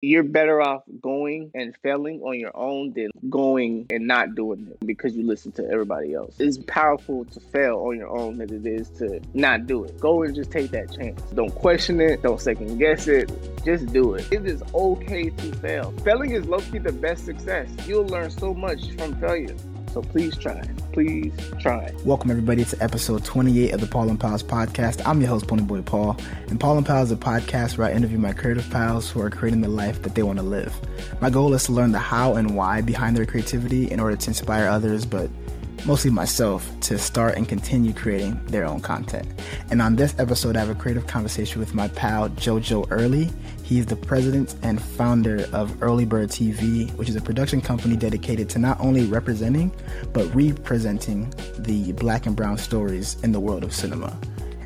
you're 0.00 0.22
better 0.22 0.60
off 0.60 0.82
going 1.00 1.50
and 1.54 1.74
failing 1.82 2.20
on 2.22 2.38
your 2.38 2.56
own 2.56 2.92
than 2.92 3.10
going 3.30 3.86
and 3.90 4.06
not 4.06 4.34
doing 4.34 4.68
it 4.70 4.86
because 4.86 5.16
you 5.16 5.26
listen 5.26 5.52
to 5.52 5.68
everybody 5.70 6.14
else. 6.14 6.34
It's 6.38 6.58
powerful 6.58 7.24
to 7.26 7.40
fail 7.40 7.78
on 7.78 7.96
your 7.96 8.08
own 8.08 8.38
than 8.38 8.52
it 8.54 8.66
is 8.66 8.88
to 8.98 9.20
not 9.34 9.66
do 9.66 9.84
it. 9.84 9.98
Go 9.98 10.22
and 10.22 10.34
just 10.34 10.50
take 10.50 10.70
that 10.72 10.92
chance. 10.94 11.20
Don't 11.32 11.54
question 11.54 12.00
it. 12.00 12.22
Don't 12.22 12.40
second 12.40 12.78
guess 12.78 13.08
it. 13.08 13.30
Just 13.64 13.92
do 13.92 14.14
it. 14.14 14.30
It 14.30 14.46
is 14.46 14.62
okay 14.74 15.30
to 15.30 15.52
fail. 15.56 15.90
Failing 16.04 16.32
is 16.32 16.46
low 16.46 16.60
key 16.60 16.78
the 16.78 16.92
best 16.92 17.24
success. 17.24 17.68
You'll 17.86 18.06
learn 18.06 18.30
so 18.30 18.52
much 18.54 18.90
from 18.96 19.14
failure. 19.16 19.56
So 19.96 20.02
please 20.02 20.36
try. 20.36 20.60
Please 20.92 21.32
try. 21.58 21.90
Welcome 22.04 22.30
everybody 22.30 22.66
to 22.66 22.82
episode 22.82 23.24
28 23.24 23.72
of 23.72 23.80
the 23.80 23.86
Paul 23.86 24.10
and 24.10 24.20
Pals 24.20 24.42
podcast. 24.42 25.00
I'm 25.06 25.22
your 25.22 25.30
host, 25.30 25.46
Ponyboy 25.46 25.86
Paul, 25.86 26.18
and 26.48 26.60
Paul 26.60 26.76
and 26.76 26.84
Pals 26.84 27.10
is 27.10 27.12
a 27.12 27.16
podcast 27.16 27.78
where 27.78 27.88
I 27.88 27.92
interview 27.92 28.18
my 28.18 28.34
creative 28.34 28.68
pals 28.68 29.10
who 29.10 29.22
are 29.22 29.30
creating 29.30 29.62
the 29.62 29.70
life 29.70 30.02
that 30.02 30.14
they 30.14 30.22
want 30.22 30.38
to 30.38 30.42
live. 30.42 30.78
My 31.22 31.30
goal 31.30 31.54
is 31.54 31.64
to 31.64 31.72
learn 31.72 31.92
the 31.92 31.98
how 31.98 32.34
and 32.34 32.54
why 32.54 32.82
behind 32.82 33.16
their 33.16 33.24
creativity 33.24 33.90
in 33.90 33.98
order 33.98 34.16
to 34.16 34.28
inspire 34.28 34.68
others, 34.68 35.06
but 35.06 35.30
mostly 35.84 36.10
myself, 36.10 36.68
to 36.80 36.98
start 36.98 37.36
and 37.36 37.48
continue 37.48 37.92
creating 37.92 38.40
their 38.46 38.64
own 38.64 38.80
content. 38.80 39.26
And 39.70 39.82
on 39.82 39.96
this 39.96 40.14
episode, 40.18 40.56
I 40.56 40.60
have 40.60 40.70
a 40.70 40.74
creative 40.74 41.06
conversation 41.06 41.60
with 41.60 41.74
my 41.74 41.88
pal 41.88 42.30
Jojo 42.30 42.86
Early. 42.90 43.30
He's 43.62 43.86
the 43.86 43.96
president 43.96 44.54
and 44.62 44.80
founder 44.80 45.46
of 45.52 45.82
Early 45.82 46.04
Bird 46.04 46.28
TV, 46.28 46.92
which 46.96 47.08
is 47.08 47.16
a 47.16 47.20
production 47.20 47.60
company 47.60 47.96
dedicated 47.96 48.48
to 48.50 48.58
not 48.58 48.80
only 48.80 49.04
representing, 49.06 49.72
but 50.12 50.32
representing 50.34 51.32
the 51.58 51.92
black 51.92 52.26
and 52.26 52.36
brown 52.36 52.58
stories 52.58 53.16
in 53.22 53.32
the 53.32 53.40
world 53.40 53.64
of 53.64 53.74
cinema. 53.74 54.16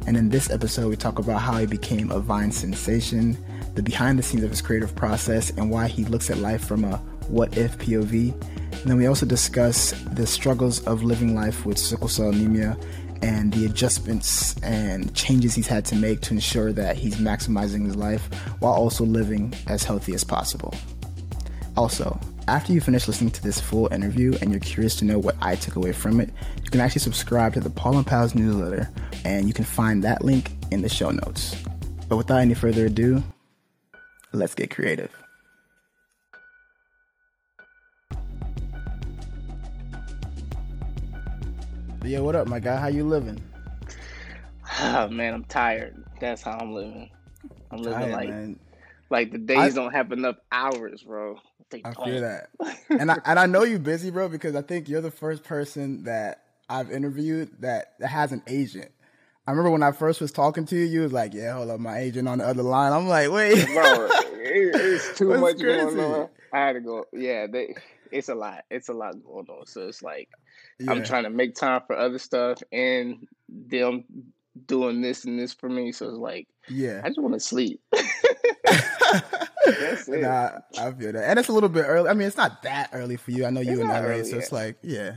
And 0.06 0.16
in 0.16 0.28
this 0.28 0.50
episode, 0.50 0.88
we 0.88 0.96
talk 0.96 1.18
about 1.18 1.40
how 1.40 1.58
he 1.58 1.66
became 1.66 2.10
a 2.10 2.20
Vine 2.20 2.52
sensation, 2.52 3.38
the 3.74 3.82
behind 3.82 4.18
the 4.18 4.22
scenes 4.22 4.42
of 4.42 4.50
his 4.50 4.62
creative 4.62 4.94
process, 4.96 5.50
and 5.50 5.70
why 5.70 5.88
he 5.88 6.04
looks 6.04 6.30
at 6.30 6.38
life 6.38 6.64
from 6.64 6.84
a 6.84 6.96
what 7.28 7.56
if 7.56 7.78
POV. 7.78 8.34
And 8.72 8.90
then 8.90 8.96
we 8.96 9.06
also 9.06 9.26
discuss 9.26 9.92
the 10.12 10.26
struggles 10.26 10.84
of 10.86 11.02
living 11.02 11.34
life 11.34 11.66
with 11.66 11.78
sickle 11.78 12.08
cell 12.08 12.30
anemia 12.30 12.76
and 13.22 13.52
the 13.52 13.66
adjustments 13.66 14.60
and 14.62 15.14
changes 15.14 15.54
he's 15.54 15.66
had 15.66 15.84
to 15.86 15.96
make 15.96 16.20
to 16.22 16.34
ensure 16.34 16.72
that 16.72 16.96
he's 16.96 17.16
maximizing 17.16 17.84
his 17.84 17.96
life 17.96 18.32
while 18.60 18.72
also 18.72 19.04
living 19.04 19.54
as 19.66 19.84
healthy 19.84 20.14
as 20.14 20.24
possible. 20.24 20.74
Also, 21.76 22.18
after 22.48 22.72
you 22.72 22.80
finish 22.80 23.06
listening 23.06 23.30
to 23.30 23.42
this 23.42 23.60
full 23.60 23.92
interview 23.92 24.36
and 24.40 24.50
you're 24.50 24.60
curious 24.60 24.96
to 24.96 25.04
know 25.04 25.18
what 25.18 25.36
I 25.40 25.54
took 25.54 25.76
away 25.76 25.92
from 25.92 26.20
it, 26.20 26.30
you 26.64 26.70
can 26.70 26.80
actually 26.80 27.00
subscribe 27.00 27.54
to 27.54 27.60
the 27.60 27.70
Paul 27.70 27.98
and 27.98 28.06
Pals 28.06 28.34
newsletter, 28.34 28.88
and 29.24 29.46
you 29.46 29.54
can 29.54 29.64
find 29.64 30.02
that 30.02 30.24
link 30.24 30.50
in 30.70 30.82
the 30.82 30.88
show 30.88 31.10
notes. 31.10 31.54
But 32.08 32.16
without 32.16 32.38
any 32.38 32.54
further 32.54 32.86
ado, 32.86 33.22
let's 34.32 34.54
get 34.54 34.70
creative. 34.70 35.14
Yo, 42.02 42.24
what 42.24 42.34
up, 42.34 42.48
my 42.48 42.58
guy? 42.58 42.76
How 42.76 42.88
you 42.88 43.04
living? 43.04 43.40
Oh 44.80 45.08
man, 45.08 45.34
I'm 45.34 45.44
tired. 45.44 46.02
That's 46.18 46.40
how 46.40 46.52
I'm 46.58 46.72
living. 46.72 47.10
I'm 47.70 47.82
living 47.82 48.00
tired, 48.00 48.12
like 48.12 48.28
man. 48.30 48.58
like 49.10 49.32
the 49.32 49.38
days 49.38 49.76
I, 49.76 49.82
don't 49.82 49.92
have 49.92 50.10
enough 50.10 50.36
hours, 50.50 51.02
bro. 51.02 51.38
They 51.68 51.82
I 51.84 51.92
don't. 51.92 52.04
feel 52.04 52.20
that, 52.22 52.48
and 52.88 53.10
I 53.10 53.18
and 53.26 53.38
I 53.38 53.44
know 53.44 53.64
you're 53.64 53.78
busy, 53.78 54.10
bro, 54.10 54.30
because 54.30 54.56
I 54.56 54.62
think 54.62 54.88
you're 54.88 55.02
the 55.02 55.10
first 55.10 55.44
person 55.44 56.04
that 56.04 56.44
I've 56.70 56.90
interviewed 56.90 57.50
that, 57.60 57.92
that 57.98 58.08
has 58.08 58.32
an 58.32 58.42
agent. 58.46 58.90
I 59.46 59.50
remember 59.50 59.70
when 59.70 59.82
I 59.82 59.92
first 59.92 60.22
was 60.22 60.32
talking 60.32 60.64
to 60.66 60.76
you, 60.76 60.84
you 60.84 61.00
was 61.02 61.12
like, 61.12 61.34
"Yeah, 61.34 61.52
hold 61.52 61.68
up, 61.68 61.80
my 61.80 61.98
agent 61.98 62.28
on 62.28 62.38
the 62.38 62.46
other 62.46 62.62
line." 62.62 62.94
I'm 62.94 63.08
like, 63.08 63.30
"Wait, 63.30 63.66
bro, 63.66 64.06
it, 64.06 64.74
it's 64.74 65.14
too 65.18 65.38
much 65.38 65.58
crazy? 65.58 65.96
going 65.96 65.98
on." 65.98 66.28
I 66.52 66.58
had 66.60 66.72
to 66.72 66.80
go. 66.80 67.04
Yeah, 67.12 67.46
they, 67.46 67.74
it's 68.10 68.30
a 68.30 68.34
lot. 68.34 68.64
It's 68.70 68.88
a 68.88 68.94
lot 68.94 69.22
going 69.22 69.46
on. 69.48 69.66
So 69.66 69.86
it's 69.86 70.02
like 70.02 70.30
yeah. 70.80 70.92
I'm 70.92 71.04
trying 71.04 71.24
to 71.24 71.30
make 71.30 71.54
time 71.54 71.82
for 71.86 71.96
other 71.96 72.18
stuff 72.18 72.62
and 72.72 73.26
them 73.48 74.04
doing 74.66 75.00
this 75.00 75.24
and 75.24 75.38
this 75.38 75.52
for 75.52 75.68
me. 75.68 75.92
So 75.92 76.08
it's 76.08 76.18
like, 76.18 76.48
yeah, 76.68 77.00
I 77.04 77.08
just 77.08 77.20
want 77.20 77.34
to 77.34 77.40
sleep. 77.40 77.80
That's 77.92 80.08
it. 80.08 80.22
Nah, 80.22 80.50
I 80.78 80.92
feel 80.92 81.12
that, 81.12 81.28
and 81.28 81.38
it's 81.38 81.48
a 81.48 81.52
little 81.52 81.68
bit 81.68 81.84
early. 81.86 82.08
I 82.08 82.14
mean, 82.14 82.26
it's 82.26 82.36
not 82.36 82.62
that 82.62 82.90
early 82.92 83.16
for 83.16 83.30
you. 83.30 83.44
I 83.44 83.50
know 83.50 83.60
you 83.60 83.80
in 83.80 83.88
LA, 83.88 84.22
so 84.24 84.38
it's 84.38 84.52
like, 84.52 84.76
yeah. 84.82 85.16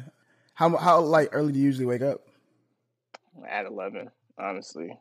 How 0.55 0.75
how 0.77 1.01
like 1.01 1.29
early 1.31 1.51
do 1.51 1.59
you 1.59 1.65
usually 1.65 1.85
wake 1.85 2.01
up? 2.01 2.27
At 3.47 3.65
eleven, 3.65 4.11
honestly. 4.37 4.97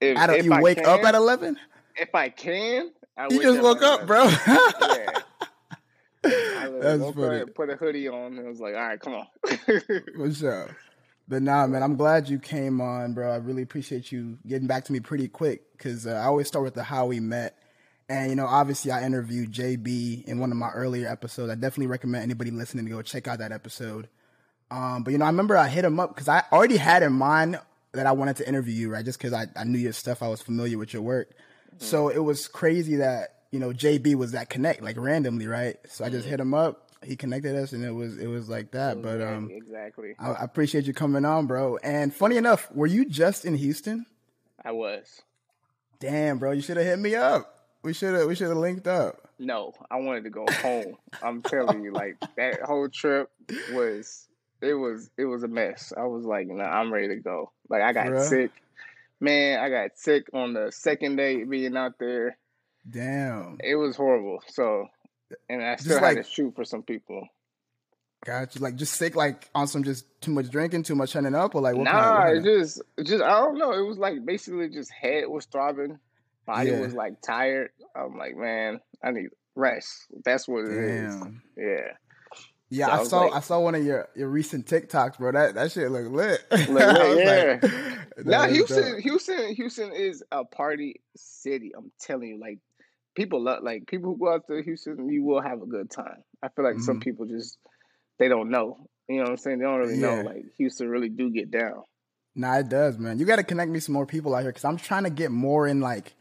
If, 0.00 0.16
at 0.16 0.30
a, 0.30 0.42
you 0.42 0.52
I 0.52 0.62
wake 0.62 0.78
can, 0.78 0.86
up 0.86 1.04
at 1.04 1.14
eleven? 1.14 1.58
If 1.96 2.14
I 2.14 2.28
can, 2.28 2.92
I 3.16 3.26
you 3.30 3.42
just 3.42 3.60
woke 3.60 3.82
up, 3.82 4.06
bro. 4.06 4.24
yeah. 4.46 5.06
That's 6.80 7.14
funny. 7.14 7.44
put 7.46 7.70
a 7.70 7.76
hoodie 7.76 8.08
on 8.08 8.38
and 8.38 8.46
was 8.46 8.60
like, 8.60 8.74
all 8.74 8.80
right, 8.80 9.00
come 9.00 9.14
on. 9.14 9.26
For 10.16 10.32
sure. 10.34 10.76
But 11.28 11.42
nah, 11.42 11.66
man, 11.66 11.82
I'm 11.82 11.96
glad 11.96 12.28
you 12.28 12.38
came 12.38 12.80
on, 12.80 13.12
bro. 13.12 13.30
I 13.30 13.36
really 13.36 13.62
appreciate 13.62 14.10
you 14.10 14.38
getting 14.46 14.66
back 14.66 14.84
to 14.86 14.92
me 14.92 15.00
pretty 15.00 15.28
quick 15.28 15.72
because 15.72 16.06
uh, 16.06 16.12
I 16.12 16.24
always 16.24 16.48
start 16.48 16.64
with 16.64 16.74
the 16.74 16.82
how 16.82 17.06
we 17.06 17.20
met. 17.20 17.58
And, 18.08 18.30
you 18.30 18.36
know, 18.36 18.46
obviously 18.46 18.90
I 18.90 19.04
interviewed 19.04 19.52
JB 19.52 20.24
in 20.24 20.38
one 20.38 20.50
of 20.50 20.56
my 20.56 20.70
earlier 20.70 21.06
episodes. 21.06 21.52
I 21.52 21.54
definitely 21.54 21.88
recommend 21.88 22.22
anybody 22.22 22.50
listening 22.50 22.86
to 22.86 22.90
go 22.90 23.02
check 23.02 23.28
out 23.28 23.40
that 23.40 23.52
episode. 23.52 24.08
Um, 24.70 25.02
but, 25.02 25.10
you 25.10 25.18
know, 25.18 25.26
I 25.26 25.28
remember 25.28 25.58
I 25.58 25.68
hit 25.68 25.84
him 25.84 26.00
up 26.00 26.14
because 26.14 26.28
I 26.28 26.42
already 26.50 26.78
had 26.78 27.02
in 27.02 27.12
mind 27.12 27.60
that 27.92 28.06
I 28.06 28.12
wanted 28.12 28.36
to 28.36 28.48
interview 28.48 28.72
you, 28.72 28.90
right? 28.90 29.04
Just 29.04 29.18
because 29.18 29.34
I, 29.34 29.46
I 29.54 29.64
knew 29.64 29.78
your 29.78 29.92
stuff. 29.92 30.22
I 30.22 30.28
was 30.28 30.40
familiar 30.40 30.78
with 30.78 30.94
your 30.94 31.02
work. 31.02 31.30
Mm-hmm. 31.30 31.84
So 31.84 32.08
it 32.08 32.18
was 32.18 32.48
crazy 32.48 32.96
that 32.96 33.37
you 33.50 33.58
know, 33.58 33.70
JB 33.70 34.14
was 34.14 34.32
that 34.32 34.50
connect 34.50 34.82
like 34.82 34.96
randomly, 34.96 35.46
right? 35.46 35.76
So 35.88 36.04
I 36.04 36.10
just 36.10 36.22
mm-hmm. 36.22 36.30
hit 36.30 36.40
him 36.40 36.54
up. 36.54 36.84
He 37.04 37.14
connected 37.14 37.54
us, 37.54 37.72
and 37.72 37.84
it 37.84 37.92
was 37.92 38.18
it 38.18 38.26
was 38.26 38.48
like 38.48 38.72
that. 38.72 38.96
Was 38.96 39.04
but 39.04 39.22
um, 39.22 39.50
exactly. 39.50 40.14
I, 40.18 40.30
I, 40.30 40.44
appreciate 40.44 40.84
you 40.84 40.92
coming 40.92 41.24
on, 41.24 41.46
bro. 41.46 41.76
And 41.78 42.12
funny 42.12 42.36
enough, 42.36 42.70
were 42.72 42.88
you 42.88 43.04
just 43.04 43.44
in 43.44 43.54
Houston? 43.54 44.04
I 44.64 44.72
was. 44.72 45.22
Damn, 46.00 46.38
bro, 46.38 46.52
you 46.52 46.60
should 46.60 46.76
have 46.76 46.86
hit 46.86 46.98
me 46.98 47.14
up. 47.14 47.58
We 47.82 47.92
should 47.92 48.14
have 48.14 48.26
we 48.26 48.34
should 48.34 48.48
have 48.48 48.56
linked 48.56 48.88
up. 48.88 49.28
No, 49.38 49.72
I 49.90 49.96
wanted 49.96 50.24
to 50.24 50.30
go 50.30 50.46
home. 50.60 50.96
I'm 51.22 51.42
telling 51.42 51.82
you, 51.84 51.92
like 51.92 52.16
that 52.36 52.62
whole 52.62 52.88
trip 52.88 53.30
was 53.72 54.28
it 54.60 54.74
was 54.74 55.10
it 55.16 55.24
was 55.24 55.44
a 55.44 55.48
mess. 55.48 55.92
I 55.96 56.04
was 56.04 56.24
like, 56.24 56.48
nah, 56.48 56.64
I'm 56.64 56.92
ready 56.92 57.08
to 57.08 57.16
go. 57.16 57.52
Like 57.68 57.82
I 57.82 57.92
got 57.92 58.06
Bruh. 58.06 58.28
sick. 58.28 58.50
Man, 59.20 59.58
I 59.60 59.68
got 59.68 59.96
sick 59.96 60.28
on 60.32 60.52
the 60.52 60.70
second 60.72 61.16
day 61.16 61.44
being 61.44 61.76
out 61.76 61.98
there. 61.98 62.36
Damn. 62.88 63.58
It 63.62 63.74
was 63.76 63.96
horrible. 63.96 64.42
So, 64.48 64.86
and 65.48 65.62
I 65.62 65.76
still 65.76 65.90
just 65.90 66.00
had 66.00 66.16
like, 66.16 66.24
to 66.24 66.30
shoot 66.30 66.54
for 66.54 66.64
some 66.64 66.82
people. 66.82 67.26
Got 68.24 68.54
you. 68.54 68.60
Like 68.60 68.76
just 68.76 68.94
sick, 68.94 69.14
like 69.14 69.48
on 69.54 69.68
some 69.68 69.84
just 69.84 70.04
too 70.20 70.32
much 70.32 70.50
drinking, 70.50 70.82
too 70.82 70.96
much 70.96 71.12
turning 71.12 71.34
up, 71.34 71.54
or 71.54 71.60
like 71.60 71.76
what 71.76 71.84
nah, 71.84 72.24
kind 72.24 72.38
of, 72.38 72.44
it 72.44 72.58
just, 72.58 72.82
just 73.04 73.22
I 73.22 73.30
don't 73.40 73.58
know. 73.58 73.72
It 73.72 73.86
was 73.86 73.98
like 73.98 74.24
basically 74.24 74.68
just 74.70 74.90
head 74.92 75.24
was 75.28 75.46
throbbing, 75.46 75.98
body 76.44 76.70
yeah. 76.70 76.80
was 76.80 76.94
like 76.94 77.20
tired. 77.22 77.70
I'm 77.94 78.16
like, 78.16 78.36
man, 78.36 78.80
I 79.04 79.12
need 79.12 79.28
rest. 79.54 80.06
That's 80.24 80.48
what 80.48 80.64
it 80.64 80.74
Damn. 80.74 81.06
is. 81.06 81.26
Yeah. 81.56 81.92
Yeah, 82.70 82.86
so 82.86 82.92
I, 82.92 83.00
I 83.00 83.04
saw 83.04 83.20
like, 83.20 83.32
I 83.32 83.40
saw 83.40 83.60
one 83.60 83.74
of 83.76 83.84
your, 83.84 84.08
your 84.14 84.28
recent 84.28 84.66
TikToks, 84.66 85.18
bro. 85.18 85.32
That 85.32 85.54
that 85.54 85.72
shit 85.72 85.90
look 85.90 86.12
lit. 86.12 86.44
Look 86.68 86.68
lit 86.68 87.24
yeah. 87.24 87.58
Like, 88.18 88.26
now 88.26 88.48
Houston, 88.48 88.82
dope. 88.82 89.00
Houston, 89.00 89.54
Houston 89.54 89.92
is 89.92 90.24
a 90.32 90.44
party 90.44 91.00
city. 91.16 91.70
I'm 91.76 91.92
telling 92.00 92.28
you, 92.30 92.40
like 92.40 92.58
people 93.18 93.42
love 93.42 93.64
like 93.64 93.86
people 93.88 94.12
who 94.12 94.18
go 94.18 94.32
out 94.32 94.46
to 94.46 94.62
Houston, 94.62 95.08
you 95.10 95.24
will 95.24 95.42
have 95.42 95.60
a 95.60 95.66
good 95.66 95.90
time. 95.90 96.22
I 96.40 96.48
feel 96.48 96.64
like 96.64 96.76
mm-hmm. 96.76 96.84
some 96.84 97.00
people 97.00 97.26
just 97.26 97.58
they 98.18 98.28
don't 98.28 98.48
know. 98.48 98.78
You 99.08 99.16
know 99.16 99.22
what 99.24 99.30
I'm 99.30 99.36
saying? 99.38 99.58
They 99.58 99.64
don't 99.64 99.78
really 99.78 99.98
yeah. 99.98 100.22
know. 100.22 100.28
Like 100.28 100.44
Houston 100.56 100.88
really 100.88 101.08
do 101.08 101.30
get 101.30 101.50
down. 101.50 101.82
Nah, 102.36 102.58
it 102.58 102.68
does, 102.68 102.96
man. 102.96 103.18
You 103.18 103.26
got 103.26 103.36
to 103.36 103.42
connect 103.42 103.70
me 103.72 103.80
some 103.80 103.94
more 103.94 104.06
people 104.06 104.34
out 104.34 104.42
here 104.42 104.50
because 104.50 104.64
I'm 104.64 104.76
trying 104.76 105.04
to 105.04 105.10
get 105.10 105.30
more 105.30 105.66
in 105.66 105.80
like. 105.80 106.14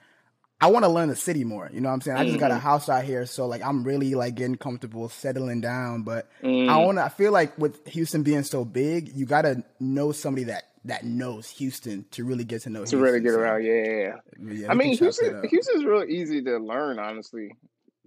I 0.59 0.71
want 0.71 0.85
to 0.85 0.89
learn 0.89 1.09
the 1.09 1.15
city 1.15 1.43
more. 1.43 1.69
You 1.71 1.81
know 1.81 1.89
what 1.89 1.93
I'm 1.93 2.01
saying? 2.01 2.17
I 2.17 2.25
just 2.25 2.39
got 2.39 2.49
a 2.49 2.55
mm-hmm. 2.55 2.63
house 2.63 2.89
out 2.89 3.03
here, 3.03 3.27
so 3.27 3.45
like 3.45 3.61
I'm 3.61 3.83
really 3.83 4.15
like 4.15 4.33
getting 4.33 4.55
comfortable, 4.55 5.07
settling 5.07 5.61
down. 5.61 6.01
But 6.01 6.27
mm. 6.41 6.67
I 6.67 6.77
want 6.77 6.97
to. 6.97 7.03
I 7.03 7.09
feel 7.09 7.31
like 7.31 7.55
with 7.59 7.85
Houston 7.89 8.23
being 8.23 8.41
so 8.41 8.65
big, 8.65 9.09
you 9.13 9.27
got 9.27 9.43
to 9.43 9.63
know 9.79 10.11
somebody 10.11 10.45
that 10.45 10.63
that 10.87 11.05
knows 11.05 11.49
Houston 11.51 12.05
to 12.11 12.23
really 12.23 12.43
get 12.43 12.61
to 12.63 12.69
know. 12.69 12.79
To 12.79 12.81
Houston, 12.81 13.01
really 13.01 13.19
get 13.19 13.33
so. 13.33 13.39
around, 13.39 13.63
yeah, 13.63 14.15
yeah. 14.39 14.69
I 14.69 14.73
mean, 14.73 14.97
Houston, 14.97 15.47
Houston's 15.47 15.85
real 15.85 16.03
easy 16.03 16.41
to 16.43 16.57
learn. 16.57 16.97
Honestly, 16.97 17.55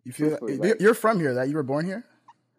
you 0.05 0.13
feel 0.13 0.39
like, 0.41 0.81
you're 0.81 0.95
from 0.95 1.21
here. 1.21 1.35
That 1.35 1.49
you 1.49 1.57
were 1.57 1.63
born 1.63 1.87
here. 1.87 2.05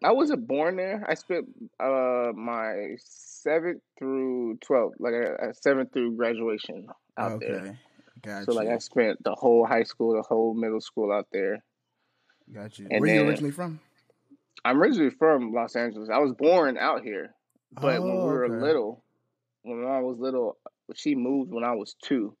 I 0.04 0.12
wasn't 0.12 0.46
born 0.48 0.76
there. 0.76 1.04
I 1.08 1.14
spent 1.14 1.46
uh, 1.78 2.32
my 2.34 2.96
seventh 2.98 3.82
through 3.98 4.58
twelfth, 4.64 4.96
like 4.98 5.14
a, 5.14 5.52
seventh 5.54 5.92
through 5.92 6.16
graduation 6.16 6.86
out 7.18 7.32
okay. 7.32 7.46
there. 7.46 7.78
Gotcha. 8.22 8.44
So 8.44 8.52
like 8.52 8.68
I 8.68 8.78
spent 8.78 9.22
the 9.24 9.34
whole 9.34 9.66
high 9.66 9.82
school, 9.82 10.14
the 10.14 10.22
whole 10.22 10.54
middle 10.54 10.80
school 10.80 11.12
out 11.12 11.26
there. 11.32 11.62
Got 12.52 12.78
you. 12.78 12.86
And 12.90 13.00
Where 13.00 13.10
are 13.10 13.14
you 13.14 13.28
originally 13.28 13.52
from? 13.52 13.80
I'm 14.64 14.80
originally 14.80 15.10
from 15.10 15.52
Los 15.52 15.74
Angeles. 15.74 16.08
I 16.12 16.18
was 16.18 16.32
born 16.32 16.78
out 16.78 17.02
here, 17.02 17.34
but 17.72 17.96
oh, 17.96 18.02
when 18.02 18.12
we 18.12 18.18
oh, 18.18 18.26
were 18.26 18.44
okay. 18.44 18.54
little, 18.54 19.02
when 19.62 19.84
I 19.86 20.00
was 20.00 20.18
little, 20.18 20.58
she 20.94 21.14
moved 21.14 21.52
when 21.52 21.64
I 21.64 21.72
was 21.72 21.94
two. 22.02 22.36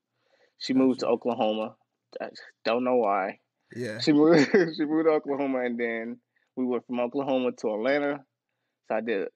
She 0.58 0.74
moved 0.74 1.00
to 1.00 1.06
Oklahoma. 1.06 1.74
I 2.20 2.28
don't 2.64 2.84
know 2.84 2.96
why. 2.96 3.38
Yeah. 3.74 4.00
She 4.00 4.12
moved. 4.12 4.50
she 4.52 4.84
moved 4.84 5.06
to 5.06 5.12
Oklahoma, 5.12 5.64
and 5.64 5.78
then 5.78 6.18
we 6.56 6.64
went 6.64 6.86
from 6.86 7.00
Oklahoma 7.00 7.52
to 7.52 7.74
Atlanta. 7.74 8.24
So 8.88 8.96
I 8.96 9.00
did 9.00 9.28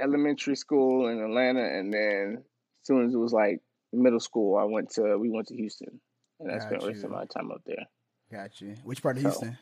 elementary 0.00 0.56
school 0.56 1.08
in 1.08 1.22
Atlanta, 1.22 1.64
and 1.64 1.92
then 1.92 2.38
as 2.38 2.86
soon 2.86 3.06
as 3.06 3.14
it 3.14 3.18
was 3.18 3.32
like 3.32 3.60
middle 3.92 4.20
school, 4.20 4.58
I 4.58 4.64
went 4.64 4.90
to 4.92 5.16
we 5.18 5.30
went 5.30 5.48
to 5.48 5.56
Houston, 5.56 6.00
and 6.40 6.50
I 6.50 6.58
spent 6.58 6.80
the 6.80 6.88
rest 6.88 7.04
of 7.04 7.10
my 7.10 7.24
time 7.26 7.50
up 7.50 7.62
there. 7.66 7.86
Got 8.32 8.60
you. 8.60 8.74
Which 8.82 9.02
part 9.02 9.16
of 9.16 9.22
so, 9.22 9.28
Houston? 9.28 9.58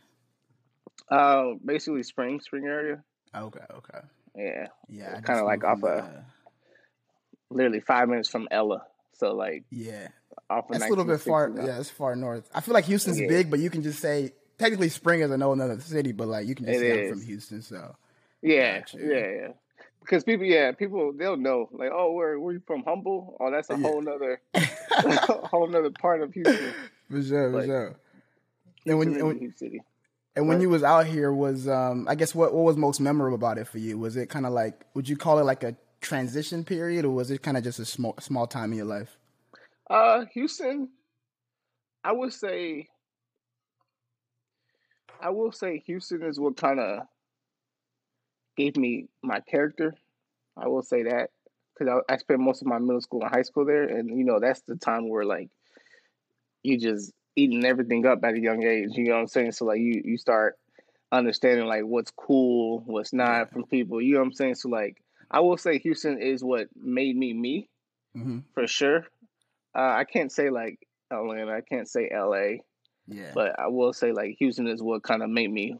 Uh, 1.11 1.45
basically 1.65 2.03
Spring, 2.03 2.41
Spring 2.41 2.65
area. 2.65 3.03
Okay, 3.37 3.61
okay. 3.75 3.99
Yeah, 4.37 4.67
yeah. 4.89 5.21
Kind 5.21 5.41
of 5.41 5.47
like 5.47 5.65
off 5.65 5.83
a 5.83 5.87
of 5.87 6.09
literally 7.55 7.81
five 7.81 8.09
minutes 8.09 8.29
from 8.29 8.49
Ella. 8.51 8.85
So 9.15 9.35
like, 9.35 9.65
yeah, 9.71 10.09
off 10.51 10.71
of 10.71 10.83
a 10.83 10.89
little 10.89 11.05
bit 11.05 11.21
far. 11.21 11.51
Yeah, 11.57 11.79
it's 11.79 11.91
far 11.91 12.17
north. 12.17 12.49
I 12.55 12.61
feel 12.61 12.75
like 12.75 12.85
Houston's 12.87 13.21
yeah. 13.21 13.29
big, 13.29 13.51
but 13.51 13.61
you 13.61 13.71
can 13.71 13.83
just 13.83 14.01
say 14.01 14.33
technically 14.59 14.89
Spring 14.89 15.21
is 15.21 15.31
a 15.31 15.39
whole 15.39 15.53
another 15.53 15.81
city, 15.81 16.13
but 16.13 16.29
like 16.29 16.47
you 16.47 16.55
can 16.55 16.67
just 16.67 16.77
it 16.77 16.81
say 16.81 16.91
is. 16.91 17.13
I'm 17.13 17.19
from 17.19 17.27
Houston. 17.27 17.63
So 17.63 17.97
yeah, 18.43 18.83
yeah, 18.93 19.31
yeah. 19.31 19.49
Because 20.01 20.23
people, 20.23 20.45
yeah, 20.45 20.73
people 20.73 21.13
they'll 21.17 21.37
know 21.37 21.69
like, 21.73 21.91
oh, 21.93 22.13
where 22.13 22.39
where 22.39 22.55
you 22.55 22.63
from? 22.67 22.83
Humble? 22.85 23.37
Oh, 23.41 23.51
that's 23.51 23.71
a 23.71 23.75
yeah. 23.75 23.81
whole 23.81 24.03
nother, 24.03 24.41
whole 24.55 25.67
nother 25.67 25.91
part 25.91 26.21
of 26.21 26.35
Houston. 26.35 26.75
For 27.11 27.23
sure, 27.23 27.53
for 27.53 27.65
sure. 27.65 27.97
And 28.87 28.99
when, 28.99 29.15
and 29.15 29.27
when, 29.27 29.55
city. 29.57 29.81
And 30.37 30.49
when 30.49 30.61
you 30.61 30.69
was 30.69 30.83
out 30.83 31.07
here, 31.07 31.33
was 31.33 31.69
um, 31.69 32.07
I 32.09 32.17
guess 32.17 32.35
what 32.35 32.53
what 32.53 32.65
was 32.65 32.77
most 32.77 33.01
memorable 33.01 33.37
about 33.37 33.57
it 33.57 33.67
for 33.67 33.79
you? 33.79 33.97
Was 33.97 34.17
it 34.17 34.29
kind 34.29 34.45
of 34.45 34.53
like, 34.53 34.85
would 34.95 35.09
you 35.09 35.17
call 35.17 35.39
it 35.39 35.45
like 35.45 35.63
a 35.63 35.77
transition 36.05 36.63
period, 36.65 37.05
or 37.05 37.11
was 37.11 37.31
it 37.31 37.43
kind 37.43 37.57
of 37.57 37.65
just 37.65 37.81
a 37.81 37.85
small 37.85 38.15
small 38.21 38.47
time 38.47 38.71
in 38.71 38.79
your 38.79 38.87
life? 38.87 39.17
Uh, 39.91 40.25
Houston, 40.35 40.91
I 42.05 42.13
would 42.13 42.33
say, 42.33 42.89
I 45.21 45.31
will 45.31 45.51
say 45.51 45.83
Houston 45.87 46.23
is 46.23 46.39
what 46.39 46.57
kind 46.57 46.79
of 46.79 47.01
gave 48.57 48.77
me 48.77 49.09
my 49.23 49.41
character. 49.41 49.95
I 50.57 50.69
will 50.69 50.83
say 50.83 51.05
that 51.05 51.31
because 51.77 52.03
I, 52.09 52.15
I 52.15 52.17
spent 52.19 52.41
most 52.41 52.63
of 52.63 52.69
my 52.69 52.79
middle 52.79 53.01
school 53.01 53.23
and 53.23 53.35
high 53.35 53.43
school 53.43 53.65
there, 53.65 53.85
and 53.85 54.17
you 54.17 54.25
know 54.25 54.39
that's 54.39 54.61
the 54.61 54.77
time 54.77 55.09
where 55.09 55.25
like 55.25 55.49
you 56.63 56.79
just 56.79 57.13
eating 57.37 57.65
everything 57.65 58.07
up 58.07 58.23
at 58.23 58.35
a 58.35 58.41
young 58.41 58.63
age. 58.63 58.91
You 58.93 59.05
know 59.05 59.15
what 59.15 59.21
I'm 59.21 59.27
saying? 59.27 59.53
So 59.53 59.65
like 59.65 59.81
you 59.81 60.03
you 60.05 60.19
start 60.19 60.57
understanding 61.11 61.67
like 61.67 61.85
what's 61.85 62.11
cool, 62.11 62.83
what's 62.87 63.13
not 63.13 63.51
from 63.51 63.65
people. 63.65 64.01
You 64.01 64.15
know 64.15 64.21
what 64.21 64.27
I'm 64.27 64.33
saying? 64.33 64.57
So 64.57 64.69
like 64.69 65.04
I 65.35 65.41
will 65.41 65.57
say 65.57 65.81
Houston 65.81 66.23
is 66.23 66.45
what 66.45 66.69
made 66.81 67.17
me 67.17 67.33
me 67.33 67.69
mm-hmm. 68.17 68.39
for 68.55 68.69
sure. 68.69 69.01
Uh, 69.77 69.81
I 69.99 70.05
can't 70.05 70.31
say 70.31 70.49
like 70.49 70.79
Atlanta. 71.11 71.53
I 71.53 71.61
can't 71.61 71.89
say 71.89 72.09
L.A. 72.09 72.61
Yeah. 73.09 73.33
But 73.35 73.59
I 73.59 73.67
will 73.67 73.93
say 73.93 74.13
like 74.13 74.37
Houston 74.39 74.69
is 74.69 74.81
what 74.81 75.03
kind 75.03 75.25
of 75.25 75.31
made 75.31 75.51
me 75.51 75.75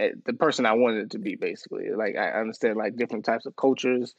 eh, 0.00 0.10
the 0.26 0.32
person 0.32 0.66
I 0.66 0.72
wanted 0.72 1.12
to 1.12 1.20
be. 1.20 1.36
Basically, 1.36 1.90
like 1.96 2.16
I 2.16 2.40
understand 2.40 2.76
like 2.76 2.96
different 2.96 3.24
types 3.24 3.46
of 3.46 3.54
cultures, 3.54 4.12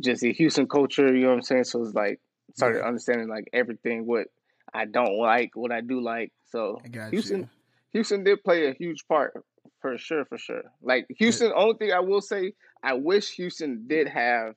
just 0.00 0.22
the 0.22 0.32
Houston 0.32 0.66
culture. 0.66 1.14
You 1.14 1.24
know 1.24 1.28
what 1.28 1.34
I'm 1.34 1.42
saying? 1.42 1.64
So 1.64 1.82
it's 1.82 1.92
like 1.94 2.20
started 2.56 2.78
yeah. 2.78 2.86
understanding 2.86 3.28
like 3.28 3.50
everything 3.52 4.06
what 4.06 4.28
I 4.72 4.86
don't 4.86 5.18
like, 5.18 5.50
what 5.56 5.72
I 5.72 5.82
do 5.82 6.00
like. 6.00 6.32
So 6.46 6.80
Houston, 7.10 7.40
you. 7.40 7.48
Houston 7.92 8.24
did 8.24 8.42
play 8.42 8.68
a 8.68 8.72
huge 8.72 9.06
part 9.06 9.44
for 9.82 9.98
sure, 9.98 10.24
for 10.24 10.38
sure. 10.38 10.62
Like 10.80 11.06
Houston, 11.18 11.52
only 11.54 11.76
thing 11.76 11.92
I 11.92 12.00
will 12.00 12.22
say, 12.22 12.54
I 12.82 12.94
wish 12.94 13.32
Houston 13.32 13.86
did 13.86 14.08
have 14.08 14.54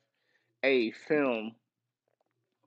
a 0.64 0.92
film 0.92 1.52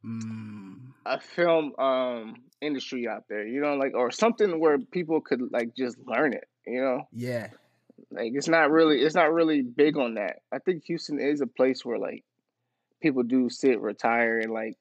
mm. 0.05 0.75
a 1.05 1.19
film 1.19 1.73
um 1.79 2.35
industry 2.61 3.07
out 3.07 3.25
there, 3.29 3.45
you 3.45 3.61
know, 3.61 3.75
like 3.75 3.93
or 3.95 4.11
something 4.11 4.59
where 4.59 4.77
people 4.77 5.21
could 5.21 5.51
like 5.51 5.75
just 5.75 5.97
learn 6.05 6.33
it, 6.33 6.47
you 6.65 6.81
know? 6.81 7.07
Yeah. 7.13 7.47
Like 8.11 8.31
it's 8.35 8.47
not 8.47 8.71
really 8.71 9.01
it's 9.01 9.15
not 9.15 9.33
really 9.33 9.61
big 9.61 9.97
on 9.97 10.15
that. 10.15 10.41
I 10.51 10.59
think 10.59 10.83
Houston 10.85 11.19
is 11.19 11.41
a 11.41 11.47
place 11.47 11.85
where 11.85 11.97
like 11.97 12.23
people 13.01 13.23
do 13.23 13.49
sit, 13.49 13.79
retire 13.79 14.39
and 14.39 14.51
like 14.51 14.77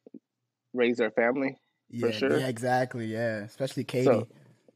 raise 0.75 0.99
their 0.99 1.11
family. 1.11 1.59
Yeah, 1.91 2.11
sure. 2.11 2.39
yeah, 2.39 2.49
exactly. 2.49 3.07
Yeah. 3.07 3.39
Especially 3.39 3.85
Katy. 3.85 4.05
So, 4.05 4.29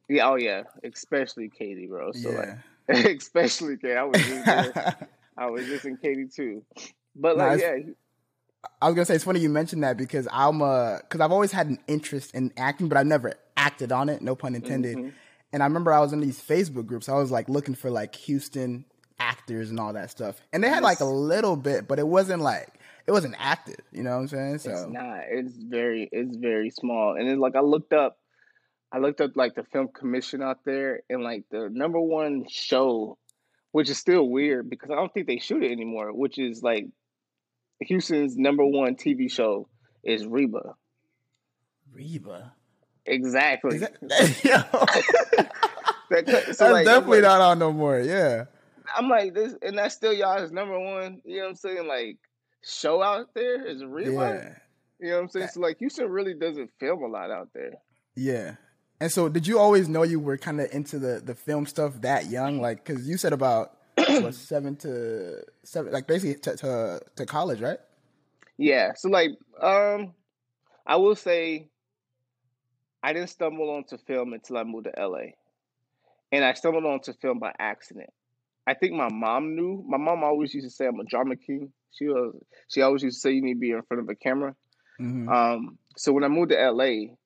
yeah, 0.08 0.28
oh 0.28 0.37
yeah. 0.37 0.62
Especially 0.84 1.49
Katy, 1.49 1.87
bro. 1.87 2.12
So 2.12 2.31
yeah. 2.31 2.38
like 2.38 2.58
especially 2.88 3.76
Katy. 3.76 3.94
I 3.94 4.02
was 4.05 4.23
just 4.23 4.49
I 5.37 5.50
was 5.50 5.67
just 5.67 5.84
in 5.84 5.96
Katy 5.96 6.26
too. 6.34 6.64
But 7.14 7.37
like 7.37 7.61
yeah, 7.61 7.76
I 8.81 8.87
was 8.87 8.94
gonna 8.94 9.05
say 9.05 9.14
it's 9.14 9.25
funny 9.25 9.40
you 9.40 9.49
mentioned 9.49 9.82
that 9.84 9.96
because 9.96 10.29
I'm 10.31 10.61
a 10.61 11.00
because 11.02 11.20
I've 11.20 11.32
always 11.32 11.52
had 11.52 11.69
an 11.69 11.79
interest 11.87 12.34
in 12.34 12.52
acting, 12.56 12.88
but 12.88 12.99
I've 12.99 13.06
never 13.06 13.34
acted 13.56 13.93
on 13.93 14.08
it. 14.08 14.23
No 14.23 14.34
pun 14.34 14.55
intended. 14.55 14.96
Mm-hmm. 14.96 15.08
And 15.52 15.62
I 15.62 15.67
remember 15.67 15.93
I 15.93 16.00
was 16.00 16.12
in 16.12 16.20
these 16.20 16.40
Facebook 16.40 16.87
groups. 16.87 17.08
I 17.08 17.14
was 17.14 17.31
like 17.31 17.49
looking 17.49 17.75
for 17.75 17.90
like 17.90 18.14
Houston 18.17 18.85
actors 19.19 19.70
and 19.70 19.78
all 19.78 19.93
that 19.93 20.11
stuff, 20.11 20.40
and 20.52 20.64
they 20.64 20.69
had 20.69 20.82
like 20.82 21.00
a 21.00 21.05
little 21.05 21.56
bit, 21.56 21.87
but 21.87 21.99
it 21.99 22.06
wasn't 22.06 22.43
like 22.43 22.69
it 23.06 23.12
wasn't 23.12 23.35
active. 23.38 23.81
You 23.93 24.02
know 24.02 24.11
what 24.11 24.23
I'm 24.23 24.28
saying? 24.28 24.58
So 24.58 24.70
it's 24.70 24.87
not. 24.87 25.20
It's 25.28 25.56
very 25.56 26.08
it's 26.11 26.37
very 26.37 26.70
small, 26.70 27.17
and 27.17 27.28
then 27.28 27.38
like 27.38 27.56
I 27.56 27.61
looked 27.61 27.93
up. 27.93 28.19
I 28.93 28.99
looked 28.99 29.21
up 29.21 29.37
like 29.37 29.55
the 29.55 29.65
film 29.65 29.89
commission 29.89 30.43
out 30.43 30.65
there, 30.65 31.00
and 31.09 31.23
like 31.23 31.44
the 31.50 31.69
number 31.71 31.99
one 31.99 32.44
show, 32.49 33.17
which 33.71 33.89
is 33.89 33.99
still 33.99 34.29
weird 34.29 34.69
because 34.69 34.91
I 34.91 34.97
don't 34.97 35.12
think 35.12 35.27
they 35.27 35.39
shoot 35.39 35.62
it 35.62 35.73
anymore. 35.73 36.12
Which 36.12 36.39
is 36.39 36.62
like 36.62 36.87
Houston's 37.81 38.37
number 38.37 38.65
one 38.65 38.97
TV 38.97 39.31
show 39.31 39.69
is 40.05 40.27
Reba. 40.27 40.75
Reba. 41.93 42.53
Exactly. 43.06 43.79
That, 43.79 43.97
that, 46.11 46.27
so 46.29 46.33
that's 46.47 46.61
like, 46.61 46.85
definitely 46.85 47.23
like, 47.23 47.29
not 47.29 47.41
on 47.41 47.59
no 47.59 47.73
more. 47.73 47.99
Yeah. 47.99 48.45
I'm 48.95 49.09
like 49.09 49.33
this, 49.35 49.55
and 49.62 49.79
that's 49.79 49.95
still 49.95 50.12
y'all's 50.12 50.53
number 50.53 50.79
one. 50.79 51.23
You 51.25 51.38
know 51.38 51.43
what 51.45 51.49
I'm 51.50 51.56
saying? 51.56 51.88
Like 51.88 52.19
show 52.62 53.03
out 53.03 53.35
there 53.35 53.67
is 53.67 53.83
Reba. 53.85 54.11
Yeah. 54.11 54.55
You 55.00 55.11
know 55.11 55.17
what 55.17 55.23
I'm 55.23 55.29
saying? 55.31 55.49
So 55.49 55.61
like 55.61 55.79
Houston 55.79 56.09
really 56.09 56.35
doesn't 56.35 56.71
film 56.79 57.03
a 57.03 57.06
lot 57.09 57.31
out 57.31 57.49
there. 57.55 57.73
Yeah. 58.15 58.56
And 59.02 59.10
so, 59.10 59.28
did 59.28 59.49
you 59.49 59.58
always 59.58 59.88
know 59.88 60.04
you 60.04 60.20
were 60.20 60.38
kind 60.38 60.60
of 60.60 60.72
into 60.72 60.96
the 60.96 61.20
the 61.20 61.34
film 61.34 61.66
stuff 61.66 62.00
that 62.02 62.31
young? 62.31 62.60
Like, 62.60 62.84
because 62.84 63.04
you 63.08 63.16
said 63.16 63.32
about 63.32 63.76
what, 63.96 64.32
seven 64.37 64.76
to 64.76 65.43
seven, 65.64 65.93
like 65.93 66.06
basically 66.06 66.37
to, 66.43 66.56
to 66.58 67.00
to 67.16 67.26
college, 67.26 67.60
right? 67.60 67.78
Yeah. 68.58 68.93
So 68.94 69.08
like, 69.08 69.31
um, 69.60 70.14
I 70.87 70.94
will 70.96 71.16
say, 71.16 71.69
I 73.02 73.12
didn't 73.12 73.31
stumble 73.31 73.70
onto 73.70 73.99
film 73.99 74.34
until 74.34 74.56
I 74.56 74.62
moved 74.62 74.87
to 74.87 74.93
LA, 75.04 75.32
and 76.31 76.44
I 76.44 76.52
stumbled 76.52 76.84
onto 76.84 77.12
film 77.12 77.40
by 77.40 77.52
accident. 77.58 78.10
I 78.69 78.75
think 78.75 78.93
my 78.93 79.08
mom 79.10 79.56
knew. 79.56 79.85
My 79.85 79.99
mom 79.99 80.23
always 80.23 80.54
used 80.54 80.68
to 80.68 80.71
say 80.71 80.87
I'm 80.87 81.00
a 81.00 81.04
drama 81.04 81.35
king. 81.35 81.73
She 81.90 82.06
was. 82.06 82.37
She 82.68 82.82
always 82.82 83.02
used 83.02 83.16
to 83.16 83.21
say 83.21 83.32
you 83.32 83.42
need 83.42 83.54
to 83.54 83.59
be 83.59 83.73
in 83.73 83.82
front 83.82 84.04
of 84.04 84.09
a 84.09 84.14
camera. 84.14 84.54
Mm-hmm. 85.00 85.28
Um. 85.28 85.78
So 85.97 86.12
when 86.12 86.23
I 86.23 86.28
moved 86.28 86.52
to 86.52 86.71
LA, 86.71 87.16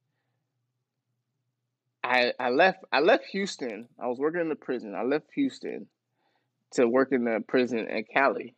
I 2.07 2.33
I 2.39 2.51
left. 2.51 2.85
I 2.93 3.01
left 3.01 3.25
Houston. 3.27 3.89
I 4.01 4.07
was 4.07 4.19
working 4.19 4.41
in 4.41 4.49
the 4.49 4.55
prison. 4.55 4.95
I 4.95 5.03
left 5.03 5.27
Houston 5.35 5.89
to 6.75 6.87
work 6.87 7.13
in 7.13 7.25
the 7.25 7.43
prison 7.47 7.89
in 7.89 8.05
Cali, 8.05 8.55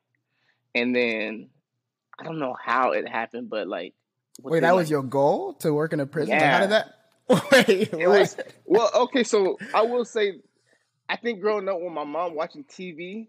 and 0.75 0.95
then 0.95 1.49
I 2.19 2.25
don't 2.25 2.39
know 2.39 2.55
how 2.63 2.93
it 2.93 3.09
happened, 3.09 3.49
but 3.49 3.67
like 3.67 3.95
wait, 4.43 4.61
that 4.61 4.71
like, 4.71 4.77
was 4.77 4.91
your 4.91 5.03
goal 5.03 5.55
to 5.55 5.73
work 5.73 5.93
in 5.93 6.01
a 6.01 6.07
prison? 6.07 6.35
Yeah. 6.35 6.53
How 6.53 6.61
did 6.61 6.71
that? 6.71 6.95
Wait, 7.53 7.93
it 7.93 8.09
was 8.09 8.37
well. 8.65 8.91
Okay, 8.95 9.23
so 9.23 9.59
I 9.75 9.83
will 9.83 10.07
say, 10.07 10.41
I 11.11 11.17
think 11.17 11.41
growing 11.43 11.69
up 11.69 11.79
with 11.79 11.93
my 11.93 12.05
mom 12.05 12.35
watching 12.35 12.65
TV, 12.65 13.29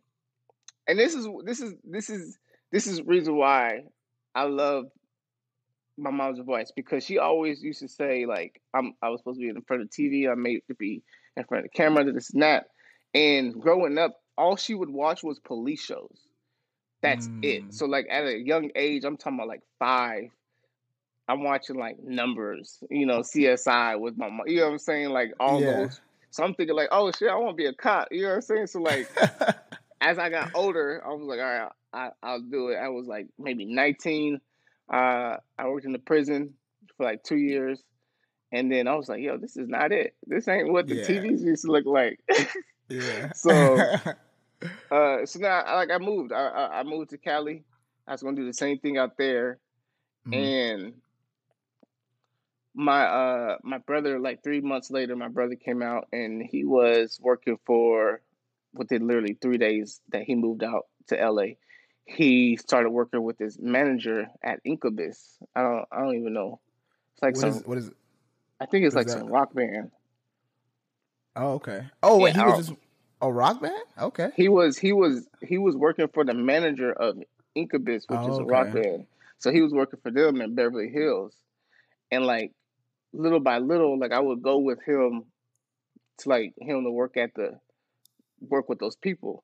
and 0.88 0.98
this 0.98 1.14
is 1.14 1.28
this 1.44 1.60
is 1.60 1.74
this 1.84 2.10
is 2.10 2.38
this 2.72 2.88
is 2.88 3.02
reason 3.02 3.36
why 3.36 3.84
I 4.34 4.44
love 4.44 4.86
my 6.00 6.12
mom's 6.12 6.40
voice 6.40 6.72
because 6.76 7.04
she 7.04 7.18
always 7.18 7.62
used 7.62 7.80
to 7.80 7.88
say 7.88 8.26
like 8.26 8.62
I'm 8.74 8.94
I 9.02 9.10
was 9.10 9.20
supposed 9.20 9.40
to 9.40 9.44
be 9.44 9.50
in 9.50 9.62
front 9.62 9.84
of 9.84 9.90
TV. 9.90 10.30
I'm 10.32 10.42
made 10.42 10.62
to 10.68 10.76
be 10.76 11.04
in 11.36 11.44
front 11.44 11.66
of 11.66 11.72
the 11.72 11.78
camera. 11.78 12.12
This 12.12 12.32
and 12.32 12.44
that. 12.44 12.68
And 13.14 13.60
growing 13.60 13.98
up, 13.98 14.22
all 14.38 14.56
she 14.56 14.74
would 14.74 14.90
watch 14.90 15.24
was 15.24 15.40
police 15.40 15.82
shows. 15.82 16.18
That's 17.02 17.28
mm. 17.28 17.44
it. 17.44 17.74
So 17.74 17.86
like 17.86 18.08
at 18.10 18.26
a 18.26 18.38
young 18.38 18.72
age, 18.76 19.04
I'm 19.04 19.18
talking 19.18 19.38
about 19.38 19.48
like 19.48 19.64
five. 19.80 20.30
I'm 21.28 21.44
watching 21.44 21.78
like 21.78 22.02
numbers, 22.02 22.84
you 22.90 23.06
know, 23.06 23.20
CSI 23.20 24.00
with 24.00 24.18
my 24.18 24.30
mom. 24.30 24.48
You 24.48 24.58
know 24.58 24.66
what 24.66 24.72
I'm 24.74 24.80
saying? 24.80 25.10
Like 25.10 25.32
all 25.40 25.62
yeah. 25.62 25.78
those. 25.78 26.02
So 26.32 26.44
I'm 26.44 26.54
thinking 26.54 26.76
like, 26.76 26.90
oh 26.92 27.12
shit, 27.12 27.30
I 27.30 27.36
want 27.36 27.52
to 27.52 27.62
be 27.62 27.66
a 27.66 27.74
cop. 27.74 28.08
You 28.12 28.24
know 28.24 28.30
what 28.30 28.36
I'm 28.36 28.42
saying? 28.42 28.68
So 28.68 28.82
like, 28.82 29.10
as 30.02 30.18
I 30.18 30.30
got 30.30 30.52
older, 30.56 31.02
I 31.06 31.10
was 31.10 31.28
like, 31.28 31.40
all 31.40 31.46
right, 31.46 31.72
I, 31.94 32.10
I'll 32.22 32.42
do 32.42 32.70
it. 32.70 32.78
I 32.78 32.90
was 32.90 33.08
like 33.08 33.28
maybe 33.38 33.66
19. 33.66 34.40
Uh, 34.90 35.38
I 35.58 35.68
worked 35.68 35.86
in 35.86 35.92
the 35.92 36.00
prison 36.00 36.54
for 36.98 37.06
like 37.06 37.24
two 37.24 37.38
years, 37.38 37.84
and 38.52 38.72
then 38.72 38.88
I 38.88 38.96
was 38.96 39.10
like, 39.10 39.22
yo, 39.22 39.38
this 39.38 39.58
is 39.58 39.68
not 39.68 39.92
it. 39.92 40.16
This 40.26 40.48
ain't 40.48 40.72
what 40.72 40.88
the 40.88 40.96
yeah. 40.96 41.06
TVs 41.06 41.42
used 41.42 41.66
to 41.66 41.72
look 41.72 41.86
like. 41.86 42.20
yeah. 42.90 43.32
So 43.34 43.52
uh, 44.92 45.26
so 45.26 45.40
now, 45.40 45.64
like, 45.76 45.92
I 45.92 45.98
moved. 46.00 46.32
I, 46.32 46.48
I, 46.48 46.80
I 46.80 46.84
moved 46.84 47.12
to 47.12 47.18
Cali. 47.18 47.64
I 48.08 48.14
was 48.14 48.24
gonna 48.24 48.36
do 48.36 48.46
the 48.46 48.54
same 48.54 48.80
thing 48.80 48.98
out 48.98 49.18
there, 49.18 49.60
mm-hmm. 50.28 50.34
and 50.34 50.94
my 52.80 53.04
uh 53.04 53.58
my 53.64 53.78
brother 53.80 54.20
like 54.20 54.44
three 54.44 54.62
months 54.62 54.90
later 54.92 55.16
my 55.16 55.28
brother 55.28 55.56
came 55.56 55.82
out 55.82 56.08
and 56.14 56.42
he 56.42 56.64
was 56.64 57.20
working 57.22 57.58
for 57.66 58.22
within 58.74 59.08
literally 59.08 59.38
three 59.42 59.58
days 59.58 60.00
that 60.10 60.24
he 60.24 60.36
moved 60.36 60.64
out 60.64 60.88
to 61.08 61.16
la 61.30 61.44
he 62.10 62.58
started 62.58 62.90
working 62.90 63.24
with 63.24 63.38
his 63.38 63.58
manager 63.60 64.28
at 64.44 64.60
incubus 64.66 65.38
i 65.56 65.62
don't 65.62 65.86
i 65.92 66.00
don't 66.02 66.16
even 66.16 66.34
know 66.34 66.60
it's 67.14 67.22
like 67.22 67.36
What 67.36 67.42
some 67.42 67.52
is 67.52 67.64
what 67.66 67.78
is 67.78 67.88
it? 67.90 67.94
i 68.60 68.66
think 68.66 68.86
it's 68.86 68.96
what 68.96 69.06
like 69.06 69.10
some 69.10 69.28
rock 69.28 69.54
band 69.54 69.92
Oh, 71.36 71.54
okay. 71.54 71.84
Oh, 72.04 72.18
wait, 72.18 72.36
Yeah, 72.36 72.42
he 72.42 72.52
was 72.58 72.68
just 72.68 72.80
a 73.22 73.32
rock 73.32 73.62
band? 73.62 73.84
Okay. 74.02 74.30
he 74.36 74.50
was 74.50 74.78
he 74.78 74.92
was 74.92 75.28
he 75.42 75.58
was 75.58 75.76
working 75.76 76.08
for 76.14 76.26
the 76.26 76.34
manager 76.34 76.92
of 76.92 77.18
incubus 77.56 78.04
which 78.08 78.20
Oh, 78.22 78.30
is 78.30 78.40
a 78.40 78.44
rock 78.44 78.74
band 78.74 79.06
so 79.38 79.52
he 79.52 79.62
was 79.62 79.74
working 79.74 80.00
for 80.02 80.12
them 80.12 80.42
in 80.42 80.56
beverly 80.56 80.90
hills 80.90 81.36
and 82.12 82.26
like 82.26 82.52
little 83.14 83.40
by 83.40 83.58
little 83.60 83.98
like 84.00 84.12
i 84.12 84.20
would 84.20 84.42
go 84.42 84.58
with 84.58 84.80
him 84.86 85.24
to 86.20 86.30
like 86.30 86.54
him 86.60 86.84
to 86.84 86.92
work 86.92 87.16
at 87.18 87.34
the 87.36 87.60
work 88.42 88.68
with 88.70 88.80
those 88.80 88.96
people 88.96 89.44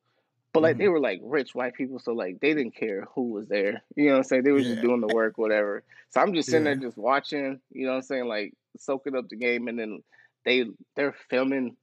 but 0.56 0.64
like 0.64 0.76
Mhm. 0.76 0.80
they 0.80 0.88
were 0.88 1.00
like 1.00 1.20
rich 1.24 1.54
white 1.54 1.76
people 1.76 2.00
so 2.00 2.14
like 2.14 2.40
they 2.40 2.54
didn't 2.56 2.76
care 2.76 3.06
who 3.14 3.30
was 3.30 3.48
there 3.48 3.84
you 3.96 4.06
know 4.06 4.14
what 4.14 4.18
i'm 4.18 4.24
saying 4.24 4.44
they 4.44 4.52
were 4.52 4.62
just 4.62 4.82
doing 4.82 5.02
the 5.02 5.08
work 5.08 5.38
whatever 5.38 5.84
so 6.10 6.22
i'm 6.22 6.34
just 6.34 6.50
sitting 6.50 6.66
Yeah. 6.66 6.74
there 6.76 6.82
just 6.88 6.98
watching 6.98 7.60
you 7.72 7.86
know 7.86 7.92
what 7.92 7.98
i'm 7.98 8.02
saying 8.04 8.28
like 8.28 8.54
soaking 8.78 9.16
up 9.16 9.30
the 9.30 9.36
game 9.36 9.68
and 9.68 9.78
then 9.78 10.02
they 10.46 10.66
they're 10.96 11.16
filming 11.30 11.76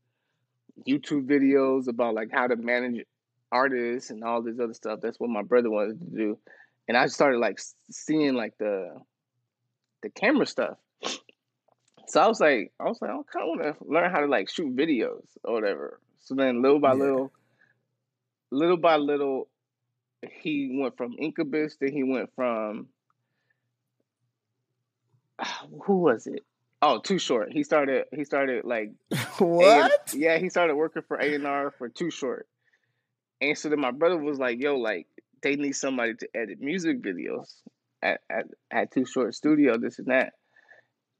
youtube 0.88 1.26
videos 1.26 1.86
about 1.86 2.14
like 2.14 2.30
how 2.32 2.46
to 2.48 2.56
manage 2.56 3.04
artists 3.52 4.10
and 4.10 4.24
all 4.24 4.42
this 4.42 4.58
other 4.58 4.74
stuff 4.74 5.00
that's 5.00 5.20
what 5.20 5.30
my 5.30 5.42
brother 5.42 5.70
wanted 5.70 6.00
to 6.00 6.16
do 6.16 6.38
and 6.88 6.96
i 6.96 7.06
started 7.06 7.38
like 7.38 7.60
seeing 7.90 8.34
like 8.34 8.56
the 8.58 8.98
the 10.02 10.10
camera 10.10 10.46
stuff 10.46 10.76
so 12.08 12.20
I 12.20 12.26
was 12.26 12.40
like, 12.40 12.72
I 12.80 12.84
was 12.84 12.98
like, 13.00 13.10
I 13.10 13.14
kind 13.32 13.42
of 13.42 13.48
want 13.48 13.62
to 13.62 13.84
learn 13.84 14.10
how 14.10 14.20
to 14.20 14.26
like 14.26 14.50
shoot 14.50 14.74
videos 14.76 15.22
or 15.44 15.54
whatever. 15.54 16.00
So 16.18 16.34
then, 16.34 16.60
little 16.60 16.80
by 16.80 16.92
Yeah. 16.92 16.98
little, 16.98 17.32
little 18.52 18.76
by 18.76 18.96
little, 18.96 19.48
he 20.30 20.78
went 20.80 20.96
from 20.96 21.16
Incubus. 21.18 21.76
Then 21.80 21.92
he 21.92 22.04
went 22.04 22.30
from 22.36 22.88
who 25.84 25.98
was 25.98 26.26
it? 26.26 26.44
Oh, 26.80 26.98
Too 26.98 27.18
Short. 27.18 27.52
He 27.52 27.62
started. 27.62 28.06
He 28.12 28.24
started 28.24 28.64
like 28.64 28.92
what? 29.38 30.14
yeah, 30.14 30.38
he 30.38 30.48
started 30.48 30.74
working 30.74 31.02
for 31.06 31.16
A 31.16 31.34
and 31.34 31.46
R 31.46 31.72
for 31.78 31.88
Too 31.88 32.10
Short. 32.10 32.46
And 33.40 33.56
so 33.56 33.68
then 33.68 33.80
my 33.80 33.90
brother 33.90 34.18
was 34.18 34.38
like, 34.38 34.60
"Yo, 34.60 34.76
like 34.76 35.06
they 35.42 35.56
need 35.56 35.72
somebody 35.72 36.14
to 36.14 36.28
edit 36.34 36.60
music 36.60 37.02
videos 37.02 37.52
at 38.02 38.20
at, 38.30 38.46
at 38.70 38.92
Too 38.92 39.06
Short 39.06 39.34
Studio, 39.34 39.78
this 39.78 39.98
and 39.98 40.08
that." 40.08 40.34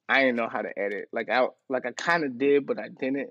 I 0.08 0.20
didn't 0.20 0.36
know 0.36 0.48
how 0.48 0.62
to 0.62 0.78
edit. 0.78 1.08
Like 1.12 1.30
I 1.30 1.46
like 1.68 1.86
I 1.86 1.92
kind 1.92 2.24
of 2.24 2.38
did, 2.38 2.66
but 2.66 2.78
I 2.78 2.88
didn't. 2.88 3.30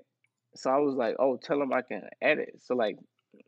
So 0.56 0.70
I 0.70 0.78
was 0.78 0.94
like, 0.94 1.16
"Oh, 1.18 1.36
tell 1.36 1.58
them 1.58 1.72
I 1.72 1.82
can 1.82 2.02
edit." 2.20 2.60
So 2.64 2.74
like, 2.74 2.96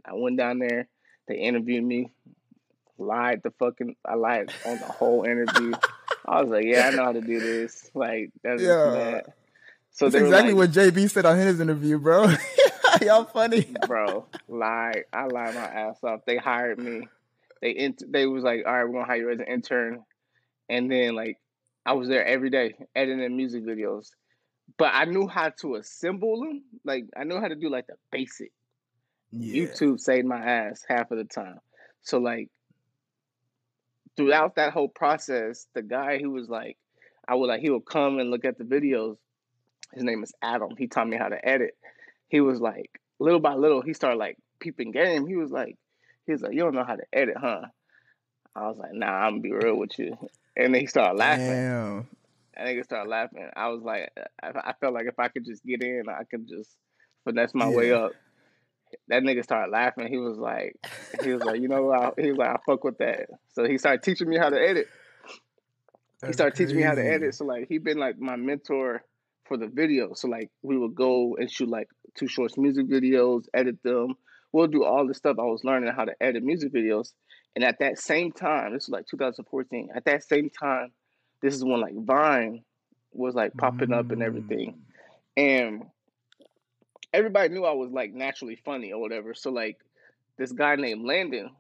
I 0.05 0.12
went 0.14 0.37
down 0.37 0.59
there. 0.59 0.88
They 1.29 1.37
interviewed 1.37 1.85
me. 1.85 2.11
Lied 2.99 3.43
the 3.43 3.50
fucking. 3.53 3.97
I 4.05 4.14
lied 4.14 4.53
on 4.67 4.79
the 4.79 4.85
whole 4.87 5.25
interview. 5.25 5.73
I 6.26 6.41
was 6.43 6.50
like, 6.50 6.64
"Yeah, 6.64 6.87
I 6.88 6.91
know 6.93 7.05
how 7.05 7.12
to 7.12 7.21
do 7.21 7.41
this." 7.41 7.91
Like 7.95 8.31
that's 8.43 8.62
Yeah. 8.62 8.91
that. 8.91 9.25
So 9.91 10.09
That's 10.09 10.25
exactly 10.25 10.55
like, 10.55 10.59
what 10.59 10.71
JB 10.71 11.09
said 11.11 11.25
on 11.26 11.37
his 11.38 11.61
interview, 11.61 11.99
bro. 11.99 12.26
Y'all 13.03 13.25
funny. 13.25 13.62
bro, 13.87 14.26
lie. 14.49 15.05
I 15.12 15.25
lied 15.26 15.55
my 15.55 15.61
ass 15.67 15.99
off. 16.03 16.21
They 16.26 16.37
hired 16.37 16.79
me. 16.79 17.09
They 17.62 17.93
they 18.07 18.26
was 18.26 18.43
like, 18.45 18.64
all 18.67 18.73
right, 18.73 18.85
we're 18.85 18.93
gonna 18.93 19.05
hire 19.07 19.17
you 19.17 19.31
as 19.31 19.38
an 19.38 19.47
intern, 19.47 20.05
and 20.69 20.91
then 20.91 21.14
like 21.14 21.38
I 21.87 21.93
was 21.95 22.09
there 22.09 22.25
every 22.25 22.50
day 22.50 22.75
editing 22.95 23.37
music 23.37 23.64
videos, 23.64 24.11
but 24.79 24.91
I 24.95 25.05
knew 25.05 25.26
how 25.26 25.50
to 25.61 25.76
assemble 25.76 26.41
them. 26.41 26.62
Like 26.85 27.05
I 27.17 27.25
knew 27.25 27.41
how 27.41 27.49
to 27.49 27.55
do 27.57 27.69
like 27.71 27.87
the 27.87 27.95
basic. 28.11 28.53
Yeah. 29.37 29.67
YouTube 29.67 30.00
saved 30.00 30.26
my 30.26 30.38
ass 30.38 30.85
half 30.88 31.11
of 31.11 31.19
the 31.19 31.25
time. 31.25 31.59
So 32.03 32.19
like 32.19 32.50
throughout 34.17 34.57
that 34.57 34.73
whole 34.73 34.88
process, 34.88 35.67
the 35.75 35.83
guy 35.83 36.19
who 36.19 36.31
was 36.31 36.49
like, 36.49 36.76
I 37.26 37.35
would 37.35 37.47
like 37.47 37.61
he 37.61 37.71
would 37.71 37.87
come 37.87 38.19
and 38.19 38.31
look 38.31 38.45
at 38.45 38.59
the 38.59 38.64
videos. 38.64 39.17
His 39.93 40.05
name 40.05 40.23
is 40.23 40.33
Adam. 40.43 40.76
He 40.76 40.87
taught 40.87 41.09
me 41.09 41.17
how 41.17 41.29
to 41.29 41.49
edit. 41.49 41.76
He 42.29 42.41
was 42.41 42.61
like, 42.61 43.00
little 43.19 43.41
by 43.41 43.55
little, 43.55 43.83
he 43.83 43.93
started 43.93 44.19
like 44.19 44.38
peeping 44.61 44.93
game. 44.93 45.26
He 45.26 45.37
was 45.37 45.50
like, 45.50 45.76
he 46.26 46.33
was 46.33 46.43
like, 46.43 46.53
you 46.53 46.61
don't 46.61 46.75
know 46.75 46.85
how 46.85 46.97
to 46.97 47.05
edit, 47.12 47.37
huh? 47.38 47.62
I 48.55 48.69
was 48.69 48.76
like, 48.79 48.93
nah, 48.93 49.07
I'm 49.07 49.41
gonna 49.41 49.43
be 49.43 49.53
real 49.53 49.76
with 49.76 49.99
you. 49.99 50.17
And 50.57 50.75
then 50.75 50.81
he 50.81 50.87
started 50.87 51.19
laughing. 51.19 51.47
Damn. 51.47 52.07
And 52.57 52.69
nigga 52.69 52.85
started 52.85 53.11
laughing. 53.11 53.49
I 53.57 53.69
was 53.69 53.83
like, 53.83 54.12
I, 54.43 54.50
I 54.55 54.75
felt 54.81 54.95
like 54.95 55.07
if 55.07 55.19
I 55.19 55.29
could 55.29 55.45
just 55.45 55.64
get 55.64 55.83
in, 55.83 56.05
I 56.09 56.23
could 56.23 56.49
just 56.49 56.71
finesse 57.25 57.53
my 57.53 57.69
way 57.69 57.93
up. 57.93 58.12
That 59.09 59.23
nigga 59.23 59.43
started 59.43 59.71
laughing. 59.71 60.09
He 60.09 60.19
was 60.19 60.39
like, 60.39 60.77
he 61.23 61.33
was 61.33 61.43
like, 61.43 61.61
you 61.61 61.69
know 61.69 61.83
what? 61.83 62.19
He 62.19 62.31
was 62.31 62.39
like, 62.39 62.49
I 62.49 62.57
fuck 62.67 62.85
with 62.85 62.99
that. 62.99 63.29
So 63.53 63.65
he 63.65 63.79
started 63.79 64.03
teaching 64.03 64.29
me 64.29 64.37
how 64.37 64.51
to 64.51 64.57
edit. 64.57 64.87
he 65.27 65.33
That's 66.21 66.37
started 66.37 66.57
teaching 66.57 66.77
me 66.77 66.83
how 66.83 66.95
to 66.95 67.05
edit. 67.05 67.35
So 67.35 67.45
like, 67.45 67.69
he 67.69 67.79
been 67.79 67.99
like 67.99 68.19
my 68.19 68.37
mentor 68.37 69.03
for 69.45 69.57
the 69.57 69.67
video. 69.67 70.15
So 70.15 70.29
like, 70.29 70.51
we 70.63 70.79
would 70.79 70.95
go 70.95 71.37
and 71.37 71.51
shoot 71.51 71.69
like 71.69 71.89
Too 72.15 72.29
Short's 72.29 72.57
music 72.57 72.89
videos, 72.89 73.45
edit 73.55 73.83
them. 73.83 74.15
We'll 74.53 74.69
do 74.69 74.85
all 74.85 75.07
the 75.07 75.15
stuff. 75.15 75.37
I 75.39 75.45
was 75.45 75.65
learning 75.65 75.93
how 75.95 76.05
to 76.05 76.15
edit 76.21 76.43
music 76.43 76.73
videos. 76.73 77.13
And 77.57 77.65
at 77.65 77.79
that 77.81 77.99
same 77.99 78.33
time, 78.33 78.73
this 78.73 78.87
was 78.87 78.93
like 78.93 79.07
2014. 79.07 79.91
At 79.95 80.05
that 80.07 80.25
same 80.25 80.51
time, 80.51 80.93
this 81.43 81.55
is 81.55 81.65
when 81.65 81.81
like 81.81 81.95
Vine 81.95 82.65
was 83.13 83.35
like 83.35 83.55
popping 83.57 83.93
up 83.93 84.11
and 84.11 84.23
mm. 84.23 84.27
everything. 84.27 84.79
And 85.37 85.85
everybody 87.14 87.54
knew 87.54 87.64
I 87.64 87.73
was 87.73 87.90
like 87.92 88.12
naturally 88.12 88.56
funny 88.56 88.92
or 88.92 89.00
whatever. 89.00 89.33
So 89.35 89.50
like 89.50 89.78
this 90.37 90.52
guy 90.52 90.76
named 90.76 91.04
Landon, 91.06 91.50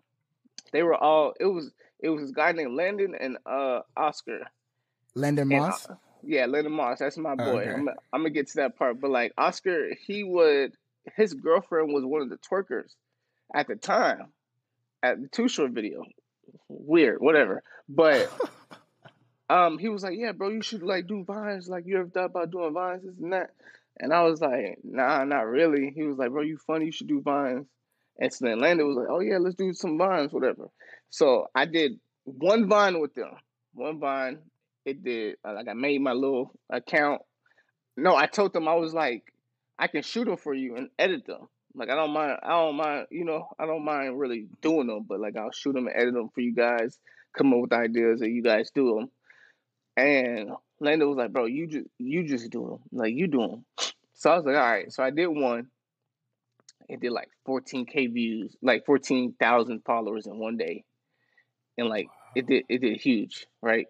they 0.72 0.82
were 0.82 0.96
all 0.96 1.32
it 1.40 1.46
was 1.46 1.70
it 2.00 2.10
was 2.10 2.22
this 2.22 2.32
guy 2.32 2.52
named 2.52 2.74
Landon 2.74 3.14
and 3.18 3.38
uh 3.46 3.80
Oscar. 3.96 4.40
Landon 5.14 5.50
And, 5.52 5.60
Moss. 5.62 5.88
uh, 5.88 5.94
yeah, 6.24 6.46
Landon 6.46 6.72
Moss, 6.72 6.98
that's 6.98 7.16
my 7.16 7.36
boy. 7.36 7.62
Okay. 7.62 7.70
I'm, 7.70 7.88
I'm 8.12 8.20
gonna 8.22 8.30
get 8.30 8.48
to 8.48 8.56
that 8.56 8.76
part. 8.76 9.00
But 9.00 9.10
like 9.12 9.32
Oscar, 9.38 9.94
he 10.06 10.24
would 10.24 10.72
his 11.16 11.34
girlfriend 11.34 11.94
was 11.94 12.04
one 12.04 12.22
of 12.22 12.30
the 12.30 12.38
twerkers 12.38 12.94
at 13.54 13.68
the 13.68 13.76
time 13.76 14.32
at 15.02 15.20
the 15.22 15.28
Too 15.28 15.48
Short 15.48 15.70
video. 15.70 16.04
Weird, 16.68 17.20
whatever. 17.20 17.62
But 17.88 18.30
um, 19.50 19.78
he 19.78 19.88
was 19.88 20.02
like, 20.02 20.18
"Yeah, 20.18 20.32
bro, 20.32 20.48
you 20.50 20.62
should 20.62 20.82
like 20.82 21.06
do 21.06 21.22
vines. 21.24 21.68
Like, 21.68 21.86
you 21.86 21.98
ever 21.98 22.08
thought 22.08 22.26
about 22.26 22.50
doing 22.50 22.72
vines, 22.74 23.04
this 23.04 23.14
and 23.20 23.32
that?" 23.32 23.50
And 23.98 24.12
I 24.12 24.22
was 24.22 24.40
like, 24.40 24.78
"Nah, 24.82 25.24
not 25.24 25.46
really." 25.46 25.92
He 25.94 26.02
was 26.04 26.18
like, 26.18 26.30
"Bro, 26.30 26.42
you 26.42 26.58
funny. 26.58 26.86
You 26.86 26.92
should 26.92 27.08
do 27.08 27.20
vines." 27.20 27.66
And 28.18 28.32
so 28.32 28.46
then 28.46 28.60
Landon 28.60 28.86
was 28.88 28.96
like, 28.96 29.08
"Oh 29.10 29.20
yeah, 29.20 29.38
let's 29.38 29.56
do 29.56 29.72
some 29.72 29.98
vines, 29.98 30.32
whatever." 30.32 30.68
So 31.10 31.46
I 31.54 31.66
did 31.66 32.00
one 32.24 32.68
vine 32.68 33.00
with 33.00 33.14
them. 33.14 33.32
One 33.72 34.00
vine. 34.00 34.38
It 34.84 35.02
did 35.02 35.36
uh, 35.44 35.54
like 35.54 35.68
I 35.68 35.74
made 35.74 36.00
my 36.00 36.12
little 36.12 36.52
account. 36.70 37.22
No, 37.96 38.16
I 38.16 38.26
told 38.26 38.52
them 38.52 38.68
I 38.68 38.74
was 38.74 38.92
like, 38.92 39.32
I 39.78 39.86
can 39.86 40.02
shoot 40.02 40.24
them 40.24 40.36
for 40.36 40.54
you 40.54 40.76
and 40.76 40.90
edit 40.98 41.26
them. 41.26 41.48
Like 41.74 41.90
I 41.90 41.94
don't 41.94 42.12
mind. 42.12 42.38
I 42.42 42.50
don't 42.50 42.76
mind. 42.76 43.06
You 43.10 43.24
know, 43.24 43.48
I 43.58 43.66
don't 43.66 43.84
mind 43.84 44.18
really 44.18 44.46
doing 44.60 44.86
them, 44.86 45.04
but 45.08 45.20
like 45.20 45.36
I'll 45.36 45.52
shoot 45.52 45.72
them 45.72 45.86
and 45.86 45.96
edit 45.96 46.14
them 46.14 46.30
for 46.34 46.40
you 46.40 46.54
guys. 46.54 46.98
Come 47.36 47.52
up 47.52 47.60
with 47.60 47.72
ideas 47.72 48.20
and 48.20 48.34
you 48.34 48.42
guys 48.42 48.70
do 48.72 48.94
them. 48.94 49.10
And 49.96 50.50
Landon 50.80 51.08
was 51.08 51.16
like, 51.16 51.32
"Bro, 51.32 51.46
you 51.46 51.66
just 51.66 51.86
you 51.98 52.26
just 52.26 52.50
do 52.50 52.66
them. 52.68 52.78
Like 52.92 53.14
you 53.14 53.26
do 53.28 53.38
them." 53.38 53.64
So 54.14 54.30
I 54.30 54.36
was 54.36 54.44
like, 54.44 54.56
"All 54.56 54.62
right." 54.62 54.92
So 54.92 55.02
I 55.02 55.10
did 55.10 55.28
one. 55.28 55.68
It 56.88 57.00
did 57.00 57.12
like 57.12 57.30
14k 57.48 58.12
views, 58.12 58.54
like 58.60 58.84
14,000 58.84 59.82
followers 59.86 60.26
in 60.26 60.38
one 60.38 60.56
day, 60.56 60.84
and 61.78 61.88
like 61.88 62.08
it 62.34 62.46
did 62.46 62.64
it 62.68 62.80
did 62.80 63.00
huge, 63.00 63.46
right? 63.62 63.86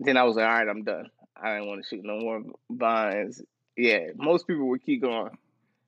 Then 0.00 0.16
I 0.16 0.22
was 0.24 0.36
like, 0.36 0.46
"All 0.46 0.52
right, 0.52 0.68
I'm 0.68 0.84
done. 0.84 1.10
I 1.36 1.54
didn't 1.54 1.68
want 1.68 1.82
to 1.82 1.88
shoot 1.88 2.04
no 2.04 2.18
more 2.18 2.42
vines." 2.70 3.42
Yeah, 3.76 4.08
most 4.16 4.46
people 4.46 4.68
would 4.68 4.84
keep 4.84 5.02
going. 5.02 5.36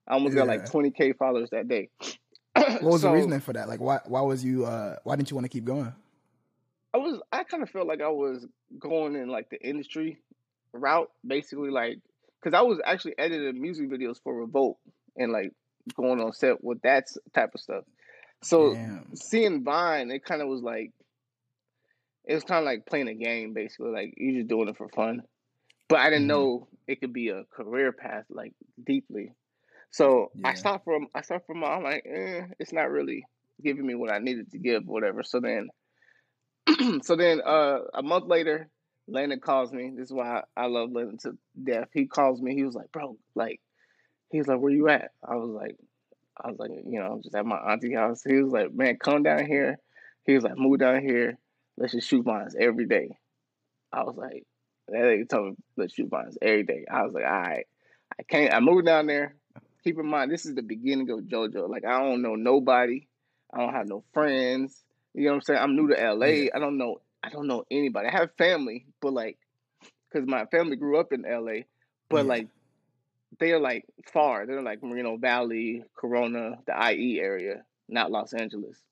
I 0.06 0.14
almost 0.14 0.34
got 0.34 0.46
like 0.46 0.70
20k 0.70 1.16
followers 1.16 1.50
that 1.50 1.68
day. 1.68 1.88
What 2.54 2.82
was 2.82 3.00
So, 3.02 3.08
the 3.08 3.14
reasoning 3.14 3.40
for 3.40 3.52
that? 3.52 3.68
Like, 3.68 3.80
why? 3.80 4.00
Why 4.06 4.20
was 4.22 4.44
you? 4.44 4.64
uh 4.66 4.96
Why 5.04 5.16
didn't 5.16 5.30
you 5.30 5.36
want 5.36 5.44
to 5.44 5.50
keep 5.50 5.64
going? 5.64 5.92
I 6.94 6.98
was 6.98 7.20
I 7.32 7.44
kind 7.44 7.62
of 7.62 7.70
felt 7.70 7.86
like 7.88 8.00
I 8.00 8.08
was 8.08 8.46
going 8.78 9.14
in 9.16 9.28
like 9.28 9.50
the 9.50 9.60
industry 9.66 10.18
route, 10.72 11.10
basically 11.26 11.70
like 11.70 12.00
because 12.42 12.56
I 12.56 12.62
was 12.62 12.80
actually 12.84 13.18
editing 13.18 13.60
music 13.60 13.90
videos 13.90 14.20
for 14.22 14.34
Revolt 14.34 14.78
and 15.16 15.32
like 15.32 15.52
going 15.96 16.20
on 16.20 16.32
set 16.32 16.62
with 16.62 16.80
that 16.82 17.06
type 17.34 17.50
of 17.54 17.60
stuff. 17.60 17.84
So 18.42 18.74
Damn. 18.74 19.12
seeing 19.14 19.64
Vine, 19.64 20.10
it 20.10 20.24
kind 20.24 20.42
of 20.42 20.48
was 20.48 20.62
like 20.62 20.92
it 22.24 22.34
was 22.34 22.44
kind 22.44 22.58
of 22.60 22.64
like 22.64 22.86
playing 22.86 23.08
a 23.08 23.14
game, 23.14 23.54
basically. 23.54 23.90
Like 23.90 24.14
you're 24.16 24.40
just 24.40 24.48
doing 24.48 24.68
it 24.68 24.76
for 24.76 24.88
fun, 24.88 25.22
but 25.88 26.00
I 26.00 26.10
didn't 26.10 26.26
Mhm. 26.26 26.28
know 26.28 26.68
it 26.86 27.00
could 27.00 27.12
be 27.12 27.28
a 27.28 27.44
career 27.44 27.92
path 27.92 28.24
like 28.30 28.54
deeply. 28.82 29.32
So 29.90 30.32
I 30.44 30.54
stopped 30.54 30.84
from 30.84 31.08
I 31.14 31.22
stopped 31.22 31.46
from 31.46 31.64
I'm 31.64 31.82
like, 31.84 32.04
eh, 32.06 32.42
it's 32.58 32.72
not 32.72 32.90
really 32.90 33.24
giving 33.62 33.86
me 33.86 33.94
what 33.94 34.12
I 34.12 34.18
needed 34.18 34.50
to 34.52 34.58
give, 34.58 34.86
whatever. 34.86 35.22
So 35.22 35.40
then, 35.40 35.68
so 37.02 37.16
then 37.16 37.40
uh, 37.44 37.78
a 37.94 38.02
month 38.02 38.26
later, 38.26 38.68
Landon 39.06 39.40
calls 39.40 39.72
me. 39.72 39.90
This 39.94 40.06
is 40.06 40.12
why 40.12 40.42
I, 40.56 40.66
love 40.66 40.92
Landon 40.92 41.18
to 41.18 41.36
death. 41.62 41.88
He 41.92 42.06
calls 42.06 42.40
me. 42.40 42.54
He 42.54 42.64
was 42.64 42.74
like, 42.74 42.92
bro, 42.92 43.16
like, 43.34 43.60
he 44.30 44.38
was 44.38 44.46
like, 44.46 44.58
where 44.58 44.72
you 44.72 44.88
at? 44.88 45.10
I 45.26 45.36
was 45.36 45.50
like, 45.50 45.76
I 46.36 46.48
was 46.48 46.58
like, 46.58 46.70
you 46.70 47.00
know, 47.00 47.12
I'm 47.12 47.22
just 47.22 47.34
at 47.34 47.46
my 47.46 47.56
auntie 47.56 47.94
house. 47.94 48.22
He 48.22 48.34
was 48.34 48.52
like, 48.52 48.72
man, 48.72 48.98
come 49.02 49.22
down 49.22 49.46
here. 49.46 49.78
He 50.24 50.34
was 50.34 50.44
like, 50.44 50.58
move 50.58 50.78
down 50.78 51.00
here. 51.00 51.38
Let's 51.76 51.92
just 51.92 52.08
shoot 52.08 52.24
vines 52.24 52.54
every 52.58 52.86
day. 52.86 53.16
I 53.92 54.02
was 54.02 54.16
like, 54.16 54.44
that 54.88 54.98
nigga 54.98 55.28
told 55.28 55.50
me 55.50 55.56
let's 55.76 55.94
shoot 55.94 56.10
vines 56.10 56.36
every 56.42 56.64
day. 56.64 56.84
I 56.90 57.02
was 57.02 57.14
like, 57.14 57.24
all 57.24 57.30
right. 57.30 57.66
I 58.18 58.22
can't. 58.24 58.52
I 58.52 58.60
moved 58.60 58.86
down 58.86 59.06
there. 59.06 59.36
Keep 59.84 59.98
in 59.98 60.06
mind, 60.06 60.30
this 60.30 60.44
is 60.44 60.54
the 60.54 60.62
beginning 60.62 61.08
of 61.10 61.20
JoJo. 61.20 61.68
Like, 61.68 61.84
I 61.84 62.00
don't 62.00 62.20
know 62.20 62.34
nobody. 62.34 63.06
I 63.52 63.58
don't 63.58 63.72
have 63.72 63.88
no 63.88 64.04
friends. 64.12 64.82
You 65.14 65.24
know 65.24 65.30
what 65.30 65.34
I'm 65.36 65.42
saying? 65.42 65.60
I'm 65.60 65.76
new 65.76 65.88
to 65.88 66.14
LA. 66.14 66.26
Yeah. 66.26 66.50
I 66.54 66.58
don't 66.58 66.78
know. 66.78 67.00
I 67.22 67.30
don't 67.30 67.46
know 67.46 67.64
anybody. 67.70 68.08
I 68.08 68.12
have 68.12 68.30
family, 68.38 68.86
but 69.00 69.12
like, 69.12 69.38
because 70.10 70.28
my 70.28 70.46
family 70.46 70.76
grew 70.76 70.98
up 70.98 71.12
in 71.12 71.22
LA, 71.22 71.62
but 72.08 72.18
yeah. 72.18 72.28
like, 72.28 72.48
they 73.38 73.52
are 73.52 73.60
like 73.60 73.84
far. 74.12 74.46
They're 74.46 74.62
like 74.62 74.82
Moreno 74.82 75.16
Valley, 75.16 75.84
Corona, 75.96 76.58
the 76.66 76.92
IE 76.92 77.20
area, 77.20 77.64
not 77.88 78.10
Los 78.10 78.32
Angeles. 78.32 78.82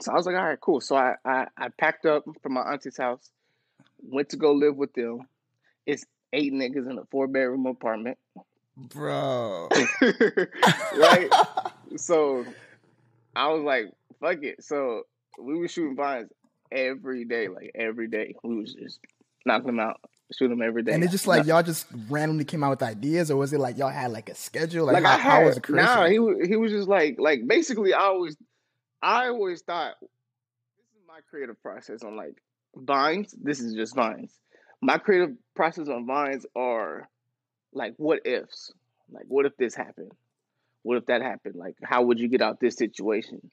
So 0.00 0.12
I 0.12 0.14
was 0.14 0.26
like, 0.26 0.36
all 0.36 0.44
right, 0.44 0.60
cool. 0.60 0.80
So 0.80 0.96
I, 0.96 1.14
I, 1.24 1.46
I 1.56 1.68
packed 1.68 2.06
up 2.06 2.24
from 2.42 2.54
my 2.54 2.62
auntie's 2.62 2.96
house, 2.96 3.30
went 4.02 4.30
to 4.30 4.36
go 4.36 4.52
live 4.52 4.76
with 4.76 4.92
them. 4.94 5.20
It's 5.86 6.04
eight 6.32 6.52
niggas 6.52 6.90
in 6.90 6.98
a 6.98 7.04
four 7.10 7.26
bedroom 7.26 7.66
apartment. 7.66 8.18
Bro. 8.76 9.68
right? 10.02 11.28
so 11.96 12.44
I 13.34 13.48
was 13.48 13.62
like, 13.62 13.92
fuck 14.20 14.42
it. 14.42 14.62
So 14.62 15.02
we 15.38 15.54
were 15.54 15.68
shooting 15.68 15.96
vines 15.96 16.30
every 16.70 17.24
day, 17.24 17.48
like 17.48 17.72
every 17.74 18.08
day. 18.08 18.34
We 18.42 18.56
was 18.56 18.74
just 18.74 19.00
knocking 19.44 19.66
them 19.66 19.80
out, 19.80 20.00
shoot 20.36 20.48
them 20.48 20.62
every 20.62 20.82
day. 20.82 20.92
And 20.92 21.02
it's 21.02 21.12
just 21.12 21.26
like 21.26 21.46
y'all 21.46 21.62
just 21.62 21.86
randomly 22.08 22.44
came 22.44 22.64
out 22.64 22.70
with 22.70 22.82
ideas, 22.82 23.30
or 23.30 23.36
was 23.36 23.52
it 23.52 23.60
like 23.60 23.78
y'all 23.78 23.88
had 23.88 24.10
like 24.10 24.28
a 24.28 24.34
schedule? 24.34 24.86
Like, 24.86 24.94
like 24.94 25.04
how, 25.04 25.10
I 25.10 25.18
had, 25.18 25.32
how 25.32 25.44
was 25.44 25.56
it? 25.56 25.70
Nah, 25.70 26.06
he 26.06 26.48
he 26.48 26.56
was 26.56 26.72
just 26.72 26.88
like 26.88 27.16
like 27.18 27.46
basically 27.46 27.94
I 27.94 28.02
always 28.02 28.36
I 29.02 29.28
always 29.28 29.62
thought 29.62 29.94
this 30.00 30.10
is 30.96 31.06
my 31.06 31.20
creative 31.30 31.60
process 31.62 32.02
on 32.02 32.16
like 32.16 32.42
vines. 32.74 33.34
This 33.40 33.60
is 33.60 33.74
just 33.74 33.94
vines. 33.94 34.32
My 34.82 34.98
creative 34.98 35.34
process 35.54 35.88
on 35.88 36.06
vines 36.06 36.46
are 36.54 37.08
like 37.72 37.94
what 37.96 38.26
ifs. 38.26 38.72
Like 39.10 39.24
what 39.28 39.46
if 39.46 39.56
this 39.56 39.74
happened? 39.74 40.12
What 40.82 40.98
if 40.98 41.06
that 41.06 41.22
happened? 41.22 41.54
Like 41.56 41.76
how 41.82 42.02
would 42.02 42.18
you 42.18 42.28
get 42.28 42.42
out 42.42 42.60
this 42.60 42.76
situation? 42.76 43.50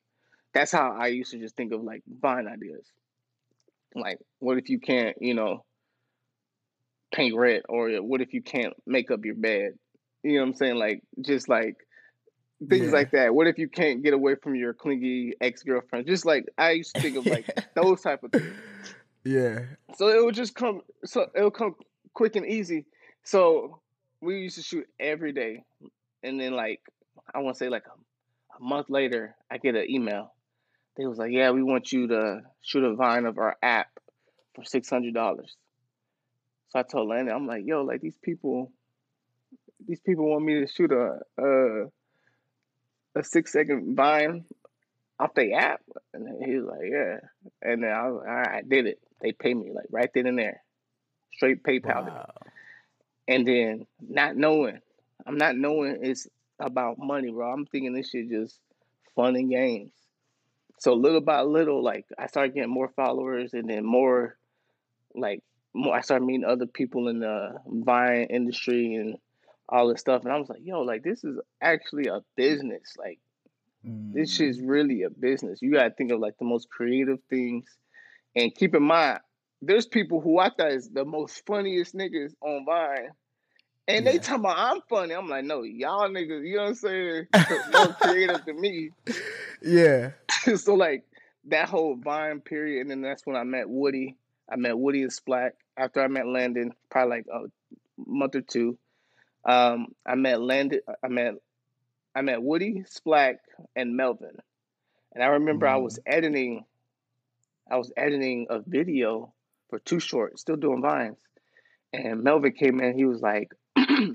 That's 0.54 0.72
how 0.72 0.96
I 1.00 1.08
used 1.08 1.32
to 1.32 1.40
just 1.40 1.56
think 1.56 1.74
of 1.74 1.84
like 1.84 2.04
vine 2.08 2.48
ideas. 2.48 2.86
Like 3.96 4.20
what 4.40 4.58
if 4.58 4.70
you 4.70 4.80
can't, 4.80 5.16
you 5.20 5.34
know, 5.34 5.66
paint 7.14 7.36
red 7.36 7.62
or 7.70 7.90
what 8.02 8.22
if 8.22 8.34
you 8.34 8.42
can't 8.42 8.74
make 8.86 9.12
up 9.12 9.26
your 9.26 9.36
bed? 9.36 9.74
You 10.24 10.36
know 10.36 10.42
what 10.42 10.48
I'm 10.48 10.54
saying? 10.56 10.76
Like 10.76 11.02
just 11.22 11.50
like 11.50 11.76
things 12.70 12.88
yeah. 12.88 12.92
like 12.92 13.12
that. 13.12 13.34
What 13.34 13.48
if 13.48 13.58
you 13.58 13.68
can't 13.68 14.04
get 14.04 14.14
away 14.14 14.36
from 14.36 14.56
your 14.56 14.74
clingy 14.74 15.34
ex 15.42 15.64
girlfriend? 15.64 16.08
Just 16.08 16.26
like 16.26 16.46
I 16.58 16.72
used 16.72 16.96
to 16.96 17.02
think 17.02 17.18
of 17.18 17.26
like 17.26 17.48
those 17.76 18.02
type 18.02 18.24
of 18.24 18.32
things. 18.32 18.54
Yeah. 19.24 19.60
So 19.96 20.10
it 20.10 20.24
would 20.24 20.36
just 20.36 20.56
come. 20.56 20.82
So 21.06 21.28
it'll 21.36 21.52
come 21.52 21.76
quick 22.14 22.36
and 22.36 22.46
easy. 22.46 22.86
So 23.24 23.80
we 24.22 24.40
used 24.40 24.58
to 24.58 24.64
shoot 24.64 24.88
every 25.00 25.32
day, 25.32 25.64
and 26.24 26.40
then 26.40 26.54
like 26.54 26.82
I 27.34 27.40
want 27.40 27.56
to 27.56 27.60
say 27.60 27.70
like 27.70 27.86
a, 27.88 28.58
a 28.58 28.66
month 28.66 28.90
later, 28.90 29.36
I 29.50 29.58
get 29.58 29.76
an 29.76 29.90
email. 29.90 30.33
They 30.96 31.06
was 31.06 31.18
like, 31.18 31.32
"Yeah, 31.32 31.52
we 31.52 31.64
want 31.64 31.92
you 31.92 32.08
to 32.08 32.42
shoot 32.62 32.84
a 32.84 32.96
vine 32.96 33.26
of 33.26 33.38
our 33.38 33.58
app 33.62 33.88
for 34.56 34.64
six 34.64 34.90
hundred 34.90 35.14
dollars." 35.14 35.56
So 36.70 36.80
I 36.80 36.84
told 36.84 37.10
Landon, 37.10 37.36
I'm 37.36 37.48
like, 37.48 37.64
"Yo, 37.66 37.84
like 37.84 38.02
these 38.02 38.18
people, 38.22 38.72
these 39.88 40.00
people 40.02 40.30
want 40.30 40.46
me 40.46 40.60
to 40.60 40.68
shoot 40.68 40.92
a 40.92 41.20
a, 41.38 41.86
a 43.16 43.24
six 43.24 43.52
second 43.52 43.96
vine 43.96 44.46
off 45.20 45.34
the 45.34 45.54
app," 45.54 45.82
and 46.14 46.44
he 46.44 46.58
was 46.58 46.66
like, 46.66 46.90
"Yeah," 46.92 47.18
and 47.62 47.84
then 47.84 47.92
I 47.92 48.08
was 48.10 48.20
like, 48.20 48.28
"All 48.28 48.36
right, 48.36 48.58
I 48.58 48.62
did 48.62 48.86
it." 48.86 49.00
They 49.22 49.32
pay 49.32 49.54
me 49.54 49.72
like 49.74 49.88
right 49.90 50.10
then 50.14 50.28
and 50.28 50.38
there, 50.38 50.62
straight 51.34 51.64
PayPal. 51.64 52.08
Wow. 52.08 52.34
And 53.28 53.48
then 53.48 53.88
not 54.02 54.36
knowing, 54.36 54.80
I'm 55.26 55.38
not 55.38 55.56
knowing 55.56 56.00
it's 56.02 56.28
about 56.60 57.00
money, 57.00 57.32
bro. 57.32 57.52
I'm 57.52 57.66
thinking 57.66 57.94
this 57.94 58.10
shit 58.10 58.30
just 58.30 58.60
fun 59.16 59.38
and 59.38 59.50
games. 59.50 59.94
So 60.80 60.94
little 60.94 61.22
by 61.22 61.42
little, 61.42 61.84
like 61.84 62.06
I 62.18 62.28
started 62.28 62.56
getting 62.56 62.70
more 62.74 62.90
followers, 62.96 63.54
and 63.54 63.70
then 63.70 63.86
more, 63.86 64.38
like 65.16 65.42
more. 65.74 65.96
I 65.96 66.02
started 66.02 66.26
meeting 66.26 66.46
other 66.46 66.66
people 66.66 67.08
in 67.08 67.20
the 67.20 67.56
Vine 67.66 68.28
industry 68.30 68.96
and 68.96 69.18
all 69.70 69.88
this 69.88 70.02
stuff, 70.02 70.24
and 70.24 70.34
I 70.34 70.38
was 70.38 70.50
like, 70.50 70.62
yo, 70.64 70.82
like 70.82 71.04
this 71.04 71.24
is 71.24 71.40
actually 71.62 72.08
a 72.08 72.22
business. 72.36 72.96
Like 72.98 73.20
mm. 73.88 74.14
this 74.14 74.40
is 74.40 74.60
really 74.62 75.04
a 75.04 75.10
business. 75.10 75.62
You 75.62 75.74
gotta 75.74 75.92
think 75.92 76.12
of 76.12 76.20
like 76.20 76.38
the 76.38 76.46
most 76.46 76.70
creative 76.70 77.20
things 77.30 77.66
and 78.36 78.54
keep 78.54 78.76
in 78.76 78.84
mind, 78.84 79.20
there's 79.62 79.86
people 79.86 80.20
who 80.20 80.40
I 80.40 80.50
thought 80.50 80.72
is 80.72 80.90
the 80.90 81.06
most 81.06 81.46
funniest 81.46 81.96
niggas 81.96 82.34
on 82.42 82.66
Vine. 82.66 83.10
And 83.88 84.06
yeah. 84.06 84.14
they 84.14 84.18
talking 84.18 84.42
about 84.42 84.58
I'm 84.58 84.82
funny. 84.90 85.14
I'm 85.14 85.28
like, 85.28 85.46
no, 85.46 85.64
y'all 85.64 86.10
niggas, 86.10 86.48
you 86.48 86.56
know 86.56 86.64
what 86.64 86.70
I'm 86.70 86.76
saying? 86.76 87.28
More 87.74 87.94
creative 88.02 88.46
than 88.46 88.60
me. 88.60 88.92
Yeah. 89.64 90.12
so 90.56 90.76
like 90.76 91.06
that 91.46 91.70
whole 91.70 91.96
Vine 91.96 92.42
period, 92.42 92.82
and 92.82 92.92
then 92.92 93.02
that's 93.02 93.26
when 93.26 93.36
I 93.36 93.44
met 93.44 93.70
Woody. 93.70 94.18
I 94.52 94.58
met 94.58 94.78
Woody 94.78 95.04
and 95.04 95.12
Splack. 95.12 95.52
After 95.78 96.02
I 96.02 96.08
met 96.08 96.28
Landon, 96.28 96.74
probably 96.92 97.18
like 97.18 97.26
a 97.34 97.46
month 97.98 98.36
or 98.36 98.42
two. 98.42 98.78
Um, 99.46 99.88
I 100.06 100.16
met 100.16 100.42
Landon. 100.42 100.82
I 101.04 101.08
met 101.08 101.36
I 102.16 102.22
met 102.22 102.42
Woody, 102.42 102.84
Splack, 102.88 103.36
and 103.76 103.96
Melvin. 103.96 104.38
And 105.14 105.24
I 105.24 105.28
remember 105.28 105.66
mm. 105.66 105.72
I 105.72 105.78
was 105.78 106.00
editing 106.06 106.66
I 107.72 107.78
was 107.78 107.92
editing 107.98 108.48
a 108.50 108.60
video 108.60 109.34
for 109.70 109.80
Too 109.80 110.00
Short, 110.00 110.38
still 110.38 110.58
doing 110.58 110.82
vines. 110.82 111.18
And 111.94 112.24
Melvin 112.24 112.54
came 112.54 112.80
in, 112.82 112.98
he 112.98 113.06
was 113.06 113.22
like, 113.22 113.52
he 113.76 114.14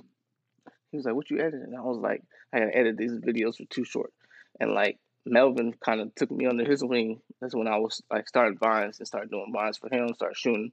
was 0.92 1.04
like, 1.04 1.14
What 1.14 1.30
you 1.30 1.40
editing? 1.40 1.74
I 1.76 1.82
was 1.82 1.98
like, 1.98 2.22
I 2.52 2.60
gotta 2.60 2.76
edit 2.76 2.96
these 2.96 3.12
videos 3.12 3.56
for 3.56 3.64
Too 3.64 3.84
Short. 3.84 4.12
And 4.60 4.72
like 4.72 4.98
Melvin 5.24 5.74
kind 5.84 6.00
of 6.00 6.14
took 6.14 6.30
me 6.30 6.46
under 6.46 6.64
his 6.64 6.82
wing. 6.82 7.20
That's 7.40 7.54
when 7.54 7.68
I 7.68 7.78
was 7.78 8.02
like 8.10 8.28
started 8.28 8.58
vines 8.58 8.98
and 8.98 9.06
started 9.06 9.30
doing 9.30 9.52
vines 9.52 9.78
for 9.78 9.92
him, 9.92 10.14
started 10.14 10.36
shooting 10.36 10.72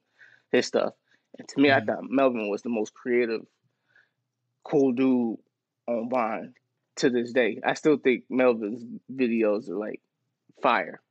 his 0.51 0.65
stuff. 0.65 0.93
And 1.37 1.47
to 1.49 1.59
me, 1.59 1.69
mm-hmm. 1.69 1.89
I 1.89 1.93
thought 1.93 2.09
Melvin 2.09 2.49
was 2.49 2.61
the 2.61 2.69
most 2.69 2.93
creative, 2.93 3.41
cool 4.63 4.93
dude 4.93 5.37
on 5.87 6.09
Vine 6.09 6.53
to 6.97 7.09
this 7.09 7.31
day. 7.33 7.59
I 7.63 7.73
still 7.73 7.97
think 7.97 8.23
Melvin's 8.29 8.83
videos 9.13 9.69
are 9.69 9.77
like 9.77 10.01
fire. 10.61 11.01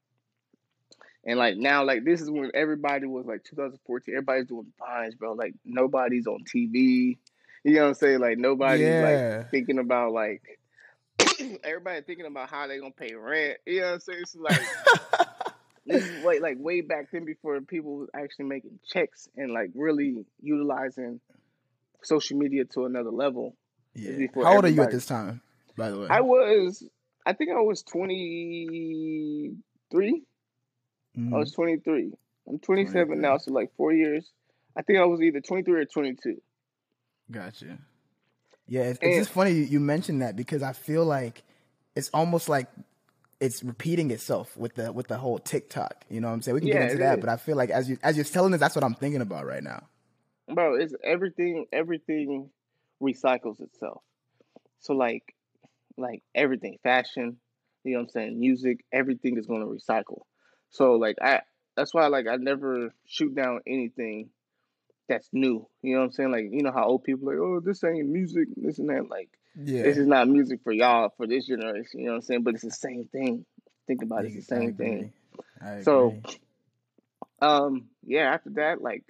And 1.27 1.39
like 1.39 1.57
now, 1.57 1.85
like 1.85 2.05
this 2.05 2.21
is 2.21 2.31
when 2.31 2.51
everybody 2.55 3.07
was 3.07 3.27
like 3.27 3.45
2014. 3.45 4.15
Everybody's 4.15 4.47
doing 4.47 4.73
vines, 4.79 5.15
bro. 5.15 5.33
Like 5.33 5.55
nobody's 5.65 6.27
on 6.27 6.45
TV. 6.45 7.19
You 7.65 7.75
know 7.75 7.83
what 7.83 7.89
I'm 7.89 7.95
saying? 7.95 8.21
Like 8.21 8.39
nobody's 8.39 8.87
yeah. 8.87 9.37
like 9.39 9.51
thinking 9.51 9.79
about 9.79 10.13
like 10.13 10.59
everybody 11.65 12.03
thinking 12.03 12.27
about 12.27 12.51
how 12.51 12.67
they 12.67 12.79
gonna 12.79 12.93
pay 12.93 13.15
rent. 13.15 13.59
You 13.67 13.81
know 13.81 13.87
what 13.87 13.95
I'm 13.95 14.01
saying? 14.01 14.21
It's 14.23 14.37
like 14.37 14.61
this 15.87 16.05
is 16.05 16.25
way 16.25 16.41
like 16.41 16.57
way 16.59 16.81
back 16.81 17.11
then 17.13 17.25
before 17.25 17.61
people 17.61 17.99
was 17.99 18.09
actually 18.15 18.47
making 18.47 18.81
checks 18.87 19.29
and 19.37 19.53
like 19.53 19.71
really 19.75 20.25
utilizing 20.43 21.21
social 22.03 22.39
media 22.39 22.65
to 22.65 22.87
another 22.87 23.11
level. 23.11 23.55
Yeah. 23.95 24.27
How 24.35 24.57
old 24.57 24.65
are 24.65 24.69
you 24.69 24.83
at 24.83 24.91
this 24.91 25.07
time? 25.07 25.41
By 25.77 25.91
the 25.91 26.01
way, 26.01 26.09
I 26.09 26.21
was. 26.21 26.83
I 27.27 27.33
think 27.33 27.53
I 27.53 27.61
was 27.61 27.83
23. 27.85 30.23
Mm-hmm. 31.17 31.35
I 31.35 31.39
was 31.39 31.53
23. 31.53 32.13
I'm 32.47 32.59
27 32.59 33.21
now, 33.21 33.39
so 33.39 33.51
like 33.51 33.75
four 33.77 33.93
years. 33.93 34.31
I 34.77 34.83
think 34.83 34.99
I 34.99 35.05
was 35.05 35.23
either 35.23 35.41
23 35.41 35.81
or 35.81 35.85
22. 35.87 36.41
Gotcha. 37.31 37.79
Yeah, 38.67 38.83
it's, 38.83 38.99
it's 39.03 39.17
just 39.19 39.31
funny 39.31 39.53
you 39.53 39.81
mentioned 39.81 40.23
that 40.23 40.37
because 40.37 40.63
I 40.63 40.73
feel 40.73 41.05
like 41.05 41.43
it's 41.95 42.11
almost 42.15 42.49
like 42.49 42.69
it's 43.41 43.63
repeating 43.63 44.11
itself 44.11 44.57
with 44.57 44.75
the 44.75 44.93
with 44.93 45.09
the 45.09 45.19
whole 45.19 45.39
TikTok. 45.39 46.05
You 46.09 46.21
know 46.21 46.29
what 46.29 46.35
I'm 46.35 46.43
saying? 46.43 46.55
We 46.55 46.61
can 46.61 46.69
yeah, 46.69 46.75
get 46.75 46.83
into 46.91 46.99
that, 46.99 47.19
is. 47.19 47.25
but 47.25 47.29
I 47.29 47.37
feel 47.37 47.57
like 47.57 47.71
as 47.71 47.89
you 47.89 47.99
as 48.03 48.17
you're 48.17 48.25
telling 48.25 48.55
us, 48.55 48.61
that's 48.61 48.75
what 48.75 48.85
I'm 48.85 48.95
thinking 48.95 49.21
about 49.21 49.47
right 49.47 49.63
now. 49.63 49.85
Bro, 50.53 50.77
it's 50.77 50.95
everything. 51.03 51.67
Everything 51.73 52.51
recycles 53.03 53.61
itself. 53.61 54.03
So 54.81 54.95
like, 54.95 55.35
like 55.97 56.23
everything, 56.35 56.79
fashion. 56.83 57.37
You 57.85 57.93
know 57.93 57.99
what 57.99 58.03
I'm 58.05 58.09
saying? 58.11 58.41
Music, 58.41 58.85
everything 58.93 59.37
is 59.37 59.47
going 59.47 59.61
to 59.61 59.67
recycle. 59.67 60.23
So 60.71 60.95
like 60.95 61.17
I 61.21 61.43
that's 61.77 61.93
why 61.93 62.07
like 62.07 62.27
I 62.27 62.37
never 62.37 62.95
shoot 63.07 63.35
down 63.35 63.61
anything 63.67 64.31
that's 65.09 65.29
new. 65.33 65.67
You 65.83 65.95
know 65.95 66.01
what 66.01 66.07
I'm 66.07 66.13
saying? 66.13 66.33
Like 66.33 66.47
you 66.51 66.63
know 66.63 66.73
how 66.73 66.87
old 66.87 67.05
people 67.05 67.29
are 67.31 67.35
like, 67.35 67.43
oh, 67.43 67.61
this 67.61 67.85
ain't 67.85 68.09
music, 68.09 68.49
this 68.57 68.79
and 68.79 68.89
that. 68.91 69.09
Like 69.09 69.29
yeah. 69.57 69.83
this 69.83 69.97
is 69.97 70.07
not 70.07 70.29
music 70.29 70.61
for 70.63 70.73
y'all 70.73 71.13
for 71.17 71.27
this 71.27 71.47
generation. 71.47 72.01
You 72.01 72.07
know 72.07 72.13
what 72.13 72.17
I'm 72.17 72.23
saying? 72.23 72.43
But 72.43 72.55
it's 72.55 72.65
the 72.65 72.71
same 72.71 73.09
thing. 73.11 73.45
Think 73.87 74.03
about 74.03 74.25
it, 74.25 74.29
it's 74.29 74.47
the 74.47 74.57
same 74.57 74.75
thing. 74.75 75.13
So, 75.83 76.17
um, 77.41 77.89
yeah. 78.07 78.33
After 78.33 78.51
that, 78.51 78.81
like 78.81 79.05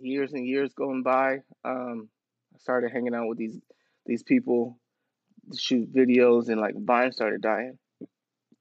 years 0.00 0.32
and 0.32 0.46
years 0.46 0.72
going 0.72 1.02
by, 1.02 1.40
um, 1.64 2.08
I 2.54 2.58
started 2.58 2.90
hanging 2.90 3.14
out 3.14 3.28
with 3.28 3.38
these 3.38 3.58
these 4.06 4.22
people 4.22 4.78
to 5.52 5.58
shoot 5.58 5.92
videos, 5.92 6.48
and 6.48 6.60
like 6.60 6.74
Vine 6.76 7.12
started 7.12 7.42
dying. 7.42 7.78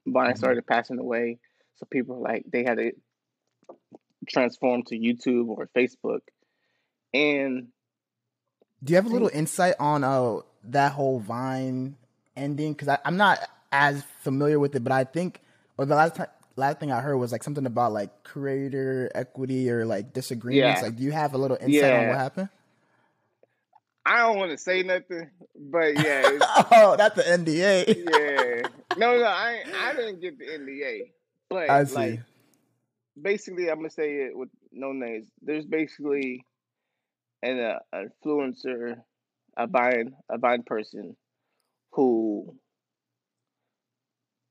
Vine 0.06 0.30
mm-hmm. 0.30 0.38
started 0.38 0.68
passing 0.68 1.00
away, 1.00 1.40
so 1.76 1.86
people 1.90 2.22
like 2.22 2.46
they 2.52 2.64
had 2.64 2.78
to 2.78 2.92
transform 4.28 4.84
to 4.84 4.98
YouTube 4.98 5.48
or 5.48 5.70
Facebook. 5.76 6.20
And 7.14 7.68
do 8.84 8.92
you 8.92 8.96
have 8.96 9.06
a 9.06 9.10
little 9.10 9.30
insight 9.34 9.76
on 9.80 10.04
uh 10.04 10.38
that 10.66 10.92
whole 10.92 11.20
Vine 11.20 11.96
ending? 12.36 12.74
Because 12.74 12.98
I'm 13.04 13.18
not 13.18 13.40
as 13.72 14.04
familiar 14.22 14.60
with 14.60 14.76
it, 14.76 14.84
but 14.84 14.92
I 14.92 15.04
think 15.04 15.42
or 15.78 15.86
the 15.86 15.96
last 15.96 16.16
time 16.16 16.28
last 16.58 16.80
thing 16.80 16.92
I 16.92 17.02
heard 17.02 17.18
was 17.18 17.32
like 17.32 17.44
something 17.44 17.66
about 17.66 17.94
like 17.94 18.24
creator 18.24 19.12
equity 19.16 19.70
or 19.70 19.86
like 19.86 20.14
disagreements. 20.14 20.82
Yeah. 20.82 20.88
Like, 20.88 20.98
do 20.98 21.04
you 21.04 21.12
have 21.12 21.34
a 21.34 21.38
little 21.38 21.58
insight 21.58 21.74
yeah. 21.74 22.00
on 22.00 22.08
what 22.08 22.18
happened? 22.18 22.50
I 24.06 24.20
don't 24.20 24.38
want 24.38 24.52
to 24.52 24.58
say 24.58 24.84
nothing, 24.84 25.30
but 25.56 25.96
yeah. 25.96 26.38
oh, 26.72 26.96
that's 26.98 27.16
the 27.16 27.24
NDA. 27.24 28.06
yeah. 28.10 28.70
No, 28.98 29.18
no, 29.18 29.26
I 29.26 29.64
I 29.76 29.94
didn't 29.96 30.22
get 30.22 30.40
the 30.40 30.46
NDA, 30.46 31.12
but 31.50 31.70
I 31.70 31.84
see. 31.84 31.96
like 31.96 32.20
basically, 33.22 33.70
I'm 33.70 33.78
gonna 33.78 33.90
say 33.90 34.16
it 34.16 34.38
with 34.38 34.50
no 34.72 34.92
names. 34.92 35.28
There's 35.42 35.66
basically 35.66 36.46
an 37.44 37.60
uh, 37.60 38.04
influencer, 38.26 38.98
a 39.58 39.68
Vine, 39.68 40.14
a 40.30 40.38
Vine 40.38 40.64
person 40.64 41.16
who 41.92 42.56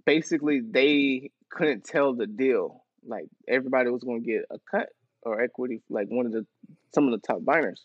basically 0.05 0.61
they 0.61 1.31
couldn't 1.51 1.85
tell 1.85 2.15
the 2.15 2.27
deal. 2.27 2.85
Like 3.07 3.27
everybody 3.49 3.91
was 3.91 4.03
going 4.03 4.23
to 4.23 4.27
get 4.27 4.45
a 4.51 4.59
cut 4.71 4.89
or 5.23 5.41
equity, 5.41 5.83
like 5.89 6.09
one 6.09 6.27
of 6.27 6.33
the 6.33 6.47
some 6.95 7.07
of 7.07 7.13
the 7.13 7.27
top 7.27 7.43
viners, 7.43 7.81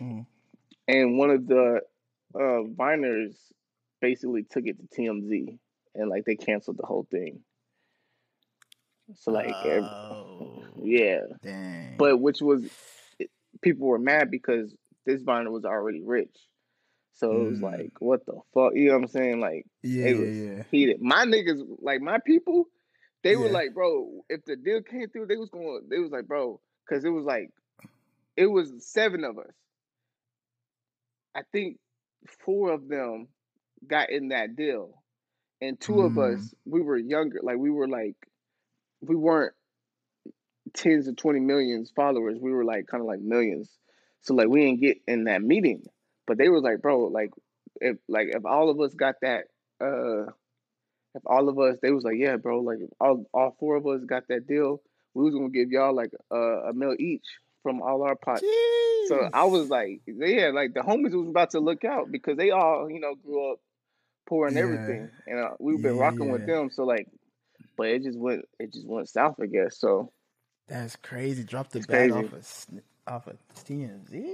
mm. 0.00 0.26
and 0.88 1.18
one 1.18 1.30
of 1.30 1.46
the 1.46 1.80
uh, 2.34 2.38
viners 2.38 3.34
basically 4.00 4.42
took 4.42 4.66
it 4.66 4.76
to 4.78 5.00
TMZ 5.00 5.58
and 5.94 6.10
like 6.10 6.24
they 6.24 6.36
canceled 6.36 6.76
the 6.76 6.86
whole 6.86 7.06
thing. 7.10 7.40
So 9.14 9.30
like, 9.32 9.52
oh, 9.52 10.62
every, 10.76 10.90
yeah, 10.90 11.20
dang. 11.42 11.96
but 11.98 12.18
which 12.18 12.40
was 12.40 12.64
people 13.62 13.86
were 13.86 13.98
mad 13.98 14.30
because 14.30 14.74
this 15.06 15.22
viner 15.22 15.50
was 15.50 15.64
already 15.64 16.02
rich. 16.04 16.36
So 17.14 17.30
it 17.32 17.50
was 17.50 17.58
mm. 17.58 17.62
like, 17.62 17.92
what 18.00 18.24
the 18.26 18.34
fuck? 18.54 18.72
You 18.74 18.88
know 18.88 18.94
what 18.94 19.02
I'm 19.02 19.08
saying? 19.08 19.40
Like, 19.40 19.66
yeah, 19.82 20.06
it 20.06 20.18
was 20.18 20.36
yeah. 20.36 20.62
heated. 20.70 21.00
My 21.00 21.24
niggas, 21.24 21.62
like 21.80 22.00
my 22.00 22.18
people, 22.26 22.66
they 23.22 23.32
yeah. 23.32 23.38
were 23.38 23.50
like, 23.50 23.74
bro, 23.74 24.24
if 24.28 24.44
the 24.44 24.56
deal 24.56 24.82
came 24.82 25.08
through, 25.08 25.26
they 25.26 25.36
was 25.36 25.50
going. 25.50 25.82
They 25.88 25.98
was 25.98 26.10
like, 26.10 26.26
bro, 26.26 26.60
because 26.86 27.04
it 27.04 27.10
was 27.10 27.24
like, 27.24 27.50
it 28.36 28.46
was 28.46 28.72
seven 28.78 29.24
of 29.24 29.38
us. 29.38 29.52
I 31.34 31.42
think 31.52 31.78
four 32.44 32.72
of 32.72 32.88
them 32.88 33.28
got 33.86 34.10
in 34.10 34.28
that 34.28 34.56
deal, 34.56 35.02
and 35.60 35.78
two 35.80 35.92
mm. 35.94 36.06
of 36.06 36.18
us 36.18 36.40
mm. 36.40 36.52
we 36.64 36.80
were 36.80 36.98
younger. 36.98 37.40
Like 37.42 37.58
we 37.58 37.70
were 37.70 37.88
like, 37.88 38.16
we 39.00 39.16
weren't 39.16 39.54
tens 40.74 41.08
of 41.08 41.16
twenty 41.16 41.40
millions 41.40 41.92
followers. 41.94 42.38
We 42.40 42.52
were 42.52 42.64
like 42.64 42.86
kind 42.86 43.00
of 43.00 43.06
like 43.06 43.20
millions. 43.20 43.70
So 44.20 44.34
like 44.34 44.48
we 44.48 44.64
didn't 44.64 44.80
get 44.80 44.98
in 45.06 45.24
that 45.24 45.42
meeting, 45.42 45.84
but 46.26 46.38
they 46.38 46.48
was 46.48 46.62
like, 46.62 46.80
bro, 46.80 47.06
like 47.06 47.30
if 47.80 47.96
like 48.08 48.28
if 48.30 48.44
all 48.44 48.70
of 48.70 48.80
us 48.80 48.94
got 48.94 49.16
that 49.22 49.44
uh 49.80 50.30
if 51.14 51.22
all 51.26 51.48
of 51.48 51.58
us, 51.58 51.76
they 51.82 51.90
was 51.90 52.04
like, 52.04 52.16
yeah, 52.16 52.36
bro, 52.36 52.60
like 52.60 52.78
all 53.00 53.26
all 53.34 53.56
four 53.58 53.76
of 53.76 53.86
us 53.86 54.02
got 54.04 54.28
that 54.28 54.46
deal, 54.46 54.80
we 55.14 55.24
was 55.24 55.34
gonna 55.34 55.50
give 55.50 55.70
y'all 55.70 55.94
like 55.94 56.12
a, 56.30 56.36
a 56.36 56.72
meal 56.72 56.94
each 56.98 57.26
from 57.62 57.82
all 57.82 58.02
our 58.02 58.16
pots. 58.16 58.42
Jeez. 58.42 59.08
So 59.08 59.28
I 59.32 59.44
was 59.44 59.68
like, 59.68 60.00
yeah, 60.06 60.50
like 60.54 60.74
the 60.74 60.80
homies 60.80 61.12
was 61.12 61.28
about 61.28 61.50
to 61.50 61.60
look 61.60 61.84
out 61.84 62.10
because 62.10 62.36
they 62.36 62.50
all, 62.50 62.88
you 62.90 63.00
know, 63.00 63.14
grew 63.14 63.52
up 63.52 63.58
poor 64.26 64.46
and 64.46 64.56
yeah. 64.56 64.62
everything, 64.62 65.10
and 65.26 65.40
uh, 65.40 65.50
we've 65.58 65.82
been 65.82 65.96
yeah, 65.96 66.02
rocking 66.02 66.26
yeah. 66.26 66.32
with 66.32 66.46
them. 66.46 66.70
So 66.70 66.84
like, 66.84 67.08
but 67.76 67.88
it 67.88 68.04
just 68.04 68.18
went, 68.18 68.44
it 68.58 68.72
just 68.72 68.86
went 68.86 69.08
south, 69.08 69.36
I 69.42 69.46
guess. 69.46 69.78
So 69.78 70.12
that's 70.68 70.96
crazy. 70.96 71.44
Dropped 71.44 71.72
the 71.72 71.80
bag 71.80 72.12
off 72.12 72.32
of 72.32 72.48
off 73.06 73.26
of 73.26 73.36
TMZ. 73.66 74.32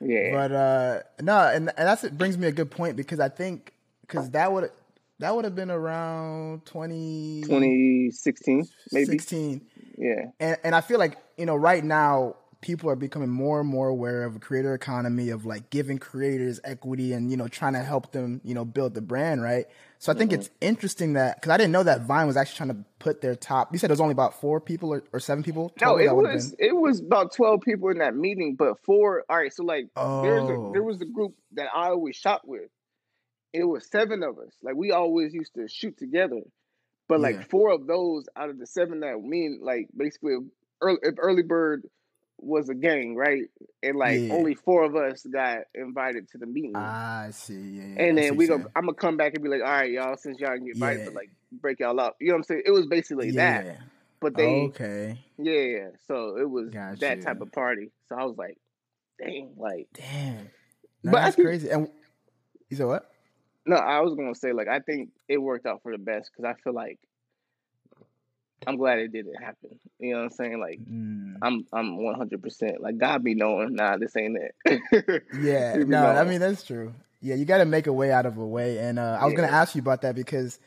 Yeah, 0.00 0.30
but 0.32 0.52
uh 0.52 1.00
no, 1.20 1.38
and 1.38 1.68
and 1.76 1.88
that's 1.88 2.04
it 2.04 2.16
brings 2.16 2.38
me 2.38 2.46
a 2.46 2.52
good 2.52 2.70
point 2.70 2.96
because 2.96 3.20
I 3.20 3.28
think 3.28 3.72
because 4.00 4.30
that 4.30 4.52
would 4.52 4.70
that 5.18 5.34
would 5.34 5.44
have 5.44 5.54
been 5.54 5.70
around 5.70 6.64
20, 6.64 7.42
2016, 7.42 8.66
maybe 8.92 9.04
16. 9.04 9.60
Yeah, 9.98 10.30
and 10.40 10.56
and 10.64 10.74
I 10.74 10.80
feel 10.80 10.98
like 10.98 11.18
you 11.36 11.46
know 11.46 11.56
right 11.56 11.84
now 11.84 12.36
people 12.60 12.90
are 12.90 12.96
becoming 12.96 13.28
more 13.28 13.60
and 13.60 13.68
more 13.68 13.88
aware 13.88 14.24
of 14.24 14.36
a 14.36 14.38
creator 14.38 14.74
economy 14.74 15.30
of 15.30 15.46
like 15.46 15.70
giving 15.70 15.98
creators 15.98 16.60
equity 16.64 17.12
and 17.12 17.30
you 17.30 17.36
know 17.36 17.48
trying 17.48 17.72
to 17.72 17.82
help 17.82 18.12
them 18.12 18.40
you 18.44 18.54
know 18.54 18.64
build 18.64 18.94
the 18.94 19.00
brand 19.00 19.42
right 19.42 19.66
so 20.00 20.10
i 20.10 20.16
think 20.16 20.32
mm-hmm. 20.32 20.40
it's 20.40 20.50
interesting 20.60 21.12
that 21.12 21.36
because 21.36 21.50
i 21.50 21.56
didn't 21.56 21.70
know 21.70 21.84
that 21.84 22.02
vine 22.02 22.26
was 22.26 22.36
actually 22.36 22.56
trying 22.56 22.68
to 22.68 22.84
put 22.98 23.20
their 23.20 23.36
top 23.36 23.72
you 23.72 23.78
said 23.78 23.88
it 23.88 23.92
was 23.92 24.00
only 24.00 24.12
about 24.12 24.40
four 24.40 24.60
people 24.60 24.92
or, 24.92 25.04
or 25.12 25.20
seven 25.20 25.44
people 25.44 25.72
no 25.80 25.96
it 25.96 26.12
was 26.12 26.52
it 26.58 26.74
was 26.74 26.98
about 27.00 27.32
12 27.32 27.60
people 27.60 27.88
in 27.90 27.98
that 27.98 28.16
meeting 28.16 28.56
but 28.56 28.74
four 28.84 29.22
all 29.28 29.36
right 29.36 29.52
so 29.52 29.62
like 29.62 29.86
oh. 29.94 30.22
there's 30.22 30.42
a, 30.42 30.70
there 30.72 30.82
was 30.82 31.00
a 31.00 31.06
group 31.06 31.34
that 31.52 31.68
i 31.72 31.86
always 31.90 32.16
shot 32.16 32.40
with 32.44 32.68
it 33.52 33.64
was 33.64 33.88
seven 33.90 34.22
of 34.22 34.38
us. 34.38 34.54
Like 34.62 34.76
we 34.76 34.92
always 34.92 35.34
used 35.34 35.54
to 35.54 35.68
shoot 35.68 35.98
together, 35.98 36.40
but 37.08 37.20
like 37.20 37.36
yeah. 37.36 37.44
four 37.50 37.72
of 37.72 37.86
those 37.86 38.26
out 38.36 38.50
of 38.50 38.58
the 38.58 38.66
seven 38.66 39.00
that 39.00 39.20
mean 39.20 39.60
like 39.62 39.88
basically 39.96 40.36
early, 40.80 40.98
if 41.02 41.14
early 41.18 41.42
bird 41.42 41.82
was 42.42 42.68
a 42.68 42.74
gang, 42.74 43.14
right? 43.14 43.44
And 43.82 43.96
like 43.96 44.20
yeah. 44.20 44.32
only 44.32 44.54
four 44.54 44.84
of 44.84 44.96
us 44.96 45.24
got 45.24 45.60
invited 45.74 46.28
to 46.30 46.38
the 46.38 46.46
meeting. 46.46 46.76
I 46.76 47.30
see. 47.32 47.54
Yeah, 47.54 47.84
yeah. 47.84 48.02
And 48.02 48.18
then 48.18 48.36
we 48.36 48.46
go. 48.46 48.64
I'm 48.76 48.86
gonna 48.86 48.94
come 48.94 49.16
back 49.16 49.34
and 49.34 49.42
be 49.42 49.48
like, 49.48 49.62
all 49.62 49.68
right, 49.68 49.90
y'all, 49.90 50.16
since 50.16 50.38
y'all 50.38 50.56
get 50.58 50.74
invited, 50.74 51.04
but 51.06 51.14
like 51.14 51.30
break 51.52 51.80
y'all 51.80 51.98
up. 52.00 52.16
You 52.20 52.28
know 52.28 52.34
what 52.34 52.38
I'm 52.38 52.44
saying? 52.44 52.62
It 52.66 52.70
was 52.70 52.86
basically 52.86 53.30
that. 53.32 53.78
But 54.20 54.36
they 54.36 54.62
okay. 54.64 55.18
Yeah, 55.38 55.88
so 56.06 56.36
it 56.36 56.48
was 56.48 56.70
gotcha. 56.70 57.00
that 57.00 57.22
type 57.22 57.40
of 57.40 57.52
party. 57.52 57.90
So 58.08 58.16
I 58.16 58.24
was 58.24 58.36
like, 58.36 58.58
dang, 59.18 59.52
like 59.56 59.88
damn. 59.94 60.50
No, 61.02 61.12
but 61.12 61.22
that's 61.22 61.36
think, 61.36 61.48
crazy. 61.48 61.70
And 61.70 61.88
you 62.68 62.76
said 62.76 62.86
what? 62.86 63.10
No, 63.66 63.76
I 63.76 64.00
was 64.00 64.14
gonna 64.14 64.34
say 64.34 64.52
like 64.52 64.68
I 64.68 64.80
think 64.80 65.10
it 65.28 65.38
worked 65.38 65.66
out 65.66 65.82
for 65.82 65.92
the 65.92 65.98
best 65.98 66.30
because 66.30 66.44
I 66.44 66.60
feel 66.62 66.74
like 66.74 66.98
I'm 68.66 68.76
glad 68.76 68.98
it 68.98 69.12
didn't 69.12 69.40
happen. 69.42 69.78
You 69.98 70.12
know 70.12 70.18
what 70.18 70.24
I'm 70.24 70.30
saying? 70.30 70.60
Like 70.60 70.80
mm. 70.80 71.34
I'm 71.42 71.66
I'm 71.72 72.02
100 72.02 72.42
percent 72.42 72.80
like 72.80 72.98
God 72.98 73.24
be 73.24 73.34
knowing. 73.34 73.74
Nah, 73.74 73.96
this 73.96 74.16
ain't 74.16 74.36
it. 74.36 75.22
yeah, 75.40 75.76
no, 75.76 75.84
knowing. 75.84 76.16
I 76.18 76.24
mean 76.24 76.40
that's 76.40 76.64
true. 76.64 76.94
Yeah, 77.22 77.34
you 77.34 77.44
got 77.44 77.58
to 77.58 77.66
make 77.66 77.86
a 77.86 77.92
way 77.92 78.12
out 78.12 78.24
of 78.24 78.38
a 78.38 78.46
way. 78.46 78.78
And 78.78 78.98
uh, 78.98 79.18
I 79.20 79.24
was 79.24 79.32
yeah. 79.32 79.40
gonna 79.40 79.52
ask 79.52 79.74
you 79.74 79.80
about 79.80 80.02
that 80.02 80.14
because 80.14 80.58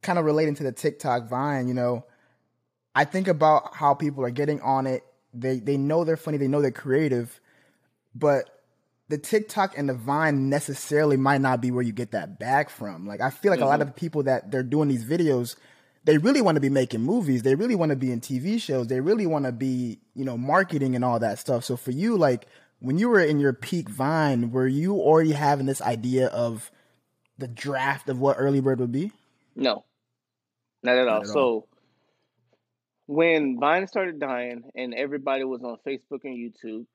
kind 0.00 0.18
of 0.18 0.24
relating 0.24 0.54
to 0.56 0.62
the 0.62 0.72
TikTok 0.72 1.28
Vine, 1.28 1.68
you 1.68 1.74
know, 1.74 2.04
I 2.94 3.04
think 3.04 3.28
about 3.28 3.74
how 3.74 3.94
people 3.94 4.24
are 4.24 4.30
getting 4.30 4.60
on 4.60 4.86
it. 4.86 5.04
They 5.32 5.58
they 5.58 5.76
know 5.76 6.04
they're 6.04 6.16
funny, 6.16 6.38
they 6.38 6.48
know 6.48 6.60
they're 6.60 6.70
creative, 6.70 7.40
but 8.14 8.48
the 9.08 9.18
TikTok 9.18 9.76
and 9.76 9.88
the 9.88 9.94
Vine 9.94 10.48
necessarily 10.48 11.16
might 11.16 11.40
not 11.40 11.60
be 11.60 11.70
where 11.70 11.82
you 11.82 11.92
get 11.92 12.12
that 12.12 12.38
back 12.38 12.70
from. 12.70 13.06
Like 13.06 13.20
I 13.20 13.30
feel 13.30 13.50
like 13.50 13.58
mm-hmm. 13.58 13.66
a 13.66 13.70
lot 13.70 13.80
mm-hmm. 13.80 13.88
of 13.90 13.96
people 13.96 14.22
that 14.24 14.50
they're 14.50 14.62
doing 14.62 14.88
these 14.88 15.04
videos, 15.04 15.56
they 16.04 16.18
really 16.18 16.40
want 16.40 16.56
to 16.56 16.60
be 16.60 16.68
making 16.68 17.02
movies. 17.02 17.42
They 17.42 17.54
really 17.54 17.74
want 17.74 17.90
to 17.90 17.96
be 17.96 18.10
in 18.10 18.20
TV 18.20 18.60
shows. 18.60 18.88
They 18.88 19.00
really 19.00 19.26
want 19.26 19.44
to 19.44 19.52
be, 19.52 20.00
you 20.14 20.24
know, 20.24 20.36
marketing 20.36 20.96
and 20.96 21.04
all 21.04 21.18
that 21.20 21.38
stuff. 21.38 21.64
So 21.64 21.76
for 21.76 21.92
you, 21.92 22.16
like 22.16 22.46
when 22.80 22.98
you 22.98 23.08
were 23.08 23.20
in 23.20 23.38
your 23.38 23.52
peak 23.52 23.88
Vine, 23.88 24.50
were 24.50 24.66
you 24.66 24.94
already 24.96 25.32
having 25.32 25.66
this 25.66 25.80
idea 25.80 26.26
of 26.28 26.70
the 27.38 27.48
draft 27.48 28.08
of 28.08 28.18
what 28.18 28.36
Early 28.38 28.60
Bird 28.60 28.80
would 28.80 28.92
be? 28.92 29.12
No, 29.54 29.84
not 30.82 30.96
at 30.96 31.06
not 31.06 31.14
all. 31.14 31.20
At 31.22 31.28
so 31.28 31.66
when 33.06 33.58
Vine 33.60 33.86
started 33.86 34.18
dying 34.18 34.64
and 34.74 34.94
everybody 34.94 35.44
was 35.44 35.62
on 35.62 35.76
Facebook 35.86 36.24
and 36.24 36.36
YouTube, 36.36 36.86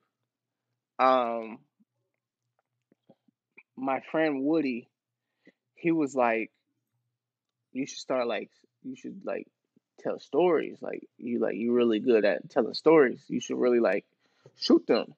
um, 0.98 1.58
my 3.76 4.00
friend 4.10 4.42
Woody, 4.42 4.88
he 5.74 5.92
was 5.92 6.14
like, 6.14 6.50
you 7.72 7.86
should 7.86 7.98
start 7.98 8.26
like 8.26 8.50
you 8.82 8.96
should 8.96 9.20
like 9.24 9.46
tell 10.00 10.18
stories. 10.18 10.78
Like 10.80 11.06
you 11.18 11.38
like 11.38 11.56
you 11.56 11.72
really 11.72 12.00
good 12.00 12.24
at 12.24 12.50
telling 12.50 12.74
stories. 12.74 13.24
You 13.28 13.40
should 13.40 13.58
really 13.58 13.80
like 13.80 14.04
shoot 14.56 14.86
them. 14.86 15.14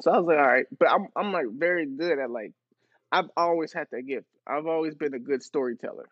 So 0.00 0.10
I 0.10 0.18
was 0.18 0.26
like, 0.26 0.38
all 0.38 0.46
right, 0.46 0.66
but 0.78 0.90
I'm 0.90 1.08
I'm 1.16 1.32
like 1.32 1.46
very 1.50 1.86
good 1.86 2.18
at 2.18 2.30
like 2.30 2.52
I've 3.10 3.30
always 3.36 3.72
had 3.72 3.88
that 3.90 4.02
gift. 4.02 4.26
I've 4.46 4.66
always 4.66 4.94
been 4.94 5.14
a 5.14 5.18
good 5.18 5.42
storyteller. 5.42 6.08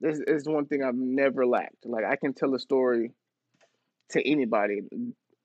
This 0.00 0.20
is 0.26 0.46
one 0.46 0.66
thing 0.66 0.82
I've 0.82 0.94
never 0.94 1.46
lacked. 1.46 1.84
Like 1.84 2.04
I 2.04 2.16
can 2.16 2.34
tell 2.34 2.54
a 2.54 2.58
story 2.58 3.12
to 4.10 4.26
anybody, 4.26 4.82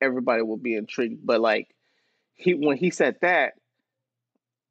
everybody 0.01 0.41
will 0.41 0.57
be 0.57 0.75
intrigued. 0.75 1.25
But 1.25 1.41
like 1.41 1.73
he 2.33 2.53
when 2.53 2.77
he 2.77 2.91
said 2.91 3.17
that, 3.21 3.53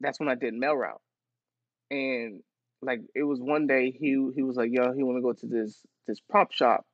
that's 0.01 0.21
when 0.21 0.29
I 0.29 0.35
did 0.35 0.55
mail 0.55 0.75
route. 0.75 1.01
And 1.91 2.43
like 2.83 3.01
it 3.15 3.23
was 3.23 3.41
one 3.41 3.67
day 3.67 3.91
he 3.91 4.31
he 4.35 4.43
was 4.43 4.57
like, 4.57 4.71
yo, 4.73 4.93
he 4.93 5.03
wanna 5.03 5.23
go 5.23 5.33
to 5.33 5.47
this 5.47 5.81
this 6.07 6.21
prop 6.21 6.53
shop. 6.53 6.85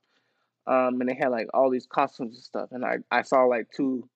Um, 0.67 1.01
and 1.01 1.09
they 1.09 1.15
had 1.15 1.31
like 1.31 1.47
all 1.55 1.71
these 1.71 1.87
costumes 1.87 2.35
and 2.35 2.45
stuff. 2.45 2.69
And 2.73 2.85
I, 2.85 2.99
I 3.11 3.23
saw 3.23 3.45
like 3.45 3.69
two 3.75 4.07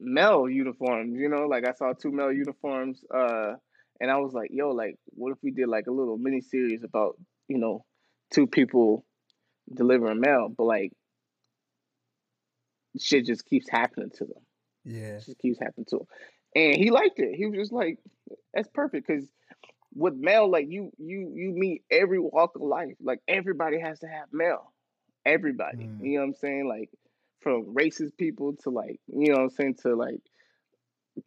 male 0.00 0.48
uniforms. 0.48 1.18
You 1.18 1.28
know, 1.28 1.46
like 1.46 1.68
I 1.68 1.72
saw 1.72 1.92
two 1.92 2.10
male 2.10 2.32
uniforms, 2.32 3.04
uh, 3.14 3.54
and 4.00 4.10
I 4.10 4.16
was 4.16 4.32
like, 4.32 4.50
yo, 4.52 4.70
like, 4.70 4.96
what 5.10 5.32
if 5.32 5.38
we 5.42 5.50
did 5.50 5.68
like 5.68 5.86
a 5.86 5.92
little 5.92 6.16
mini 6.16 6.40
series 6.40 6.82
about 6.82 7.18
you 7.48 7.58
know 7.58 7.84
two 8.30 8.46
people 8.46 9.04
delivering 9.72 10.20
mail, 10.20 10.48
but 10.48 10.64
like 10.64 10.92
shit 12.98 13.26
just 13.26 13.44
keeps 13.44 13.68
happening 13.68 14.10
to 14.16 14.24
them. 14.24 14.42
Yeah, 14.84 15.16
it 15.16 15.24
just 15.26 15.38
keeps 15.38 15.58
happening 15.58 15.86
to 15.90 15.96
him, 15.96 16.06
and 16.54 16.76
he 16.76 16.90
liked 16.90 17.18
it. 17.18 17.34
He 17.34 17.46
was 17.46 17.58
just 17.58 17.72
like, 17.72 17.98
that's 18.54 18.68
perfect 18.68 19.06
because 19.06 19.28
with 19.94 20.14
mail, 20.14 20.50
like 20.50 20.66
you 20.68 20.90
you 20.98 21.32
you 21.34 21.50
meet 21.50 21.82
every 21.90 22.18
walk 22.18 22.56
of 22.56 22.62
life. 22.62 22.94
Like 23.00 23.20
everybody 23.28 23.80
has 23.80 24.00
to 24.00 24.06
have 24.06 24.32
mail. 24.32 24.72
Everybody. 25.24 25.84
Mm. 25.84 26.02
You 26.02 26.14
know 26.14 26.20
what 26.20 26.26
I'm 26.28 26.34
saying? 26.34 26.68
Like 26.68 26.90
from 27.40 27.74
racist 27.74 28.16
people 28.16 28.54
to 28.62 28.70
like, 28.70 29.00
you 29.06 29.28
know 29.28 29.38
what 29.38 29.42
I'm 29.44 29.50
saying, 29.50 29.74
to 29.82 29.94
like 29.94 30.20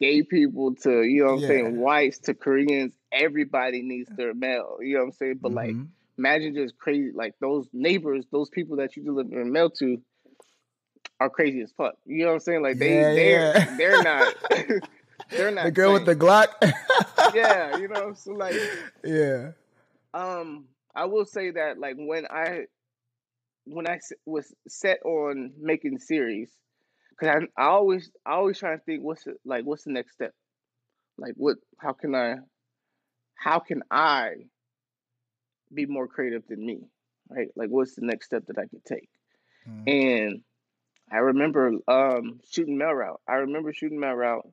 gay 0.00 0.22
people 0.22 0.74
to, 0.74 1.02
you 1.02 1.24
know 1.24 1.32
what 1.32 1.36
I'm 1.36 1.40
yeah. 1.40 1.48
saying, 1.48 1.80
whites 1.80 2.18
to 2.20 2.34
Koreans, 2.34 2.94
everybody 3.12 3.82
needs 3.82 4.10
their 4.16 4.34
mail. 4.34 4.78
You 4.80 4.94
know 4.94 5.00
what 5.00 5.06
I'm 5.06 5.12
saying? 5.12 5.38
But 5.40 5.52
mm-hmm. 5.52 5.56
like 5.56 5.86
imagine 6.18 6.54
just 6.54 6.78
crazy 6.78 7.12
like 7.14 7.34
those 7.40 7.68
neighbors, 7.72 8.26
those 8.32 8.50
people 8.50 8.76
that 8.76 8.96
you 8.96 9.04
deliver 9.04 9.44
mail 9.44 9.70
to 9.70 9.98
are 11.20 11.30
crazy 11.30 11.62
as 11.62 11.72
fuck. 11.72 11.94
You 12.04 12.24
know 12.24 12.26
what 12.26 12.34
I'm 12.34 12.40
saying? 12.40 12.62
Like 12.62 12.78
they 12.78 12.94
yeah, 12.94 13.14
they're 13.14 13.58
yeah. 13.58 13.76
they're 13.76 14.02
not 14.02 14.34
they're 15.30 15.50
not 15.50 15.64
the 15.64 15.70
girl 15.70 15.92
with 15.92 16.06
the 16.06 16.16
Glock. 16.16 16.48
yeah, 17.34 17.76
you 17.76 17.88
know, 17.88 18.12
so 18.16 18.32
like 18.32 18.54
yeah. 19.04 19.52
Um, 20.14 20.66
I 20.94 21.06
will 21.06 21.26
say 21.26 21.50
that 21.50 21.78
like 21.78 21.96
when 21.98 22.26
I 22.26 22.66
when 23.64 23.88
I 23.88 23.98
was 24.24 24.54
set 24.68 25.00
on 25.04 25.52
making 25.60 25.98
series, 25.98 26.50
because 27.10 27.42
I, 27.56 27.62
I 27.62 27.66
always 27.66 28.10
I 28.24 28.32
always 28.32 28.58
try 28.58 28.74
to 28.74 28.82
think 28.82 29.02
what's 29.02 29.24
the, 29.24 29.34
like 29.44 29.64
what's 29.64 29.84
the 29.84 29.92
next 29.92 30.12
step, 30.12 30.32
like 31.18 31.34
what 31.36 31.56
how 31.78 31.92
can 31.92 32.14
I 32.14 32.36
how 33.34 33.58
can 33.58 33.82
I 33.90 34.30
be 35.74 35.86
more 35.86 36.06
creative 36.06 36.46
than 36.48 36.64
me, 36.64 36.78
right? 37.28 37.48
Like 37.56 37.70
what's 37.70 37.96
the 37.96 38.06
next 38.06 38.26
step 38.26 38.46
that 38.46 38.58
I 38.58 38.66
could 38.66 38.84
take, 38.84 39.10
mm. 39.68 39.88
and 39.88 40.42
I 41.10 41.18
remember 41.18 41.72
um, 41.88 42.40
shooting 42.50 42.78
mail 42.78 42.92
route. 42.92 43.20
I 43.28 43.34
remember 43.34 43.72
shooting 43.72 44.00
mail 44.00 44.14
route, 44.14 44.46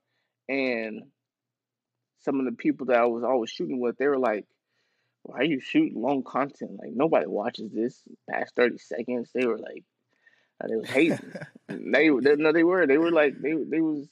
and 0.50 1.04
some 2.22 2.40
of 2.40 2.46
the 2.46 2.52
people 2.52 2.88
that 2.88 2.98
I 2.98 3.06
was 3.06 3.24
always 3.24 3.50
shooting 3.50 3.80
with, 3.80 3.98
they 3.98 4.08
were 4.08 4.20
like, 4.20 4.46
why 5.24 5.40
are 5.40 5.44
you 5.44 5.60
shooting 5.60 6.02
long 6.02 6.24
content? 6.24 6.72
Like 6.80 6.92
nobody 6.94 7.28
watches 7.28 7.72
this 7.72 8.02
past 8.30 8.56
30 8.56 8.78
seconds. 8.78 9.30
They 9.34 9.46
were 9.46 9.58
like, 9.58 9.84
they 10.68 10.76
was 10.76 10.90
hating. 10.90 11.34
they, 11.68 12.10
they, 12.10 12.36
no, 12.36 12.52
they 12.52 12.64
were. 12.64 12.88
They 12.88 12.98
were 12.98 13.12
like, 13.12 13.42
they, 13.42 13.54
they 13.54 13.82
was, 13.82 14.08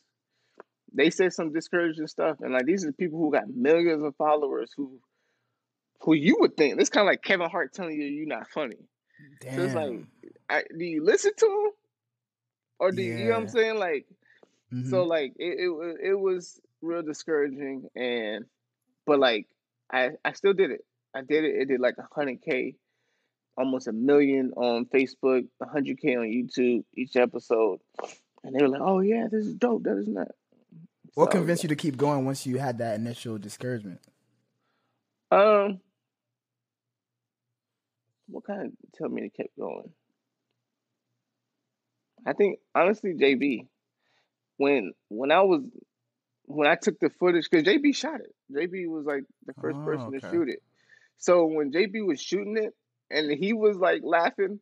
they 0.94 1.10
said 1.10 1.34
some 1.34 1.54
discouraging 1.54 2.08
stuff. 2.08 2.38
And 2.42 2.54
like, 2.54 2.66
these 2.66 2.86
are 2.86 2.92
people 2.92 3.20
who 3.20 3.32
got 3.32 3.50
millions 3.50 4.04
of 4.04 4.16
followers 4.16 4.72
who, 4.76 5.00
who 6.02 6.14
you 6.14 6.38
would 6.40 6.58
think, 6.58 6.78
this 6.78 6.90
kind 6.90 7.08
of 7.08 7.12
like 7.12 7.24
Kevin 7.24 7.50
Hart 7.50 7.74
telling 7.74 8.00
you 8.00 8.08
you're 8.08 8.28
not 8.28 8.50
funny. 8.50 8.78
Damn. 9.40 9.56
So 9.56 9.62
it's 9.64 9.76
like, 9.76 10.04
I, 10.50 10.64
do 10.78 10.84
you 10.84 11.04
listen 11.04 11.32
to 11.38 11.46
him? 11.46 11.72
Or 12.80 12.92
do 12.92 13.02
yeah. 13.02 13.10
you, 13.10 13.18
you 13.18 13.26
know 13.26 13.32
what 13.32 13.42
I'm 13.42 13.48
saying? 13.48 13.78
Like, 13.78 14.08
mm-hmm. 14.74 14.90
so 14.90 15.04
like, 15.04 15.34
it, 15.38 15.60
it, 15.60 15.98
it 16.12 16.20
was 16.20 16.60
real 16.82 17.02
discouraging. 17.02 17.90
And, 17.96 18.46
but 19.06 19.20
like, 19.20 19.48
I, 19.92 20.12
I 20.24 20.34
still 20.34 20.54
did 20.54 20.72
it. 20.72 20.86
I 21.14 21.22
did 21.22 21.44
it. 21.44 21.56
It 21.56 21.68
did 21.68 21.80
like 21.82 21.96
hundred 22.14 22.42
k, 22.42 22.76
almost 23.58 23.88
a 23.88 23.92
million 23.92 24.52
on 24.56 24.86
Facebook, 24.86 25.48
hundred 25.62 26.00
k 26.00 26.16
on 26.16 26.26
YouTube 26.26 26.84
each 26.96 27.16
episode, 27.16 27.80
and 28.44 28.56
they 28.56 28.62
were 28.62 28.70
like, 28.70 28.82
"Oh 28.82 29.00
yeah, 29.00 29.28
this 29.30 29.46
is 29.46 29.54
dope. 29.56 29.84
That 29.84 29.98
is 29.98 30.08
not." 30.08 30.30
What 31.14 31.32
so, 31.32 31.40
convinced 31.40 31.64
you 31.64 31.70
to 31.70 31.76
keep 31.76 31.98
going 31.98 32.26
once 32.26 32.46
you 32.46 32.58
had 32.58 32.78
that 32.78 32.96
initial 32.96 33.38
discouragement? 33.38 34.00
Um, 35.30 35.82
what 38.28 38.46
kind 38.46 38.68
of 38.68 38.72
tell 38.94 39.10
me 39.10 39.24
to 39.24 39.30
keep 39.30 39.52
going? 39.60 39.92
I 42.26 42.34
think 42.34 42.60
honestly, 42.74 43.16
JB, 43.16 43.68
when 44.62 44.94
when 45.10 45.32
I 45.32 45.42
was 45.42 45.64
when 46.46 46.68
I 46.68 46.76
took 46.76 47.00
the 47.00 47.10
footage, 47.10 47.48
because 47.50 47.66
JB 47.66 47.96
shot 47.96 48.20
it. 48.22 48.34
JB 48.52 48.88
was 48.88 49.06
like 49.06 49.24
the 49.46 49.54
first 49.62 49.78
oh, 49.82 49.86
person 49.86 50.08
okay. 50.08 50.20
to 50.20 50.30
shoot 50.30 50.50
it. 50.50 50.60
So 51.18 51.46
when 51.46 51.72
JB 51.72 52.06
was 52.06 52.22
shooting 52.22 52.58
it 52.58 52.74
and 53.10 53.32
he 53.32 53.54
was 53.54 53.78
like 53.78 54.02
laughing, 54.04 54.60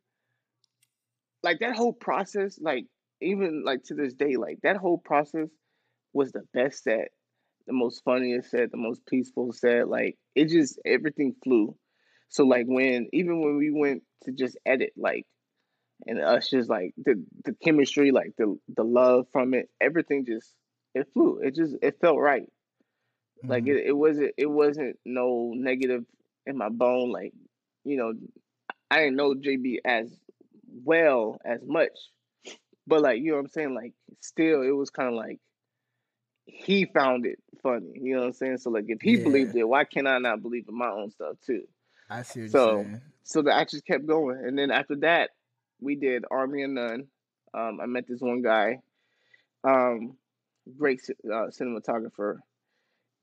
like 1.44 1.60
that 1.60 1.76
whole 1.76 1.94
process, 1.94 2.60
like 2.62 2.86
even 3.22 3.64
like 3.66 3.84
to 3.86 3.94
this 3.94 4.14
day, 4.14 4.36
like 4.38 4.60
that 4.64 4.78
whole 4.78 4.98
process 4.98 5.50
was 6.14 6.32
the 6.32 6.44
best 6.54 6.84
set, 6.84 7.10
the 7.68 7.74
most 7.74 8.04
funniest 8.04 8.52
set, 8.52 8.72
the 8.72 8.78
most 8.78 9.06
peaceful 9.06 9.52
set. 9.52 9.90
Like 9.90 10.18
it 10.36 10.50
just 10.50 10.80
everything 10.86 11.36
flew. 11.44 11.76
So 12.30 12.46
like 12.46 12.66
when 12.68 13.08
even 13.12 13.42
when 13.42 13.58
we 13.58 13.72
went 13.72 14.04
to 14.24 14.32
just 14.32 14.58
edit, 14.66 14.94
like 14.96 15.26
and 16.08 16.20
us 16.20 16.50
just 16.50 16.70
like 16.70 16.94
the 16.98 17.24
the 17.46 17.54
chemistry, 17.64 18.12
like 18.12 18.34
the 18.38 18.58
the 18.76 18.84
love 18.84 19.28
from 19.32 19.54
it, 19.54 19.70
everything 19.82 20.26
just 20.26 20.54
it 20.94 21.08
flew. 21.14 21.40
It 21.44 21.56
just 21.56 21.76
it 21.82 22.00
felt 22.00 22.20
right. 22.20 22.44
Mm-hmm. 22.44 23.50
Like 23.50 23.68
it, 23.68 23.86
it 23.88 23.96
wasn't 23.96 24.34
it 24.38 24.50
wasn't 24.50 24.98
no 25.06 25.54
negative 25.56 26.06
in 26.46 26.58
my 26.58 26.70
bone. 26.70 27.12
Like, 27.12 27.34
you 27.84 27.98
know, 27.98 28.14
I 28.90 29.00
didn't 29.00 29.16
know 29.16 29.34
JB 29.34 29.78
as 29.86 30.12
well 30.84 31.40
as 31.46 31.60
much, 31.66 31.98
but 32.88 33.02
like, 33.02 33.20
you 33.22 33.32
know 33.32 33.38
what 33.38 33.46
I'm 33.46 33.50
saying? 33.50 33.76
Like, 33.76 33.94
still, 34.20 34.62
it 34.62 34.72
was 34.72 34.90
kind 34.90 35.10
of 35.10 35.16
like 35.16 35.40
he 36.46 36.86
found 36.86 37.26
it 37.26 37.40
funny. 37.62 37.92
You 37.96 38.16
know 38.16 38.22
what 38.22 38.28
I'm 38.28 38.34
saying? 38.34 38.58
So 38.58 38.70
like, 38.70 38.86
if 38.88 39.02
he 39.02 39.18
yeah. 39.18 39.24
believed 39.24 39.56
it, 39.56 39.64
why 39.64 39.84
can 39.84 40.08
I 40.08 40.18
not 40.18 40.42
believe 40.42 40.66
in 40.68 40.78
my 40.78 40.90
own 40.90 41.12
stuff 41.12 41.36
too? 41.46 41.64
I 42.10 42.24
see. 42.24 42.48
so, 42.48 42.86
so 43.24 43.44
I 43.52 43.66
just 43.66 43.86
kept 43.86 44.08
going, 44.08 44.44
and 44.44 44.58
then 44.58 44.72
after 44.72 44.96
that, 44.98 45.30
we 45.80 45.96
did 45.96 46.26
Army 46.30 46.64
of 46.64 46.72
None. 46.72 47.08
Um, 47.54 47.80
I 47.82 47.86
met 47.86 48.08
this 48.08 48.22
one 48.22 48.42
guy, 48.42 48.80
um, 49.64 50.18
great 50.78 51.02
uh, 51.26 51.48
cinematographer, 51.50 52.38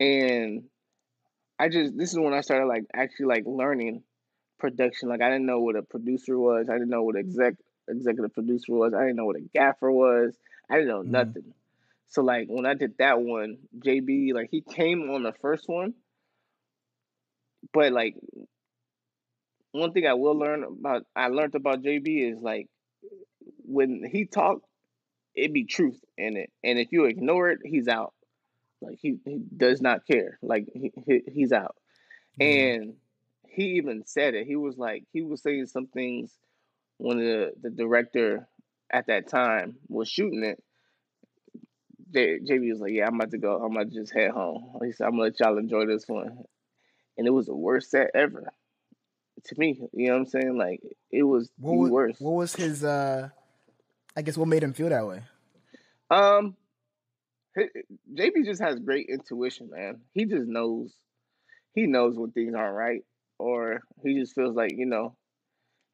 and 0.01 0.64
I 1.59 1.69
just 1.69 1.97
this 1.97 2.11
is 2.12 2.19
when 2.19 2.35
I 2.35 2.40
started 2.40 2.66
like 2.66 2.85
actually 2.92 3.27
like 3.27 3.45
learning 3.47 4.03
production. 4.59 5.09
Like 5.09 5.23
I 5.23 5.31
didn't 5.31 5.47
know 5.47 5.61
what 5.61 5.77
a 5.77 5.83
producer 5.83 6.38
was. 6.38 6.69
I 6.69 6.75
didn't 6.75 6.90
know 6.90 7.03
what 7.03 7.16
exec 7.16 7.55
executive 7.88 8.35
producer 8.35 8.73
was. 8.73 8.95
I 8.95 9.03
didn't 9.03 9.16
know 9.16 9.27
what 9.27 9.37
a 9.37 9.49
gaffer 9.55 9.90
was. 9.90 10.37
I 10.69 10.75
didn't 10.75 10.88
know 10.88 11.03
mm-hmm. 11.03 11.12
nothing. 11.12 11.55
So 12.09 12.23
like 12.23 12.49
when 12.49 12.66
I 12.66 12.75
did 12.75 12.99
that 12.99 13.21
one, 13.21 13.59
JB 13.79 14.35
like 14.35 14.49
he 14.51 14.61
came 14.61 15.11
on 15.11 15.23
the 15.23 15.33
first 15.40 15.69
one, 15.69 15.95
but 17.73 17.92
like 17.92 18.16
one 19.77 19.93
thing 19.93 20.07
I 20.07 20.15
will 20.15 20.37
learn 20.37 20.65
about 20.65 21.05
I 21.15 21.29
learned 21.29 21.55
about 21.55 21.83
JB 21.83 22.33
is 22.33 22.41
like 22.41 22.69
when 23.65 24.05
he 24.11 24.25
talked, 24.25 24.65
it 25.35 25.53
be 25.53 25.65
truth 25.65 26.01
in 26.17 26.37
it, 26.37 26.51
and 26.65 26.79
if 26.79 26.89
you 26.93 27.05
ignore 27.05 27.51
it, 27.51 27.61
he's 27.65 27.89
out. 27.89 28.15
Like 28.81 28.99
he, 29.01 29.19
he 29.25 29.41
does 29.57 29.81
not 29.81 30.07
care. 30.07 30.39
Like 30.43 30.67
he, 30.73 30.93
he 31.07 31.23
he's 31.27 31.53
out. 31.53 31.77
Mm-hmm. 32.41 32.81
And 32.83 32.95
he 33.49 33.77
even 33.77 34.05
said 34.07 34.35
it. 34.35 34.47
He 34.47 34.57
was 34.57 34.77
like 34.77 35.05
he 35.12 35.23
was 35.23 35.43
saying 35.43 35.67
some 35.67 35.87
things 35.87 36.33
when 36.99 37.19
the 37.19 37.53
the 37.61 37.71
director 37.71 38.49
at 38.91 39.09
that 39.09 39.29
time 39.29 39.77
was 39.89 40.09
shooting 40.09 40.45
it. 40.45 40.62
J, 42.12 42.39
JB 42.39 42.71
was 42.71 42.81
like, 42.81 42.93
"Yeah, 42.93 43.07
I'm 43.07 43.17
about 43.17 43.33
to 43.33 43.39
go. 43.39 43.62
I'm 43.62 43.73
about 43.73 43.91
to 43.91 43.95
just 44.01 44.15
head 44.15 44.31
home." 44.31 44.79
He 44.85 44.93
said, 44.93 45.05
"I'm 45.07 45.12
gonna 45.12 45.25
let 45.25 45.41
y'all 45.41 45.59
enjoy 45.59 45.87
this 45.87 46.05
one," 46.07 46.45
and 47.19 47.27
it 47.27 47.31
was 47.31 47.47
the 47.47 47.57
worst 47.57 47.91
set 47.91 48.11
ever 48.15 48.53
to 49.46 49.54
me. 49.59 49.80
You 49.92 50.09
know 50.09 50.12
what 50.14 50.18
I'm 50.20 50.26
saying? 50.26 50.59
Like 50.59 50.80
it 51.11 51.22
was 51.22 51.50
what 51.59 51.72
the 51.72 51.78
was, 51.78 51.90
worst. 51.90 52.20
What 52.20 52.35
was 52.35 52.54
his? 52.54 52.85
uh 52.85 53.28
I 54.16 54.22
guess 54.22 54.37
what 54.37 54.48
made 54.48 54.62
him 54.62 54.72
feel 54.72 54.88
that 54.88 55.06
way? 55.06 55.22
Um, 56.11 56.56
JB 57.59 58.44
just 58.44 58.62
has 58.62 58.78
great 58.80 59.09
intuition, 59.09 59.70
man. 59.70 60.00
He 60.12 60.24
just 60.24 60.46
knows. 60.46 60.94
He 61.74 61.87
knows 61.87 62.16
when 62.16 62.30
things 62.30 62.54
aren't 62.54 62.76
right, 62.76 63.02
or 63.38 63.82
he 64.02 64.18
just 64.18 64.35
feels 64.35 64.56
like 64.56 64.72
you 64.76 64.87
know. 64.87 65.16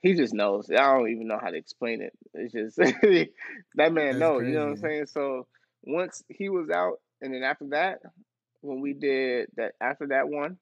He 0.01 0.15
just 0.15 0.35
knows. 0.35 0.69
I 0.71 0.95
don't 0.95 1.11
even 1.11 1.29
know 1.29 1.39
how 1.41 1.51
to 1.51 1.57
explain 1.57 2.03
it. 2.03 2.13
It's 2.35 2.53
just 2.53 2.77
that 3.77 3.93
man 3.93 4.19
knows. 4.19 4.43
You 4.43 4.55
know 4.55 4.65
what 4.65 4.71
I'm 4.71 4.77
saying? 4.77 5.07
So 5.07 5.47
once 5.85 6.23
he 6.29 6.49
was 6.49 6.71
out, 6.71 6.99
and 7.21 7.33
then 7.33 7.43
after 7.45 7.67
that, 7.71 8.01
when 8.63 8.81
we 8.81 8.95
did 8.95 9.49
that, 9.57 9.73
after 9.81 10.09
that 10.09 10.29
one, 10.29 10.59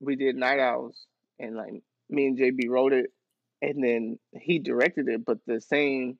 we 0.00 0.16
did 0.16 0.36
Night 0.36 0.60
Owls, 0.60 1.06
and 1.38 1.56
like 1.56 1.82
me 2.08 2.26
and 2.26 2.38
JB 2.38 2.68
wrote 2.68 2.92
it, 2.92 3.12
and 3.62 3.82
then 3.82 4.18
he 4.32 4.58
directed 4.58 5.08
it. 5.08 5.24
But 5.24 5.38
the 5.46 5.60
same 5.60 6.18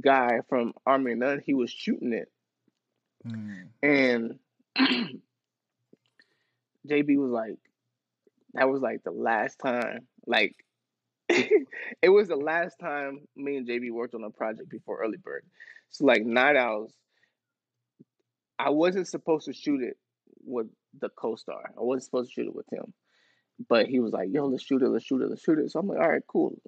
guy 0.00 0.40
from 0.48 0.72
Army 0.86 1.14
None, 1.14 1.42
he 1.44 1.54
was 1.54 1.70
shooting 1.70 2.12
it 2.12 2.28
Mm. 3.26 3.68
And 3.82 4.38
JB 6.88 7.16
was 7.18 7.30
like, 7.30 7.58
that 8.54 8.68
was 8.68 8.82
like 8.82 9.02
the 9.04 9.12
last 9.12 9.58
time, 9.58 10.06
like, 10.26 10.54
it 11.28 12.08
was 12.08 12.28
the 12.28 12.36
last 12.36 12.78
time 12.78 13.20
me 13.36 13.56
and 13.56 13.66
JB 13.66 13.92
worked 13.92 14.14
on 14.14 14.24
a 14.24 14.30
project 14.30 14.68
before 14.68 15.02
Early 15.02 15.16
Bird. 15.16 15.44
So, 15.90 16.04
like, 16.04 16.24
Night 16.24 16.56
Owls, 16.56 16.92
I 18.58 18.70
wasn't 18.70 19.08
supposed 19.08 19.46
to 19.46 19.52
shoot 19.52 19.82
it 19.82 19.96
with 20.44 20.66
the 21.00 21.08
co-star. 21.10 21.70
I 21.76 21.80
wasn't 21.80 22.04
supposed 22.04 22.30
to 22.30 22.34
shoot 22.34 22.48
it 22.48 22.54
with 22.54 22.70
him, 22.70 22.92
but 23.68 23.86
he 23.86 24.00
was 24.00 24.12
like, 24.12 24.28
"Yo, 24.32 24.46
let's 24.46 24.62
shoot 24.64 24.82
it. 24.82 24.88
Let's 24.88 25.04
shoot 25.04 25.22
it. 25.22 25.28
Let's 25.28 25.42
shoot 25.42 25.58
it." 25.58 25.70
So 25.70 25.80
I'm 25.80 25.88
like, 25.88 25.98
"All 25.98 26.08
right, 26.10 26.22
cool. 26.26 26.60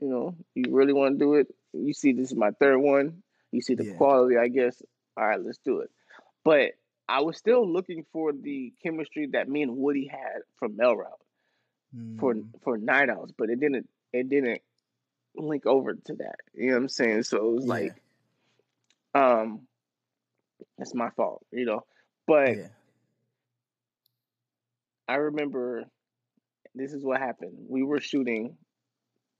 You 0.00 0.08
know, 0.08 0.36
you 0.54 0.64
really 0.70 0.92
want 0.92 1.18
to 1.18 1.24
do 1.24 1.34
it? 1.34 1.48
You 1.72 1.92
see, 1.92 2.12
this 2.12 2.30
is 2.30 2.36
my 2.36 2.50
third 2.52 2.78
one. 2.78 3.22
You 3.52 3.60
see 3.62 3.74
the 3.74 3.84
Yeah. 3.84 3.98
quality, 3.98 4.36
I 4.36 4.48
guess. 4.48 4.82
All 5.16 5.26
right, 5.26 5.40
let's 5.40 5.58
do 5.58 5.80
it." 5.80 5.90
But 6.44 6.72
I 7.08 7.20
was 7.22 7.36
still 7.38 7.66
looking 7.70 8.04
for 8.12 8.32
the 8.32 8.72
chemistry 8.82 9.28
that 9.32 9.48
me 9.48 9.62
and 9.62 9.76
Woody 9.76 10.06
had 10.06 10.42
from 10.58 10.76
mail 10.76 10.96
route 10.96 11.20
for 12.18 12.34
Mm, 12.34 12.54
for 12.62 12.76
Night 12.78 13.08
Owls, 13.10 13.32
but 13.36 13.50
it 13.50 13.60
didn't 13.60 13.88
it 14.12 14.28
didn't 14.28 14.60
link 15.36 15.66
over 15.66 15.94
to 15.94 16.14
that. 16.16 16.36
You 16.54 16.68
know 16.68 16.74
what 16.74 16.82
I'm 16.82 16.88
saying? 16.88 17.22
So 17.24 17.36
it 17.38 17.54
was 17.54 17.66
yeah, 17.66 17.66
like, 17.66 18.02
um, 19.14 19.66
that's 20.78 20.94
my 20.94 21.10
fault, 21.10 21.44
you 21.52 21.64
know. 21.64 21.84
But 22.26 22.56
yeah. 22.56 22.68
I 25.08 25.14
remember 25.16 25.84
this 26.74 26.92
is 26.92 27.04
what 27.04 27.20
happened. 27.20 27.54
We 27.68 27.82
were 27.82 28.00
shooting 28.00 28.56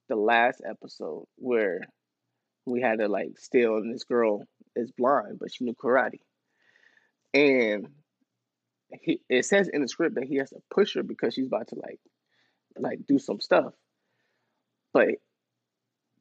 the 0.08 0.16
last 0.16 0.60
episode 0.68 1.26
where 1.36 1.80
we 2.66 2.80
had 2.80 2.98
to 3.00 3.08
like 3.08 3.38
steal 3.38 3.76
and 3.76 3.92
this 3.92 4.04
girl 4.04 4.44
is 4.76 4.90
blind, 4.92 5.38
but 5.38 5.52
she 5.52 5.64
knew 5.64 5.74
karate. 5.74 6.20
And 7.32 7.88
he, 9.00 9.20
it 9.28 9.44
says 9.44 9.68
in 9.68 9.82
the 9.82 9.88
script 9.88 10.14
that 10.14 10.24
he 10.24 10.36
has 10.36 10.50
to 10.50 10.60
push 10.70 10.94
her 10.94 11.02
because 11.02 11.34
she's 11.34 11.46
about 11.46 11.68
to 11.68 11.76
like 11.76 12.00
like 12.78 13.00
do 13.06 13.18
some 13.18 13.40
stuff. 13.40 13.72
But 14.92 15.08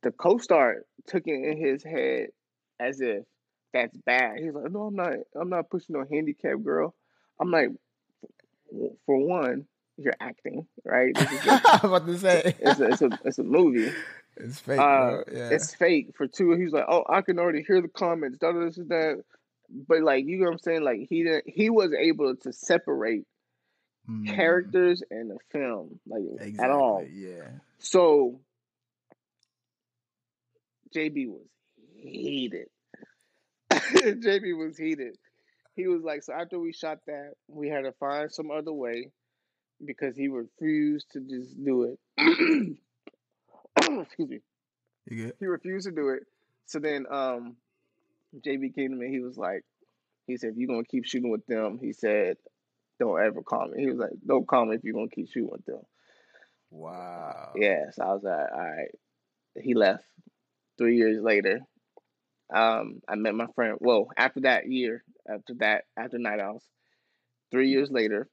the 0.01 0.11
co-star 0.11 0.77
took 1.07 1.23
it 1.27 1.33
in 1.33 1.57
his 1.57 1.83
head 1.83 2.27
as 2.79 3.01
if 3.01 3.23
that's 3.73 3.95
bad. 3.97 4.39
He's 4.39 4.53
like, 4.53 4.71
"No, 4.71 4.83
I'm 4.83 4.95
not. 4.95 5.13
I'm 5.35 5.49
not 5.49 5.69
pushing 5.69 5.93
no 5.95 6.05
handicapped 6.09 6.63
girl." 6.63 6.95
I'm 7.39 7.51
like, 7.51 7.69
for 9.05 9.17
one, 9.17 9.65
you're 9.97 10.15
acting, 10.19 10.67
right? 10.85 11.13
This 11.15 11.31
is 11.31 11.45
a, 11.47 11.61
I'm 11.65 11.79
about 11.93 12.05
to 12.07 12.17
say 12.17 12.55
it's 12.59 12.79
a, 12.79 12.89
it's 12.89 13.01
a, 13.01 13.09
it's 13.25 13.39
a 13.39 13.43
movie. 13.43 13.91
it's 14.37 14.59
fake, 14.59 14.79
Uh. 14.79 15.17
Yeah, 15.31 15.49
It's 15.51 15.73
fake. 15.75 16.11
For 16.17 16.27
two, 16.27 16.51
he's 16.53 16.71
like, 16.73 16.85
"Oh, 16.87 17.03
I 17.09 17.21
can 17.21 17.39
already 17.39 17.63
hear 17.63 17.81
the 17.81 17.87
comments." 17.87 18.37
Da, 18.39 18.51
da, 18.51 18.65
this 18.65 18.77
and 18.77 18.89
that. 18.89 19.23
But 19.69 20.01
like, 20.01 20.25
you 20.25 20.37
know 20.39 20.45
what 20.45 20.53
I'm 20.53 20.59
saying? 20.59 20.83
Like, 20.83 21.07
he 21.09 21.23
didn't. 21.23 21.45
He 21.47 21.69
was 21.69 21.91
able 21.93 22.35
to 22.37 22.53
separate 22.53 23.25
Mm, 24.09 24.35
characters 24.35 25.01
and 25.09 25.31
the 25.31 25.37
film, 25.49 25.97
like 26.05 26.23
exactly. 26.37 26.59
at 26.65 26.71
all. 26.71 27.05
Yeah, 27.09 27.47
So 27.79 28.41
JB 30.93 31.27
was 31.29 31.47
heated. 31.95 32.67
JB 33.71 34.57
was 34.57 34.77
heated. 34.77 35.17
He 35.75 35.87
was 35.87 36.03
like, 36.03 36.23
so 36.23 36.33
after 36.33 36.59
we 36.59 36.73
shot 36.73 36.99
that, 37.07 37.31
we 37.47 37.69
had 37.69 37.83
to 37.85 37.93
find 37.93 38.29
some 38.29 38.51
other 38.51 38.73
way 38.73 39.09
because 39.85 40.15
he 40.15 40.27
refused 40.27 41.07
to 41.11 41.19
just 41.21 41.63
do 41.63 41.83
it. 41.83 41.99
Excuse 43.77 44.29
me. 44.29 44.39
you 45.09 45.25
good? 45.25 45.33
He 45.39 45.45
refused 45.45 45.87
to 45.87 45.91
do 45.91 46.09
it. 46.09 46.23
So 46.65 46.79
then 46.79 47.05
um 47.09 47.55
JB 48.35 48.75
came 48.75 48.91
to 48.91 48.95
me, 48.95 49.09
he 49.09 49.19
was 49.19 49.37
like, 49.37 49.63
he 50.27 50.37
said, 50.37 50.51
if 50.51 50.57
you're 50.57 50.67
gonna 50.67 50.83
keep 50.83 51.05
shooting 51.05 51.31
with 51.31 51.45
them, 51.45 51.79
he 51.81 51.93
said, 51.93 52.37
don't 52.99 53.21
ever 53.21 53.41
call 53.41 53.67
me. 53.67 53.81
He 53.81 53.89
was 53.89 53.99
like, 53.99 54.11
don't 54.25 54.47
call 54.47 54.65
me 54.65 54.75
if 54.75 54.83
you're 54.83 54.93
gonna 54.93 55.09
keep 55.09 55.29
shooting 55.29 55.51
with 55.51 55.65
them. 55.65 55.81
Wow. 56.71 57.51
Yeah, 57.55 57.91
so 57.91 58.03
I 58.03 58.13
was 58.13 58.23
like, 58.23 58.51
all 58.51 58.59
right. 58.59 58.91
He 59.61 59.75
left. 59.75 60.05
Three 60.77 60.97
years 60.97 61.21
later, 61.21 61.59
um, 62.53 63.01
I 63.07 63.15
met 63.15 63.35
my 63.35 63.45
friend. 63.53 63.77
Well, 63.79 64.07
after 64.17 64.41
that 64.41 64.67
year, 64.67 65.03
after 65.29 65.53
that, 65.59 65.83
after 65.95 66.17
Night 66.17 66.39
Owls, 66.39 66.63
three 67.51 67.69
years 67.69 67.91
later, 67.91 68.27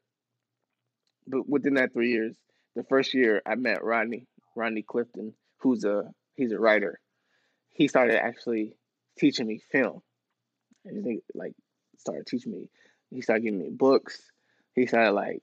but 1.26 1.48
within 1.48 1.74
that 1.74 1.92
three 1.92 2.10
years, 2.10 2.36
the 2.76 2.84
first 2.84 3.14
year 3.14 3.42
I 3.46 3.54
met 3.54 3.84
Rodney, 3.84 4.26
Rodney 4.56 4.82
Clifton, 4.82 5.34
who's 5.58 5.84
a 5.84 6.04
he's 6.34 6.52
a 6.52 6.58
writer. 6.58 7.00
He 7.70 7.88
started 7.88 8.22
actually 8.22 8.76
teaching 9.18 9.46
me 9.46 9.60
film. 9.70 10.02
Think 10.84 11.22
like 11.34 11.52
started 11.98 12.26
teaching 12.26 12.52
me. 12.52 12.68
He 13.10 13.20
started 13.20 13.44
giving 13.44 13.60
me 13.60 13.70
books. 13.70 14.20
He 14.74 14.86
started 14.86 15.12
like 15.12 15.42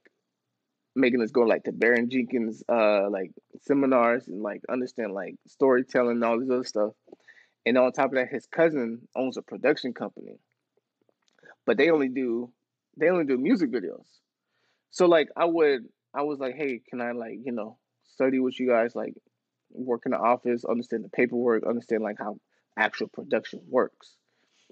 making 0.96 1.22
us 1.22 1.32
go 1.32 1.42
like 1.42 1.64
to 1.66 1.72
Barry 1.72 2.08
Jenkins 2.08 2.64
uh 2.70 3.10
like 3.10 3.32
seminars 3.62 4.28
and 4.28 4.42
like 4.42 4.62
understand 4.70 5.14
like 5.14 5.36
storytelling 5.48 6.16
and 6.16 6.24
all 6.24 6.40
this 6.40 6.50
other 6.50 6.64
stuff. 6.64 6.94
And 7.66 7.78
on 7.78 7.92
top 7.92 8.08
of 8.08 8.14
that, 8.14 8.30
his 8.30 8.48
cousin 8.48 9.08
owns 9.16 9.38
a 9.38 9.42
production 9.42 9.94
company. 9.94 10.40
But 11.66 11.78
they 11.78 11.90
only 11.92 12.08
do 12.08 12.52
they 12.98 13.10
only 13.10 13.26
do 13.26 13.38
music 13.38 13.72
videos. 13.72 14.06
So 14.92 15.06
like 15.06 15.30
I 15.36 15.46
would 15.46 15.88
I 16.14 16.24
was 16.24 16.40
like, 16.40 16.56
hey, 16.56 16.82
can 16.90 17.02
I 17.02 17.12
like, 17.12 17.40
you 17.44 17.52
know, 17.52 17.78
study 18.08 18.40
with 18.40 18.60
you 18.60 18.68
guys, 18.68 18.96
like 18.96 19.14
work 19.72 20.04
in 20.06 20.12
the 20.12 20.18
office, 20.18 20.66
understand 20.66 21.04
the 21.04 21.10
paperwork, 21.10 21.66
understand 21.66 22.04
like 22.04 22.18
how 22.20 22.40
actual 22.78 23.08
production 23.08 23.62
works. 23.70 24.16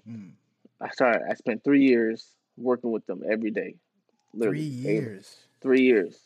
Mm. 0.08 0.32
I 0.80 0.90
started 0.90 1.22
I 1.30 1.34
spent 1.34 1.64
three 1.64 1.84
years 1.84 2.32
working 2.56 2.90
with 2.90 3.06
them 3.06 3.22
every 3.30 3.50
day. 3.50 3.76
Three 4.40 4.60
years. 4.60 5.36
Three 5.62 5.82
years. 5.82 6.18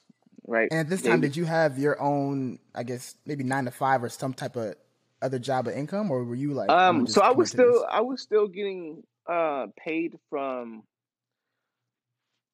Right. 0.47 0.69
And 0.71 0.81
at 0.81 0.89
this 0.89 1.03
time, 1.03 1.21
did 1.21 1.37
you 1.37 1.45
have 1.45 1.79
your 1.79 2.01
own, 2.01 2.59
I 2.75 2.83
guess, 2.83 3.15
maybe 3.27 3.45
nine 3.45 3.67
to 3.67 3.71
five 3.71 4.03
or 4.03 4.09
some 4.09 4.35
type 4.35 4.57
of 4.57 4.75
other 5.23 5.39
job 5.39 5.69
of 5.69 5.75
income, 5.75 6.11
or 6.11 6.25
were 6.25 6.35
you 6.35 6.55
like? 6.55 6.71
Um, 6.71 7.07
so 7.07 7.21
I 7.23 7.31
was 7.31 7.53
into 7.53 7.65
this? 7.65 7.77
still 7.77 7.87
I 7.91 8.01
was 8.01 8.21
still 8.21 8.49
getting 8.49 9.03
uh 9.29 9.67
paid 9.79 10.19
from 10.29 10.83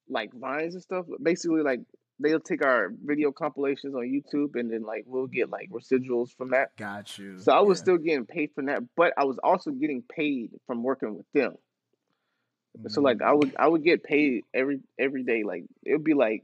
like 0.09 0.33
vines 0.33 0.73
and 0.73 0.83
stuff. 0.83 1.05
Basically, 1.21 1.61
like 1.61 1.81
they'll 2.19 2.39
take 2.39 2.65
our 2.65 2.91
video 3.03 3.31
compilations 3.31 3.95
on 3.95 4.03
YouTube, 4.03 4.55
and 4.59 4.71
then 4.71 4.83
like 4.83 5.03
we'll 5.05 5.27
get 5.27 5.49
like 5.49 5.69
residuals 5.69 6.35
from 6.35 6.51
that. 6.51 6.75
Got 6.77 7.17
you. 7.17 7.37
So 7.39 7.51
I 7.51 7.61
was 7.61 7.79
yeah. 7.79 7.81
still 7.83 7.97
getting 7.97 8.25
paid 8.25 8.51
from 8.55 8.65
that, 8.65 8.83
but 8.95 9.13
I 9.17 9.25
was 9.25 9.37
also 9.43 9.71
getting 9.71 10.01
paid 10.03 10.51
from 10.65 10.83
working 10.83 11.15
with 11.15 11.25
them. 11.33 11.55
So 12.87 13.01
like 13.01 13.21
I 13.21 13.31
Mm. 13.31 13.39
would 13.39 13.55
I 13.59 13.67
would 13.67 13.83
get 13.83 14.03
paid 14.03 14.43
every 14.53 14.81
every 14.99 15.23
day. 15.23 15.43
Like 15.43 15.65
it 15.83 15.93
would 15.93 16.03
be 16.03 16.13
like 16.13 16.43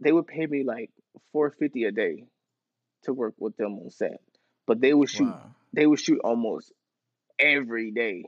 they 0.00 0.12
would 0.12 0.26
pay 0.26 0.46
me 0.46 0.64
like 0.64 0.90
four 1.32 1.50
fifty 1.50 1.84
a 1.84 1.92
day 1.92 2.24
to 3.04 3.12
work 3.12 3.34
with 3.38 3.56
them 3.56 3.78
on 3.78 3.90
set, 3.90 4.20
but 4.66 4.80
they 4.80 4.92
would 4.94 5.08
shoot 5.08 5.28
Wow. 5.28 5.54
they 5.72 5.86
would 5.86 6.00
shoot 6.00 6.20
almost 6.22 6.72
every 7.38 7.90
day. 7.90 8.24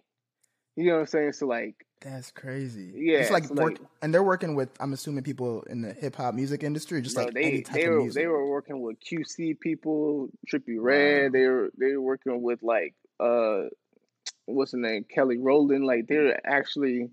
You 0.77 0.87
know 0.87 0.95
what 0.95 1.01
I'm 1.01 1.07
saying? 1.07 1.33
So 1.35 1.47
like, 1.47 1.84
That's 2.05 2.31
crazy. 2.31 2.93
Yeah, 2.95 3.21
it's 3.21 3.31
like 3.31 3.45
so, 3.45 3.55
work, 3.55 3.79
like- 3.81 3.89
and 4.03 4.13
they're 4.13 4.23
working 4.23 4.55
with. 4.55 4.69
I'm 4.79 4.93
assuming 4.93 5.25
people 5.25 5.63
in 5.63 5.81
the 5.81 5.95
hip 5.95 6.17
hop 6.17 6.35
music 6.35 6.63
industry, 6.63 7.01
just 7.01 7.17
no, 7.17 7.25
like 7.25 7.33
they 7.33 7.45
any 7.45 7.63
type 7.63 7.77
they 7.77 7.85
of 7.87 7.93
were 7.93 8.01
music. 8.03 8.23
they 8.23 8.27
were 8.27 8.47
working 8.47 8.83
with 8.83 8.99
QC 9.01 9.59
people, 9.59 10.29
Trippie 10.47 10.77
Redd. 10.79 11.33
They 11.33 11.47
were 11.47 11.71
they 11.79 11.93
were 11.97 12.03
working 12.03 12.43
with 12.43 12.63
like 12.63 12.95
uh, 13.19 13.63
what's 14.45 14.73
the 14.73 14.79
name, 14.79 15.05
Kelly 15.05 15.39
Rowland. 15.39 15.87
Like 15.87 16.07
they're 16.07 16.47
actually 16.47 17.09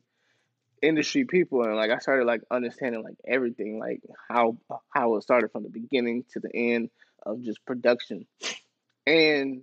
industry 0.81 1.23
people, 1.23 1.63
and 1.63 1.75
like 1.77 1.91
I 1.91 1.99
started 1.99 2.25
like 2.25 2.41
understanding 2.51 3.01
like 3.01 3.15
everything, 3.25 3.79
like 3.79 4.01
how 4.29 4.57
how 4.89 5.15
it 5.15 5.23
started 5.23 5.53
from 5.53 5.63
the 5.63 5.69
beginning 5.69 6.25
to 6.33 6.41
the 6.41 6.53
end 6.53 6.89
of 7.25 7.41
just 7.43 7.65
production, 7.65 8.27
and 9.07 9.61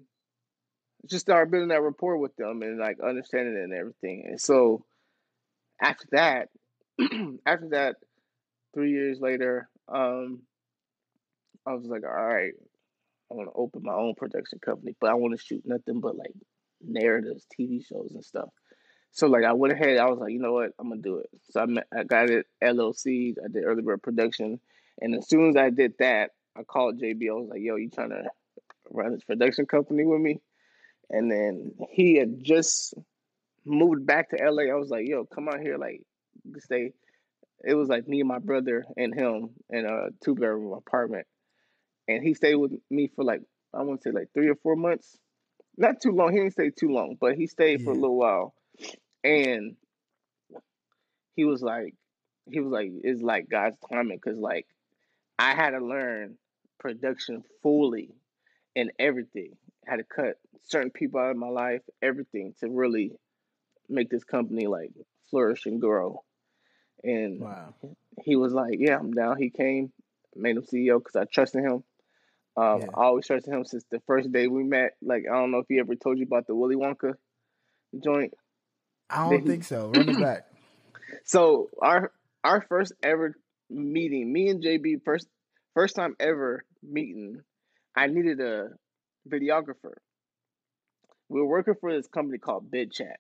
just 1.06 1.26
started 1.26 1.50
building 1.50 1.68
that 1.68 1.82
rapport 1.82 2.16
with 2.16 2.34
them 2.36 2.62
and 2.62 2.78
like 2.78 2.98
understanding 3.00 3.56
it 3.56 3.64
and 3.64 3.74
everything. 3.74 4.24
And 4.26 4.40
so 4.40 4.86
after 5.80 6.06
that, 6.12 6.48
after 7.46 7.68
that, 7.70 7.96
three 8.74 8.92
years 8.92 9.20
later, 9.20 9.68
um, 9.88 10.40
I 11.66 11.74
was 11.74 11.86
like, 11.86 12.04
all 12.04 12.10
right, 12.10 12.52
I 13.30 13.34
want 13.34 13.48
to 13.48 13.54
open 13.54 13.82
my 13.82 13.94
own 13.94 14.14
production 14.14 14.58
company, 14.58 14.94
but 15.00 15.10
I 15.10 15.14
want 15.14 15.38
to 15.38 15.44
shoot 15.44 15.62
nothing 15.64 16.00
but 16.00 16.16
like 16.16 16.32
narratives, 16.82 17.46
TV 17.58 17.84
shows, 17.86 18.12
and 18.14 18.24
stuff. 18.24 18.48
So 19.10 19.26
like 19.26 19.44
I 19.44 19.52
went 19.52 19.74
ahead, 19.74 19.98
I 19.98 20.06
was 20.06 20.18
like, 20.18 20.32
you 20.32 20.38
know 20.38 20.52
what, 20.52 20.72
I'm 20.78 20.90
gonna 20.90 21.00
do 21.00 21.18
it. 21.18 21.30
So 21.50 21.60
I 21.60 21.66
met, 21.66 21.86
I 21.96 22.04
got 22.04 22.30
it 22.30 22.46
LLC, 22.62 23.34
I 23.42 23.48
did 23.48 23.64
early 23.64 23.82
bird 23.82 24.02
production, 24.02 24.60
and 25.00 25.14
as 25.14 25.28
soon 25.28 25.50
as 25.50 25.56
I 25.56 25.70
did 25.70 25.94
that, 25.98 26.30
I 26.56 26.62
called 26.62 27.00
JB. 27.00 27.28
I 27.28 27.32
was 27.32 27.48
like, 27.50 27.60
yo, 27.62 27.76
you 27.76 27.90
trying 27.90 28.10
to 28.10 28.24
run 28.90 29.12
this 29.12 29.24
production 29.24 29.66
company 29.66 30.04
with 30.04 30.20
me? 30.20 30.40
And 31.10 31.30
then 31.30 31.72
he 31.90 32.16
had 32.16 32.42
just 32.42 32.94
moved 33.68 34.06
back 34.06 34.30
to 34.30 34.36
LA. 34.36 34.64
I 34.64 34.74
was 34.74 34.90
like, 34.90 35.06
yo, 35.06 35.24
come 35.24 35.48
out 35.48 35.60
here, 35.60 35.78
like 35.78 36.02
stay. 36.58 36.92
It 37.64 37.74
was 37.74 37.88
like 37.88 38.06
me 38.06 38.20
and 38.20 38.28
my 38.28 38.38
brother 38.38 38.84
and 38.96 39.14
him 39.14 39.50
in 39.70 39.84
a 39.84 40.08
two 40.24 40.34
bedroom 40.34 40.72
apartment, 40.72 41.26
and 42.06 42.22
he 42.22 42.34
stayed 42.34 42.54
with 42.54 42.72
me 42.90 43.10
for 43.14 43.24
like 43.24 43.42
I 43.74 43.82
want 43.82 44.02
to 44.02 44.08
say 44.08 44.12
like 44.12 44.28
three 44.34 44.48
or 44.48 44.56
four 44.56 44.76
months. 44.76 45.18
Not 45.76 46.00
too 46.00 46.10
long. 46.10 46.32
He 46.32 46.38
didn't 46.38 46.52
stay 46.52 46.70
too 46.70 46.88
long, 46.88 47.16
but 47.20 47.36
he 47.36 47.46
stayed 47.46 47.82
for 47.82 47.90
a 47.90 47.94
little 47.94 48.16
while, 48.16 48.54
and 49.22 49.76
he 51.36 51.44
was 51.44 51.62
like, 51.62 51.94
he 52.50 52.60
was 52.60 52.72
like, 52.72 52.90
it's 53.04 53.22
like 53.22 53.48
God's 53.48 53.76
timing 53.92 54.18
because 54.22 54.38
like 54.38 54.66
I 55.38 55.54
had 55.54 55.70
to 55.70 55.78
learn 55.78 56.36
production 56.80 57.44
fully 57.62 58.10
and 58.74 58.90
everything. 58.98 59.56
I 59.86 59.92
had 59.92 59.96
to 59.98 60.04
cut 60.04 60.34
certain 60.64 60.90
people 60.90 61.20
out 61.20 61.30
of 61.30 61.36
my 61.36 61.48
life, 61.48 61.82
everything 62.02 62.54
to 62.60 62.68
really 62.68 63.12
make 63.88 64.10
this 64.10 64.24
company 64.24 64.66
like 64.66 64.92
flourish 65.30 65.66
and 65.66 65.80
grow. 65.80 66.22
And 67.02 67.40
Wow. 67.40 67.74
he 68.24 68.36
was 68.36 68.52
like, 68.52 68.76
"Yeah, 68.78 68.98
I'm 68.98 69.12
down." 69.12 69.38
He 69.38 69.50
came, 69.50 69.92
made 70.34 70.56
him 70.56 70.62
CEO 70.64 70.98
because 70.98 71.16
I 71.16 71.24
trusted 71.24 71.62
him. 71.64 71.84
Um, 72.56 72.80
Yeah. 72.80 72.86
I 72.94 73.04
always 73.04 73.26
trusted 73.26 73.52
him 73.52 73.64
since 73.64 73.84
the 73.90 74.00
first 74.06 74.32
day 74.32 74.48
we 74.48 74.64
met. 74.64 74.96
Like 75.00 75.24
I 75.30 75.34
don't 75.34 75.50
know 75.50 75.58
if 75.58 75.66
he 75.68 75.78
ever 75.78 75.94
told 75.94 76.18
you 76.18 76.24
about 76.24 76.46
the 76.46 76.54
Willy 76.54 76.76
Wonka 76.76 77.14
joint. 78.02 78.34
I 79.10 79.28
don't 79.30 79.40
he- 79.40 79.46
think 79.46 79.64
so. 79.64 79.88
Run 79.88 80.08
it 80.08 80.20
back. 80.20 80.46
So 81.24 81.68
our 81.80 82.12
our 82.44 82.60
first 82.68 82.92
ever 83.02 83.34
meeting, 83.70 84.30
me 84.32 84.48
and 84.48 84.62
JB 84.62 85.02
first 85.04 85.26
first 85.74 85.96
time 85.96 86.14
ever 86.20 86.64
meeting, 86.82 87.40
I 87.96 88.06
needed 88.08 88.40
a 88.40 88.68
videographer. 89.28 89.94
We 91.28 91.40
were 91.40 91.46
working 91.46 91.74
for 91.80 91.92
this 91.92 92.06
company 92.08 92.38
called 92.38 92.70
BidChat, 92.70 93.16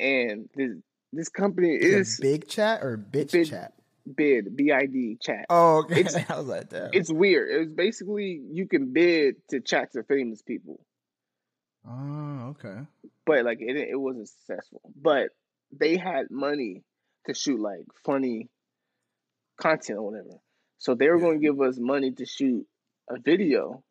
and 0.00 0.48
this 0.54 0.72
this 1.12 1.28
company 1.28 1.74
Is 1.74 2.18
big 2.20 2.48
chat 2.48 2.82
or 2.82 2.96
bitch 2.98 3.32
Bid- 3.32 3.48
chat? 3.48 3.72
Bid 4.16 4.56
B 4.56 4.70
I 4.70 4.86
D 4.86 5.16
Chat. 5.20 5.46
Oh, 5.50 5.78
okay. 5.78 6.00
It's- 6.00 6.14
I 6.30 6.36
was 6.38 6.46
like, 6.46 6.68
damn. 6.68 6.90
It's 6.92 7.12
weird. 7.12 7.50
It 7.50 7.58
was 7.58 7.72
basically 7.72 8.40
you 8.52 8.66
can 8.68 8.92
bid 8.92 9.36
to 9.50 9.60
chat 9.60 9.92
to 9.94 10.02
famous 10.04 10.42
people, 10.42 10.78
oh, 11.88 12.54
okay. 12.56 12.80
but 13.24 13.44
like 13.44 13.58
it 13.60 13.76
it 13.76 13.96
wasn't 14.00 14.28
successful. 14.28 14.80
But 15.00 15.30
they 15.76 15.96
had 15.96 16.30
money 16.30 16.82
to 17.26 17.34
shoot 17.34 17.58
like 17.60 17.84
funny 18.04 18.48
content 19.60 19.98
or 19.98 20.02
whatever. 20.10 20.38
So 20.78 20.94
they 20.94 21.08
were 21.08 21.16
Yeah. 21.16 21.22
going 21.22 21.40
to 21.40 21.44
give 21.46 21.60
us 21.60 21.78
money 21.78 22.12
to 22.12 22.26
shoot 22.26 22.66
a 23.10 23.18
video 23.18 23.82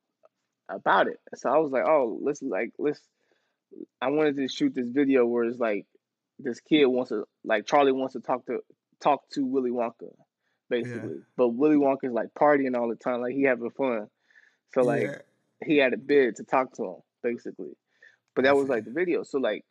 about 0.70 1.08
it. 1.08 1.20
So 1.36 1.50
I 1.50 1.58
was 1.58 1.72
like, 1.72 1.86
oh, 1.88 2.20
let's 2.22 2.42
like 2.42 2.72
let's. 2.80 3.02
I 4.02 4.10
wanted 4.10 4.38
to 4.38 4.48
shoot 4.48 4.74
this 4.74 4.90
video 4.90 5.26
where 5.26 5.44
it's 5.44 5.60
like 5.60 5.86
this 6.40 6.60
kid 6.60 6.86
wants 6.86 7.10
to 7.10 7.26
like 7.44 7.66
Charlie 7.66 7.92
wants 7.92 8.14
to 8.14 8.20
talk 8.20 8.46
to 8.48 8.60
talk 9.02 9.30
to 9.32 9.46
Willy 9.46 9.72
Wonka, 9.72 10.10
basically. 10.70 11.18
But 11.38 11.50
Willy 11.50 11.78
Wonka's 11.78 12.14
like 12.14 12.34
partying 12.38 12.78
all 12.78 12.90
the 12.90 12.96
time, 12.96 13.22
like 13.22 13.34
he 13.34 13.44
having 13.44 13.70
fun. 13.72 14.08
So 14.74 14.84
like 14.84 15.04
Yeah. 15.04 15.18
he 15.64 15.78
had 15.78 15.94
a 15.94 15.98
bid 15.98 16.38
to 16.38 16.44
talk 16.44 16.74
to 16.74 16.84
him, 16.84 16.96
basically. 17.24 17.78
But 18.36 18.44
that 18.46 18.56
was 18.56 18.68
like 18.68 18.84
the 18.86 18.92
video. 18.92 19.24
So 19.24 19.40
like 19.40 19.64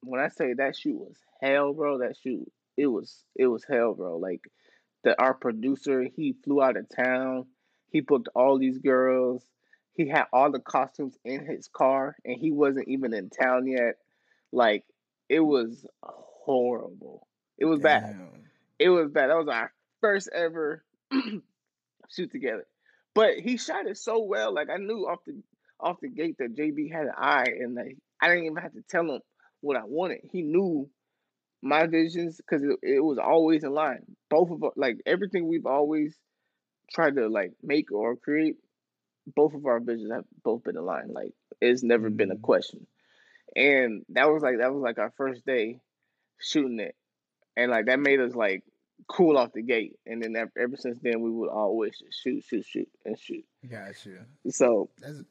when 0.00 0.20
I 0.20 0.28
say 0.28 0.54
that 0.54 0.76
shoot 0.76 0.96
was 0.96 1.16
hell, 1.40 1.72
bro, 1.72 1.98
that 1.98 2.16
shoot 2.16 2.50
it 2.76 2.86
was 2.86 3.24
it 3.34 3.46
was 3.46 3.64
hell, 3.64 3.94
bro. 3.94 4.18
Like 4.18 4.40
the 5.04 5.20
our 5.20 5.34
producer, 5.34 6.04
he 6.16 6.34
flew 6.44 6.62
out 6.62 6.76
of 6.76 6.86
town. 6.94 7.46
He 7.90 8.00
booked 8.00 8.28
all 8.34 8.58
these 8.58 8.78
girls. 8.78 9.44
He 9.94 10.08
had 10.08 10.24
all 10.32 10.50
the 10.52 10.58
costumes 10.60 11.16
in 11.24 11.46
his 11.46 11.68
car, 11.68 12.16
and 12.24 12.36
he 12.38 12.50
wasn't 12.50 12.88
even 12.88 13.14
in 13.14 13.30
town 13.30 13.66
yet. 13.66 13.94
Like 14.52 14.84
it 15.28 15.40
was 15.40 15.84
horrible. 16.02 17.26
It 17.58 17.64
was 17.66 17.80
bad. 17.80 18.16
It 18.78 18.88
was 18.90 19.10
bad. 19.10 19.30
That 19.30 19.36
was 19.36 19.48
our 19.48 19.72
first 20.00 20.28
ever 20.34 20.84
shoot 22.10 22.30
together. 22.30 22.66
But 23.14 23.34
he 23.38 23.56
shot 23.56 23.86
it 23.86 23.96
so 23.96 24.22
well. 24.22 24.54
Like 24.54 24.68
I 24.70 24.76
knew 24.76 25.06
off 25.08 25.20
the 25.26 25.42
off 25.80 25.96
the 26.00 26.08
gate 26.08 26.36
that 26.38 26.54
JB 26.56 26.92
had 26.92 27.04
an 27.06 27.12
eye, 27.16 27.46
and 27.60 27.74
like 27.74 27.96
I 28.20 28.28
didn't 28.28 28.44
even 28.44 28.56
have 28.58 28.72
to 28.74 28.82
tell 28.88 29.02
him 29.02 29.20
what 29.60 29.76
I 29.76 29.84
wanted. 29.84 30.20
He 30.32 30.42
knew 30.42 30.88
my 31.62 31.86
visions 31.86 32.36
because 32.38 32.62
it, 32.62 32.78
it 32.82 33.04
was 33.04 33.18
always 33.18 33.64
in 33.64 33.72
line. 33.72 34.04
Both 34.30 34.50
of 34.50 34.62
us, 34.64 34.72
like 34.76 34.98
everything 35.06 35.48
we've 35.48 35.66
always 35.66 36.16
tried 36.94 37.16
to 37.16 37.28
like 37.28 37.52
make 37.62 37.92
or 37.92 38.16
create, 38.16 38.56
both 39.34 39.54
of 39.54 39.66
our 39.66 39.80
visions 39.80 40.12
have 40.12 40.24
both 40.44 40.64
been 40.64 40.76
in 40.76 40.84
line. 40.84 41.08
Like 41.12 41.32
it's 41.60 41.82
never 41.82 42.10
been 42.10 42.30
a 42.30 42.36
Mhm. 42.36 42.42
question. 42.42 42.86
And 43.56 44.04
that 44.10 44.30
was 44.30 44.42
like 44.42 44.58
that 44.58 44.72
was 44.72 44.82
like 44.82 44.98
our 44.98 45.12
first 45.16 45.44
day 45.46 45.80
shooting 46.38 46.78
it, 46.78 46.94
and 47.56 47.70
like 47.70 47.86
that 47.86 47.98
made 47.98 48.20
us 48.20 48.34
like 48.34 48.62
cool 49.08 49.38
off 49.38 49.52
the 49.54 49.62
gate. 49.62 49.98
And 50.06 50.22
then 50.22 50.36
ever, 50.36 50.52
ever 50.58 50.76
since 50.76 50.98
then, 51.00 51.22
we 51.22 51.30
would 51.30 51.48
always 51.48 52.00
shoot, 52.10 52.44
shoot, 52.44 52.66
shoot, 52.66 52.88
and 53.04 53.18
shoot. 53.18 53.44
Got 53.68 54.04
you. 54.04 54.18
So 54.50 54.90
That's 55.00 55.22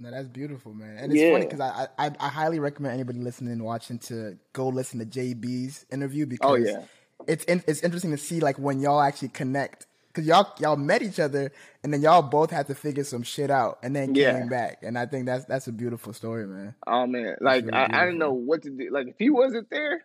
no, 0.00 0.10
that's 0.10 0.28
beautiful, 0.28 0.72
man. 0.72 0.96
And 0.98 1.12
it's 1.12 1.22
funny 1.30 1.44
because 1.44 1.60
I, 1.60 1.88
I 1.98 2.10
I 2.18 2.28
highly 2.28 2.58
recommend 2.58 2.94
anybody 2.94 3.18
listening 3.18 3.52
and 3.52 3.62
watching 3.62 3.98
to 4.00 4.38
go 4.52 4.68
listen 4.68 4.98
to 5.00 5.06
JB's 5.06 5.84
interview 5.90 6.24
oh, 6.24 6.28
because 6.28 6.50
oh 6.50 6.54
yeah, 6.54 6.82
it's 7.26 7.44
in, 7.44 7.62
it's 7.66 7.82
interesting 7.82 8.10
to 8.10 8.16
see 8.16 8.40
like 8.40 8.58
when 8.58 8.80
y'all 8.80 9.00
actually 9.00 9.28
connect 9.28 9.86
because 10.12 10.26
y'all 10.26 10.52
y'all 10.58 10.76
met 10.76 11.02
each 11.02 11.20
other 11.20 11.52
and 11.82 11.92
then 11.92 12.02
y'all 12.02 12.22
both 12.22 12.50
had 12.50 12.66
to 12.66 12.74
figure 12.74 13.04
some 13.04 13.22
shit 13.22 13.50
out 13.50 13.78
and 13.82 13.94
then 13.94 14.14
Yeah. 14.14 14.38
came 14.38 14.48
back 14.48 14.78
and 14.82 14.98
I 14.98 15.06
think 15.06 15.26
that's 15.26 15.44
that's 15.44 15.68
a 15.68 15.72
beautiful 15.72 16.12
story, 16.12 16.46
man. 16.46 16.74
oh 16.86 17.06
man, 17.06 17.36
like 17.40 17.64
really 17.64 17.76
I, 17.76 17.88
I 17.92 18.04
didn't 18.06 18.18
know 18.18 18.32
what 18.32 18.62
to 18.62 18.70
do. 18.70 18.90
Like 18.90 19.08
if 19.08 19.16
he 19.18 19.30
wasn't 19.30 19.68
there, 19.70 20.04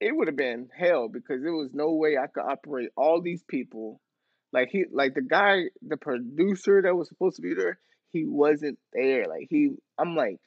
it 0.00 0.14
would 0.16 0.28
have 0.28 0.36
been 0.36 0.68
hell 0.76 1.08
because 1.08 1.42
there 1.42 1.52
was 1.52 1.70
no 1.72 1.92
way 1.92 2.16
I 2.16 2.26
could 2.26 2.44
operate 2.44 2.90
all 2.96 3.20
these 3.20 3.42
people. 3.42 4.00
Like 4.52 4.68
he, 4.70 4.84
like 4.90 5.14
the 5.14 5.22
guy, 5.22 5.64
the 5.86 5.96
producer 5.96 6.82
that 6.82 6.96
was 6.96 7.08
supposed 7.08 7.36
to 7.36 7.42
be 7.42 7.54
there, 7.54 7.78
he 8.12 8.24
wasn't 8.24 8.78
there. 8.92 9.26
Like 9.28 9.46
he, 9.50 9.70
I'm 9.98 10.16
like, 10.16 10.38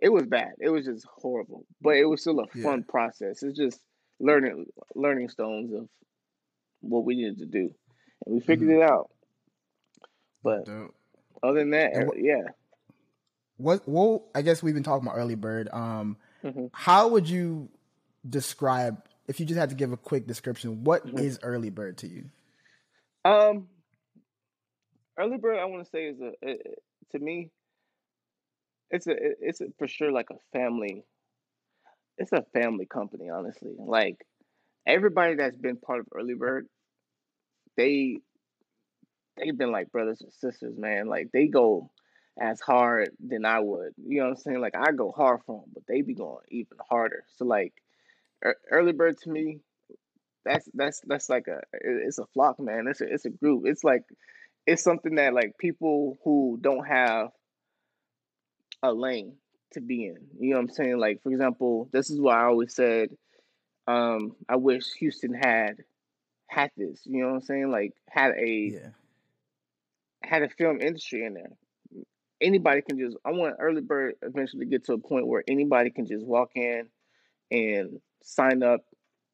it 0.00 0.08
was 0.08 0.24
bad. 0.26 0.52
It 0.60 0.70
was 0.70 0.86
just 0.86 1.06
horrible, 1.16 1.66
but 1.82 1.96
it 1.96 2.04
was 2.04 2.20
still 2.20 2.40
a 2.40 2.46
Yeah. 2.54 2.62
fun 2.64 2.84
process. 2.84 3.42
It's 3.42 3.56
just 3.58 3.80
learning, 4.20 4.66
learning 4.94 5.28
stones 5.28 5.72
of 5.74 5.88
what 6.88 7.04
we 7.04 7.16
needed 7.16 7.38
to 7.38 7.46
do, 7.46 7.74
and 8.24 8.34
we 8.34 8.40
figured 8.40 8.70
Mhm. 8.70 8.76
it 8.76 8.82
out. 8.90 9.10
But 10.42 10.68
other 11.42 11.58
than 11.60 11.70
that, 11.70 12.06
what- 12.06 12.18
yeah. 12.18 12.42
What 13.58 13.88
what 13.88 14.22
I 14.34 14.42
guess 14.42 14.62
we've 14.62 14.74
been 14.74 14.82
talking 14.82 15.06
about 15.06 15.16
early 15.18 15.34
bird. 15.34 15.68
Um, 15.70 16.18
Mhm. 16.42 16.70
how 16.74 17.08
would 17.08 17.28
you 17.28 17.70
describe 18.28 19.02
if 19.28 19.40
you 19.40 19.46
just 19.46 19.58
had 19.58 19.70
to 19.70 19.74
give 19.74 19.92
a 19.92 19.96
quick 19.96 20.26
description? 20.26 20.84
What 20.84 21.08
is 21.18 21.38
Mhm. 21.38 21.40
early 21.42 21.70
bird 21.70 21.96
to 21.98 22.06
you? 22.06 22.30
Um, 23.24 23.68
early 25.18 25.38
bird, 25.38 25.58
I 25.58 25.64
want 25.64 25.84
to 25.84 25.90
say 25.90 26.06
is 26.06 26.20
a, 26.20 26.32
a 26.46 26.58
to 27.12 27.18
me, 27.18 27.50
it's 28.90 29.06
a 29.06 29.14
it's 29.40 29.60
a, 29.62 29.70
for 29.78 29.88
sure 29.88 30.12
like 30.12 30.28
a 30.30 30.38
family. 30.52 31.04
It's 32.18 32.32
a 32.32 32.42
family 32.52 32.86
company, 32.86 33.30
honestly. 33.30 33.74
Like 33.78 34.26
everybody 34.86 35.34
that's 35.36 35.56
been 35.56 35.76
part 35.78 36.00
of 36.00 36.08
early 36.12 36.34
bird, 36.34 36.68
they 37.76 38.18
they've 39.36 39.56
been 39.56 39.72
like 39.72 39.92
brothers 39.92 40.20
and 40.22 40.32
sisters, 40.32 40.76
man. 40.76 41.06
Like 41.06 41.30
they 41.32 41.46
go 41.46 41.90
as 42.40 42.60
hard 42.60 43.10
than 43.24 43.44
I 43.44 43.60
would. 43.60 43.92
You 43.96 44.18
know 44.18 44.24
what 44.24 44.30
I'm 44.30 44.36
saying? 44.36 44.60
Like 44.60 44.76
I 44.76 44.92
go 44.92 45.12
hard 45.12 45.40
for 45.46 45.60
them, 45.60 45.70
but 45.74 45.84
they 45.88 46.02
be 46.02 46.14
going 46.14 46.44
even 46.50 46.78
harder. 46.88 47.24
So 47.36 47.44
like 47.44 47.72
ear- 48.44 48.58
early 48.70 48.92
bird 48.92 49.18
to 49.22 49.30
me, 49.30 49.60
that's 50.44 50.68
that's 50.74 51.00
that's 51.06 51.28
like 51.28 51.48
a 51.48 51.60
it's 51.72 52.18
a 52.18 52.26
flock, 52.26 52.60
man. 52.60 52.86
It's 52.88 53.00
a 53.00 53.12
it's 53.12 53.24
a 53.24 53.30
group. 53.30 53.64
It's 53.66 53.84
like 53.84 54.02
it's 54.66 54.82
something 54.82 55.16
that 55.16 55.34
like 55.34 55.58
people 55.58 56.18
who 56.24 56.58
don't 56.60 56.86
have 56.86 57.30
a 58.82 58.92
lane 58.92 59.34
to 59.72 59.80
be 59.80 60.06
in. 60.06 60.18
You 60.38 60.50
know 60.50 60.56
what 60.56 60.70
I'm 60.70 60.74
saying? 60.74 60.98
Like 60.98 61.22
for 61.22 61.30
example, 61.32 61.88
this 61.92 62.10
is 62.10 62.20
why 62.20 62.40
I 62.40 62.44
always 62.44 62.74
said, 62.74 63.10
um, 63.86 64.36
I 64.48 64.56
wish 64.56 64.84
Houston 64.98 65.34
had 65.34 65.78
had 66.48 66.70
this. 66.76 67.02
You 67.04 67.20
know 67.22 67.28
what 67.28 67.34
I'm 67.36 67.42
saying? 67.42 67.70
Like 67.70 67.94
had 68.08 68.32
a 68.32 68.72
Yeah. 68.72 68.90
had 70.22 70.42
a 70.42 70.48
film 70.48 70.80
industry 70.80 71.24
in 71.24 71.34
there. 71.34 71.52
Anybody 72.40 72.82
can 72.82 72.98
just. 72.98 73.16
I 73.24 73.30
want 73.30 73.56
early 73.58 73.80
bird 73.80 74.14
eventually 74.22 74.64
to 74.64 74.70
get 74.70 74.84
to 74.84 74.94
a 74.94 74.98
point 74.98 75.26
where 75.26 75.42
anybody 75.48 75.90
can 75.90 76.06
just 76.06 76.24
walk 76.24 76.50
in 76.54 76.88
and 77.50 78.00
sign 78.22 78.62
up 78.62 78.80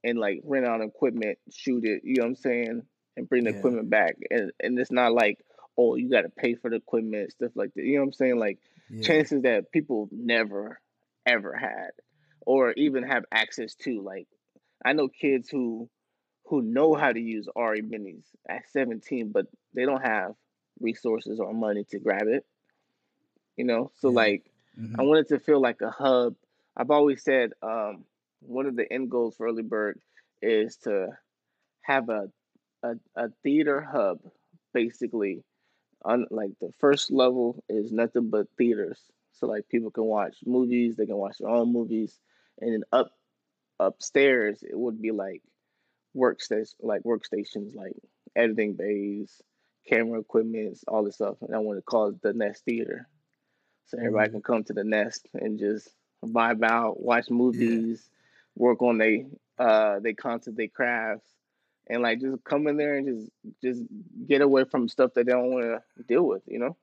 and 0.04 0.18
like 0.18 0.40
rent 0.44 0.66
out 0.66 0.80
equipment, 0.80 1.38
shoot 1.52 1.84
it. 1.84 2.02
You 2.04 2.16
know 2.16 2.22
what 2.24 2.28
I'm 2.28 2.36
saying? 2.36 2.82
And 3.16 3.28
bring 3.28 3.44
the 3.44 3.50
Yeah. 3.50 3.58
equipment 3.58 3.90
back. 3.90 4.16
And 4.30 4.52
and 4.60 4.78
it's 4.78 4.92
not 4.92 5.12
like 5.12 5.44
oh 5.78 5.96
you 5.96 6.10
got 6.10 6.22
to 6.22 6.28
pay 6.28 6.54
for 6.54 6.70
the 6.70 6.76
equipment 6.76 7.32
stuff 7.32 7.52
like 7.54 7.72
that. 7.74 7.82
You 7.84 7.94
know 7.94 8.00
what 8.02 8.06
I'm 8.08 8.12
saying? 8.12 8.38
Like 8.38 8.58
Yeah. 8.90 9.06
chances 9.06 9.42
that 9.42 9.72
people 9.72 10.08
never 10.12 10.80
ever 11.26 11.54
had 11.56 11.90
or 12.46 12.72
even 12.72 13.02
have 13.04 13.24
access 13.32 13.74
to. 13.76 14.00
Like 14.02 14.26
I 14.84 14.92
know 14.92 15.08
kids 15.08 15.48
who 15.48 15.88
who 16.52 16.60
know 16.60 16.94
how 16.94 17.10
to 17.10 17.18
use 17.18 17.48
Arri 17.56 17.80
minis 17.80 18.26
at 18.46 18.68
17, 18.68 19.30
but 19.32 19.46
they 19.72 19.86
don't 19.86 20.02
have 20.02 20.34
resources 20.80 21.40
or 21.40 21.54
money 21.54 21.82
to 21.84 21.98
grab 21.98 22.26
it. 22.28 22.44
You 23.56 23.64
know, 23.64 23.90
so 23.94 24.10
Yeah. 24.10 24.14
like 24.16 24.50
Mhm. 24.78 24.98
I 24.98 25.02
wanted 25.02 25.28
to 25.28 25.38
feel 25.40 25.60
like 25.60 25.80
a 25.80 25.90
hub. 25.90 26.36
I've 26.76 26.90
always 26.90 27.22
said 27.22 27.52
um, 27.62 28.04
one 28.40 28.66
of 28.66 28.76
the 28.76 28.90
end 28.92 29.10
goals 29.10 29.36
for 29.36 29.46
Early 29.46 29.62
Bird 29.62 29.98
is 30.42 30.76
to 30.78 31.08
have 31.82 32.10
a 32.10 32.30
a, 32.82 32.96
a 33.16 33.30
theater 33.42 33.80
hub, 33.80 34.20
basically. 34.74 35.44
On 36.04 36.26
like 36.30 36.58
the 36.60 36.72
first 36.78 37.10
level 37.10 37.64
is 37.68 37.92
nothing 37.92 38.28
but 38.30 38.48
theaters, 38.58 39.00
so 39.32 39.46
like 39.46 39.68
people 39.68 39.90
can 39.90 40.04
watch 40.04 40.36
movies, 40.44 40.96
they 40.96 41.06
can 41.06 41.16
watch 41.16 41.38
their 41.38 41.48
own 41.48 41.72
movies, 41.72 42.20
and 42.60 42.72
then 42.74 42.84
up 42.92 43.12
upstairs 43.80 44.62
it 44.62 44.78
would 44.78 45.00
be 45.00 45.12
like 45.12 45.42
workstation, 46.16 46.74
like 46.80 47.02
workstations, 47.02 47.74
like 47.74 47.94
editing 48.36 48.74
bays, 48.74 49.42
camera 49.88 50.20
equipment, 50.20 50.78
all 50.88 51.04
this 51.04 51.16
stuff, 51.16 51.36
and 51.42 51.54
I 51.54 51.58
want 51.58 51.78
to 51.78 51.82
call 51.82 52.08
it 52.08 52.22
the 52.22 52.32
Nest 52.32 52.64
Theater 52.64 53.08
so 53.86 53.98
everybody 53.98 54.30
Mhm. 54.30 54.32
can 54.32 54.42
come 54.42 54.64
to 54.64 54.72
the 54.72 54.84
nest 54.84 55.28
and 55.34 55.58
just 55.58 55.88
vibe 56.24 56.64
out, 56.64 57.00
watch 57.00 57.30
movies, 57.30 58.08
work 58.56 58.82
on 58.82 58.98
they 58.98 59.26
uh 59.58 60.00
they 60.00 60.14
content, 60.14 60.56
they 60.56 60.68
crafts, 60.68 61.28
and 61.88 62.02
like 62.02 62.20
just 62.20 62.42
come 62.44 62.66
in 62.66 62.76
there 62.76 62.96
and 62.96 63.06
just 63.06 63.30
just 63.62 63.82
get 64.26 64.40
away 64.42 64.64
from 64.64 64.88
stuff 64.88 65.14
that 65.14 65.26
they 65.26 65.32
don't 65.32 65.52
want 65.52 65.64
to 65.96 66.02
deal 66.04 66.26
with, 66.26 66.42
you 66.46 66.58
know. 66.58 66.76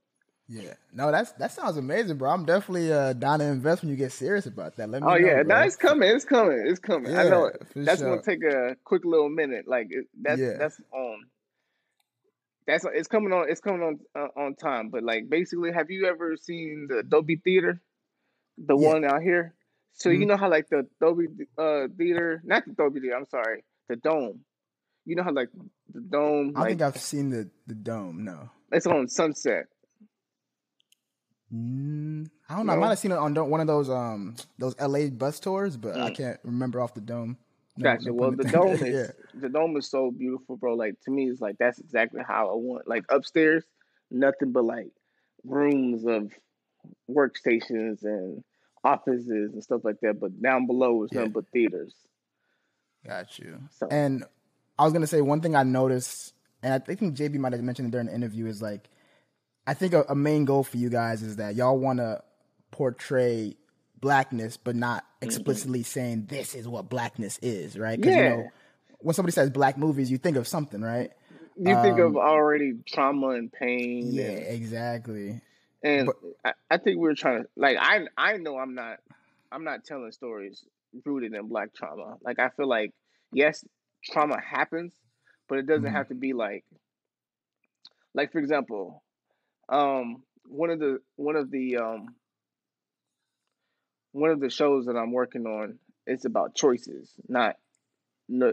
Yeah, 0.52 0.74
no, 0.92 1.12
that's 1.12 1.32
that 1.34 1.52
sounds 1.52 1.78
amazing, 1.78 2.18
bro. 2.18 2.32
I'm 2.32 2.44
definitely 2.44 2.92
uh, 2.92 3.14
down 3.14 3.38
to 3.38 3.46
invest 3.46 3.84
when 3.84 3.92
you 3.92 3.96
get 3.96 4.12
serious 4.12 4.48
about 4.48 4.76
that. 4.78 4.90
Let 4.90 5.04
me. 5.04 5.08
Oh 5.08 5.12
know, 5.12 5.18
yeah, 5.18 5.44
bro. 5.44 5.56
no, 5.60 5.62
it's 5.64 5.76
coming, 5.76 6.10
it's 6.10 6.26
coming, 6.26 6.64
it's 6.66 6.80
coming. 6.80 7.12
Yeah, 7.12 7.22
I 7.22 7.30
know 7.30 7.46
it. 7.46 7.62
That's 7.76 8.00
sure. 8.02 8.10
gonna 8.10 8.24
take 8.24 8.44
a 8.44 8.76
quick 8.84 9.06
little 9.06 9.30
minute. 9.30 9.68
Like 9.68 9.92
that's 10.20 10.40
Yeah. 10.42 10.58
that's 10.58 10.82
on. 10.92 11.26
That's 12.66 12.84
it's 12.94 13.08
coming 13.08 13.32
on. 13.32 13.48
It's 13.48 13.62
coming 13.62 13.82
on 13.84 14.00
uh, 14.16 14.40
on 14.40 14.56
time. 14.56 14.90
But 14.90 15.04
like 15.04 15.30
basically, 15.30 15.72
have 15.72 15.92
you 15.92 16.08
ever 16.08 16.36
seen 16.36 16.88
the 16.90 17.04
Dolby 17.04 17.36
Theater, 17.36 17.80
the 18.58 18.76
Yeah. 18.76 18.88
one 18.88 19.06
out 19.06 19.22
here? 19.22 19.54
So 19.94 20.10
you 20.10 20.26
Mhm. 20.26 20.30
know 20.30 20.38
how 20.38 20.50
like 20.50 20.70
the 20.70 20.88
Dolby 21.00 21.28
uh 21.60 21.90
Theater, 21.96 22.42
not 22.44 22.66
the 22.66 22.74
Dolby 22.74 23.02
Theater. 23.02 23.18
I'm 23.18 23.26
sorry, 23.28 23.64
the 23.88 23.98
Dome. 23.98 24.44
You 25.06 25.16
know 25.16 25.24
how 25.24 25.32
like 25.32 25.50
the 25.94 26.00
Dome, 26.02 26.54
I 26.56 26.62
like 26.62 26.70
think 26.70 26.82
I've 26.82 26.98
seen 26.98 27.30
the 27.30 27.50
the 27.68 27.76
dome. 27.76 28.24
No. 28.24 28.50
it's 28.72 28.88
on 28.88 29.08
Sunset. 29.08 29.68
Mm, 31.54 32.30
I 32.48 32.56
don't 32.56 32.68
know. 32.68 32.74
I 32.74 32.76
might 32.78 32.90
have 32.90 33.00
seen 33.00 33.12
it 33.12 33.18
on 33.18 33.34
one 33.50 33.60
of 33.60 33.68
those 33.68 33.90
um 33.90 34.36
those 34.58 34.76
LA 34.80 35.08
bus 35.08 35.40
tours, 35.40 35.78
but 35.78 35.96
I 35.96 36.10
Mm. 36.12 36.16
can't 36.16 36.40
remember 36.44 36.80
off 36.80 36.94
the 36.94 37.02
dome. 37.02 37.38
No- 37.78 37.84
Gotcha. 37.84 38.08
no 38.10 38.14
well, 38.14 38.32
the 38.32 38.44
dome 38.44 38.68
is 38.82 38.82
yeah. 38.82 39.40
the 39.40 39.50
dome 39.50 39.76
is 39.78 39.90
so 39.90 40.12
beautiful, 40.12 40.58
bro. 40.58 40.76
Like 40.76 41.00
to 41.02 41.12
me, 41.12 41.30
it's 41.30 41.42
like 41.42 41.58
that's 41.58 41.80
exactly 41.80 42.22
how 42.28 42.50
I 42.52 42.56
want. 42.56 42.88
Like 42.88 43.06
upstairs, 43.10 43.64
nothing 44.12 44.52
but 44.52 44.66
like 44.66 44.92
rooms 45.44 46.06
of 46.06 46.32
workstations 47.10 48.04
and 48.04 48.44
offices 48.84 49.54
and 49.54 49.64
stuff 49.64 49.84
like 49.84 50.00
that. 50.02 50.20
But 50.20 50.42
down 50.42 50.68
below 50.68 51.04
is 51.04 51.10
Yeah. 51.12 51.20
nothing 51.22 51.34
but 51.34 51.48
theaters. 51.50 51.96
Got 53.06 53.40
you. 53.40 53.60
So 53.72 53.88
And 53.90 54.24
I 54.78 54.84
was 54.84 54.94
gonna 54.94 55.08
say 55.08 55.22
one 55.22 55.42
thing 55.42 55.56
I 55.56 55.64
noticed, 55.64 56.34
and 56.62 56.74
I 56.74 56.80
think 56.80 57.16
JB 57.16 57.38
might 57.40 57.54
have 57.54 57.62
mentioned 57.64 57.88
it 57.88 57.92
during 57.92 58.08
the 58.08 58.14
interview, 58.14 58.46
is 58.46 58.62
like 58.62 58.90
I 59.70 59.74
think 59.76 59.94
a, 59.94 60.04
a 60.10 60.16
main 60.16 60.46
goal 60.46 60.64
for 60.64 60.78
you 60.78 60.90
guys 60.90 61.22
is 61.22 61.36
that 61.36 61.54
y'all 61.56 61.78
want 61.78 62.00
to 62.00 62.24
portray 62.72 63.56
blackness, 64.02 64.58
but 64.58 64.76
not 64.76 65.04
Mm-hmm. 65.22 65.26
explicitly 65.28 65.84
saying 65.84 66.28
this 66.30 66.56
is 66.56 66.66
what 66.66 66.88
blackness 66.90 67.38
is, 67.42 67.78
right? 67.78 68.02
'Cause, 68.02 68.14
you 68.16 68.18
Yeah. 68.22 68.30
know, 68.30 68.52
when 69.00 69.14
somebody 69.14 69.34
says 69.34 69.50
black 69.50 69.78
movies, 69.78 70.10
you 70.10 70.18
think 70.18 70.38
of 70.38 70.48
something, 70.48 70.82
right? 70.82 71.12
you 71.58 71.76
think 71.84 72.00
of 72.00 72.16
um, 72.16 72.18
already 72.18 72.76
trauma 72.88 73.32
and 73.32 73.52
pain. 73.52 74.08
Yeah, 74.14 74.24
and- 74.30 74.48
exactly. 74.48 75.42
And 75.84 76.06
But- 76.08 76.16
I, 76.46 76.54
I 76.76 76.78
think 76.78 77.00
we 77.02 77.10
are 77.10 77.16
trying 77.16 77.44
to 77.44 77.50
like 77.58 77.78
I 77.82 78.08
I 78.18 78.38
know 78.38 78.58
I'm 78.58 78.76
not 78.76 79.00
I'm 79.52 79.66
not 79.66 79.84
telling 79.84 80.12
stories 80.14 80.64
rooted 81.06 81.34
in 81.34 81.48
black 81.50 81.74
trauma. 81.74 82.18
Like 82.24 82.40
I 82.40 82.48
feel 82.50 82.68
like 82.68 82.94
yes, 83.34 83.66
trauma 84.06 84.40
happens, 84.40 84.94
but 85.50 85.58
it 85.60 85.66
doesn't 85.68 85.84
Mhm. 85.84 85.92
have 85.92 86.08
to 86.08 86.16
be 86.16 86.32
like 86.32 86.64
like 88.14 88.32
for 88.32 88.40
example, 88.40 89.04
um 89.70 90.24
one 90.46 90.70
of 90.70 90.80
the 90.80 91.00
one 91.16 91.36
of 91.36 91.52
the 91.52 91.78
um 91.78 92.16
one 94.12 94.32
of 94.32 94.40
the 94.40 94.50
shows 94.50 94.86
that 94.86 94.98
I'm 94.98 95.12
working 95.12 95.46
on 95.46 95.80
it's 96.08 96.26
about 96.26 96.56
choices, 96.56 97.14
not 97.28 97.56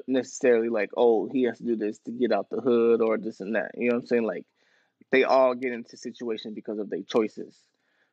necessarily 0.07 0.69
like 0.69 0.91
oh 0.97 1.29
he 1.31 1.45
has 1.45 1.59
to 1.59 1.65
do 1.65 1.77
this 1.77 1.99
to 2.01 2.11
get 2.11 2.33
out 2.33 2.51
the 2.51 2.61
hood 2.61 3.01
or 3.01 3.19
this 3.19 3.41
and 3.41 3.55
that. 3.55 3.73
You 3.77 3.91
know 3.91 3.97
what 3.97 4.03
I'm 4.03 4.07
saying? 4.07 4.25
Like 4.25 4.45
they 5.11 5.25
all 5.25 5.55
get 5.55 5.73
into 5.73 5.97
situations 5.97 6.55
because 6.55 6.79
of 6.79 6.91
their 6.91 7.03
choices. 7.03 7.59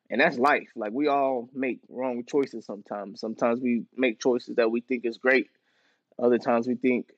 And 0.09 0.21
that's 0.21 0.37
life. 0.37 0.69
Like 0.75 0.91
we 0.91 1.07
all 1.07 1.49
make 1.53 1.79
wrong 1.89 2.23
choices 2.25 2.65
sometimes. 2.65 3.19
Sometimes 3.19 3.61
we 3.61 3.85
make 3.95 4.19
choices 4.19 4.57
that 4.57 4.69
we 4.69 4.81
think 4.81 5.05
is 5.05 5.17
great. 5.17 5.49
Other 6.21 6.37
times 6.37 6.67
we 6.67 6.75
think, 6.75 7.09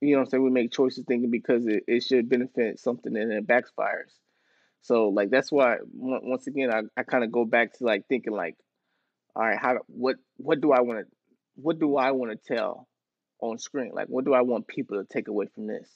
you 0.00 0.12
know 0.12 0.18
what 0.18 0.26
I'm 0.26 0.30
saying, 0.30 0.44
we 0.44 0.50
make 0.50 0.72
choices 0.72 1.04
thinking 1.06 1.30
because 1.30 1.66
it, 1.66 1.84
it 1.88 2.02
should 2.02 2.28
benefit 2.28 2.78
something 2.78 3.16
and 3.16 3.32
it 3.32 3.46
backfires. 3.46 4.12
So 4.86 5.08
like 5.08 5.30
that's 5.30 5.50
why 5.50 5.78
once 5.92 6.46
again 6.46 6.72
I, 6.72 6.82
I 6.96 7.02
kind 7.02 7.24
of 7.24 7.32
go 7.32 7.44
back 7.44 7.76
to 7.78 7.84
like 7.84 8.06
thinking 8.08 8.32
like, 8.32 8.56
all 9.34 9.42
right, 9.42 9.58
how 9.58 9.78
what 9.88 10.16
what 10.36 10.60
do 10.60 10.70
I 10.70 10.80
want 10.82 11.00
to 11.00 11.06
what 11.56 11.80
do 11.80 11.96
I 11.96 12.12
want 12.12 12.30
to 12.30 12.54
tell 12.54 12.86
on 13.40 13.58
screen? 13.58 13.90
Like 13.92 14.06
what 14.06 14.24
do 14.24 14.32
I 14.32 14.42
want 14.42 14.68
people 14.68 15.02
to 15.02 15.04
take 15.12 15.26
away 15.26 15.46
from 15.52 15.66
this? 15.66 15.90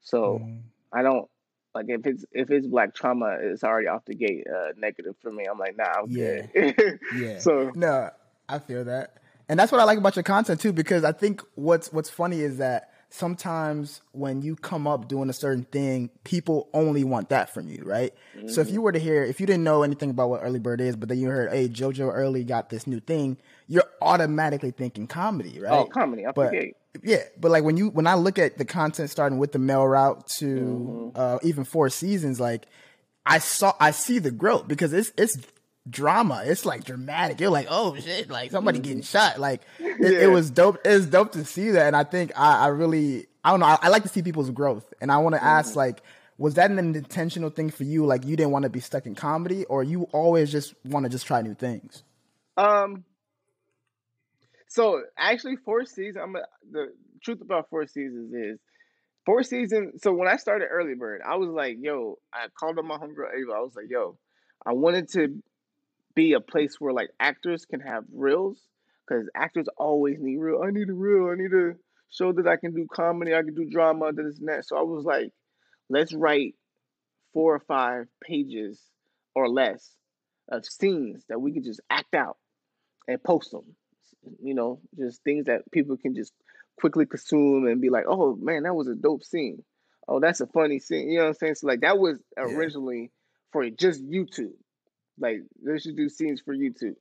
So 0.00 0.40
Mhm. 0.40 0.62
I 0.92 1.02
don't 1.02 1.28
like 1.76 1.86
if 1.88 2.04
it's 2.06 2.24
if 2.32 2.50
it's 2.50 2.66
black 2.66 2.92
trauma, 2.92 3.36
it's 3.40 3.62
already 3.62 3.86
off 3.86 4.04
the 4.04 4.16
gate 4.16 4.44
uh, 4.52 4.72
negative 4.76 5.14
for 5.22 5.30
me. 5.30 5.44
I'm 5.48 5.58
like, 5.58 5.76
nah, 5.76 5.84
I'm 5.84 6.08
Yeah. 6.08 6.46
good. 6.52 6.98
Yeah. 7.14 7.38
So 7.38 7.70
No, 7.76 8.10
I 8.48 8.58
feel 8.58 8.84
that. 8.84 9.18
And 9.48 9.60
that's 9.60 9.70
what 9.70 9.80
I 9.80 9.84
like 9.84 9.98
about 9.98 10.16
your 10.16 10.24
content 10.24 10.60
too, 10.60 10.72
because 10.72 11.04
I 11.04 11.12
think 11.12 11.40
what's 11.54 11.92
what's 11.92 12.10
funny 12.10 12.40
is 12.40 12.58
that 12.58 12.90
sometimes 13.10 14.02
when 14.12 14.42
you 14.42 14.54
come 14.54 14.86
up 14.86 15.08
doing 15.08 15.30
a 15.30 15.32
certain 15.32 15.64
thing, 15.64 16.10
people 16.24 16.68
only 16.74 17.04
want 17.04 17.30
that 17.30 17.52
from 17.52 17.68
you, 17.68 17.82
right? 17.84 18.12
So 18.48 18.60
if 18.60 18.70
you 18.70 18.82
were 18.82 18.92
to 18.92 18.98
hear, 18.98 19.24
if 19.24 19.40
you 19.40 19.46
didn't 19.46 19.64
know 19.64 19.82
anything 19.82 20.10
about 20.10 20.30
what 20.30 20.42
Early 20.42 20.58
Bird 20.58 20.80
is, 20.80 20.94
but 20.94 21.08
then 21.08 21.18
you 21.18 21.28
heard, 21.28 21.50
hey, 21.50 21.68
JoJo 21.68 22.10
Early 22.12 22.44
got 22.44 22.68
this 22.68 22.86
new 22.86 23.00
thing, 23.00 23.38
you're 23.66 23.84
automatically 24.00 24.70
thinking 24.70 25.06
comedy, 25.06 25.58
right? 25.60 25.72
oh, 25.72 25.84
comedy 25.86 26.26
off 26.26 26.34
but 26.34 26.52
yeah, 27.02 27.22
but 27.38 27.50
like 27.50 27.64
when 27.64 27.76
you 27.76 27.88
when 27.90 28.06
I 28.06 28.14
look 28.14 28.38
at 28.38 28.58
the 28.58 28.64
content 28.64 29.10
starting 29.10 29.38
with 29.38 29.52
the 29.52 29.58
mail 29.58 29.86
route 29.86 30.26
to 30.38 31.12
uh, 31.14 31.38
even 31.42 31.64
four 31.64 31.88
seasons, 31.90 32.40
like 32.40 32.66
I 33.24 33.38
saw 33.38 33.74
I 33.78 33.90
see 33.90 34.18
the 34.18 34.30
growth 34.30 34.68
because 34.68 34.92
it's 34.92 35.12
it's 35.16 35.38
drama. 35.88 36.42
It's 36.44 36.64
like 36.66 36.84
dramatic. 36.84 37.40
You're 37.40 37.50
like, 37.50 37.66
oh 37.70 37.96
shit, 37.96 38.28
like 38.30 38.50
somebody 38.50 38.78
getting 38.78 39.02
shot. 39.02 39.38
Like 39.38 39.62
it, 39.78 39.96
Yeah. 40.00 40.24
it 40.24 40.26
was 40.30 40.50
dope. 40.50 40.78
It's 40.84 41.06
dope 41.06 41.32
to 41.32 41.44
see 41.44 41.70
that, 41.70 41.86
and 41.86 41.96
I 41.96 42.04
think 42.04 42.32
I, 42.38 42.64
I 42.64 42.66
really 42.68 43.26
I 43.44 43.50
don't 43.50 43.60
know. 43.60 43.66
I, 43.66 43.78
I 43.82 43.88
like 43.88 44.02
to 44.02 44.08
see 44.08 44.22
people's 44.22 44.50
growth, 44.50 44.92
and 45.00 45.10
I 45.12 45.18
want 45.18 45.34
to 45.34 45.42
ask 45.44 45.76
like. 45.76 46.02
Was 46.40 46.54
that 46.54 46.70
an 46.70 46.78
intentional 46.78 47.50
thing 47.50 47.68
for 47.68 47.82
you? 47.82 48.06
Like 48.06 48.24
you 48.24 48.36
didn't 48.36 48.52
want 48.52 48.62
to 48.62 48.68
be 48.68 48.78
stuck 48.78 49.06
in 49.06 49.16
comedy, 49.16 49.64
or 49.64 49.82
you 49.82 50.04
always 50.12 50.52
just 50.52 50.72
want 50.84 51.02
to 51.02 51.10
just 51.10 51.26
try 51.26 51.42
new 51.42 51.54
things? 51.54 52.04
Um. 52.56 53.02
So 54.68 55.02
actually, 55.16 55.56
four 55.56 55.84
seasons. 55.84 56.18
I'm 56.22 56.36
a, 56.36 56.42
the 56.70 56.92
truth 57.24 57.40
about 57.40 57.68
four 57.70 57.88
seasons 57.88 58.32
is 58.32 58.60
four 59.26 59.42
seasons. 59.42 60.00
So 60.02 60.12
when 60.12 60.28
I 60.28 60.36
started 60.36 60.66
Early 60.66 60.94
Bird, 60.94 61.22
I 61.26 61.34
was 61.36 61.48
like, 61.48 61.78
yo, 61.80 62.18
I 62.32 62.46
called 62.58 62.78
up 62.78 62.84
my 62.84 62.96
homegirl 62.98 63.34
Ava. 63.36 63.52
I 63.56 63.60
was 63.60 63.74
like, 63.74 63.86
yo, 63.90 64.16
I 64.64 64.74
wanted 64.74 65.10
to 65.14 65.42
be 66.18 66.32
a 66.34 66.40
place 66.40 66.76
where 66.80 66.92
like 66.92 67.10
actors 67.20 67.64
can 67.64 67.80
have 67.80 68.04
reels 68.12 68.60
because 69.06 69.28
actors 69.34 69.68
always 69.76 70.18
need 70.20 70.38
real. 70.38 70.62
I 70.66 70.70
need 70.70 70.90
a 70.90 70.94
reel. 70.94 71.30
I 71.30 71.36
need 71.36 71.52
to 71.52 71.74
show 72.10 72.32
that 72.32 72.48
I 72.48 72.56
can 72.56 72.74
do 72.74 72.86
comedy. 72.92 73.34
I 73.34 73.42
can 73.42 73.54
do 73.54 73.68
drama. 73.70 74.12
This 74.12 74.38
and 74.40 74.48
that. 74.48 74.64
So 74.66 74.76
I 74.78 74.82
was 74.82 75.04
like, 75.04 75.32
let's 75.88 76.12
write 76.14 76.54
four 77.34 77.54
or 77.54 77.60
five 77.60 78.06
pages 78.22 78.80
or 79.34 79.48
less 79.48 79.94
of 80.50 80.64
scenes 80.66 81.24
that 81.28 81.40
we 81.40 81.52
could 81.52 81.64
just 81.64 81.80
act 81.90 82.14
out 82.14 82.38
and 83.08 83.22
post 83.22 83.52
them. 83.52 83.76
You 84.42 84.54
know, 84.54 84.80
just 84.98 85.22
things 85.24 85.46
that 85.46 85.70
people 85.72 85.96
can 85.96 86.14
just 86.14 86.32
quickly 86.80 87.06
consume 87.06 87.66
and 87.66 87.80
be 87.80 87.90
like, 87.90 88.06
"Oh 88.08 88.36
man, 88.36 88.64
that 88.64 88.74
was 88.74 88.88
a 88.88 88.94
dope 88.96 89.24
scene. 89.24 89.64
Oh, 90.08 90.20
that's 90.20 90.40
a 90.40 90.46
funny 90.46 90.80
scene." 90.80 91.10
You 91.10 91.18
know 91.18 91.24
what 91.24 91.28
I'm 91.30 91.34
saying? 91.34 91.54
So 91.56 91.66
like 91.68 91.80
that 91.82 91.98
was 91.98 92.22
Yeah. 92.44 92.56
originally 92.56 93.12
for 93.52 93.68
just 93.70 94.04
YouTube. 94.04 94.54
Like 95.18 95.42
they 95.62 95.78
should 95.78 95.96
do 95.96 96.08
scenes 96.08 96.40
for 96.40 96.54
YouTube. 96.54 96.96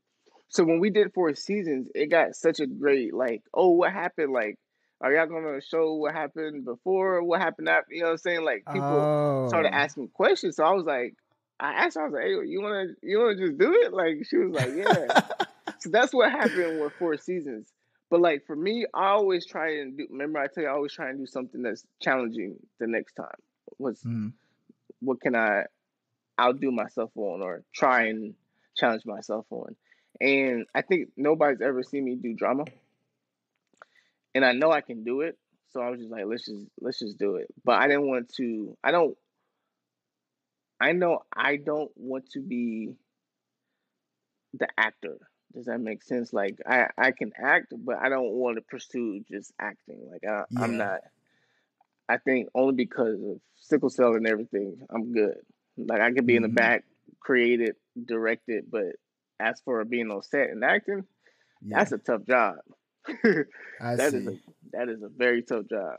So 0.49 0.63
when 0.63 0.80
we 0.80 0.89
did 0.89 1.13
four 1.13 1.34
seasons, 1.36 1.89
it 1.93 2.07
got 2.07 2.36
such 2.36 2.59
a 2.59 2.68
great 2.68 3.13
like, 3.13 3.43
"Oh, 3.53 3.72
what 3.72 3.91
happened? 3.91 4.32
Like, 4.32 4.57
are 5.01 5.13
y'all 5.13 5.28
gonna 5.28 5.61
show 5.61 5.95
what 5.95 6.13
happened 6.13 6.65
before? 6.65 7.24
What 7.24 7.41
happened 7.41 7.70
after?" 7.70 7.93
You 7.93 8.01
know 8.01 8.07
what 8.07 8.11
I'm 8.13 8.18
saying? 8.20 8.43
Like 8.43 8.63
people 8.72 8.97
oh. 8.97 9.47
started 9.49 9.74
asking 9.74 10.09
questions. 10.09 10.55
So 10.55 10.63
I 10.63 10.72
was 10.72 10.86
like, 10.86 11.15
I 11.59 11.74
asked 11.86 11.95
her, 11.95 12.01
I 12.01 12.05
was 12.05 12.13
like, 12.13 12.24
hey, 12.24 12.47
you 12.47 12.61
wanna 12.61 12.86
you 13.01 13.20
wanna 13.20 13.38
just 13.38 13.57
do 13.57 13.74
it? 13.74 13.93
Like 13.93 14.26
she 14.30 14.38
was 14.38 14.53
like, 14.53 14.70
Yeah. 14.76 15.22
so 15.80 15.89
that's 15.89 16.13
what 16.13 16.32
happened 16.32 16.80
with 16.80 16.93
four 16.97 17.18
seasons. 17.18 17.72
But 18.09 18.22
like 18.22 18.45
for 18.45 18.55
me, 18.55 18.86
I 18.93 19.09
always 19.09 19.45
try 19.45 19.80
and 19.80 19.97
do 19.97 20.07
remember 20.09 20.39
I 20.39 20.47
tell 20.47 20.63
you 20.63 20.70
I 20.70 20.74
always 20.74 20.93
try 20.93 21.09
and 21.09 21.20
do 21.20 21.26
something 21.26 21.61
that's 21.61 21.84
challenging 22.01 22.55
the 22.80 22.88
next 22.88 23.13
time. 23.13 23.36
What's 23.78 24.03
Mhm. 24.03 24.34
what 24.99 25.20
can 25.20 25.36
I 25.36 25.65
outdo 26.40 26.72
myself 26.72 27.12
on 27.16 27.42
or 27.42 27.64
try 27.74 28.06
and 28.06 28.34
challenge 28.76 29.06
myself 29.06 29.46
on? 29.50 29.76
And 30.20 30.66
I 30.74 30.82
think 30.82 31.10
nobody's 31.16 31.62
ever 31.62 31.84
seen 31.84 32.06
me 32.06 32.16
do 32.16 32.34
drama. 32.34 32.66
And 34.34 34.44
I 34.46 34.54
know 34.54 34.72
I 34.72 34.82
can 34.82 35.04
do 35.04 35.22
it. 35.22 35.38
So 35.70 35.82
I 35.82 35.90
was 35.90 36.00
just 36.00 36.12
like, 36.12 36.26
let's 36.26 36.46
just 36.46 36.66
let's 36.80 37.00
just 37.00 37.18
do 37.18 37.36
it. 37.36 37.48
But 37.64 37.82
I 37.82 37.88
didn't 37.88 38.08
want 38.08 38.34
to 38.36 38.78
I 38.84 38.92
don't 38.92 39.18
I 40.80 40.92
know 40.94 41.24
I 41.36 41.58
don't 41.58 41.92
want 41.96 42.30
to 42.32 42.40
be 42.40 42.94
the 44.54 44.68
actor. 44.78 45.18
Does 45.54 45.66
that 45.66 45.80
make 45.80 46.04
sense? 46.04 46.34
Like 46.34 46.58
I, 46.68 46.88
I 46.98 47.12
can 47.12 47.32
act, 47.38 47.74
but 47.78 47.98
I 47.98 48.10
don't 48.10 48.32
want 48.32 48.58
to 48.58 48.62
pursue 48.62 49.24
just 49.32 49.54
acting. 49.60 50.08
Like 50.12 50.24
I, 50.30 50.44
I'm 50.62 50.78
not. 50.78 51.02
I 52.10 52.18
think 52.18 52.50
only 52.54 52.76
because 52.76 53.20
of 53.22 53.40
sickle 53.56 53.90
cell 53.90 54.16
and 54.16 54.28
everything, 54.28 54.78
I'm 54.90 55.12
good. 55.14 55.38
Like 55.78 56.01
I 56.01 56.11
could 56.11 56.25
be 56.28 56.36
in 56.36 56.41
the 56.43 56.49
Mhm. 56.49 56.55
back, 56.55 56.84
create 57.19 57.61
it, 57.61 57.78
direct 58.05 58.43
it, 58.47 58.69
but 58.69 58.95
as 59.39 59.61
for 59.65 59.84
being 59.86 60.09
on 60.11 60.23
set 60.23 60.49
and 60.49 60.63
acting, 60.63 61.05
Yeah. 61.61 61.78
that's 61.78 61.91
a 61.91 61.97
tough 61.97 62.23
job. 62.25 62.55
I 63.80 63.95
that 63.95 64.11
see. 64.11 64.17
is 64.17 64.28
a 64.28 64.38
that 64.73 64.89
is 64.89 65.01
a 65.03 65.09
very 65.09 65.43
tough 65.43 65.67
job. 65.69 65.97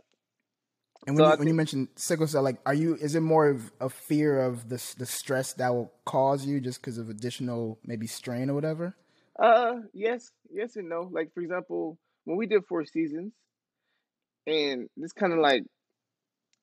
and 1.07 1.17
when 1.17 1.25
so 1.25 1.31
you, 1.31 1.33
I 1.33 1.37
when 1.37 1.49
you 1.49 1.55
mentioned 1.55 1.89
sickle 1.97 2.27
cell, 2.27 2.43
like, 2.43 2.59
are 2.67 2.75
you? 2.75 2.97
Is 2.97 3.15
it 3.15 3.21
more 3.21 3.49
of 3.49 3.73
a 3.81 3.89
fear 3.89 4.41
of 4.41 4.69
the 4.69 4.83
the 4.99 5.07
stress 5.07 5.53
that 5.55 5.73
will 5.75 5.93
cause 6.05 6.45
you 6.45 6.61
just 6.61 6.81
because 6.81 6.99
of 6.99 7.09
additional 7.09 7.79
maybe 7.85 8.07
strain 8.07 8.51
or 8.51 8.55
whatever? 8.55 8.95
Uh, 9.39 9.77
yes, 9.95 10.31
yes 10.51 10.77
and 10.77 10.89
no. 10.89 11.09
Like 11.13 11.33
for 11.33 11.41
example, 11.41 11.99
when 12.25 12.37
we 12.37 12.47
did 12.47 12.65
Four 12.69 12.85
Seasons, 12.85 13.33
and 14.47 14.89
this 14.97 15.13
kind 15.13 15.33
of 15.33 15.39
like 15.39 15.63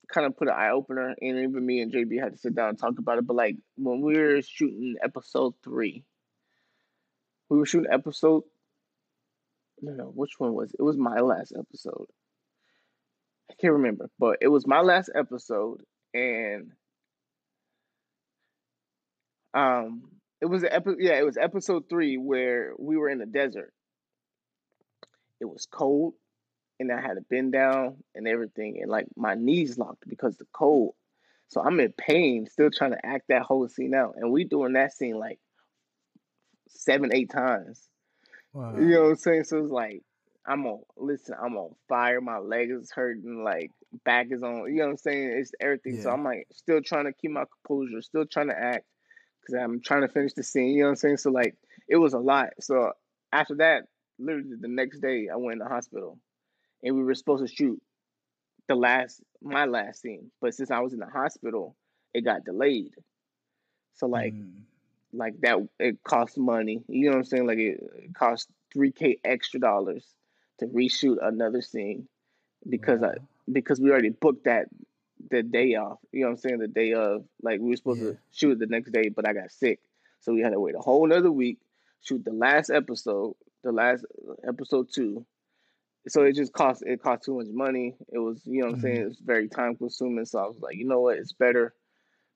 kind 0.08 0.26
of 0.26 0.38
put 0.38 0.48
an 0.48 0.56
eye 0.56 0.72
opener, 0.72 1.16
and 1.20 1.40
even 1.40 1.66
me 1.66 1.82
and 1.82 1.92
JB 1.92 2.22
had 2.22 2.34
to 2.34 2.38
sit 2.38 2.56
down 2.56 2.70
and 2.70 2.80
talk 2.80 2.98
about 3.00 3.18
it. 3.18 3.28
But 3.28 3.36
like 3.36 3.58
when 3.78 4.02
we 4.02 4.18
were 4.18 4.42
shooting 4.42 4.96
episode 5.04 5.54
three, 5.64 6.04
we 7.50 7.58
were 7.58 7.66
shooting 7.66 7.92
episode. 7.92 8.44
No, 9.82 9.92
no, 9.92 10.06
which 10.06 10.32
one 10.38 10.54
was 10.54 10.72
it? 10.72 10.78
It 10.80 10.84
was 10.84 10.98
my 10.98 11.20
last 11.20 11.54
episode. 11.58 12.08
I 13.52 13.54
can't 13.60 13.74
remember, 13.74 14.10
but 14.18 14.38
it 14.42 14.48
was 14.48 14.66
my 14.66 14.82
last 14.82 15.10
episode, 15.14 15.82
and 16.14 16.72
um, 19.54 20.04
it 20.42 20.48
was 20.48 20.64
episode. 20.64 20.98
yeah, 21.00 21.20
it 21.20 21.26
was 21.26 21.38
episode 21.38 21.90
three 21.90 22.18
where 22.18 22.74
we 22.78 22.98
were 22.98 23.10
in 23.10 23.20
the 23.20 23.26
desert. 23.26 23.74
It 25.40 25.46
was 25.46 25.68
cold, 25.70 26.14
and 26.80 26.92
I 26.92 27.02
had 27.02 27.16
to 27.16 27.22
bend 27.22 27.54
down 27.54 27.98
and 28.14 28.28
everything, 28.28 28.80
and 28.82 28.92
like 28.92 29.08
my 29.16 29.36
knees 29.36 29.78
locked 29.78 30.08
because 30.08 30.38
the 30.38 30.48
cold. 30.54 30.96
So 31.48 31.62
I'm 31.62 31.80
in 31.80 31.94
pain, 31.94 32.48
still 32.48 32.72
trying 32.72 32.92
to 32.92 33.06
act 33.06 33.26
that 33.30 33.44
whole 33.44 33.68
scene 33.68 33.94
out, 33.94 34.16
and 34.18 34.32
we 34.32 34.44
doing 34.44 34.74
that 34.74 34.94
scene 34.94 35.18
like 35.18 35.40
seven, 36.70 37.14
eight 37.14 37.30
times. 37.30 37.88
Wow. 38.54 38.76
You 38.78 38.86
know 38.86 39.04
what 39.04 39.10
I'm 39.10 39.16
saying? 39.16 39.44
So 39.46 39.60
it's 39.60 39.72
like 39.72 40.02
I'm 40.48 40.66
on 40.66 40.82
listen, 40.98 41.36
I'm 41.42 41.58
on 41.58 41.76
fire, 41.88 42.22
my 42.22 42.38
leg 42.38 42.70
is 42.72 42.92
hurting, 42.92 43.44
like 43.44 43.72
back 44.04 44.28
is 44.32 44.44
on, 44.44 44.66
you 44.68 44.78
know 44.78 44.86
what 44.86 44.92
I'm 44.92 44.98
saying? 44.98 45.30
It's 45.38 45.52
everything. 45.60 46.02
So 46.02 46.10
I'm 46.10 46.24
like 46.24 46.48
still 46.54 46.82
trying 46.82 47.06
to 47.06 47.14
keep 47.14 47.32
my 47.32 47.46
composure, 47.46 48.02
still 48.02 48.26
trying 48.26 48.50
to 48.50 48.58
act 48.58 48.86
because 49.42 49.62
I'm 49.62 49.82
trying 49.82 50.02
to 50.02 50.08
finish 50.08 50.34
the 50.34 50.44
scene, 50.44 50.70
you 50.70 50.82
know 50.82 50.86
what 50.86 50.92
I'm 50.92 50.96
saying? 50.98 51.18
So 51.18 51.32
like 51.32 51.56
it 51.88 51.98
was 51.98 52.14
a 52.14 52.20
lot. 52.20 52.50
So 52.60 52.92
after 53.32 53.56
that, 53.56 53.84
literally 54.20 54.56
the 54.60 54.68
next 54.68 55.00
day 55.00 55.30
I 55.32 55.36
went 55.36 55.54
in 55.54 55.60
the 55.60 55.74
hospital 55.74 56.20
and 56.84 56.96
we 56.96 57.04
were 57.04 57.16
supposed 57.16 57.46
to 57.46 57.54
shoot 57.54 57.82
the 58.68 58.76
last 58.76 59.22
my 59.42 59.66
last 59.66 60.02
scene. 60.02 60.32
But 60.42 60.54
since 60.54 60.72
I 60.72 60.80
was 60.80 60.94
in 60.94 61.00
the 61.00 61.06
hospital, 61.08 61.76
it 62.14 62.22
got 62.24 62.46
delayed. 62.46 62.94
So 63.94 64.08
like 64.08 64.36
Mm. 64.36 64.64
like 65.14 65.40
that 65.42 65.58
it 65.80 66.04
costs 66.04 66.38
money 66.38 66.84
you 66.88 67.06
know 67.06 67.12
what 67.12 67.18
i'm 67.20 67.24
saying 67.24 67.46
like 67.48 67.58
it, 67.58 67.80
it 67.96 68.14
costs 68.14 68.52
3k 68.74 69.20
extra 69.24 69.60
dollars 69.60 70.16
to 70.60 70.66
reshoot 70.68 71.18
another 71.22 71.62
scene 71.62 72.08
because 72.70 73.02
i 73.04 73.14
because 73.52 73.80
we 73.80 73.90
already 73.92 74.10
booked 74.10 74.46
that 74.46 74.68
the 75.30 75.42
day 75.44 75.76
off 75.76 76.00
you 76.12 76.22
know 76.22 76.28
what 76.28 76.32
i'm 76.34 76.38
saying 76.38 76.60
the 76.60 76.68
day 76.68 76.94
of 76.94 77.26
like 77.42 77.60
we 77.60 77.70
were 77.70 77.76
supposed 77.76 78.02
Yeah. 78.02 78.12
to 78.12 78.18
shoot 78.32 78.60
the 78.60 78.66
next 78.68 78.92
day 78.92 79.10
but 79.10 79.28
i 79.28 79.34
got 79.34 79.52
sick 79.52 79.80
so 80.20 80.34
we 80.34 80.42
had 80.42 80.52
to 80.54 80.60
wait 80.60 80.76
a 80.76 80.80
whole 80.80 81.06
another 81.12 81.32
week 81.32 81.60
shoot 82.02 82.24
the 82.24 82.34
last 82.34 82.70
episode 82.70 83.36
the 83.64 83.72
last 83.72 84.06
episode 84.48 84.90
two 84.92 85.26
so 86.08 86.24
it 86.24 86.34
just 86.36 86.54
cost 86.54 86.84
it 86.86 87.02
cost 87.02 87.24
too 87.24 87.36
much 87.38 87.48
money 87.52 87.96
it 88.14 88.20
was 88.20 88.42
you 88.46 88.60
know 88.62 88.68
what 88.68 88.76
i'm 88.76 88.82
saying 88.82 89.02
Mhm. 89.02 89.08
it's 89.08 89.20
very 89.20 89.48
time 89.50 89.76
consuming 89.76 90.26
so 90.26 90.40
i 90.40 90.46
was 90.48 90.60
like 90.60 90.76
you 90.76 90.86
know 90.86 91.02
what 91.02 91.18
it's 91.18 91.34
better 91.34 91.74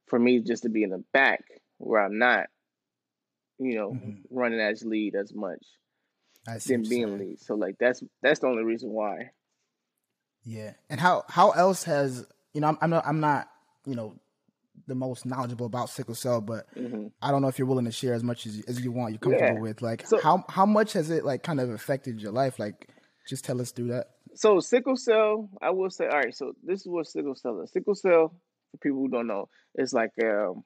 for 0.07 0.17
me 0.19 0.39
just 0.39 0.63
to 0.63 0.69
be 0.69 0.83
in 0.83 0.89
the 0.89 1.03
back 1.13 1.43
where 1.77 2.01
i'm 2.01 2.17
not 2.17 2.47
you 3.61 3.75
know, 3.75 3.91
Mhm. 3.91 4.21
running 4.29 4.61
as 4.61 4.85
lead 4.85 5.15
as 5.15 5.33
much 5.33 5.65
I 6.47 6.59
than 6.59 6.81
being 6.83 6.87
saying. 7.07 7.17
lead. 7.17 7.39
So 7.41 7.55
like 7.55 7.75
that's 7.77 8.01
that's 8.21 8.39
the 8.39 8.47
only 8.47 8.63
reason 8.63 8.89
why. 8.91 9.31
Yeah. 10.43 10.73
And 10.89 10.99
how 10.99 11.25
how 11.27 11.51
else 11.51 11.83
has 11.83 12.25
you 12.53 12.61
know 12.61 12.67
I'm 12.69 12.77
I'm 12.81 12.89
not, 12.89 13.05
I'm 13.05 13.19
not 13.19 13.49
you 13.85 13.95
know 13.95 14.15
the 14.87 14.95
most 14.95 15.25
knowledgeable 15.25 15.65
about 15.65 15.89
sickle 15.89 16.15
cell, 16.15 16.39
but 16.39 16.67
hmm 16.73 17.07
I 17.21 17.31
don't 17.31 17.41
know 17.41 17.49
if 17.49 17.59
you're 17.59 17.67
willing 17.67 17.83
to 17.83 17.91
share 17.91 18.13
as 18.13 18.23
much 18.23 18.45
as 18.45 18.63
as 18.67 18.79
you 18.81 18.93
want. 18.93 19.11
You're 19.11 19.19
comfortable 19.19 19.55
Yeah. 19.55 19.59
with 19.61 19.81
like 19.81 20.07
So- 20.07 20.21
how 20.21 20.45
how 20.47 20.65
much 20.65 20.93
has 20.93 21.09
it 21.09 21.25
like 21.25 21.43
kind 21.43 21.59
of 21.59 21.69
affected 21.69 22.21
your 22.21 22.31
life? 22.31 22.59
Like 22.59 22.87
just 23.29 23.45
tell 23.45 23.61
us 23.61 23.71
through 23.71 23.89
that. 23.89 24.09
So 24.35 24.59
sickle 24.59 24.95
cell, 24.95 25.49
I 25.61 25.69
will 25.69 25.89
say, 25.89 26.07
all 26.07 26.17
right. 26.17 26.35
So 26.35 26.53
this 26.63 26.81
is 26.81 26.87
what 26.87 27.07
sickle 27.07 27.35
cell 27.35 27.61
is. 27.61 27.71
Sickle 27.71 27.95
cell, 27.95 28.33
for 28.71 28.77
people 28.77 28.99
who 28.99 29.09
don't 29.09 29.27
know, 29.27 29.49
is 29.75 29.93
like 29.93 30.11
um, 30.23 30.63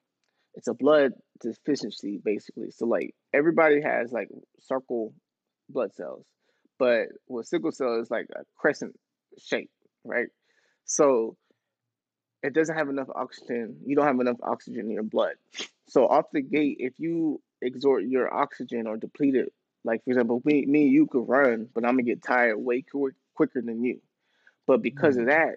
it's 0.55 0.68
a 0.68 0.74
blood 0.74 1.14
deficiency 1.41 2.20
basically. 2.24 2.72
So 2.72 2.86
like 2.86 3.14
everybody 3.34 3.82
has 3.82 4.11
like 4.11 4.30
circle 4.59 5.14
blood 5.70 5.93
cells, 5.93 6.26
but 6.80 7.07
with 7.28 7.47
sickle 7.47 7.72
cell 7.72 7.99
is 7.99 8.09
like 8.09 8.28
a 8.36 8.43
crescent 8.57 8.97
shape, 9.38 9.72
right? 10.03 10.28
So 10.86 11.38
it 12.43 12.53
doesn't 12.53 12.76
have 12.76 12.89
enough 12.89 13.09
oxygen. 13.16 13.78
You 13.86 13.95
don't 13.95 14.05
have 14.05 14.20
enough 14.20 14.38
oxygen 14.43 14.86
in 14.86 14.91
your 14.91 15.03
blood. 15.03 15.36
So 15.88 16.07
off 16.07 16.26
the 16.34 16.41
gate, 16.41 16.78
if 16.80 16.93
you 16.97 17.41
exhort 17.61 18.03
your 18.03 18.34
oxygen 18.34 18.88
or 18.88 18.97
deplete 18.97 19.36
it, 19.36 19.53
like 19.84 20.04
for 20.04 20.12
example, 20.12 20.42
me, 20.46 20.66
me 20.66 20.84
and 20.84 20.92
you 20.92 21.08
could 21.08 21.28
run, 21.28 21.68
but 21.74 21.84
I'm 21.86 21.92
gonna 21.94 22.04
get 22.04 22.24
tired 22.24 22.58
way 22.58 22.82
quick, 22.82 23.16
quicker 23.36 23.62
than 23.62 23.84
you. 23.84 24.02
But 24.68 24.82
because 24.82 25.18
of 25.18 25.24
Mhm. 25.24 25.28
that, 25.28 25.56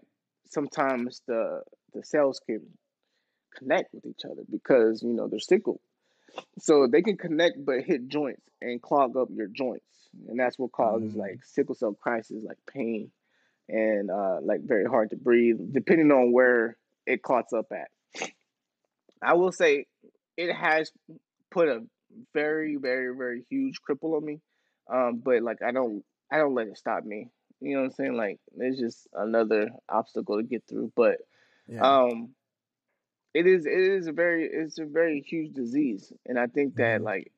sometimes 0.48 1.22
the 1.26 1.62
the 1.92 2.04
cells 2.04 2.40
can 2.40 2.62
connect 3.54 3.94
with 3.94 4.04
each 4.06 4.24
other 4.24 4.42
because 4.50 5.02
you 5.02 5.12
know 5.12 5.28
they're 5.28 5.38
sickle. 5.38 5.80
So 6.58 6.86
they 6.86 7.02
can 7.02 7.16
connect 7.16 7.64
but 7.64 7.82
hit 7.82 8.08
joints 8.08 8.42
and 8.60 8.82
clog 8.82 9.16
up 9.16 9.28
your 9.30 9.46
joints. 9.48 9.84
And 10.28 10.38
that's 10.38 10.58
what 10.58 10.72
causes 10.72 11.14
Mm. 11.14 11.18
like 11.18 11.44
sickle 11.44 11.74
cell 11.74 11.92
crisis, 11.94 12.42
like 12.42 12.58
pain 12.66 13.10
and 13.68 14.10
uh, 14.10 14.38
like 14.42 14.62
very 14.62 14.84
hard 14.84 15.10
to 15.10 15.16
breathe, 15.16 15.58
depending 15.72 16.10
on 16.10 16.32
where 16.32 16.76
it 17.06 17.22
clots 17.22 17.52
up 17.52 17.66
at. 17.72 17.88
I 19.22 19.34
will 19.34 19.52
say 19.52 19.86
it 20.36 20.52
has 20.54 20.90
put 21.50 21.68
a 21.68 21.82
very, 22.32 22.76
very, 22.76 23.14
very 23.16 23.44
huge 23.48 23.80
cripple 23.82 24.16
on 24.16 24.24
me. 24.24 24.40
Um, 24.90 25.18
but 25.24 25.42
like 25.42 25.62
I 25.62 25.72
don't 25.72 26.04
I 26.30 26.38
don't 26.38 26.54
let 26.54 26.68
it 26.68 26.76
stop 26.78 27.04
me. 27.04 27.28
You 27.60 27.74
know 27.74 27.80
what 27.80 27.86
I'm 27.86 27.92
saying? 27.92 28.16
Like 28.16 28.40
it's 28.56 28.78
just 28.78 29.08
another 29.12 29.70
obstacle 29.88 30.36
to 30.38 30.42
get 30.42 30.64
through. 30.68 30.92
But 30.96 31.18
Yeah. 31.66 31.84
um 31.84 32.34
it 33.34 33.46
is 33.46 33.66
it 33.66 33.72
is 33.72 34.06
a 34.06 34.12
very 34.12 34.48
it's 34.50 34.78
a 34.78 34.84
very 34.84 35.20
huge 35.20 35.52
disease. 35.52 36.12
And 36.26 36.38
I 36.38 36.46
think 36.46 36.76
that 36.76 37.00
Mhm. 37.00 37.02
like 37.02 37.32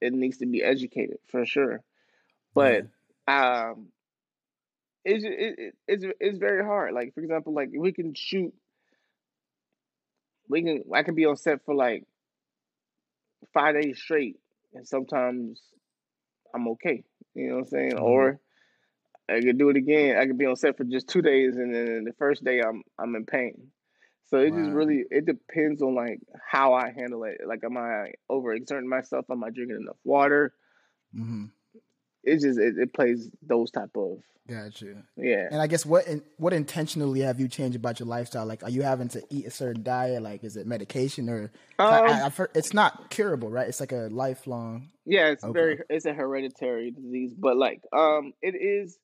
it 0.00 0.12
needs 0.12 0.38
to 0.38 0.46
be 0.46 0.62
educated 0.62 1.18
for 1.28 1.44
sure. 1.44 1.82
But 2.54 2.86
um 3.26 3.88
it's 5.04 5.24
it, 5.24 5.58
it, 5.58 5.74
it's 5.86 6.04
it's 6.20 6.38
very 6.38 6.64
hard. 6.64 6.92
Like 6.94 7.14
for 7.14 7.20
example, 7.20 7.52
like 7.54 7.70
we 7.76 7.92
can 7.92 8.14
shoot, 8.14 8.52
we 10.48 10.62
can 10.62 10.82
I 10.94 11.02
can 11.02 11.14
be 11.14 11.26
on 11.26 11.36
set 11.36 11.64
for 11.64 11.74
like 11.74 12.04
five 13.54 13.80
days 13.80 13.98
straight, 14.00 14.36
and 14.74 14.86
sometimes 14.86 15.60
I'm 16.54 16.68
okay. 16.68 17.04
You 17.34 17.48
know 17.48 17.54
what 17.56 17.60
I'm 17.62 17.66
saying? 17.66 17.92
Mhm. 17.92 18.02
Or 18.02 18.40
I 19.28 19.40
could 19.40 19.58
do 19.58 19.70
it 19.70 19.76
again. 19.76 20.16
I 20.18 20.26
could 20.26 20.38
be 20.38 20.46
on 20.46 20.56
set 20.56 20.76
for 20.76 20.84
just 20.84 21.08
two 21.08 21.22
days, 21.22 21.56
and 21.56 21.74
then 21.74 22.04
the 22.04 22.12
first 22.18 22.44
day 22.44 22.60
I'm 22.60 22.82
I'm 22.98 23.14
in 23.14 23.26
pain. 23.26 23.70
So 24.26 24.38
it 24.38 24.54
just 24.54 24.70
really 24.70 25.04
it 25.10 25.26
depends 25.26 25.82
on 25.82 25.94
like 25.94 26.20
how 26.50 26.74
I 26.74 26.92
handle 26.92 27.24
it. 27.24 27.38
Like, 27.46 27.60
am 27.64 27.76
I 27.76 28.12
overexerting 28.30 28.84
myself? 28.86 29.26
Am 29.30 29.44
I 29.44 29.50
drinking 29.50 29.78
enough 29.82 29.98
water? 30.04 30.54
hmm 31.14 31.46
It 32.24 32.40
just 32.40 32.58
it, 32.58 32.76
it 32.78 32.92
plays 32.92 33.30
those 33.42 33.70
type 33.70 33.96
of 33.96 34.18
Gotcha. 34.48 35.04
yeah. 35.16 35.48
And 35.50 35.60
I 35.62 35.68
guess 35.68 35.86
what 35.86 36.06
in, 36.08 36.22
what 36.38 36.52
intentionally 36.52 37.20
have 37.20 37.38
you 37.38 37.46
changed 37.46 37.76
about 37.76 38.00
your 38.00 38.08
lifestyle? 38.08 38.46
Like, 38.46 38.64
are 38.64 38.70
you 38.70 38.82
having 38.82 39.08
to 39.10 39.22
eat 39.30 39.46
a 39.46 39.50
certain 39.50 39.84
diet? 39.84 40.22
Like, 40.22 40.42
is 40.42 40.56
it 40.56 40.66
medication 40.66 41.28
or? 41.28 41.52
Um, 41.78 41.92
I, 41.92 42.24
I've 42.24 42.36
heard 42.36 42.50
it's 42.54 42.74
not 42.74 43.10
curable, 43.10 43.48
right? 43.48 43.68
It's 43.68 43.78
like 43.78 43.92
a 43.92 44.08
lifelong. 44.10 44.88
Yeah, 45.06 45.28
it's 45.28 45.44
Okay. 45.44 45.52
very 45.52 45.78
it's 45.88 46.04
a 46.04 46.12
hereditary 46.12 46.90
disease, 46.90 47.32
but 47.36 47.56
like 47.56 47.80
um 47.92 48.32
it 48.42 48.54
is 48.56 48.98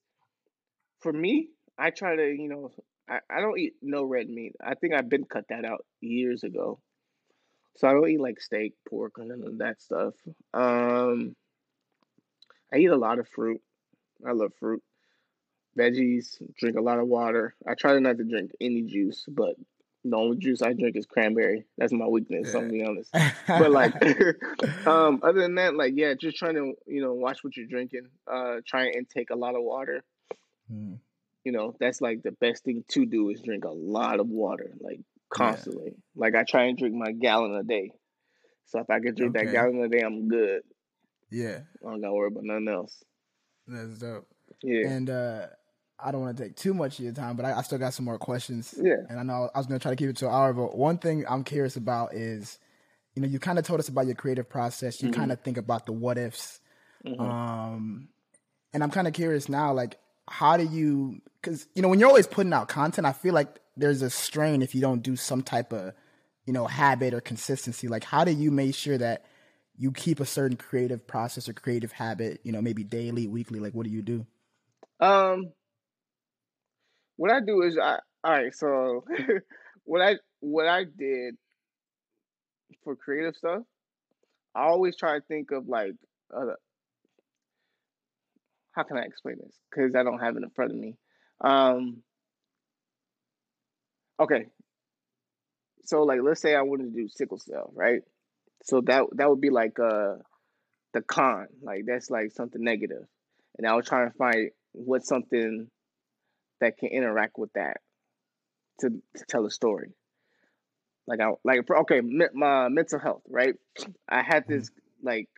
for 1.01 1.13
me, 1.13 1.51
I 1.79 1.91
try 1.91 2.17
to, 2.17 2.27
you 2.27 2.49
know, 2.49 2.73
I, 3.09 3.21
I 3.31 3.41
don't 3.41 3.59
eat 3.59 3.75
no 3.83 4.03
red 4.03 4.29
meat. 4.29 4.57
I 4.65 4.75
think 4.75 4.95
I've 4.95 5.09
been 5.09 5.25
cut 5.25 5.45
that 5.51 5.65
out 5.65 5.85
years 6.01 6.43
ago. 6.43 6.81
So 7.77 7.89
I 7.89 7.93
don't 7.93 8.09
eat 8.09 8.21
like 8.21 8.41
steak, 8.41 8.75
pork, 8.89 9.13
and 9.19 9.29
none 9.29 9.45
of 9.47 9.59
that 9.59 9.81
stuff. 9.81 10.15
Um 10.53 11.37
I 12.73 12.79
eat 12.79 12.87
a 12.87 12.97
lot 12.97 13.19
of 13.19 13.29
fruit. 13.29 13.61
I 14.27 14.33
love 14.33 14.53
fruit. 14.59 14.83
Veggies, 15.79 16.41
drink 16.59 16.77
a 16.77 16.81
lot 16.81 16.99
of 16.99 17.07
water. 17.07 17.55
I 17.67 17.75
try 17.75 17.99
not 17.99 18.17
to 18.19 18.25
drink 18.25 18.53
any 18.61 18.83
juice, 18.83 19.25
but 19.29 19.57
the 20.05 20.17
only 20.17 20.39
juice 20.39 20.63
I 20.63 20.73
drink 20.73 20.97
is 20.97 21.05
cranberry. 21.05 21.65
That's 21.77 21.93
my 21.93 22.07
weakness, 22.07 22.55
I'm 22.55 22.69
gonna 22.69 22.73
be 22.73 22.85
honest 22.85 23.11
but 23.59 23.71
like 23.71 23.95
um 24.87 25.21
other 25.23 25.41
than 25.41 25.55
that 25.57 25.75
like 25.75 25.95
yeah 25.97 26.15
just 26.15 26.37
trying 26.37 26.55
to 26.55 26.75
you 26.87 27.01
know 27.01 27.13
watch 27.15 27.43
what 27.43 27.57
you're 27.57 27.67
drinking 27.67 28.09
uh 28.31 28.57
try 28.67 28.85
and 28.87 29.09
take 29.09 29.31
a 29.31 29.37
lot 29.37 29.55
of 29.55 29.63
water 29.63 30.03
Mm. 30.73 30.99
you 31.45 31.53
know 31.53 31.77
that's 31.79 32.01
like 32.01 32.25
the 32.25 32.33
best 32.33 32.65
thing 32.65 32.83
to 32.89 33.07
do 33.07 33.31
is 33.31 33.41
drink 33.41 33.65
a 33.65 33.71
lot 33.71 34.19
of 34.19 34.27
water 34.29 34.73
like 34.81 34.99
constantly 35.31 35.95
like 36.17 36.35
i 36.35 36.43
try 36.43 36.65
and 36.65 36.77
drink 36.77 36.93
my 36.97 37.13
gallon 37.13 37.55
a 37.55 37.63
day 37.63 37.93
so 38.65 38.81
if 38.81 38.91
i 38.91 38.99
can 38.99 39.15
drink 39.15 39.35
that 39.35 39.53
gallon 39.53 39.81
a 39.81 39.89
day 39.89 40.01
i'm 40.01 40.27
good 40.27 40.63
yeah, 41.31 41.61
i 41.85 41.91
don't 41.91 42.01
gotta 42.01 42.15
worry 42.15 42.29
about 42.29 42.45
nothing 42.45 42.69
else 42.69 43.03
that's 43.67 43.99
dope. 43.99 44.27
Yeah. 44.63 44.89
And 44.89 45.11
uh, 45.11 45.47
I 45.99 46.11
don't 46.11 46.21
want 46.21 46.37
to 46.37 46.45
take 46.45 46.57
too 46.57 46.75
much 46.75 46.99
of 46.99 47.05
your 47.05 47.15
time, 47.15 47.37
but 47.37 47.45
I, 47.45 47.59
I, 47.59 47.63
still 47.63 47.79
got 47.79 47.95
some 47.95 48.05
more 48.05 48.19
questions. 48.19 48.75
Yeah. 48.81 48.97
And 49.09 49.19
I 49.19 49.23
know 49.23 49.51
I 49.55 49.59
was 49.59 49.67
going 49.67 49.79
to 49.79 49.83
try 49.83 49.91
to 49.91 49.97
keep 49.97 50.09
it 50.09 50.17
to 50.19 50.29
an 50.29 50.35
hour, 50.35 50.53
but 50.53 50.77
one 50.77 50.99
thing 50.99 51.25
I'm 51.29 51.45
curious 51.45 51.77
about 51.77 52.15
is, 52.15 52.59
you 53.15 53.23
know, 53.23 53.29
you 53.29 53.39
kind 53.39 53.59
of 53.59 53.67
told 53.67 53.81
us 53.81 53.89
about 53.89 54.07
your 54.07 54.15
creative 54.15 54.49
process. 54.49 55.03
You 55.03 55.11
mm-hmm. 55.11 55.21
kind 55.21 55.33
of 55.33 55.41
think 55.41 55.57
about 55.57 55.87
the 55.87 55.93
what 55.93 56.19
ifs. 56.19 56.61
Mm-hmm. 57.05 57.21
Um, 57.21 58.09
and 58.73 58.83
I'm 58.83 58.91
kind 58.91 59.09
of 59.09 59.15
curious 59.15 59.49
now, 59.49 59.73
like, 59.73 59.99
how 60.29 60.57
do 60.57 60.65
you, 60.65 61.21
because, 61.41 61.67
you 61.75 61.83
know, 61.83 61.89
when 61.89 62.01
you're 62.01 62.09
always 62.09 62.27
putting 62.27 62.53
out 62.53 62.69
content, 62.69 63.07
I 63.07 63.13
feel 63.13 63.33
like 63.33 63.61
there's 63.77 64.03
a 64.03 64.11
strain 64.11 64.61
if 64.61 64.75
you 64.75 64.81
don't 64.81 65.03
do 65.03 65.17
some 65.17 65.43
type 65.43 65.73
of, 65.73 65.95
you 66.47 66.53
know, 66.53 66.67
habit 66.67 67.15
or 67.15 67.21
consistency. 67.21 67.89
Like, 67.89 68.05
how 68.05 68.25
do 68.25 68.33
you 68.33 68.51
make 68.51 68.75
sure 68.75 68.99
that 68.99 69.25
you 69.79 69.93
keep 69.93 70.21
a 70.21 70.27
certain 70.27 70.57
creative 70.57 71.07
process 71.07 71.49
or 71.49 71.53
creative 71.53 71.93
habit, 71.93 72.41
you 72.43 72.53
know, 72.53 72.63
maybe 72.63 72.85
daily, 72.85 73.27
weekly? 73.27 73.61
Like, 73.61 73.75
what 73.75 73.85
do 73.85 73.93
you 73.93 74.03
do? 74.03 74.27
Um, 75.01 75.53
what 77.17 77.31
I 77.31 77.41
do 77.41 77.63
is 77.63 77.79
I 77.79 77.99
all 78.25 78.33
right. 78.33 78.55
So 78.55 79.05
what 79.85 80.03
I 80.03 80.17
what 80.41 80.67
I 80.67 80.85
did 80.85 81.37
for 82.85 82.97
creative 82.97 83.37
stuff, 83.37 83.63
I 84.55 84.65
always 84.65 84.97
try 84.97 85.19
to 85.19 85.25
think 85.27 85.51
of 85.51 85.69
like 85.69 85.93
uh, 86.35 86.47
how 88.73 88.83
can 88.83 88.99
I 88.99 89.03
explain 89.03 89.37
this? 89.43 89.55
Because 89.71 89.95
I 89.95 90.03
don't 90.03 90.19
have 90.21 90.37
it 90.37 90.43
in 90.43 90.51
front 90.51 90.73
of 90.73 90.77
me. 90.77 90.97
Um, 91.41 92.03
okay, 94.21 94.47
so 95.85 96.03
like 96.03 96.21
let's 96.23 96.41
say 96.41 96.55
I 96.55 96.63
wanted 96.63 96.95
to 96.95 97.03
do 97.03 97.09
sickle 97.09 97.39
cell, 97.39 97.73
right? 97.75 98.03
So 98.67 98.81
that 98.83 99.05
that 99.13 99.31
would 99.31 99.41
be 99.41 99.51
like 99.51 99.79
uh 99.79 100.17
the 100.93 101.03
con, 101.03 101.47
like 101.63 101.85
that's 101.87 102.11
like 102.11 102.33
something 102.33 102.63
negative, 102.63 103.05
and 103.57 103.67
I 103.67 103.75
was 103.75 103.87
trying 103.87 104.11
to 104.11 104.17
find 104.17 104.51
what's 104.73 105.09
something 105.09 105.69
that 106.61 106.77
can 106.79 106.89
interact 106.89 107.39
with 107.39 107.53
that 107.55 107.79
to, 108.81 108.91
to 108.91 109.25
tell 109.29 109.47
a 109.47 109.51
story. 109.51 109.93
Like 111.07 111.21
I 111.21 111.31
like 111.45 111.61
okay, 111.71 112.01
my 112.35 112.69
mental 112.69 112.99
health, 112.99 113.23
right? 113.29 113.55
I 114.09 114.23
had 114.23 114.45
mm-hmm. 114.45 114.59
this 114.59 114.71
like 115.03 115.29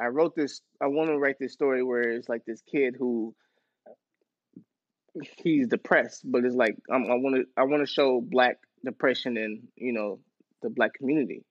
I 0.00 0.06
wrote 0.06 0.36
this. 0.36 0.60
I 0.80 0.86
want 0.86 1.10
to 1.10 1.18
write 1.18 1.40
this 1.40 1.52
story 1.52 1.82
where 1.82 2.02
it's 2.02 2.28
like 2.28 2.44
this 2.44 2.62
kid 2.62 2.94
who 2.96 3.34
he's 5.42 5.66
depressed, 5.66 6.22
but 6.24 6.44
it's 6.44 6.54
like 6.54 6.76
um, 6.90 7.04
I 7.10 7.14
want 7.14 7.36
to 7.36 7.44
I 7.56 7.64
want 7.64 7.86
to 7.86 7.92
show 7.92 8.20
black 8.20 8.58
depression 8.84 9.36
in 9.36 9.62
you 9.76 9.92
know 9.92 10.20
the 10.62 10.70
black 10.70 10.94
community, 10.94 11.44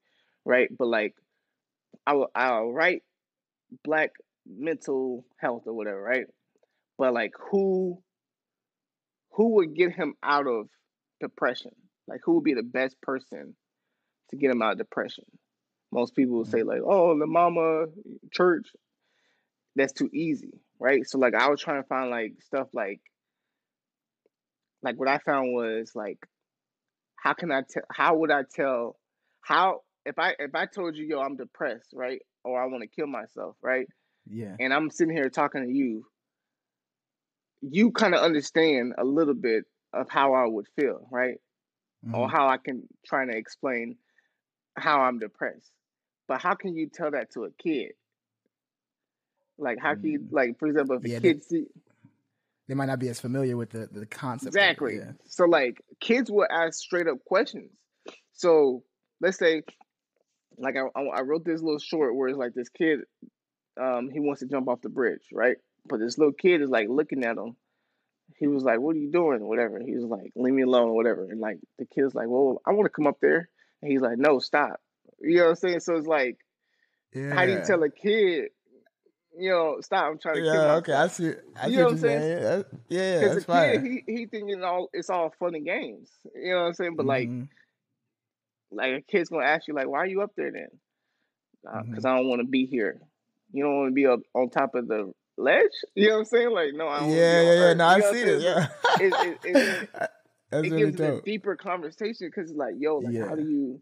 right? 0.45 0.69
But 0.75 0.87
like 0.87 1.15
I 2.05 2.13
will 2.13 2.31
I'll 2.35 2.71
write 2.71 3.03
black 3.83 4.11
mental 4.47 5.25
health 5.37 5.63
or 5.65 5.73
whatever, 5.73 6.01
right? 6.01 6.25
But 6.97 7.13
like 7.13 7.33
who 7.51 8.01
who 9.31 9.55
would 9.55 9.75
get 9.75 9.93
him 9.93 10.15
out 10.23 10.47
of 10.47 10.67
depression? 11.19 11.71
Like 12.07 12.21
who 12.23 12.35
would 12.35 12.43
be 12.43 12.53
the 12.53 12.63
best 12.63 12.99
person 13.01 13.55
to 14.29 14.35
get 14.35 14.51
him 14.51 14.61
out 14.61 14.73
of 14.73 14.77
depression? 14.77 15.25
Most 15.91 16.15
people 16.15 16.37
will 16.37 16.45
say 16.45 16.59
mm-hmm. 16.59 16.69
like, 16.69 16.81
"Oh, 16.85 17.17
the 17.17 17.27
mama 17.27 17.85
church." 18.31 18.67
That's 19.75 19.93
too 19.93 20.09
easy, 20.11 20.59
right? 20.79 21.07
So 21.07 21.17
like 21.17 21.33
I 21.33 21.49
was 21.49 21.61
trying 21.61 21.81
to 21.81 21.87
find 21.87 22.09
like 22.09 22.33
stuff 22.41 22.67
like 22.73 22.99
like 24.83 24.99
what 24.99 25.07
I 25.07 25.19
found 25.19 25.53
was 25.53 25.91
like 25.95 26.17
how 27.15 27.33
can 27.33 27.51
I 27.51 27.61
tell 27.69 27.83
how 27.91 28.15
would 28.17 28.31
I 28.31 28.43
tell 28.43 28.97
how 29.41 29.81
if 30.05 30.17
I 30.19 30.35
if 30.39 30.55
I 30.55 30.65
told 30.65 30.95
you, 30.95 31.05
"Yo, 31.05 31.19
I'm 31.19 31.35
depressed," 31.35 31.93
right? 31.93 32.21
Or 32.43 32.61
I 32.61 32.65
want 32.67 32.81
to 32.81 32.87
kill 32.87 33.07
myself, 33.07 33.55
right? 33.61 33.87
Yeah. 34.27 34.55
And 34.59 34.73
I'm 34.73 34.89
sitting 34.89 35.13
here 35.13 35.29
talking 35.29 35.63
to 35.63 35.71
you 35.71 36.05
you 37.61 37.91
kind 37.91 38.15
of 38.15 38.21
understand 38.21 38.93
a 38.97 39.03
little 39.03 39.33
bit 39.33 39.65
of 39.93 40.09
how 40.09 40.33
I 40.33 40.45
would 40.47 40.67
feel, 40.75 41.07
right? 41.11 41.35
Mm-hmm. 42.05 42.15
Or 42.15 42.29
how 42.29 42.47
I 42.47 42.57
can 42.57 42.83
try 43.05 43.25
to 43.25 43.31
explain 43.31 43.97
how 44.75 45.01
I'm 45.01 45.19
depressed. 45.19 45.71
But 46.27 46.41
how 46.41 46.55
can 46.55 46.75
you 46.75 46.89
tell 46.89 47.11
that 47.11 47.31
to 47.33 47.43
a 47.43 47.51
kid? 47.51 47.91
Like 49.57 49.77
how 49.79 49.93
can 49.93 50.05
you 50.05 50.19
mm. 50.19 50.31
like 50.31 50.57
for 50.57 50.67
example 50.67 50.97
if 50.97 51.05
yeah, 51.05 51.17
a 51.17 51.21
kid 51.21 51.37
they, 51.37 51.41
see 51.41 51.65
they 52.67 52.73
might 52.73 52.87
not 52.87 52.97
be 52.97 53.09
as 53.09 53.19
familiar 53.19 53.55
with 53.55 53.69
the, 53.69 53.87
the 53.91 54.07
concept. 54.07 54.55
Exactly. 54.55 54.95
It, 54.95 55.03
yeah. 55.05 55.11
So 55.25 55.45
like 55.45 55.83
kids 55.99 56.31
will 56.31 56.47
ask 56.49 56.79
straight 56.79 57.07
up 57.07 57.23
questions. 57.25 57.69
So 58.33 58.83
let's 59.19 59.37
say 59.37 59.61
like 60.57 60.75
I, 60.75 61.01
I 61.01 61.21
wrote 61.21 61.45
this 61.45 61.61
little 61.61 61.79
short 61.79 62.15
where 62.15 62.29
it's 62.29 62.37
like 62.37 62.53
this 62.53 62.69
kid 62.69 63.01
um 63.79 64.09
he 64.09 64.19
wants 64.19 64.41
to 64.41 64.47
jump 64.47 64.67
off 64.67 64.81
the 64.81 64.89
bridge, 64.89 65.23
right? 65.31 65.57
But 65.85 65.99
this 65.99 66.17
little 66.17 66.33
kid 66.33 66.61
is 66.61 66.69
like 66.69 66.87
looking 66.89 67.23
at 67.23 67.37
him. 67.37 67.55
He 68.37 68.47
was 68.47 68.63
like, 68.63 68.79
"What 68.79 68.95
are 68.95 68.99
you 68.99 69.11
doing?" 69.11 69.45
Whatever. 69.45 69.79
He 69.79 69.95
was 69.95 70.05
like, 70.05 70.31
"Leave 70.35 70.53
me 70.53 70.63
alone," 70.63 70.93
whatever. 70.93 71.25
And 71.25 71.39
like 71.39 71.57
the 71.77 71.85
kid's 71.85 72.15
like, 72.15 72.27
"Well, 72.27 72.61
I 72.65 72.71
want 72.71 72.85
to 72.85 72.89
come 72.89 73.07
up 73.07 73.19
there." 73.21 73.49
And 73.81 73.91
he's 73.91 74.01
like, 74.01 74.17
"No, 74.17 74.39
stop." 74.39 74.79
You 75.19 75.37
know 75.37 75.43
what 75.43 75.49
I'm 75.49 75.55
saying? 75.55 75.79
So 75.81 75.95
it's 75.95 76.07
like, 76.07 76.37
yeah. 77.13 77.33
how 77.33 77.45
do 77.45 77.51
you 77.51 77.61
tell 77.65 77.83
a 77.83 77.89
kid? 77.89 78.49
You 79.37 79.49
know, 79.49 79.77
stop! 79.81 80.05
I'm 80.05 80.19
trying 80.19 80.35
to. 80.35 80.41
Yeah, 80.41 80.75
okay, 80.75 80.93
I 80.93 81.07
see. 81.07 81.33
I 81.55 81.67
you 81.67 81.77
know 81.77 81.83
what 81.85 81.93
I'm 81.93 81.97
saying? 81.99 82.65
Yeah, 82.89 83.21
yeah, 83.21 83.27
that's 83.27 83.45
fine. 83.45 83.81
Kid, 83.81 84.03
he 84.05 84.13
he 84.13 84.25
thinking 84.25 84.63
all 84.63 84.89
it's 84.91 85.09
all 85.09 85.33
fun 85.39 85.55
and 85.55 85.65
games. 85.65 86.09
You 86.35 86.53
know 86.53 86.61
what 86.61 86.67
I'm 86.67 86.73
saying? 86.73 86.95
But 86.95 87.05
mm-hmm. 87.05 87.39
like, 87.39 87.49
like 88.71 88.93
a 88.93 89.01
kid's 89.01 89.29
gonna 89.29 89.45
ask 89.45 89.67
you 89.67 89.73
like, 89.73 89.87
"Why 89.87 89.99
are 89.99 90.07
you 90.07 90.21
up 90.21 90.31
there 90.35 90.51
then?" 90.51 90.67
Because 91.63 92.05
uh, 92.05 92.07
mm-hmm. 92.07 92.07
I 92.07 92.17
don't 92.17 92.27
want 92.27 92.41
to 92.41 92.47
be 92.47 92.65
here. 92.65 92.99
You 93.51 93.63
don't 93.63 93.77
want 93.77 93.91
to 93.91 93.93
be 93.93 94.07
up 94.07 94.21
on 94.33 94.49
top 94.49 94.75
of 94.75 94.87
the 94.87 95.13
ledge. 95.37 95.65
You 95.95 96.07
know 96.07 96.13
what 96.13 96.19
I'm 96.19 96.25
saying? 96.25 96.51
Like, 96.51 96.73
no, 96.73 96.87
I 96.87 96.99
don't 96.99 97.09
yeah, 97.09 97.41
yeah, 97.41 97.53
yeah. 97.53 97.73
No, 97.73 97.85
I 97.85 97.99
see 97.99 98.19
it. 98.19 98.41
Yeah, 98.41 98.67
it, 98.99 99.13
it, 99.13 99.39
it, 99.43 99.89
it 100.51 100.69
gives 100.77 100.97
dope. 100.97 101.21
a 101.21 101.25
deeper 101.25 101.55
conversation 101.55 102.27
because 102.27 102.49
it's 102.49 102.57
like, 102.57 102.75
yo, 102.77 102.97
like, 102.97 103.13
yeah. 103.13 103.27
how 103.27 103.35
do 103.35 103.43
you, 103.43 103.81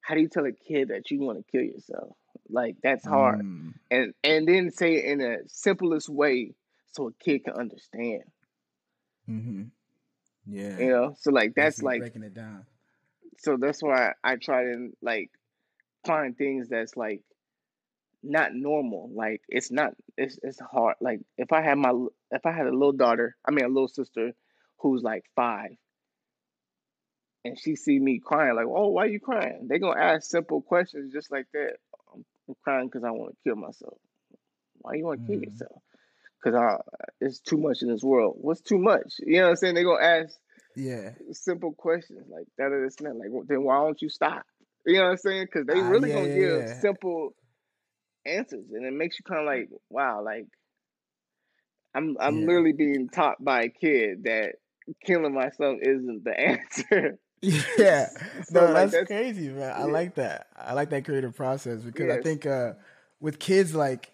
how 0.00 0.14
do 0.14 0.20
you 0.20 0.28
tell 0.28 0.46
a 0.46 0.52
kid 0.52 0.88
that 0.88 1.10
you 1.10 1.20
want 1.20 1.38
to 1.38 1.44
kill 1.50 1.62
yourself? 1.62 2.16
Like, 2.48 2.76
that's 2.82 3.06
hard, 3.06 3.40
mm. 3.40 3.74
and 3.90 4.12
and 4.22 4.46
then 4.46 4.70
say 4.70 4.94
it 4.94 5.04
in 5.06 5.18
the 5.18 5.38
simplest 5.46 6.08
way 6.08 6.54
so 6.92 7.08
a 7.08 7.12
kid 7.12 7.44
can 7.44 7.54
understand. 7.54 8.22
Mm-hmm. 9.28 9.62
Yeah, 10.46 10.78
you 10.78 10.90
know. 10.90 11.14
So 11.18 11.30
like, 11.30 11.54
that's 11.54 11.82
like 11.82 12.00
breaking 12.00 12.22
it 12.22 12.34
down. 12.34 12.66
So 13.38 13.56
that's 13.56 13.82
why 13.82 14.12
I 14.22 14.36
try 14.36 14.64
to 14.64 14.90
like 15.02 15.30
find 16.06 16.36
things 16.36 16.68
that's 16.68 16.96
like 16.96 17.22
not 18.22 18.54
normal. 18.54 19.10
Like 19.14 19.42
it's 19.48 19.70
not 19.70 19.94
it's 20.16 20.38
it's 20.42 20.60
hard. 20.60 20.96
Like 21.00 21.20
if 21.36 21.52
I 21.52 21.62
had 21.62 21.78
my 21.78 21.92
if 22.30 22.46
I 22.46 22.52
had 22.52 22.66
a 22.66 22.72
little 22.72 22.92
daughter, 22.92 23.36
I 23.46 23.50
mean 23.50 23.64
a 23.64 23.68
little 23.68 23.88
sister 23.88 24.32
who's 24.78 25.02
like 25.02 25.24
five, 25.36 25.70
and 27.44 27.58
she 27.58 27.76
see 27.76 27.98
me 27.98 28.20
crying, 28.24 28.56
like, 28.56 28.66
oh, 28.66 28.88
why 28.88 29.04
are 29.04 29.08
you 29.08 29.20
crying? 29.20 29.66
They 29.68 29.78
gonna 29.78 30.00
ask 30.00 30.24
simple 30.24 30.62
questions 30.62 31.12
just 31.12 31.30
like 31.30 31.46
that. 31.52 31.76
I'm, 32.12 32.24
I'm 32.48 32.54
crying 32.62 32.86
because 32.86 33.04
I 33.04 33.10
want 33.10 33.32
to 33.32 33.36
kill 33.44 33.56
myself. 33.56 33.98
Why 34.78 34.94
you 34.94 35.04
want 35.04 35.20
to 35.20 35.24
mm. 35.24 35.26
kill 35.26 35.36
mm-hmm. 35.36 35.50
yourself? 35.50 35.82
Because 36.42 36.58
I 36.58 37.00
it's 37.20 37.40
too 37.40 37.58
much 37.58 37.82
in 37.82 37.88
this 37.88 38.02
world. 38.02 38.36
What's 38.40 38.60
too 38.60 38.78
much? 38.78 39.14
You 39.18 39.38
know 39.38 39.42
what 39.44 39.50
I'm 39.50 39.56
saying? 39.56 39.74
They 39.74 39.84
gonna 39.84 40.04
ask 40.04 40.36
yeah 40.76 41.10
simple 41.32 41.72
questions 41.72 42.26
like 42.28 42.46
that 42.58 42.72
or 42.72 42.84
this 42.84 42.96
and 42.98 43.08
that. 43.08 43.14
Like, 43.14 43.46
then 43.46 43.62
why 43.62 43.76
don't 43.76 44.00
you 44.00 44.08
stop? 44.08 44.44
You 44.86 44.98
know 44.98 45.04
what 45.04 45.10
I'm 45.12 45.16
saying? 45.18 45.46
Because 45.46 45.66
they 45.66 45.80
ah, 45.80 45.88
really 45.88 46.12
uh, 46.12 46.16
yeah, 46.16 46.22
gonna 46.22 46.34
yeah, 46.34 46.66
give 46.66 46.76
simple 46.80 47.34
answers, 48.26 48.66
and 48.72 48.84
it 48.84 48.92
makes 48.92 49.18
you 49.18 49.24
kind 49.24 49.40
of 49.40 49.46
like, 49.46 49.68
wow, 49.88 50.22
like 50.22 50.46
I'm 51.94 52.16
I'm 52.20 52.40
yeah. 52.40 52.46
literally 52.46 52.72
being 52.72 53.08
taught 53.08 53.42
by 53.42 53.62
a 53.62 53.68
kid 53.68 54.24
that 54.24 54.56
killing 55.04 55.32
myself 55.32 55.78
isn't 55.80 56.24
the 56.24 56.38
answer. 56.40 57.18
Yeah, 57.40 58.06
so 58.44 58.60
no, 58.60 58.64
like, 58.66 58.74
that's, 58.74 58.92
that's, 58.92 59.06
crazy, 59.06 59.48
man. 59.48 59.60
Yeah. 59.60 59.76
I 59.76 59.84
like 59.84 60.14
that. 60.16 60.48
I 60.56 60.72
like 60.74 60.90
that 60.90 61.04
creative 61.04 61.34
process 61.34 61.80
because 61.80 62.06
yes. 62.06 62.18
I 62.18 62.22
think 62.22 62.46
uh, 62.46 62.72
with 63.20 63.38
kids, 63.38 63.74
like 63.74 64.10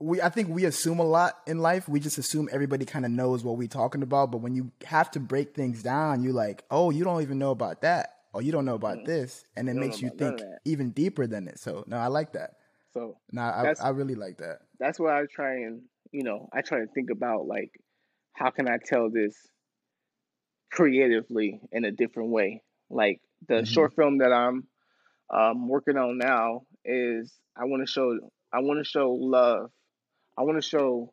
we, 0.00 0.20
I 0.20 0.28
think 0.28 0.48
we 0.48 0.64
assume 0.64 0.98
a 0.98 1.04
lot 1.04 1.38
in 1.46 1.58
life. 1.58 1.88
We 1.88 2.00
just 2.00 2.18
assume 2.18 2.48
everybody 2.52 2.84
kind 2.84 3.04
of 3.04 3.10
knows 3.10 3.42
what 3.42 3.56
we're 3.56 3.68
talking 3.68 4.02
about, 4.02 4.30
but 4.30 4.38
when 4.38 4.54
you 4.54 4.70
have 4.84 5.10
to 5.12 5.20
break 5.20 5.54
things 5.54 5.82
down, 5.82 6.22
you're 6.22 6.32
like, 6.32 6.64
oh, 6.70 6.90
you 6.90 7.04
don't 7.04 7.22
even 7.22 7.38
know 7.38 7.50
about 7.50 7.82
that, 7.82 8.14
or 8.32 8.42
you 8.42 8.52
don't 8.52 8.64
know 8.64 8.76
about 8.76 8.98
mm-hmm. 8.98 9.06
this, 9.06 9.44
and 9.56 9.68
it 9.68 9.74
makes 9.74 10.00
you 10.00 10.10
think 10.10 10.40
even 10.64 10.90
deeper 10.90 11.26
than 11.26 11.48
it. 11.48 11.58
So, 11.58 11.84
no, 11.86 11.96
I 11.96 12.06
like 12.06 12.32
that. 12.32 12.52
So 12.94 13.16
no, 13.32 13.42
I, 13.42 13.74
I 13.80 13.88
really 13.90 14.14
like 14.14 14.38
that. 14.38 14.60
That's 14.80 14.98
why 14.98 15.20
I 15.20 15.24
try 15.32 15.54
and 15.54 15.82
you 16.10 16.24
know 16.24 16.48
I 16.52 16.62
try 16.62 16.78
to 16.78 16.86
think 16.86 17.10
about 17.10 17.46
like 17.46 17.70
how 18.32 18.50
can 18.50 18.68
I 18.68 18.78
tell 18.84 19.10
this 19.10 19.36
creatively 20.72 21.60
in 21.72 21.84
a 21.84 21.92
different 21.92 22.30
way. 22.30 22.62
Like 22.90 23.20
the 23.46 23.54
mm-hmm. 23.54 23.64
short 23.64 23.94
film 23.94 24.18
that 24.18 24.32
I'm 24.32 24.66
um, 25.32 25.68
working 25.68 25.96
on 25.96 26.18
now 26.18 26.62
is 26.84 27.32
I 27.56 27.64
want 27.64 27.86
to 27.86 27.92
show 27.92 28.18
I 28.52 28.60
want 28.60 28.78
to 28.78 28.84
show 28.84 29.12
love. 29.12 29.70
I 30.38 30.42
want 30.42 30.62
to 30.62 30.68
show 30.68 31.12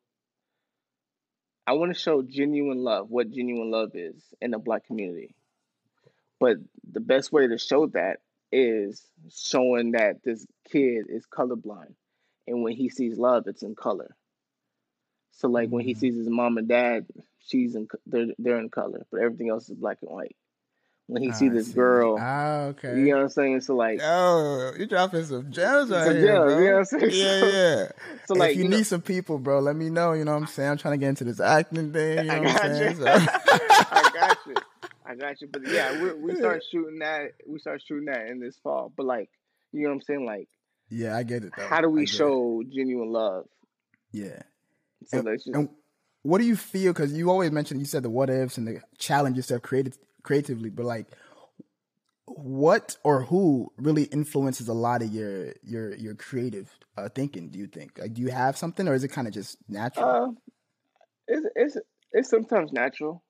I 1.68 1.74
want 1.74 1.94
to 1.94 2.00
show 2.00 2.22
genuine 2.22 2.84
love, 2.84 3.10
what 3.10 3.32
genuine 3.32 3.72
love 3.72 3.92
is 3.96 4.24
in 4.40 4.52
the 4.52 4.60
black 4.60 4.86
community. 4.86 5.36
But 6.40 6.58
the 6.92 7.00
best 7.00 7.32
way 7.32 7.48
to 7.48 7.58
show 7.58 7.88
that 7.88 8.20
is 8.52 9.04
showing 9.36 9.92
that 9.94 10.24
this 10.24 10.46
kid 10.72 11.08
is 11.10 11.26
colorblind. 11.26 11.96
And 12.48 12.62
when 12.64 12.74
he 12.74 12.90
sees 12.90 13.18
love, 13.18 13.48
it's 13.48 13.64
in 13.64 13.76
color. 13.76 14.16
So 15.32 15.50
like 15.50 15.70
when 15.70 15.86
he 15.86 15.96
Mhm. 15.96 15.98
sees 15.98 16.16
his 16.16 16.30
mom 16.30 16.58
and 16.60 16.68
dad, 16.68 17.08
she's 17.40 17.76
in 17.76 17.88
they're 18.06 18.34
they're 18.38 18.60
in 18.60 18.70
color, 18.70 19.08
but 19.12 19.22
everything 19.22 19.50
else 19.50 19.70
is 19.70 19.76
black 19.76 20.02
and 20.02 20.12
white. 20.12 20.36
When 21.08 21.22
he 21.22 21.32
see 21.34 21.46
I 21.48 21.50
this 21.50 21.68
see. 21.68 21.74
girl, 21.74 22.18
Ah, 22.20 22.62
okay. 22.70 22.98
you 23.00 23.10
know 23.10 23.18
what 23.18 23.24
I'm 23.24 23.30
saying? 23.30 23.62
So 23.62 23.76
like, 23.76 24.00
Oh, 24.02 24.72
you're 24.76 24.88
dropping 24.88 25.24
some 25.26 25.52
gems 25.52 25.92
right 25.92 26.06
Some 26.08 26.16
here, 26.16 26.26
gems, 26.26 26.46
bro. 26.54 26.60
you 26.60 26.66
know 26.66 26.72
what 26.72 26.80
I'm 26.80 26.86
saying? 26.86 27.12
Yeah, 27.14 27.46
yeah. 27.52 27.88
so 28.26 28.34
if 28.34 28.40
like 28.40 28.56
you, 28.56 28.64
you 28.64 28.70
need 28.70 28.88
some 28.88 29.02
people, 29.02 29.38
bro, 29.38 29.60
let 29.60 29.76
me 29.76 29.90
know. 29.92 30.14
You 30.14 30.26
know 30.26 30.34
what 30.34 30.42
I'm 30.42 30.48
saying? 30.48 30.72
I'm 30.72 30.78
trying 30.78 30.94
to 30.94 30.98
get 30.98 31.10
into 31.10 31.24
this 31.24 31.40
acting 31.40 31.94
thing. 31.94 32.18
You 32.18 32.24
know 32.24 32.34
I 32.34 32.40
what 32.40 32.48
I'm 32.48 32.54
got 32.54 32.62
saying? 32.76 32.98
you. 32.98 32.98
So- 32.98 33.06
I 33.08 34.12
got 34.14 34.38
you. 34.48 34.56
I 35.06 35.16
got 35.16 35.42
you. 35.42 35.48
But 35.52 35.68
yeah, 35.68 36.02
we 36.02 36.14
we 36.14 36.36
start 36.38 36.64
shooting 36.72 36.98
that. 37.00 37.34
We 37.48 37.60
start 37.60 37.84
shooting 37.88 38.06
that 38.06 38.26
in 38.26 38.40
this 38.40 38.58
fall. 38.64 38.92
But 38.98 39.06
like, 39.06 39.30
you 39.72 39.84
know 39.84 39.90
what 39.90 39.96
I'm 39.96 40.02
saying? 40.02 40.26
Like, 40.26 40.48
yeah, 40.90 41.16
I 41.16 41.22
get 41.22 41.44
it. 41.44 41.54
Though. 41.56 41.68
how 41.68 41.82
do 41.82 41.90
we 41.90 42.06
get 42.06 42.10
it. 42.10 42.16
show 42.18 42.64
genuine 42.68 43.12
love? 43.12 43.46
Yeah. 44.12 44.42
So 45.06 45.20
And- 45.20 45.28
just 45.38 45.48
And 45.48 45.70
what 46.24 46.40
do 46.40 46.46
you 46.46 46.56
feel? 46.56 46.94
Because 46.94 47.14
you 47.14 47.30
always 47.30 47.52
mentioned 47.52 47.80
you 47.80 47.86
said 47.86 48.02
the 48.02 48.10
what 48.10 48.32
ifs 48.32 48.58
and 48.58 48.68
the 48.68 48.82
challenge 48.98 49.38
yourself 49.38 49.62
created 49.62 49.96
creatively, 50.26 50.70
but 50.70 50.86
like, 50.86 51.08
what 52.26 52.98
or 53.04 53.24
who 53.24 53.72
really 53.78 54.04
influences 54.06 54.68
a 54.68 54.74
lot 54.74 55.02
of 55.02 55.14
your 55.14 55.54
your 55.64 55.96
your 55.96 56.16
creative 56.16 56.76
uh, 56.98 57.08
thinking? 57.08 57.50
Do 57.50 57.60
you 57.60 57.68
think? 57.68 58.00
Like, 58.00 58.14
do 58.14 58.22
you 58.22 58.30
have 58.30 58.58
something, 58.58 58.88
or 58.88 58.96
is 58.96 59.04
it 59.04 59.10
kind 59.10 59.28
of 59.28 59.34
just 59.34 59.58
natural? 59.70 60.10
uh, 60.10 60.28
it's 61.28 61.48
it's 61.56 61.78
it's 62.12 62.30
sometimes 62.30 62.74
natural. 62.74 63.24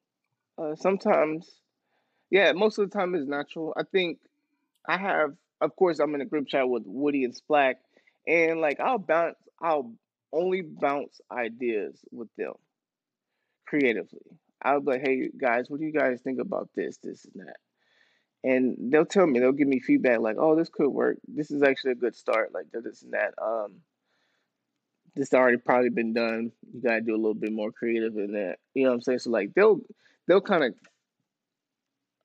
Uh, 0.58 0.76
sometimes, 0.76 1.60
yeah, 2.30 2.54
most 2.54 2.80
of 2.80 2.90
the 2.90 2.98
time 2.98 3.14
it's 3.14 3.28
natural. 3.28 3.74
I 3.78 3.84
think 3.84 4.20
I 4.88 4.98
have, 4.98 5.34
of 5.60 5.76
course, 5.76 6.00
I'm 6.00 6.16
in 6.16 6.22
a 6.22 6.26
group 6.26 6.48
chat 6.48 6.68
with 6.70 6.84
Woody 6.86 7.26
and 7.26 7.36
Splack, 7.36 7.76
and 8.26 8.62
like 8.62 8.80
I'll 8.80 8.98
bounce, 8.98 9.36
I'll 9.62 9.94
only 10.32 10.62
bounce 10.62 11.20
ideas 11.30 12.00
with 12.12 12.30
them 12.38 12.54
creatively. 13.68 14.40
I'll 14.66 14.82
be 14.82 14.94
like, 14.94 15.02
hey 15.02 15.30
guys, 15.38 15.70
what 15.70 15.80
do 15.80 15.86
you 15.86 15.94
guys 15.94 16.22
think 16.22 16.40
about 16.40 16.70
this, 16.76 16.98
this, 16.98 17.26
and 17.26 17.48
that? 17.48 17.58
And 18.44 18.92
they'll 18.92 19.06
tell 19.06 19.26
me, 19.28 19.40
they'll 19.40 19.52
give 19.54 19.68
me 19.68 19.80
feedback 19.80 20.20
like, 20.20 20.38
oh, 20.40 20.56
this 20.56 20.70
could 20.70 20.90
work. 20.90 21.18
This 21.28 21.52
is 21.52 21.64
actually 21.64 21.92
a 21.94 21.96
good 21.96 22.16
start, 22.16 22.54
like 22.54 22.68
this 22.72 23.04
and 23.04 23.14
that. 23.14 23.34
Um, 23.42 23.82
this 25.16 25.34
already 25.34 25.58
probably 25.58 25.90
been 25.90 26.14
done. 26.14 26.52
You 26.74 26.82
gotta 26.82 27.02
do 27.02 27.14
a 27.16 27.18
little 27.18 27.34
bit 27.36 27.52
more 27.54 27.72
creative 27.72 28.18
in 28.18 28.34
that. 28.34 28.58
You 28.74 28.84
know 28.84 28.90
what 28.90 28.96
I'm 28.96 29.02
saying? 29.02 29.20
So 29.20 29.30
like 29.32 29.54
they'll 29.54 29.82
they'll 30.28 30.42
kind 30.42 30.64
of 30.64 30.76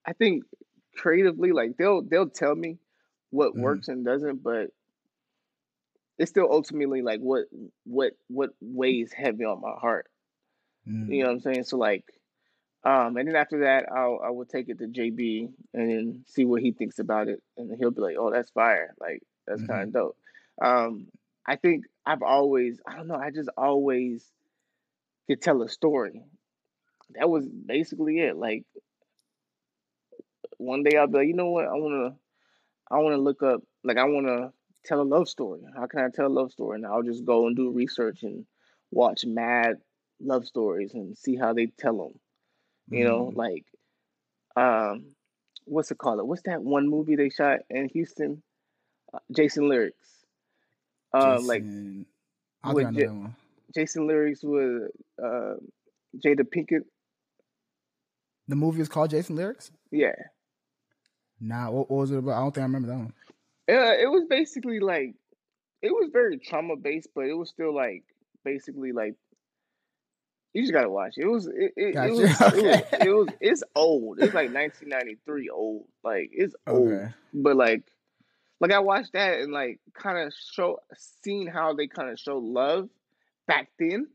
I 0.06 0.12
think 0.12 0.44
creatively, 0.96 1.52
like 1.52 1.76
they'll 1.76 2.02
they'll 2.02 2.28
tell 2.28 2.54
me 2.54 2.78
what 3.30 3.54
Mhm. 3.54 3.60
works 3.60 3.88
and 3.88 4.04
doesn't, 4.04 4.42
but 4.42 4.72
it's 6.18 6.30
still 6.30 6.48
ultimately 6.50 7.02
like 7.02 7.20
what 7.20 7.46
what 7.84 8.12
what 8.28 8.50
weighs 8.60 9.12
heavy 9.12 9.44
on 9.44 9.60
my 9.60 9.72
heart. 9.72 10.10
Mm. 10.86 11.08
You 11.08 11.22
know 11.22 11.28
what 11.28 11.34
I'm 11.34 11.40
saying? 11.40 11.64
So 11.64 11.78
like, 11.78 12.04
um, 12.84 13.16
and 13.16 13.28
then 13.28 13.36
after 13.36 13.60
that, 13.60 13.86
I'll 13.92 14.20
I 14.24 14.30
will 14.30 14.46
take 14.46 14.68
it 14.68 14.78
to 14.78 14.86
JB 14.86 15.50
and 15.74 15.90
then 15.90 16.24
see 16.26 16.44
what 16.44 16.62
he 16.62 16.72
thinks 16.72 16.98
about 16.98 17.28
it, 17.28 17.42
and 17.56 17.76
he'll 17.78 17.90
be 17.90 18.00
like, 18.02 18.16
"Oh, 18.18 18.30
that's 18.30 18.50
fire! 18.50 18.94
Like 19.00 19.22
that's 19.46 19.62
Mhm. 19.62 19.66
kind 19.68 19.82
of 19.84 19.92
dope." 19.92 20.16
Um, 20.62 21.08
I 21.46 21.56
think 21.56 21.86
I've 22.06 22.22
always, 22.22 22.80
I 22.86 22.96
don't 22.96 23.08
know, 23.08 23.16
I 23.16 23.30
just 23.30 23.48
always 23.56 24.30
could 25.26 25.40
tell 25.42 25.62
a 25.62 25.68
story. 25.68 26.22
That 27.16 27.30
was 27.30 27.46
basically 27.48 28.20
it. 28.20 28.36
Like 28.36 28.64
one 30.58 30.82
day 30.82 30.96
I'll 30.96 31.06
be 31.06 31.18
like, 31.18 31.28
you 31.28 31.34
know 31.34 31.50
what, 31.50 31.66
I 31.66 31.72
wanna, 31.74 32.16
I 32.90 32.98
wanna 32.98 33.18
look 33.18 33.42
up, 33.42 33.62
like 33.84 33.98
I 33.98 34.04
wanna 34.04 34.52
tell 34.84 35.00
a 35.00 35.04
love 35.04 35.28
story. 35.28 35.62
How 35.76 35.86
can 35.86 36.00
I 36.00 36.08
tell 36.10 36.26
a 36.26 36.28
love 36.28 36.52
story? 36.52 36.76
And 36.76 36.86
I'll 36.86 37.02
just 37.02 37.24
go 37.24 37.46
and 37.46 37.56
do 37.56 37.70
research 37.70 38.22
and 38.22 38.46
watch 38.90 39.24
mad 39.26 39.80
love 40.20 40.46
stories 40.46 40.94
and 40.94 41.16
see 41.18 41.36
how 41.36 41.52
they 41.54 41.66
tell 41.66 41.98
them. 41.98 42.20
You 42.90 43.04
know, 43.04 43.32
Mm. 43.32 43.36
like, 43.36 43.64
um, 44.56 45.14
what's 45.64 45.90
it 45.90 45.98
called? 45.98 46.26
What's 46.26 46.42
that 46.42 46.62
one 46.62 46.88
movie 46.88 47.16
they 47.16 47.30
shot 47.30 47.60
in 47.70 47.88
Houston? 47.90 48.42
Uh, 49.12 49.18
Jason's 49.32 49.68
Lyric. 49.68 49.94
Uh, 51.14 51.40
like 51.40 51.62
Jason- 51.62 52.06
I 52.62 52.72
with 52.72 52.84
think 52.84 52.88
I 52.88 52.90
know 52.90 53.00
Ja- 53.00 53.06
that 53.06 53.14
one. 53.20 53.36
Jason's 53.74 54.06
Lyric 54.06 54.38
with 54.42 54.90
uh, 55.22 55.54
Jada 56.18 56.44
Pinkett. 56.44 56.84
The 58.48 58.56
movie 58.56 58.80
is 58.80 58.88
called 58.88 59.10
Jason's 59.10 59.38
Lyric. 59.38 59.60
Yeah, 59.92 60.14
Nah, 61.40 61.70
what, 61.70 61.90
what 61.90 61.98
was 62.00 62.10
it 62.10 62.18
about? 62.18 62.32
I 62.36 62.40
don't 62.40 62.54
think 62.54 62.62
I 62.62 62.66
remember 62.66 62.88
that 62.88 62.98
one. 62.98 63.12
uh, 63.70 63.94
it 63.98 64.10
was 64.10 64.24
basically 64.28 64.80
like 64.80 65.14
it 65.82 65.90
was 65.90 66.10
very 66.12 66.38
trauma 66.38 66.76
based, 66.76 67.08
but 67.14 67.24
it 67.26 67.32
was 67.34 67.48
still 67.48 67.74
like 67.74 68.04
basically 68.44 68.92
like 68.92 69.14
you 70.52 70.62
just 70.62 70.72
gotta 70.72 70.90
watch 70.90 71.14
it. 71.16 71.22
It 71.22 71.28
was 71.28 71.46
it, 71.46 71.72
it, 71.76 71.92
Gotcha. 71.94 72.08
it 72.08 72.12
was, 72.12 72.40
it 72.40 72.54
was 72.64 72.82
it 73.06 73.10
was 73.10 73.28
it's 73.40 73.62
old. 73.74 74.18
It's 74.20 74.34
like 74.34 74.52
1993 74.52 75.48
old. 75.50 75.84
Like 76.02 76.30
it's 76.32 76.54
old. 76.66 76.92
Okay. 76.92 77.12
but 77.32 77.56
like 77.56 77.82
like 78.60 78.72
I 78.72 78.80
watched 78.80 79.12
that 79.14 79.40
and 79.40 79.52
like 79.52 79.80
kind 79.94 80.18
of 80.18 80.34
show 80.34 80.80
seen 81.22 81.46
how 81.46 81.74
they 81.74 81.86
kind 81.86 82.10
of 82.10 82.18
show 82.18 82.38
love 82.38 82.88
back 83.46 83.68
then, 83.78 84.06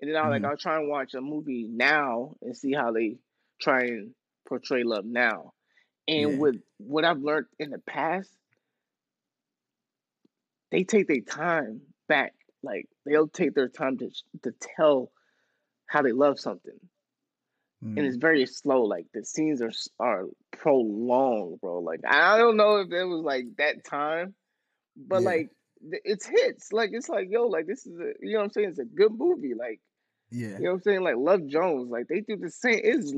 and 0.00 0.10
then 0.10 0.16
I 0.16 0.28
like 0.28 0.42
Mhm. 0.42 0.48
I'll 0.48 0.56
try 0.56 0.76
and 0.78 0.88
watch 0.88 1.14
a 1.14 1.20
movie 1.20 1.66
now 1.70 2.36
and 2.42 2.56
see 2.56 2.72
how 2.72 2.92
they 2.92 3.18
try 3.60 3.82
and 3.82 4.14
portray 4.48 4.82
love 4.82 5.04
now. 5.04 5.52
And 6.08 6.32
Yeah. 6.32 6.38
with 6.38 6.56
what 6.78 7.04
I've 7.04 7.20
learned 7.22 7.46
in 7.58 7.70
the 7.70 7.78
past, 7.78 8.30
they 10.70 10.84
take 10.84 11.06
their 11.06 11.20
time 11.20 11.80
back. 12.08 12.34
Like 12.62 12.88
they'll 13.06 13.28
take 13.28 13.54
their 13.54 13.68
time 13.68 13.98
to 13.98 14.10
to 14.42 14.52
tell 14.76 15.10
how 15.94 16.02
they 16.02 16.12
love 16.12 16.38
something 16.38 16.78
and 17.82 17.98
Mm. 17.98 18.06
it's 18.06 18.16
very 18.16 18.46
slow. 18.46 18.82
Like 18.84 19.06
the 19.12 19.24
scenes 19.24 19.60
are 19.60 19.72
are 20.00 20.24
prolonged, 20.52 21.60
bro. 21.60 21.80
Like 21.80 22.00
I 22.08 22.38
don't 22.38 22.56
know 22.56 22.76
if 22.78 22.90
it 22.90 23.04
was 23.04 23.20
like 23.22 23.44
that 23.58 23.84
time, 23.84 24.34
but 24.96 25.20
Yeah. 25.20 25.28
like 25.28 25.50
it's 26.04 26.24
hits. 26.24 26.72
Like 26.72 26.90
it's 26.94 27.10
like 27.10 27.28
yo, 27.30 27.46
like 27.46 27.66
this 27.66 27.84
is 27.86 27.98
a 28.00 28.12
you 28.20 28.32
know 28.32 28.38
what 28.38 28.44
I'm 28.44 28.50
saying. 28.52 28.68
It's 28.70 28.78
a 28.78 28.84
good 28.86 29.12
movie. 29.12 29.52
Like 29.54 29.80
Yeah. 30.30 30.56
you 30.56 30.64
know 30.64 30.70
what 30.70 30.76
I'm 30.76 30.82
saying. 30.82 31.02
Like 31.02 31.16
Love 31.18 31.46
Jones. 31.46 31.90
Like 31.90 32.06
they 32.08 32.20
do 32.20 32.36
the 32.38 32.50
same. 32.50 32.80
It's 32.82 33.12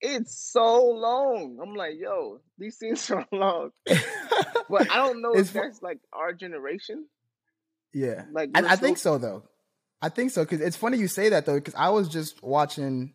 it's 0.00 0.34
so 0.52 0.84
long. 0.90 1.58
I'm 1.60 1.74
like 1.74 1.94
yo, 1.98 2.40
these 2.58 2.78
scenes 2.78 3.10
are 3.16 3.26
long. 3.32 3.70
But 4.70 4.88
I 4.90 4.96
don't 4.98 5.20
know 5.20 5.32
It's 5.32 5.48
if 5.48 5.54
that's 5.54 5.82
like 5.82 5.98
our 6.12 6.32
generation. 6.32 7.06
Yeah. 7.92 8.26
Like 8.30 8.50
I, 8.54 8.60
I 8.74 8.76
think 8.76 8.98
so 8.98 9.18
though. 9.18 9.42
I 10.02 10.08
think 10.08 10.32
so 10.32 10.42
because 10.44 10.60
it's 10.60 10.76
funny 10.76 10.98
you 10.98 11.06
say 11.08 11.28
that 11.30 11.46
though 11.46 11.54
because 11.54 11.74
I 11.76 11.88
was 11.90 12.08
just 12.08 12.42
watching. 12.42 13.14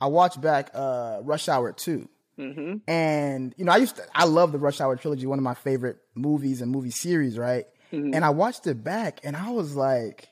I 0.00 0.06
watched 0.08 0.40
back 0.40 0.70
uh 0.74 1.20
Rush 1.22 1.48
Hour 1.48 1.72
two, 1.72 2.08
Mm-hmm. 2.38 2.76
and 2.90 3.54
you 3.56 3.64
know 3.64 3.72
I 3.72 3.76
used 3.76 3.96
to 3.96 4.02
I 4.14 4.24
love 4.24 4.50
the 4.52 4.58
Rush 4.58 4.80
Hour 4.80 4.96
trilogy, 4.96 5.26
one 5.26 5.38
of 5.38 5.42
my 5.44 5.54
favorite 5.54 5.98
movies 6.14 6.60
and 6.62 6.70
movie 6.72 6.90
series, 6.90 7.38
right? 7.38 7.66
Mhm. 7.92 8.14
And 8.14 8.24
I 8.24 8.30
watched 8.30 8.66
it 8.66 8.82
back, 8.82 9.20
and 9.24 9.36
I 9.36 9.50
was 9.50 9.76
like, 9.76 10.28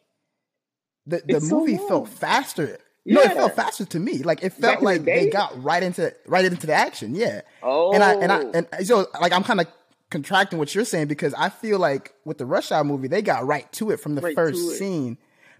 the 1.07 1.23
the 1.27 1.37
It's 1.37 1.49
so 1.49 1.61
movie 1.61 1.77
long. 1.77 1.89
felt 1.89 2.09
faster. 2.09 2.79
No, 3.05 3.23
it 3.23 3.33
felt 3.33 3.57
faster 3.57 3.85
to 3.87 3.99
me. 4.01 4.19
Like 4.19 4.43
it 4.43 4.59
Back 4.61 4.61
felt 4.61 4.79
in 4.81 4.81
the 4.81 4.85
like 4.85 5.05
they 5.05 5.31
got 5.31 5.63
right 5.63 5.83
into 5.83 6.15
right 6.27 6.45
into 6.45 6.67
the 6.67 6.75
action. 6.75 7.15
Yeah. 7.15 7.41
Oh, 7.63 7.93
And 7.95 8.03
I 8.03 8.15
and 8.15 8.33
I 8.33 8.41
and 8.55 8.87
so 8.87 9.07
like 9.21 9.33
I'm 9.33 9.45
kind 9.45 9.61
of 9.61 9.67
contracting 10.11 10.59
what 10.59 10.75
you're 10.75 10.85
saying 10.85 11.07
because 11.09 11.33
I 11.35 11.49
feel 11.49 11.79
like 11.79 12.13
with 12.27 12.37
the 12.39 12.45
Rush 12.47 12.71
Hour 12.73 12.85
movie 12.85 13.09
they 13.09 13.23
got 13.23 13.47
right 13.47 13.71
to 13.73 13.91
it 13.93 14.01
from 14.01 14.15
the 14.15 14.21
Right 14.23 14.35
first 14.35 14.79
scene. 14.79 15.17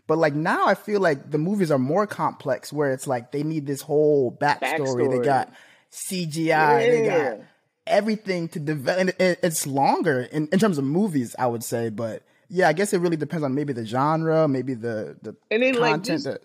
But 0.09 0.19
like 0.19 0.35
now 0.35 0.67
I 0.67 0.75
feel 0.75 1.01
like 1.01 1.31
the 1.31 1.39
movies 1.39 1.71
are 1.71 1.79
more 1.79 2.07
complex 2.07 2.73
where 2.73 2.91
it's 2.93 3.07
like 3.07 3.31
they 3.31 3.45
need 3.45 3.67
this 3.67 3.83
whole 3.83 4.33
backstory. 4.33 5.09
They 5.11 5.25
got 5.25 5.53
CGI. 5.93 6.79
They 6.91 7.07
got 7.07 7.41
everything 7.87 8.49
to 8.49 8.59
develop. 8.59 9.01
And 9.01 9.09
it, 9.21 9.39
it's 9.43 9.67
longer 9.67 10.23
in, 10.23 10.49
in 10.51 10.59
terms 10.59 10.79
of 10.79 10.85
movies, 10.85 11.37
I 11.39 11.47
would 11.47 11.63
say. 11.63 11.91
But 11.91 12.23
yeah, 12.49 12.69
I 12.69 12.73
guess 12.73 12.93
it 12.93 13.01
really 13.01 13.17
depends 13.19 13.45
on 13.45 13.55
maybe 13.55 13.73
the 13.73 13.85
genre, 13.85 14.49
maybe 14.49 14.75
the 14.75 15.17
the 15.23 15.37
And 15.51 15.63
then, 15.63 15.75
like, 15.75 15.91
content. 15.93 16.07
just- 16.07 16.25
that, 16.25 16.41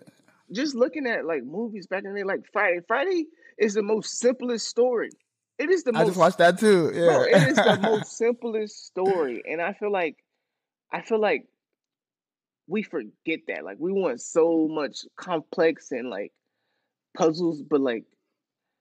just 0.52 0.74
looking 0.74 1.06
at 1.06 1.24
like 1.24 1.42
movies 1.42 1.86
back 1.86 2.04
in 2.04 2.12
the 2.12 2.20
day, 2.20 2.24
like 2.24 2.42
Friday. 2.52 2.80
Friday 2.86 3.24
is 3.58 3.72
the 3.74 3.82
most 3.82 4.18
simplest 4.18 4.68
story. 4.68 5.08
It 5.58 5.70
is 5.70 5.84
the 5.84 5.92
I 5.94 6.00
most 6.00 6.08
just 6.08 6.18
watched 6.18 6.38
that 6.38 6.58
too. 6.58 6.92
Yeah, 6.94 7.06
bro, 7.06 7.22
it 7.22 7.48
is 7.48 7.56
the 7.56 7.78
most 7.82 8.14
simplest 8.18 8.84
story. 8.86 9.42
And 9.50 9.62
I 9.62 9.72
feel 9.72 9.90
like 9.90 10.16
I 10.92 11.00
feel 11.00 11.18
like 11.18 11.48
we 12.66 12.82
forget 12.82 13.40
that. 13.48 13.64
Like 13.64 13.76
we 13.78 13.92
want 13.92 14.20
so 14.20 14.68
much 14.70 14.98
complex 15.16 15.90
and 15.90 16.08
like 16.10 16.32
puzzles, 17.16 17.62
but 17.62 17.80
like 17.80 18.04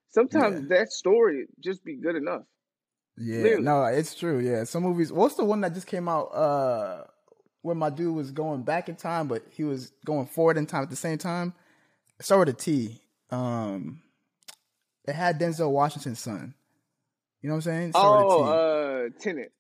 sometimes 0.10 0.70
that 0.70 0.92
story 0.92 1.48
just 1.60 1.84
be 1.84 1.98
good 1.98 2.16
enough. 2.16 2.44
Yeah, 3.18 3.44
Literally. 3.44 3.64
no, 3.64 3.84
it's 3.86 4.16
true. 4.16 4.40
Yeah, 4.40 4.64
some 4.64 4.84
movies. 4.84 5.12
What's 5.12 5.36
the 5.36 5.46
one 5.46 5.62
that 5.62 5.74
just 5.74 5.88
came 5.88 6.08
out? 6.08 6.34
Uh, 6.34 7.04
where 7.62 7.76
my 7.76 7.90
dude 7.90 8.16
was 8.16 8.32
going 8.32 8.64
back 8.64 8.90
in 8.90 8.96
time, 8.96 9.28
but 9.28 9.44
he 9.52 9.64
was 9.64 9.92
going 10.06 10.26
forward 10.26 10.58
in 10.58 10.66
time 10.66 10.84
at 10.84 10.90
the 10.90 10.96
same 10.96 11.18
time. 11.18 11.54
Start 12.20 12.48
with 12.48 12.56
a 12.56 12.60
T. 12.60 13.02
Um, 13.30 14.02
it 15.08 15.14
had 15.14 15.40
Denzel 15.40 15.72
Washington's 15.72 16.20
son. 16.20 16.54
You 17.42 17.50
know 17.50 17.56
what 17.56 17.68
I'm 17.68 17.72
saying? 17.74 17.92
Start 17.92 18.26
with 18.26 18.34
a 18.34 18.38
T. 18.38 18.44
Oh, 18.44 18.52
uh 18.54 19.10
Tenet. 19.20 19.52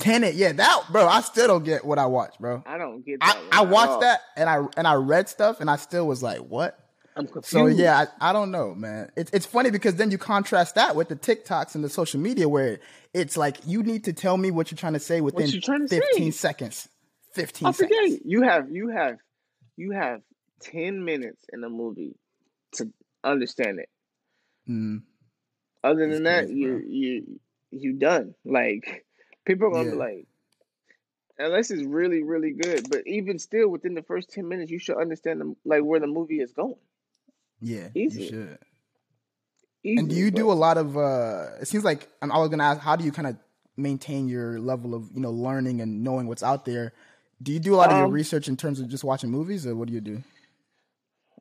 Tenet, 0.00 0.34
yeah, 0.34 0.52
that 0.52 0.84
bro. 0.90 1.06
I 1.06 1.20
still 1.20 1.46
don't 1.46 1.64
get 1.64 1.84
what 1.84 1.98
I 1.98 2.06
watched, 2.06 2.40
bro. 2.40 2.62
I 2.66 2.78
don't 2.78 3.04
get 3.04 3.18
I, 3.20 3.34
that. 3.34 3.38
one 3.38 3.48
I 3.52 3.60
watched 3.62 3.90
all. 3.90 4.00
that 4.00 4.20
and 4.36 4.48
I 4.48 4.66
and 4.76 4.86
I 4.86 4.94
read 4.94 5.28
stuff 5.28 5.60
and 5.60 5.70
I 5.70 5.76
still 5.76 6.06
was 6.06 6.22
like, 6.22 6.38
what? 6.40 6.78
I'm 7.16 7.26
confused. 7.26 7.46
So 7.48 7.66
yeah, 7.66 8.06
I, 8.20 8.30
I 8.30 8.32
don't 8.32 8.50
know, 8.50 8.74
man. 8.74 9.10
It's 9.16 9.30
it's 9.32 9.46
funny 9.46 9.70
because 9.70 9.96
then 9.96 10.10
you 10.10 10.18
contrast 10.18 10.76
that 10.76 10.94
with 10.96 11.08
the 11.08 11.16
TikToks 11.16 11.74
and 11.74 11.82
the 11.84 11.88
social 11.88 12.20
media 12.20 12.48
where 12.48 12.80
it's 13.12 13.36
like 13.36 13.58
you 13.66 13.82
need 13.82 14.04
to 14.04 14.12
tell 14.12 14.36
me 14.36 14.50
what 14.50 14.70
you're 14.70 14.76
trying 14.76 14.92
to 14.94 15.00
say 15.00 15.20
within 15.20 15.48
to 15.50 15.60
15 15.60 15.88
say? 15.88 16.30
seconds. 16.30 16.88
15 17.34 17.68
I 17.68 17.72
forget. 17.72 17.92
seconds. 17.92 18.20
You 18.24 18.42
have 18.42 18.70
you 18.70 18.88
have 18.88 19.16
you 19.76 19.90
have 19.92 20.20
ten 20.60 21.04
minutes 21.04 21.44
in 21.52 21.64
a 21.64 21.68
movie 21.68 22.14
to 22.74 22.90
understand 23.24 23.80
it. 23.80 23.88
Mm, 24.68 25.02
Other 25.82 26.06
That's 26.06 26.14
than 26.14 26.24
that, 26.24 26.44
crazy, 26.46 26.54
you 26.60 26.68
bro. 26.70 26.80
you 26.88 27.40
you 27.72 27.92
done. 27.94 28.34
Like 28.44 29.04
people 29.50 29.68
are 29.68 29.70
gonna 29.84 29.90
be 29.90 29.96
Yeah. 29.96 29.96
like, 29.96 30.26
unless 31.38 31.70
it's 31.70 31.82
really 31.82 32.22
really 32.22 32.52
good. 32.52 32.88
But 32.90 33.06
even 33.06 33.38
still, 33.38 33.68
within 33.68 33.94
the 33.94 34.02
first 34.02 34.30
ten 34.30 34.48
minutes, 34.48 34.70
you 34.70 34.78
should 34.78 34.98
understand 34.98 35.40
the, 35.40 35.56
like 35.64 35.82
where 35.84 36.00
the 36.00 36.06
movie 36.06 36.40
is 36.40 36.52
going. 36.52 36.76
yeah, 37.60 37.88
Easy. 37.94 38.22
you 38.22 38.28
should. 38.28 38.58
Easily, 39.84 40.00
And 40.00 40.08
do 40.08 40.16
you 40.16 40.30
do 40.30 40.50
a 40.50 40.54
lot 40.54 40.78
of? 40.78 40.96
uh 40.96 41.48
It 41.60 41.68
seems 41.68 41.84
like 41.84 42.08
I'm 42.22 42.30
always 42.32 42.50
gonna 42.50 42.64
ask, 42.64 42.80
how 42.80 42.96
do 42.96 43.04
you 43.04 43.12
kind 43.12 43.28
of 43.28 43.36
maintain 43.76 44.28
your 44.28 44.60
level 44.60 44.94
of 44.94 45.10
you 45.12 45.20
know 45.20 45.30
learning 45.30 45.80
and 45.80 46.02
knowing 46.04 46.26
what's 46.26 46.42
out 46.42 46.64
there? 46.64 46.92
Do 47.42 47.52
you 47.52 47.60
do 47.60 47.74
a 47.74 47.78
lot 47.78 47.90
of 47.90 47.96
your 47.96 48.06
Um, 48.06 48.08
research 48.08 48.48
in 48.48 48.56
terms 48.56 48.80
of 48.80 48.88
just 48.88 49.04
watching 49.04 49.30
movies, 49.30 49.66
or 49.66 49.74
what 49.74 49.88
do 49.88 49.94
you 49.94 50.00
do? 50.00 50.22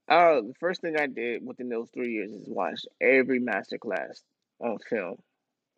Uh, 0.07 0.41
the 0.41 0.53
first 0.59 0.81
thing 0.81 0.97
I 0.97 1.07
did 1.07 1.45
within 1.45 1.69
those 1.69 1.89
three 1.91 2.13
years 2.13 2.31
is 2.31 2.47
watch 2.47 2.85
every 3.01 3.39
master 3.39 3.77
class 3.77 4.23
on 4.59 4.77
film. 4.79 5.17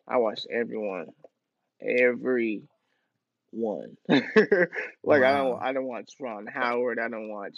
I 0.08 0.18
watched 0.18 0.46
every 0.50 0.78
one, 0.78 1.08
every 1.82 2.62
one. 3.50 3.96
like 4.08 5.22
I 5.22 5.36
don't, 5.36 5.62
I 5.62 5.72
don't 5.72 5.86
watch 5.86 6.12
Ron 6.20 6.46
Howard. 6.46 6.98
I 6.98 7.08
don't 7.08 7.30
watch 7.30 7.54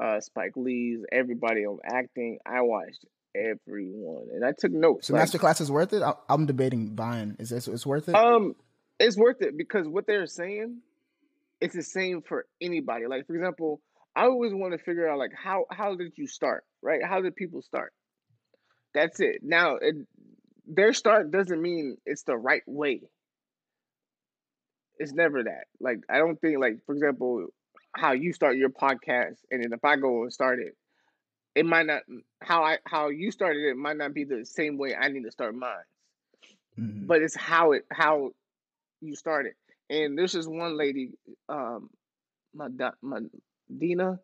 uh, 0.00 0.20
Spike 0.20 0.52
Lee's. 0.56 1.00
Everybody 1.12 1.66
on 1.66 1.78
acting. 1.84 2.38
I 2.46 2.62
watched 2.62 3.04
everyone, 3.34 4.28
and 4.32 4.44
I 4.44 4.52
took 4.58 4.72
notes. 4.72 5.08
So 5.08 5.14
like, 5.14 5.24
masterclass 5.24 5.60
is 5.60 5.70
worth 5.70 5.92
it. 5.92 6.02
I, 6.02 6.14
I'm 6.28 6.46
debating 6.46 6.94
buying. 6.94 7.36
Is 7.38 7.50
this 7.50 7.68
it's 7.68 7.86
worth 7.86 8.08
it? 8.08 8.14
Um, 8.14 8.54
it's 8.98 9.16
worth 9.16 9.42
it 9.42 9.56
because 9.56 9.86
what 9.86 10.06
they're 10.06 10.26
saying, 10.26 10.80
it's 11.60 11.74
the 11.74 11.82
same 11.82 12.22
for 12.22 12.46
anybody. 12.60 13.06
Like 13.06 13.26
for 13.26 13.34
example, 13.34 13.80
I 14.14 14.24
always 14.24 14.52
want 14.54 14.72
to 14.72 14.78
figure 14.78 15.08
out 15.08 15.18
like 15.18 15.32
how 15.36 15.66
how 15.70 15.94
did 15.96 16.12
you 16.16 16.26
start, 16.26 16.64
right? 16.82 17.00
How 17.04 17.20
did 17.20 17.36
people 17.36 17.62
start? 17.62 17.92
That's 18.94 19.20
it. 19.20 19.40
Now, 19.42 19.76
it, 19.76 19.94
their 20.66 20.94
start 20.94 21.30
doesn't 21.30 21.60
mean 21.60 21.98
it's 22.06 22.22
the 22.22 22.36
right 22.36 22.62
way. 22.66 23.02
It's 24.98 25.12
never 25.12 25.42
that. 25.44 25.64
Like 25.80 26.00
I 26.08 26.18
don't 26.18 26.40
think 26.40 26.58
like 26.58 26.78
for 26.86 26.94
example, 26.94 27.46
how 27.94 28.12
you 28.12 28.32
start 28.32 28.56
your 28.56 28.70
podcast, 28.70 29.38
and 29.50 29.62
then 29.62 29.72
if 29.72 29.84
I 29.84 29.96
go 29.96 30.22
and 30.22 30.32
start 30.32 30.60
it, 30.60 30.76
it 31.54 31.66
might 31.66 31.86
not 31.86 32.02
how 32.42 32.62
I 32.64 32.78
how 32.86 33.08
you 33.08 33.30
started 33.30 33.64
it 33.64 33.76
might 33.76 33.96
not 33.96 34.14
be 34.14 34.24
the 34.24 34.44
same 34.44 34.78
way 34.78 34.94
I 34.94 35.08
need 35.08 35.24
to 35.24 35.30
start 35.30 35.54
mine 35.54 35.84
Mhm. 36.78 37.06
but 37.06 37.22
it's 37.22 37.36
how 37.36 37.72
it 37.72 37.86
how 37.90 38.32
you 39.00 39.14
started. 39.14 39.54
And 39.90 40.18
there's 40.18 40.32
this 40.32 40.46
one 40.46 40.76
lady, 40.76 41.12
um, 41.48 41.90
Mad- 42.54 42.94
Madina. 43.02 44.18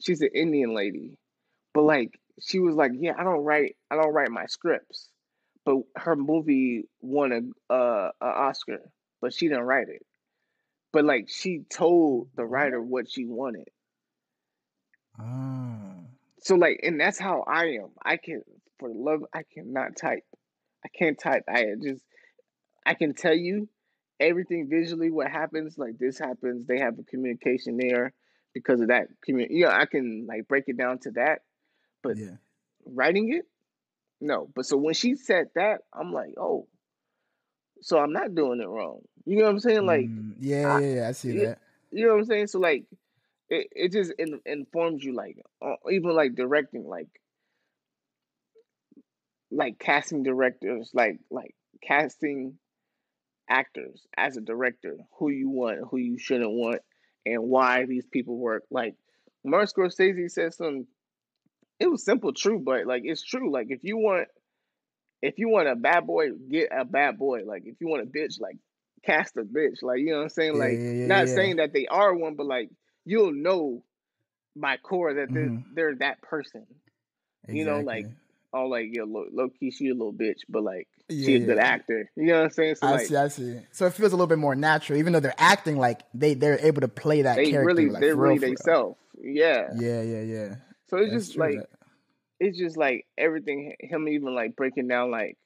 She's 0.00 0.20
an 0.22 0.30
Indian 0.34 0.74
lady, 0.74 1.16
but 1.74 1.82
like 1.82 2.18
she 2.40 2.58
was 2.58 2.74
like, 2.74 2.92
yeah, 2.94 3.14
I 3.18 3.24
don't 3.24 3.44
write, 3.44 3.76
I 3.90 3.96
don't 3.96 4.12
write 4.12 4.30
my 4.30 4.46
scripts. 4.46 5.10
But 5.64 5.78
her 5.96 6.16
movie 6.16 6.88
won 7.00 7.32
a 7.32 7.72
uh, 7.72 8.12
a 8.20 8.26
Oscar, 8.26 8.80
but 9.26 9.34
she 9.34 9.48
didn't 9.48 9.64
write 9.64 9.88
it. 9.88 10.06
But 10.92 11.04
like 11.04 11.28
she 11.28 11.64
told 11.68 12.28
the 12.36 12.44
writer 12.44 12.80
what 12.80 13.10
she 13.10 13.26
wanted. 13.26 13.66
Ah. 15.18 15.96
So 16.42 16.54
like, 16.54 16.78
and 16.84 17.00
that's 17.00 17.18
how 17.18 17.42
I 17.44 17.78
am. 17.82 17.88
I 18.00 18.18
can, 18.18 18.42
for 18.78 18.88
love, 18.88 19.22
I 19.34 19.42
cannot 19.52 19.96
type. 19.96 20.22
I 20.84 20.88
can't 20.96 21.18
type. 21.18 21.42
I 21.48 21.64
just, 21.82 22.04
I 22.86 22.94
can 22.94 23.14
tell 23.14 23.34
you 23.34 23.68
everything 24.20 24.68
visually 24.70 25.10
what 25.10 25.28
happens. 25.28 25.76
Like 25.76 25.98
this 25.98 26.20
happens. 26.20 26.68
They 26.68 26.78
have 26.78 26.96
a 27.00 27.02
communication 27.02 27.78
there 27.78 28.12
because 28.54 28.80
of 28.80 28.88
that. 28.88 29.08
Commun- 29.24 29.48
yeah, 29.50 29.76
I 29.76 29.86
can 29.86 30.24
like 30.28 30.46
break 30.46 30.68
it 30.68 30.78
down 30.78 31.00
to 31.00 31.10
that. 31.16 31.40
But 32.00 32.16
yeah. 32.16 32.36
writing 32.84 33.32
it, 33.34 33.44
no. 34.20 34.48
But 34.54 34.66
so 34.66 34.76
when 34.76 34.94
she 34.94 35.16
said 35.16 35.46
that, 35.56 35.78
I'm 35.92 36.12
like, 36.12 36.34
oh, 36.38 36.68
so 37.82 37.98
I'm 37.98 38.12
not 38.12 38.34
doing 38.34 38.60
it 38.60 38.68
wrong. 38.68 39.00
You 39.24 39.38
know 39.38 39.44
what 39.44 39.50
I'm 39.50 39.60
saying? 39.60 39.86
Like, 39.86 40.06
Mm, 40.06 40.34
yeah, 40.38 40.68
I- 40.68 40.80
yeah, 40.80 40.94
yeah. 40.94 41.08
I 41.08 41.12
see 41.12 41.32
that. 41.38 41.58
you 41.90 42.06
know 42.06 42.12
what 42.12 42.20
I'm 42.20 42.24
saying? 42.26 42.46
So 42.48 42.58
like, 42.58 42.84
it, 43.48 43.68
it 43.72 43.92
just 43.92 44.12
in, 44.18 44.40
informs 44.44 45.04
you 45.04 45.14
like 45.14 45.36
uh, 45.62 45.74
even 45.90 46.10
like 46.14 46.34
directing 46.34 46.86
like 46.86 47.08
like 49.50 49.78
casting 49.78 50.22
directors 50.22 50.90
like 50.94 51.20
like 51.30 51.54
casting 51.82 52.58
actors 53.48 54.04
as 54.16 54.36
a 54.36 54.40
director 54.40 54.96
who 55.18 55.28
you 55.30 55.48
want 55.48 55.78
who 55.88 55.96
you 55.98 56.18
shouldn't 56.18 56.50
want 56.50 56.82
and 57.24 57.42
why 57.44 57.86
these 57.86 58.04
people 58.06 58.36
work 58.36 58.64
like 58.70 58.94
Martin 59.44 59.68
Scorsese 59.68 60.28
said 60.30 60.52
some 60.52 60.86
it 61.78 61.88
was 61.88 62.04
simple 62.04 62.32
true 62.32 62.58
but 62.58 62.86
like 62.86 63.02
it's 63.04 63.22
true 63.24 63.52
like 63.52 63.68
if 63.70 63.84
you 63.84 63.96
want 63.96 64.26
if 65.26 65.38
you 65.38 65.48
want 65.48 65.68
a 65.68 65.76
bad 65.76 66.06
boy 66.06 66.30
get 66.50 66.68
a 66.76 66.84
bad 66.84 67.18
boy 67.18 67.42
like 67.44 67.62
if 67.66 67.74
you 67.80 67.88
want 67.88 68.02
a 68.02 68.06
bitch 68.06 68.40
like 68.40 68.56
cast 69.04 69.36
a 69.36 69.42
bitch 69.42 69.82
like 69.82 69.98
you 70.00 70.06
know 70.10 70.16
what 70.18 70.22
I'm 70.24 70.28
saying 70.30 70.54
like 70.58 70.78
yeah, 70.78 70.90
yeah, 70.90 71.06
not 71.06 71.28
yeah. 71.28 71.34
saying 71.34 71.56
that 71.56 71.72
they 71.72 71.86
are 71.86 72.14
one 72.14 72.34
but 72.34 72.46
like 72.46 72.70
you'll 73.04 73.32
know 73.32 73.82
by 74.56 74.76
core 74.78 75.14
that 75.14 75.28
they're, 75.32 75.48
Mhm. 75.50 75.64
they're 75.74 75.94
that 75.96 76.20
person 76.22 76.64
You 77.48 77.64
know, 77.64 77.80
like, 77.80 78.06
Exactly. 78.06 78.16
oh 78.54 78.66
like 78.66 78.86
yo 78.90 79.04
low, 79.04 79.26
low 79.32 79.48
key 79.50 79.70
she 79.70 79.88
a 79.88 79.92
little 79.94 80.12
bitch 80.12 80.40
but 80.48 80.62
like 80.62 80.88
she 81.10 81.34
a 81.36 81.38
good 81.40 81.58
Yeah. 81.58 81.64
actor 81.74 82.10
you 82.16 82.24
know 82.26 82.38
what 82.38 82.44
I'm 82.44 82.50
saying 82.50 82.74
so 82.76 82.86
I 82.88 82.90
like 82.92 83.06
see, 83.06 83.16
I 83.16 83.28
see. 83.28 83.60
So 83.70 83.86
it 83.86 83.92
feels 83.92 84.12
a 84.12 84.16
little 84.16 84.26
bit 84.26 84.38
more 84.38 84.56
natural, 84.56 84.98
even 84.98 85.12
though 85.12 85.20
they're 85.20 85.34
acting 85.54 85.76
like 85.76 86.00
they 86.14 86.34
they're 86.34 86.58
able 86.60 86.80
to 86.80 86.88
play 86.88 87.22
that 87.22 87.36
they 87.36 87.50
character. 87.50 87.66
really 87.66 87.90
like, 87.90 88.00
they're 88.00 88.16
really 88.16 88.38
themselves 88.38 88.98
yeah 89.20 89.68
Yeah, 89.76 90.02
yeah, 90.02 90.22
yeah. 90.22 90.54
so 90.88 90.96
it's 90.98 91.12
That's 91.12 91.26
just 91.26 91.34
true, 91.34 91.44
like 91.44 91.54
that- 91.60 91.68
it's 92.40 92.58
just 92.58 92.76
like 92.76 93.06
everything 93.16 93.74
him 93.80 94.08
even 94.08 94.34
like 94.34 94.56
breaking 94.56 94.88
down 94.88 95.10
like 95.10 95.36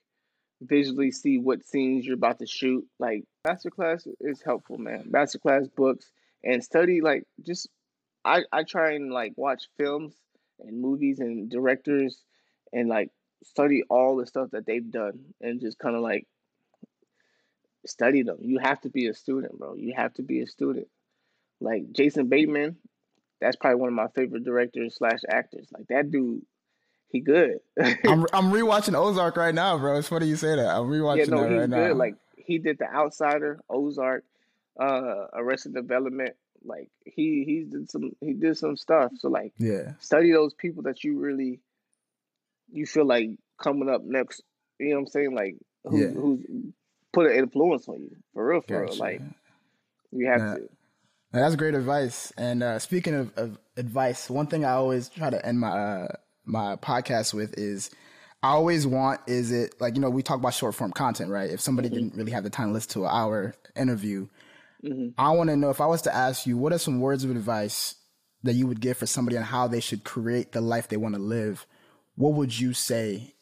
visually 0.62 1.10
see 1.10 1.38
what 1.38 1.64
scenes 1.64 2.04
you're 2.04 2.16
about 2.16 2.38
to 2.38 2.46
shoot 2.46 2.84
like 2.98 3.24
masterclass 3.46 4.06
is 4.20 4.42
helpful 4.42 4.76
man. 4.76 5.04
Masterclass 5.10 5.74
books 5.74 6.10
and 6.44 6.62
study 6.62 7.00
like 7.00 7.24
just 7.44 7.68
i 8.24 8.42
i 8.52 8.62
try 8.62 8.92
and 8.92 9.12
like 9.12 9.32
watch 9.36 9.68
films 9.78 10.14
and 10.60 10.80
movies 10.80 11.20
and 11.20 11.50
directors 11.50 12.22
and 12.72 12.88
like 12.88 13.10
study 13.42 13.82
all 13.88 14.16
the 14.16 14.26
stuff 14.26 14.50
that 14.50 14.66
they've 14.66 14.90
done 14.90 15.18
and 15.40 15.60
just 15.60 15.78
kind 15.78 15.96
of 15.96 16.02
like 16.02 16.26
study 17.86 18.22
them. 18.22 18.36
You 18.42 18.58
have 18.58 18.78
to 18.82 18.90
be 18.90 19.06
a 19.06 19.14
student 19.14 19.58
bro. 19.58 19.74
You 19.74 19.94
have 19.96 20.12
to 20.14 20.22
be 20.22 20.40
a 20.40 20.46
student. 20.46 20.88
Like 21.60 21.92
jason 21.92 22.28
bateman 22.28 22.76
that's 23.40 23.56
probably 23.56 23.80
one 23.80 23.88
of 23.88 23.94
my 23.94 24.08
favorite 24.14 24.44
directors 24.44 24.96
slash 24.96 25.20
actors. 25.26 25.68
Like 25.72 25.86
that 25.88 26.10
dude 26.10 26.42
he 27.10 27.20
good 27.20 27.58
I'm 27.78 28.26
I'm 28.32 28.50
rewatching 28.52 28.94
Ozark 28.94 29.36
right 29.36 29.54
now, 29.54 29.78
bro. 29.78 29.96
It's 29.98 30.08
funny 30.08 30.26
you 30.26 30.36
say 30.36 30.56
that. 30.56 30.66
I'm 30.68 30.88
rewatching 30.88 31.16
yeah, 31.18 31.24
no, 31.26 31.42
that 31.42 31.50
he's 31.50 31.58
right 31.60 31.70
good. 31.70 31.88
now. 31.90 31.94
Like 31.94 32.14
he 32.36 32.58
did 32.58 32.78
The 32.78 32.86
Outsider, 32.86 33.60
Ozark, 33.68 34.24
uh, 34.80 35.26
Arrested 35.34 35.74
Development. 35.74 36.34
Like 36.64 36.90
he 37.04 37.44
he 37.44 37.64
did 37.70 37.90
some 37.90 38.12
he 38.20 38.32
did 38.34 38.56
some 38.58 38.76
stuff. 38.76 39.12
So 39.18 39.28
like 39.28 39.52
yeah, 39.58 39.92
study 39.98 40.32
those 40.32 40.54
people 40.54 40.82
that 40.84 41.02
you 41.04 41.18
really 41.18 41.60
you 42.72 42.86
feel 42.86 43.06
like 43.06 43.30
coming 43.60 43.88
up 43.88 44.02
next. 44.04 44.42
You 44.78 44.90
know 44.90 44.94
what 44.96 45.00
I'm 45.00 45.06
saying? 45.08 45.34
Like 45.34 45.56
who, 45.84 45.98
Yeah. 46.00 46.08
who's 46.08 46.40
put 47.12 47.26
an 47.26 47.36
influence 47.38 47.88
on 47.88 48.00
you 48.02 48.16
for 48.34 48.46
real, 48.46 48.60
for 48.60 48.82
real. 48.82 48.96
Like 48.96 49.20
you 50.12 50.26
have 50.28 50.40
Nah. 50.40 50.54
to. 50.54 50.60
Now, 51.32 51.40
that's 51.42 51.54
great 51.56 51.74
advice. 51.74 52.32
And 52.36 52.62
uh, 52.62 52.78
speaking 52.80 53.14
of, 53.14 53.32
of 53.38 53.58
advice, 53.76 54.28
one 54.28 54.48
thing 54.48 54.64
I 54.64 54.72
always 54.72 55.08
try 55.08 55.30
to 55.30 55.46
end 55.46 55.60
my 55.60 55.68
uh, 55.68 56.08
my 56.44 56.76
podcast 56.76 57.34
with 57.34 57.58
is 57.58 57.90
I 58.42 58.50
always 58.50 58.86
want 58.86 59.20
is 59.26 59.52
it 59.52 59.80
like 59.80 59.94
you 59.94 60.00
know 60.00 60.10
we 60.10 60.22
talk 60.22 60.38
about 60.38 60.54
short 60.54 60.74
form 60.74 60.92
content, 60.92 61.30
right? 61.30 61.50
If 61.50 61.60
somebody 61.60 61.88
didn't 61.88 62.14
really 62.14 62.32
have 62.32 62.44
the 62.44 62.50
time 62.50 62.68
to 62.68 62.72
listen 62.72 62.92
to 62.92 63.04
an 63.04 63.10
hour 63.12 63.54
interview, 63.76 64.28
Mhm. 64.82 65.14
I 65.18 65.30
want 65.32 65.50
to 65.50 65.56
know 65.56 65.70
if 65.70 65.80
I 65.80 65.86
was 65.86 66.02
to 66.02 66.14
ask 66.14 66.46
you, 66.46 66.56
what 66.56 66.72
are 66.72 66.78
some 66.78 67.00
words 67.00 67.24
of 67.24 67.30
advice 67.30 67.96
that 68.42 68.54
you 68.54 68.66
would 68.66 68.80
give 68.80 68.96
for 68.96 69.06
somebody 69.06 69.36
on 69.36 69.42
how 69.42 69.66
they 69.66 69.80
should 69.80 70.04
create 70.04 70.52
the 70.52 70.60
life 70.60 70.88
they 70.88 70.96
want 70.96 71.14
to 71.14 71.20
live? 71.20 71.66
What 72.16 72.32
would 72.34 72.58
you 72.58 72.72
say 72.72 73.34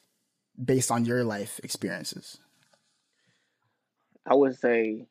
based 0.62 0.90
on 0.90 1.04
your 1.04 1.22
life 1.24 1.60
experiences? 1.62 2.38
I 4.26 4.34
would 4.34 4.58
say 4.58 5.06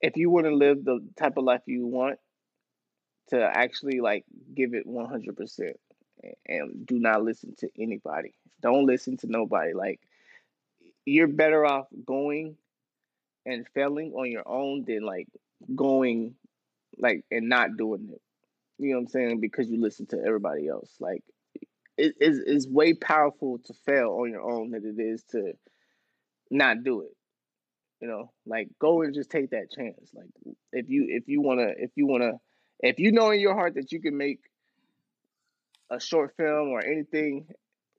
if 0.00 0.16
you 0.16 0.30
want 0.30 0.46
to 0.46 0.54
live 0.54 0.84
the 0.84 1.06
type 1.16 1.36
of 1.36 1.44
life 1.44 1.62
you 1.66 1.86
want, 1.86 2.18
to 3.28 3.42
actually 3.42 4.00
like 4.00 4.24
give 4.54 4.72
it 4.72 4.86
100% 4.86 5.76
and 6.46 6.86
do 6.86 6.98
not 6.98 7.22
listen 7.22 7.54
to 7.58 7.68
anybody. 7.78 8.34
Don't 8.60 8.86
listen 8.86 9.16
to 9.18 9.26
nobody. 9.26 9.74
Like 9.74 10.00
you're 11.04 11.28
better 11.28 11.64
off 11.64 11.86
going 12.04 12.56
and 13.44 13.66
failing 13.74 14.12
on 14.12 14.30
your 14.30 14.46
own 14.46 14.84
than 14.84 15.02
like 15.02 15.28
going 15.74 16.34
like 16.98 17.24
and 17.30 17.48
not 17.48 17.76
doing 17.76 18.08
it. 18.12 18.20
You 18.78 18.90
know 18.90 18.96
what 18.96 19.02
I'm 19.02 19.08
saying? 19.08 19.40
Because 19.40 19.70
you 19.70 19.80
listen 19.80 20.06
to 20.06 20.22
everybody 20.22 20.68
else. 20.68 20.90
Like 21.00 21.22
it 21.96 22.14
is 22.20 22.38
is 22.38 22.68
way 22.68 22.94
powerful 22.94 23.58
to 23.64 23.74
fail 23.86 24.18
on 24.20 24.30
your 24.30 24.42
own 24.42 24.70
than 24.70 24.84
it 24.84 25.00
is 25.00 25.22
to 25.30 25.52
not 26.50 26.84
do 26.84 27.02
it. 27.02 27.16
You 28.00 28.08
know, 28.08 28.32
like 28.44 28.68
go 28.78 29.02
and 29.02 29.14
just 29.14 29.30
take 29.30 29.50
that 29.50 29.70
chance. 29.70 30.10
Like 30.12 30.28
if 30.72 30.90
you 30.90 31.06
if 31.08 31.28
you 31.28 31.40
wanna 31.40 31.68
if 31.78 31.90
you 31.94 32.06
wanna 32.06 32.32
if 32.80 32.98
you 32.98 33.12
know 33.12 33.30
in 33.30 33.40
your 33.40 33.54
heart 33.54 33.74
that 33.74 33.92
you 33.92 34.00
can 34.00 34.16
make 34.16 34.40
a 35.90 36.00
short 36.00 36.34
film 36.36 36.70
or 36.70 36.84
anything 36.84 37.46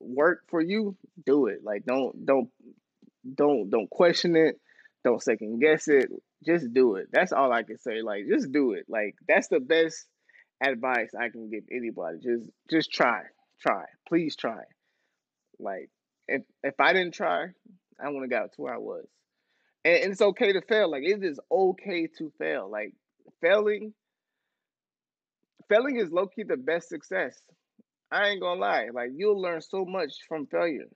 work 0.00 0.42
for 0.48 0.60
you, 0.60 0.96
do 1.24 1.46
it. 1.46 1.60
Like 1.62 1.84
don't 1.84 2.26
don't 2.26 2.50
don't 3.34 3.70
don't 3.70 3.90
question 3.90 4.36
it. 4.36 4.60
Don't 5.04 5.22
second 5.22 5.60
guess 5.60 5.88
it. 5.88 6.10
Just 6.46 6.72
do 6.72 6.96
it. 6.96 7.08
That's 7.12 7.32
all 7.32 7.52
I 7.52 7.62
can 7.62 7.78
say. 7.78 8.02
Like 8.02 8.24
just 8.30 8.52
do 8.52 8.72
it. 8.72 8.86
Like 8.88 9.14
that's 9.26 9.48
the 9.48 9.60
best 9.60 10.06
advice 10.62 11.10
I 11.18 11.28
can 11.28 11.50
give 11.50 11.64
anybody. 11.70 12.18
Just 12.22 12.50
just 12.70 12.92
try. 12.92 13.22
Try. 13.60 13.84
Please 14.08 14.36
try. 14.36 14.62
Like 15.58 15.90
if 16.26 16.42
if 16.62 16.74
I 16.78 16.92
didn't 16.92 17.14
try, 17.14 17.46
I 18.00 18.08
wouldn't 18.08 18.30
got 18.30 18.52
to 18.52 18.62
where 18.62 18.74
I 18.74 18.78
was. 18.78 19.06
And, 19.84 19.96
and 19.96 20.12
it's 20.12 20.20
okay 20.20 20.52
to 20.52 20.62
fail. 20.62 20.90
Like 20.90 21.02
it 21.04 21.22
is 21.24 21.40
okay 21.50 22.08
to 22.18 22.32
fail. 22.38 22.68
Like 22.70 22.94
failing 23.40 23.94
failing 25.68 25.96
is 25.96 26.10
low 26.10 26.26
key 26.26 26.44
the 26.44 26.56
best 26.56 26.88
success. 26.88 27.40
I 28.10 28.28
ain't 28.28 28.40
gonna 28.40 28.60
lie. 28.60 28.88
Like 28.92 29.10
you'll 29.14 29.40
learn 29.40 29.60
so 29.60 29.84
much 29.84 30.12
from 30.28 30.46
failure. 30.46 30.88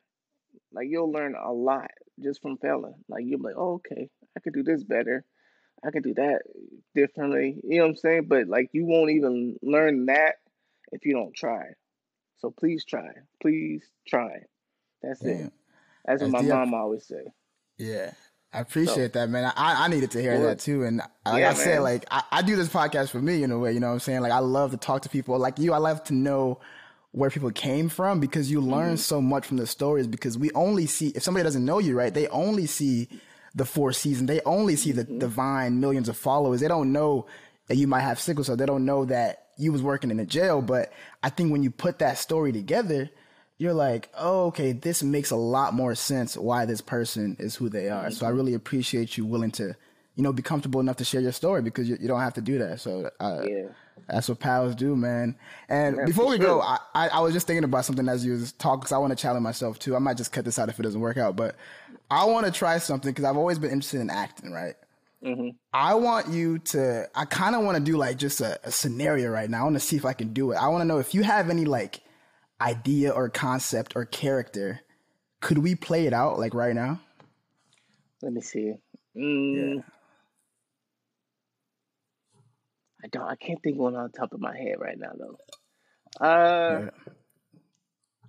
Like 0.72 0.86
you'll 0.88 1.12
learn 1.12 1.34
a 1.34 1.52
lot 1.52 1.90
just 2.22 2.42
from 2.42 2.56
failing. 2.58 2.94
Like 3.08 3.24
you'll 3.26 3.40
be 3.40 3.46
like, 3.46 3.56
oh, 3.56 3.74
okay, 3.74 4.08
I 4.36 4.40
could 4.40 4.54
do 4.54 4.62
this 4.62 4.82
better. 4.82 5.24
I 5.84 5.90
could 5.90 6.04
do 6.04 6.14
that 6.14 6.42
differently. 6.94 7.60
You 7.64 7.78
know 7.78 7.84
what 7.84 7.90
I'm 7.90 7.96
saying? 7.96 8.26
But 8.28 8.46
like 8.48 8.70
you 8.72 8.86
won't 8.86 9.10
even 9.10 9.56
learn 9.62 10.06
that 10.06 10.36
if 10.92 11.04
you 11.04 11.12
don't 11.12 11.34
try. 11.34 11.72
So 12.38 12.50
please 12.50 12.84
try. 12.84 13.08
Please 13.40 13.82
try. 14.08 14.40
That's 15.02 15.22
it. 15.22 15.52
That's 16.04 16.22
what 16.22 16.30
my 16.30 16.42
mom 16.42 16.74
always 16.74 17.06
say. 17.06 17.24
Yeah. 17.78 18.12
I 18.52 18.60
appreciate 18.60 19.14
so, 19.14 19.20
that, 19.20 19.30
man. 19.30 19.50
I, 19.56 19.84
I 19.84 19.88
needed 19.88 20.10
to 20.10 20.20
hear 20.20 20.38
that 20.42 20.58
too. 20.58 20.84
And 20.84 20.98
like 21.24 21.40
yeah, 21.40 21.50
I 21.50 21.54
said, 21.54 21.74
man. 21.74 21.82
like 21.82 22.04
I, 22.10 22.22
I 22.30 22.42
do 22.42 22.54
this 22.54 22.68
podcast 22.68 23.10
for 23.10 23.20
me 23.20 23.42
in 23.42 23.50
a 23.50 23.58
way, 23.58 23.72
you 23.72 23.80
know 23.80 23.88
what 23.88 23.94
I'm 23.94 24.00
saying? 24.00 24.20
Like 24.20 24.32
I 24.32 24.40
love 24.40 24.72
to 24.72 24.76
talk 24.76 25.02
to 25.02 25.08
people 25.08 25.38
like 25.38 25.58
you. 25.58 25.72
I 25.72 25.78
love 25.78 26.04
to 26.04 26.14
know 26.14 26.60
where 27.12 27.30
people 27.30 27.50
came 27.50 27.88
from 27.88 28.20
because 28.20 28.50
you 28.50 28.60
learn 28.60 28.94
mm-hmm. 28.94 28.96
so 28.96 29.20
much 29.20 29.46
from 29.46 29.58
the 29.58 29.66
stories 29.66 30.06
because 30.06 30.36
we 30.36 30.50
only 30.52 30.86
see 30.86 31.08
if 31.08 31.22
somebody 31.22 31.44
doesn't 31.44 31.64
know 31.64 31.78
you 31.78 31.96
right 31.96 32.14
they 32.14 32.26
only 32.28 32.66
see 32.66 33.08
the 33.54 33.64
four 33.64 33.92
seasons. 33.92 34.28
They 34.28 34.40
only 34.42 34.76
see 34.76 34.92
the 34.92 35.04
mm-hmm. 35.04 35.18
divine 35.18 35.80
millions 35.80 36.08
of 36.08 36.16
followers. 36.16 36.60
They 36.60 36.68
don't 36.68 36.92
know 36.92 37.26
that 37.68 37.76
you 37.76 37.86
might 37.86 38.00
have 38.00 38.20
sickle 38.20 38.44
cell. 38.44 38.56
They 38.56 38.66
don't 38.66 38.84
know 38.84 39.04
that 39.06 39.48
you 39.58 39.72
was 39.72 39.82
working 39.82 40.10
in 40.10 40.18
a 40.20 40.26
jail. 40.26 40.62
But 40.62 40.92
i 41.22 41.28
think 41.28 41.52
when 41.52 41.62
you 41.62 41.70
put 41.70 41.98
that 41.98 42.18
story 42.18 42.52
together 42.52 43.10
you're 43.58 43.74
like 43.74 44.08
oh 44.16 44.46
okay 44.46 44.72
this 44.72 45.02
makes 45.02 45.30
a 45.30 45.36
lot 45.36 45.72
more 45.72 45.94
sense 45.94 46.36
why 46.36 46.64
this 46.64 46.80
person 46.80 47.36
is 47.38 47.54
who 47.54 47.68
they 47.68 47.88
are. 47.88 48.06
Mm-hmm. 48.06 48.14
so 48.14 48.26
i 48.26 48.30
really 48.30 48.54
appreciate 48.54 49.16
you 49.16 49.24
willing 49.24 49.52
to 49.52 49.76
you 50.16 50.22
know 50.22 50.32
be 50.32 50.42
comfortable 50.42 50.80
enough 50.80 50.96
to 50.96 51.04
share 51.04 51.20
your 51.20 51.32
story 51.32 51.62
because 51.62 51.88
you, 51.88 51.96
you 52.00 52.08
don't 52.08 52.20
have 52.20 52.34
to 52.34 52.40
do 52.40 52.58
that. 52.58 52.80
So 52.80 53.10
uh, 53.20 53.44
yeah 53.46 53.68
that's 54.08 54.28
what 54.28 54.40
pals 54.40 54.74
do, 54.74 54.96
man. 54.96 55.36
And 55.68 55.98
That's 55.98 56.10
before 56.10 56.28
we 56.28 56.38
go, 56.38 56.60
I, 56.60 56.78
I, 56.94 57.08
I, 57.08 57.20
was 57.20 57.32
just 57.32 57.46
thinking 57.46 57.64
about 57.64 57.84
something 57.84 58.08
as 58.08 58.24
you 58.24 58.32
was 58.32 58.52
talking 58.52 58.80
because 58.80 58.92
I 58.92 58.98
want 58.98 59.16
to 59.16 59.16
challenge 59.16 59.42
myself 59.42 59.78
too. 59.78 59.96
I 59.96 59.98
might 59.98 60.16
just 60.16 60.32
cut 60.32 60.44
this 60.44 60.58
out 60.58 60.68
if 60.68 60.78
it 60.78 60.82
doesn't 60.82 61.00
work 61.00 61.16
out, 61.16 61.36
but 61.36 61.56
I 62.10 62.24
want 62.26 62.46
to 62.46 62.52
try 62.52 62.78
something 62.78 63.10
because 63.10 63.24
I've 63.24 63.36
always 63.36 63.58
been 63.58 63.70
interested 63.70 64.00
in 64.00 64.10
acting, 64.10 64.52
right? 64.52 64.74
Mm-hmm. 65.24 65.50
I 65.72 65.94
want 65.94 66.28
you 66.28 66.58
to, 66.58 67.08
I 67.14 67.24
kind 67.24 67.54
of 67.54 67.62
want 67.62 67.78
to 67.78 67.82
do 67.82 67.96
like 67.96 68.18
just 68.18 68.40
a, 68.40 68.58
a 68.64 68.72
scenario 68.72 69.30
right 69.30 69.48
now. 69.48 69.60
I 69.60 69.64
want 69.64 69.76
to 69.76 69.80
see 69.80 69.96
if 69.96 70.04
I 70.04 70.12
can 70.12 70.32
do 70.32 70.52
it. 70.52 70.56
I 70.56 70.68
want 70.68 70.82
to 70.82 70.84
know 70.84 70.98
if 70.98 71.14
you 71.14 71.22
have 71.22 71.48
any 71.48 71.64
like 71.64 72.00
idea 72.60 73.10
or 73.10 73.28
concept 73.28 73.94
or 73.94 74.04
character. 74.04 74.80
Could 75.40 75.58
we 75.58 75.74
play 75.74 76.06
it 76.06 76.12
out 76.12 76.38
like 76.38 76.54
right 76.54 76.74
now? 76.74 77.00
Let 78.20 78.32
me 78.32 78.40
see. 78.40 78.74
Mm. 79.16 79.76
Yeah. 79.76 79.82
I 83.04 83.08
don't. 83.08 83.22
I 83.28 83.36
can't 83.36 83.60
think 83.62 83.78
one 83.78 83.96
on 83.96 84.10
top 84.12 84.32
of 84.32 84.40
my 84.40 84.56
head 84.56 84.76
right 84.78 84.98
now 84.98 85.12
though. 85.18 86.24
Uh, 86.24 86.90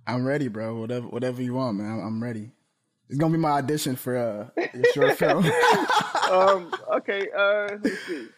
I'm 0.06 0.24
ready, 0.26 0.48
bro. 0.48 0.74
Whatever, 0.80 1.06
whatever 1.08 1.42
you 1.42 1.54
want, 1.54 1.78
man. 1.78 2.00
I'm, 2.04 2.22
ready. 2.22 2.50
It's 3.08 3.18
gonna 3.18 3.32
be 3.32 3.38
my 3.38 3.52
audition 3.52 3.96
for 3.96 4.16
uh, 4.16 4.62
your 4.74 4.84
short 4.94 5.18
film. 5.18 5.44
um. 6.30 6.72
Okay. 6.96 7.28
Uh. 7.36 7.76
Let's 7.82 8.06
see. 8.06 8.28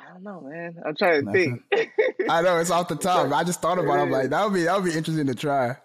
I 0.00 0.12
don't 0.14 0.22
know, 0.24 0.40
man. 0.40 0.76
I'm 0.84 0.94
trying 0.96 1.20
to 1.20 1.26
Nothing. 1.26 1.62
think. 1.72 1.90
I 2.28 2.42
know 2.42 2.58
it's 2.58 2.70
off 2.70 2.88
the 2.88 2.96
top. 3.10 3.30
I 3.32 3.44
just 3.44 3.60
thought 3.62 3.78
about. 3.78 3.98
it. 3.98 4.02
I'm 4.02 4.10
like, 4.10 4.30
that 4.30 4.44
would 4.44 4.54
be 4.54 4.64
that 4.64 4.74
would 4.74 4.90
be 4.90 4.96
interesting 4.96 5.26
to 5.26 5.34
try. 5.34 5.76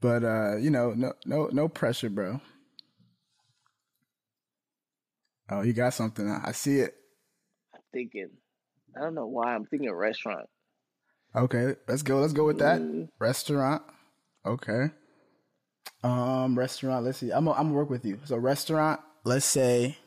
But 0.00 0.24
uh, 0.24 0.56
you 0.56 0.70
know, 0.70 0.92
no 0.94 1.12
no 1.26 1.48
no 1.52 1.68
pressure, 1.68 2.10
bro. 2.10 2.40
Oh, 5.50 5.62
you 5.62 5.72
got 5.72 5.94
something. 5.94 6.28
I 6.28 6.52
see 6.52 6.78
it. 6.78 6.94
I'm 7.74 7.80
thinking. 7.92 8.30
I 8.96 9.00
don't 9.00 9.14
know 9.14 9.26
why. 9.26 9.54
I'm 9.54 9.66
thinking 9.66 9.92
restaurant. 9.92 10.48
Okay, 11.34 11.74
let's 11.88 12.02
go. 12.02 12.20
Let's 12.20 12.32
go 12.32 12.46
with 12.46 12.58
that. 12.58 12.80
Mm. 12.80 13.08
Restaurant. 13.18 13.82
Okay. 14.46 14.90
Um, 16.02 16.58
restaurant. 16.58 17.04
Let's 17.04 17.18
see. 17.18 17.32
I'm 17.32 17.44
gonna, 17.44 17.58
I'm 17.58 17.66
gonna 17.66 17.74
work 17.74 17.90
with 17.90 18.04
you. 18.04 18.18
So 18.24 18.36
restaurant. 18.36 19.00
Let's 19.24 19.44
say. 19.44 19.98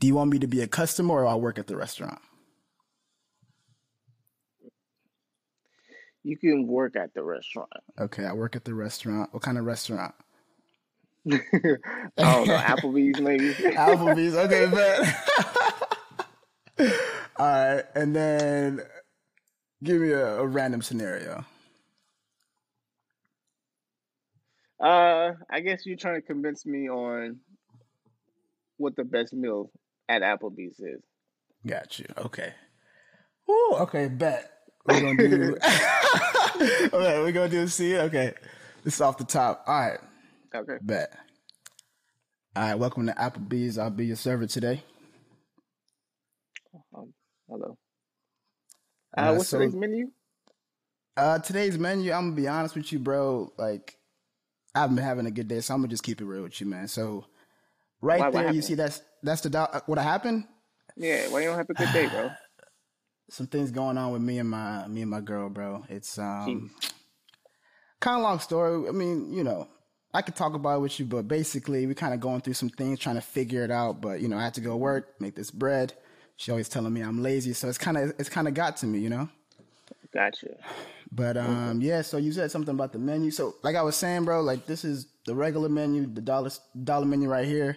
Do 0.00 0.06
you 0.06 0.14
want 0.14 0.30
me 0.30 0.38
to 0.40 0.46
be 0.46 0.60
a 0.60 0.66
customer 0.66 1.14
or 1.14 1.26
I'll 1.26 1.40
work 1.40 1.58
at 1.58 1.66
the 1.66 1.76
restaurant? 1.76 2.18
You 6.22 6.36
can 6.38 6.66
work 6.66 6.96
at 6.96 7.14
the 7.14 7.22
restaurant. 7.22 7.70
Okay, 7.98 8.24
I 8.24 8.32
work 8.32 8.56
at 8.56 8.64
the 8.64 8.74
restaurant. 8.74 9.32
What 9.32 9.42
kind 9.42 9.58
of 9.58 9.64
restaurant? 9.64 10.14
I 11.30 11.38
don't 12.16 12.48
know, 12.48 12.56
Applebee's 12.56 13.20
maybe. 13.20 13.52
Applebee's, 13.54 14.34
okay, 14.34 14.66
man. 14.66 15.14
All 17.36 17.46
right, 17.46 17.84
and 17.94 18.14
then 18.14 18.80
give 19.82 20.00
me 20.00 20.10
a, 20.10 20.38
a, 20.38 20.46
random 20.46 20.82
scenario. 20.82 21.44
Uh, 24.80 25.32
I 25.50 25.60
guess 25.60 25.86
you're 25.86 25.96
trying 25.96 26.16
to 26.16 26.26
convince 26.26 26.66
me 26.66 26.88
on 26.90 27.38
what 28.76 28.96
the 28.96 29.04
best 29.04 29.32
meal 29.32 29.70
at 30.08 30.22
Applebee's 30.22 30.78
is. 30.78 31.02
Got 31.66 31.98
you. 31.98 32.06
Okay. 32.18 32.52
Ooh, 33.48 33.76
okay, 33.80 34.08
bet. 34.08 34.50
We're 34.86 35.00
gonna 35.00 35.28
do. 35.28 35.56
okay, 36.56 37.20
we're 37.20 37.32
gonna 37.32 37.48
do 37.48 37.66
see. 37.66 37.96
Okay, 37.96 38.34
this 38.82 38.94
is 38.94 39.00
off 39.00 39.16
the 39.16 39.24
top. 39.24 39.64
All 39.66 39.80
right. 39.80 39.98
Okay. 40.54 40.76
Bet. 40.82 41.12
All 42.54 42.62
right, 42.62 42.74
welcome 42.76 43.06
to 43.06 43.12
Applebee's. 43.12 43.76
I'll 43.76 43.90
be 43.90 44.06
your 44.06 44.16
server 44.16 44.46
today. 44.46 44.84
Um, 46.94 47.12
hello. 47.48 47.76
Uh, 49.16 49.20
uh, 49.20 49.34
what's 49.34 49.48
so, 49.48 49.58
today's 49.58 49.74
menu? 49.74 50.10
Uh, 51.16 51.40
today's 51.40 51.76
menu. 51.76 52.12
I'm 52.12 52.26
gonna 52.26 52.36
be 52.36 52.46
honest 52.46 52.76
with 52.76 52.92
you, 52.92 53.00
bro. 53.00 53.52
Like, 53.58 53.98
I've 54.76 54.94
been 54.94 55.02
having 55.02 55.26
a 55.26 55.32
good 55.32 55.48
day, 55.48 55.60
so 55.60 55.74
I'm 55.74 55.80
gonna 55.80 55.88
just 55.88 56.04
keep 56.04 56.20
it 56.20 56.24
real 56.24 56.44
with 56.44 56.60
you, 56.60 56.68
man. 56.68 56.86
So, 56.86 57.24
right 58.00 58.20
why, 58.20 58.30
there, 58.30 58.52
you 58.52 58.62
see 58.62 58.76
that's 58.76 59.02
that's 59.24 59.40
the 59.40 59.58
uh, 59.58 59.80
what 59.86 59.98
happened. 59.98 60.44
Yeah, 60.96 61.26
why 61.30 61.40
you 61.40 61.48
don't 61.48 61.56
have 61.56 61.70
a 61.70 61.74
good 61.74 61.92
day, 61.92 62.06
bro? 62.06 62.30
Some 63.30 63.48
things 63.48 63.72
going 63.72 63.98
on 63.98 64.12
with 64.12 64.22
me 64.22 64.38
and 64.38 64.48
my 64.48 64.86
me 64.86 65.02
and 65.02 65.10
my 65.10 65.20
girl, 65.20 65.48
bro. 65.48 65.84
It's 65.88 66.16
um, 66.16 66.70
kind 68.00 68.18
of 68.18 68.22
long 68.22 68.38
story. 68.38 68.88
I 68.88 68.92
mean, 68.92 69.32
you 69.32 69.42
know, 69.42 69.66
I 70.14 70.22
could 70.22 70.36
talk 70.36 70.54
about 70.54 70.76
it 70.76 70.80
with 70.80 71.00
you, 71.00 71.06
but 71.06 71.26
basically 71.26 71.86
we're 71.86 71.94
kind 71.94 72.14
of 72.14 72.20
going 72.20 72.40
through 72.40 72.54
some 72.54 72.70
things, 72.70 73.00
trying 73.00 73.16
to 73.16 73.20
figure 73.20 73.64
it 73.64 73.70
out. 73.70 74.00
But 74.00 74.20
you 74.20 74.28
know, 74.28 74.38
I 74.38 74.44
had 74.44 74.54
to 74.54 74.60
go 74.60 74.76
work, 74.76 75.20
make 75.20 75.34
this 75.34 75.50
bread. 75.50 75.92
She 76.36 76.50
always 76.50 76.68
telling 76.68 76.92
me 76.92 77.00
I'm 77.00 77.22
lazy, 77.22 77.52
so 77.52 77.68
it's 77.68 77.78
kind 77.78 77.96
of 77.96 78.14
it's 78.18 78.28
kind 78.28 78.46
of 78.46 78.54
got 78.54 78.76
to 78.78 78.86
me, 78.86 79.00
you 79.00 79.10
know. 79.10 79.28
Gotcha. 80.12 80.56
But 81.10 81.36
um, 81.36 81.80
yeah. 81.80 82.02
So 82.02 82.16
you 82.16 82.32
said 82.32 82.50
something 82.50 82.74
about 82.74 82.92
the 82.92 82.98
menu. 83.00 83.32
So 83.32 83.56
like 83.62 83.74
I 83.74 83.82
was 83.82 83.96
saying, 83.96 84.24
bro, 84.24 84.40
like 84.42 84.66
this 84.66 84.84
is 84.84 85.06
the 85.26 85.34
regular 85.34 85.68
menu, 85.68 86.06
the 86.06 86.20
dollar 86.20 86.50
dollar 86.82 87.06
menu 87.06 87.28
right 87.28 87.46
here. 87.46 87.76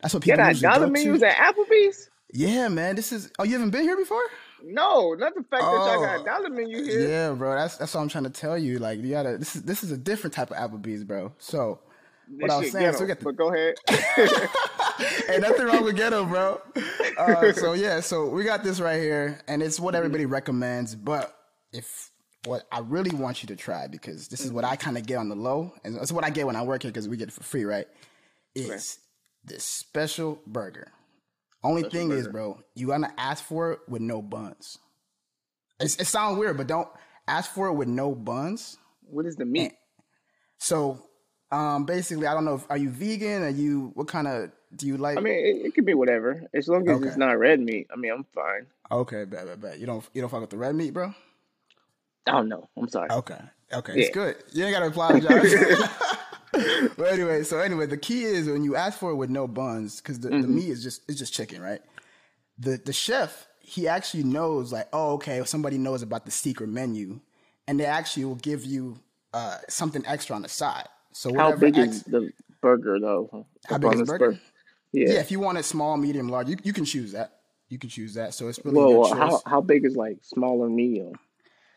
That's 0.00 0.14
what 0.14 0.22
people. 0.24 0.38
Yeah, 0.38 0.52
that 0.52 0.60
dollar 0.60 0.88
menus 0.88 1.22
at 1.22 1.36
Applebee's. 1.36 2.10
Yeah, 2.32 2.68
man. 2.68 2.96
This 2.96 3.12
is. 3.12 3.30
Oh, 3.38 3.44
you 3.44 3.52
haven't 3.52 3.70
been 3.70 3.82
here 3.82 3.96
before? 3.96 4.22
No, 4.62 5.14
not 5.14 5.34
the 5.34 5.42
fact 5.44 5.62
oh, 5.64 5.84
that 5.84 5.92
y'all 5.92 6.02
got 6.02 6.16
a 6.16 6.20
oh, 6.20 6.24
dollar 6.24 6.50
menu 6.50 6.82
here. 6.82 7.08
Yeah, 7.08 7.32
bro. 7.32 7.54
That's 7.54 7.76
that's 7.76 7.94
what 7.94 8.00
I'm 8.00 8.08
trying 8.08 8.24
to 8.24 8.30
tell 8.30 8.58
you. 8.58 8.78
Like 8.78 9.00
you 9.00 9.10
gotta 9.10 9.38
this 9.38 9.56
is 9.56 9.62
this 9.62 9.82
is 9.82 9.92
a 9.92 9.96
different 9.96 10.34
type 10.34 10.50
of 10.50 10.56
Applebee's, 10.56 11.04
bro. 11.04 11.32
So 11.38 11.80
this 12.28 12.42
what 12.42 12.50
I 12.50 12.58
was 12.58 12.72
saying, 12.72 12.84
ghetto, 12.84 12.98
so 12.98 13.04
we 13.04 13.08
got 13.08 13.18
the, 13.18 13.24
but 13.24 13.36
go 13.36 13.52
ahead. 13.52 13.76
Ain't 15.30 15.42
nothing 15.42 15.66
wrong 15.66 15.84
with 15.84 15.96
ghetto, 15.96 16.24
bro. 16.24 16.60
Uh, 17.18 17.52
so 17.52 17.72
yeah, 17.72 17.98
so 17.98 18.28
we 18.28 18.44
got 18.44 18.62
this 18.62 18.78
right 18.78 19.00
here, 19.00 19.40
and 19.48 19.60
it's 19.60 19.80
what 19.80 19.96
everybody 19.96 20.24
recommends. 20.24 20.94
But 20.94 21.36
if 21.72 22.12
what 22.44 22.64
I 22.70 22.78
really 22.78 23.10
want 23.10 23.42
you 23.42 23.48
to 23.48 23.56
try 23.56 23.88
because 23.88 24.28
this 24.28 24.44
is 24.44 24.52
what 24.52 24.64
I 24.64 24.76
kind 24.76 24.96
of 24.96 25.04
get 25.04 25.16
on 25.16 25.28
the 25.28 25.34
low, 25.34 25.74
and 25.82 25.96
it's 25.96 26.12
what 26.12 26.22
I 26.22 26.30
get 26.30 26.46
when 26.46 26.54
I 26.54 26.62
work 26.62 26.82
here 26.82 26.92
because 26.92 27.08
we 27.08 27.16
get 27.16 27.26
it 27.26 27.32
for 27.32 27.42
free, 27.42 27.64
right? 27.64 27.88
Is 28.54 28.70
right. 28.70 28.98
this 29.46 29.64
special 29.64 30.40
burger. 30.46 30.92
Only 31.62 31.82
special 31.82 31.98
thing 31.98 32.08
burger. 32.08 32.20
is, 32.20 32.28
bro, 32.28 32.60
you 32.74 32.88
gonna 32.88 33.12
ask 33.18 33.44
for 33.44 33.72
it 33.72 33.80
with 33.88 34.02
no 34.02 34.22
buns. 34.22 34.78
It's, 35.80 35.96
it 35.96 36.06
sounds 36.06 36.38
weird, 36.38 36.56
but 36.56 36.66
don't 36.66 36.88
ask 37.26 37.50
for 37.50 37.68
it 37.68 37.74
with 37.74 37.88
no 37.88 38.14
buns. 38.14 38.78
What 39.10 39.26
is 39.26 39.36
the 39.36 39.44
meat? 39.44 39.62
And 39.62 39.72
so, 40.58 41.02
um, 41.50 41.84
basically, 41.84 42.26
I 42.26 42.34
don't 42.34 42.44
know. 42.44 42.56
If, 42.56 42.66
are 42.70 42.76
you 42.76 42.90
vegan? 42.90 43.42
Are 43.42 43.48
you 43.48 43.92
what 43.94 44.08
kind 44.08 44.28
of 44.28 44.50
do 44.74 44.86
you 44.86 44.96
like? 44.96 45.18
I 45.18 45.20
mean, 45.20 45.34
it, 45.34 45.66
it 45.66 45.74
could 45.74 45.86
be 45.86 45.94
whatever 45.94 46.48
as 46.52 46.68
long 46.68 46.88
as 46.88 46.96
okay. 46.96 47.08
it's 47.08 47.16
not 47.16 47.38
red 47.38 47.60
meat. 47.60 47.88
I 47.92 47.96
mean, 47.96 48.12
I'm 48.12 48.24
fine. 48.34 48.66
Okay, 48.90 49.24
bad, 49.24 49.46
bad, 49.46 49.60
bad. 49.60 49.78
You 49.78 49.86
don't 49.86 50.04
you 50.12 50.20
don't 50.20 50.30
fuck 50.30 50.40
with 50.40 50.50
the 50.50 50.56
red 50.56 50.74
meat, 50.74 50.92
bro? 50.92 51.14
I 52.26 52.32
don't 52.32 52.48
know. 52.48 52.68
I'm 52.76 52.88
sorry. 52.88 53.10
Okay, 53.10 53.40
okay, 53.72 53.92
yeah. 53.94 54.00
it's 54.00 54.14
good. 54.14 54.36
You 54.52 54.64
ain't 54.64 54.74
gotta 54.74 54.86
apologize. 54.86 55.54
but 56.96 57.12
anyway, 57.12 57.42
so 57.42 57.58
anyway, 57.58 57.86
the 57.86 57.96
key 57.96 58.24
is 58.24 58.48
when 58.48 58.64
you 58.64 58.76
ask 58.76 58.98
for 58.98 59.10
it 59.10 59.16
with 59.16 59.30
no 59.30 59.46
buns, 59.46 60.00
because 60.00 60.20
the, 60.20 60.28
mm-hmm. 60.28 60.42
the 60.42 60.48
meat 60.48 60.68
is 60.68 60.82
just 60.82 61.02
it's 61.08 61.18
just 61.18 61.32
chicken, 61.32 61.62
right? 61.62 61.80
The 62.58 62.80
the 62.84 62.92
chef 62.92 63.46
he 63.60 63.86
actually 63.86 64.24
knows 64.24 64.72
like, 64.72 64.88
oh, 64.92 65.14
okay, 65.14 65.42
somebody 65.44 65.76
knows 65.76 66.02
about 66.02 66.24
the 66.24 66.30
secret 66.30 66.68
menu, 66.68 67.20
and 67.66 67.78
they 67.78 67.84
actually 67.84 68.24
will 68.24 68.36
give 68.36 68.64
you 68.64 68.98
uh, 69.34 69.58
something 69.68 70.02
extra 70.06 70.34
on 70.34 70.42
the 70.42 70.48
side. 70.48 70.88
So 71.12 71.34
how 71.34 71.54
big 71.56 71.76
ex- 71.76 71.96
is 71.96 72.02
the 72.04 72.32
burger 72.60 72.98
though? 72.98 73.46
How 73.66 73.78
big 73.78 73.92
is 73.92 74.00
the 74.00 74.06
burger? 74.06 74.38
Yeah. 74.92 75.12
yeah, 75.12 75.20
if 75.20 75.30
you 75.30 75.38
want 75.38 75.58
it 75.58 75.64
small, 75.64 75.98
medium, 75.98 76.30
large, 76.30 76.48
you, 76.48 76.56
you 76.62 76.72
can 76.72 76.86
choose 76.86 77.12
that. 77.12 77.40
You 77.68 77.78
can 77.78 77.90
choose 77.90 78.14
that. 78.14 78.32
So 78.32 78.48
it's 78.48 78.58
really 78.64 78.94
well, 78.94 79.12
how 79.14 79.42
how 79.44 79.60
big 79.60 79.84
is 79.84 79.94
like 79.94 80.18
small 80.22 80.60
or 80.60 80.70
medium? 80.70 81.12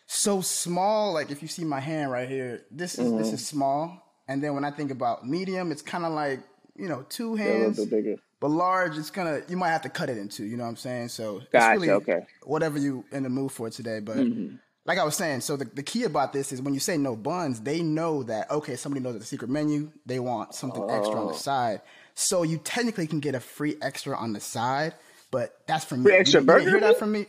So 0.07 0.41
small, 0.41 1.13
like 1.13 1.29
if 1.29 1.41
you 1.41 1.49
see 1.49 1.65
my 1.65 1.81
hand 1.81 2.11
right 2.11 2.27
here, 2.27 2.61
this 2.71 2.97
is 2.97 3.09
mm-hmm. 3.09 3.17
this 3.17 3.33
is 3.33 3.45
small, 3.45 4.10
and 4.31 4.41
then 4.41 4.53
when 4.53 4.63
I 4.63 4.71
think 4.71 4.91
about 4.91 5.27
medium, 5.27 5.71
it's 5.71 5.81
kind 5.81 6.05
of 6.05 6.13
like 6.13 6.39
you 6.75 6.87
know 6.87 7.05
two 7.09 7.35
hands. 7.35 7.77
A 7.77 7.81
little 7.81 7.85
bit 7.85 8.05
bigger. 8.05 8.21
But 8.39 8.49
large, 8.49 8.97
it's 8.97 9.11
gonna 9.11 9.41
you 9.47 9.57
might 9.57 9.69
have 9.69 9.83
to 9.83 9.89
cut 9.89 10.09
it 10.09 10.17
in 10.17 10.29
two. 10.29 10.45
You 10.45 10.57
know 10.57 10.63
what 10.63 10.69
I'm 10.69 10.75
saying? 10.77 11.09
So 11.09 11.41
gotcha, 11.51 11.73
it's 11.73 11.81
really 11.81 11.91
okay. 11.91 12.25
whatever 12.43 12.79
you 12.79 13.05
in 13.11 13.23
the 13.23 13.29
mood 13.29 13.51
for 13.51 13.69
today. 13.69 13.99
But 13.99 14.17
mm-hmm. 14.17 14.55
like 14.85 14.97
I 14.97 15.03
was 15.03 15.15
saying, 15.15 15.41
so 15.41 15.57
the, 15.57 15.65
the 15.65 15.83
key 15.83 16.05
about 16.05 16.33
this 16.33 16.51
is 16.51 16.61
when 16.61 16.73
you 16.73 16.79
say 16.79 16.97
no 16.97 17.15
buns, 17.15 17.61
they 17.61 17.81
know 17.81 18.23
that 18.23 18.49
okay, 18.49 18.75
somebody 18.75 19.03
knows 19.03 19.19
the 19.19 19.25
secret 19.25 19.49
menu. 19.49 19.91
They 20.05 20.19
want 20.19 20.55
something 20.55 20.81
oh. 20.81 20.89
extra 20.89 21.19
on 21.19 21.27
the 21.27 21.33
oh. 21.33 21.37
side. 21.37 21.81
So 22.15 22.43
you 22.43 22.57
technically 22.57 23.07
can 23.07 23.19
get 23.19 23.35
a 23.35 23.39
free 23.39 23.75
extra 23.81 24.17
on 24.17 24.33
the 24.33 24.39
side, 24.39 24.95
but 25.29 25.55
that's 25.67 25.85
from 25.85 26.03
free 26.03 26.13
me. 26.13 26.17
extra 26.17 26.41
you, 26.41 26.47
burger. 26.47 26.63
You 26.63 26.69
hear 26.71 26.79
that 26.79 26.97
from 26.97 27.11
me? 27.11 27.27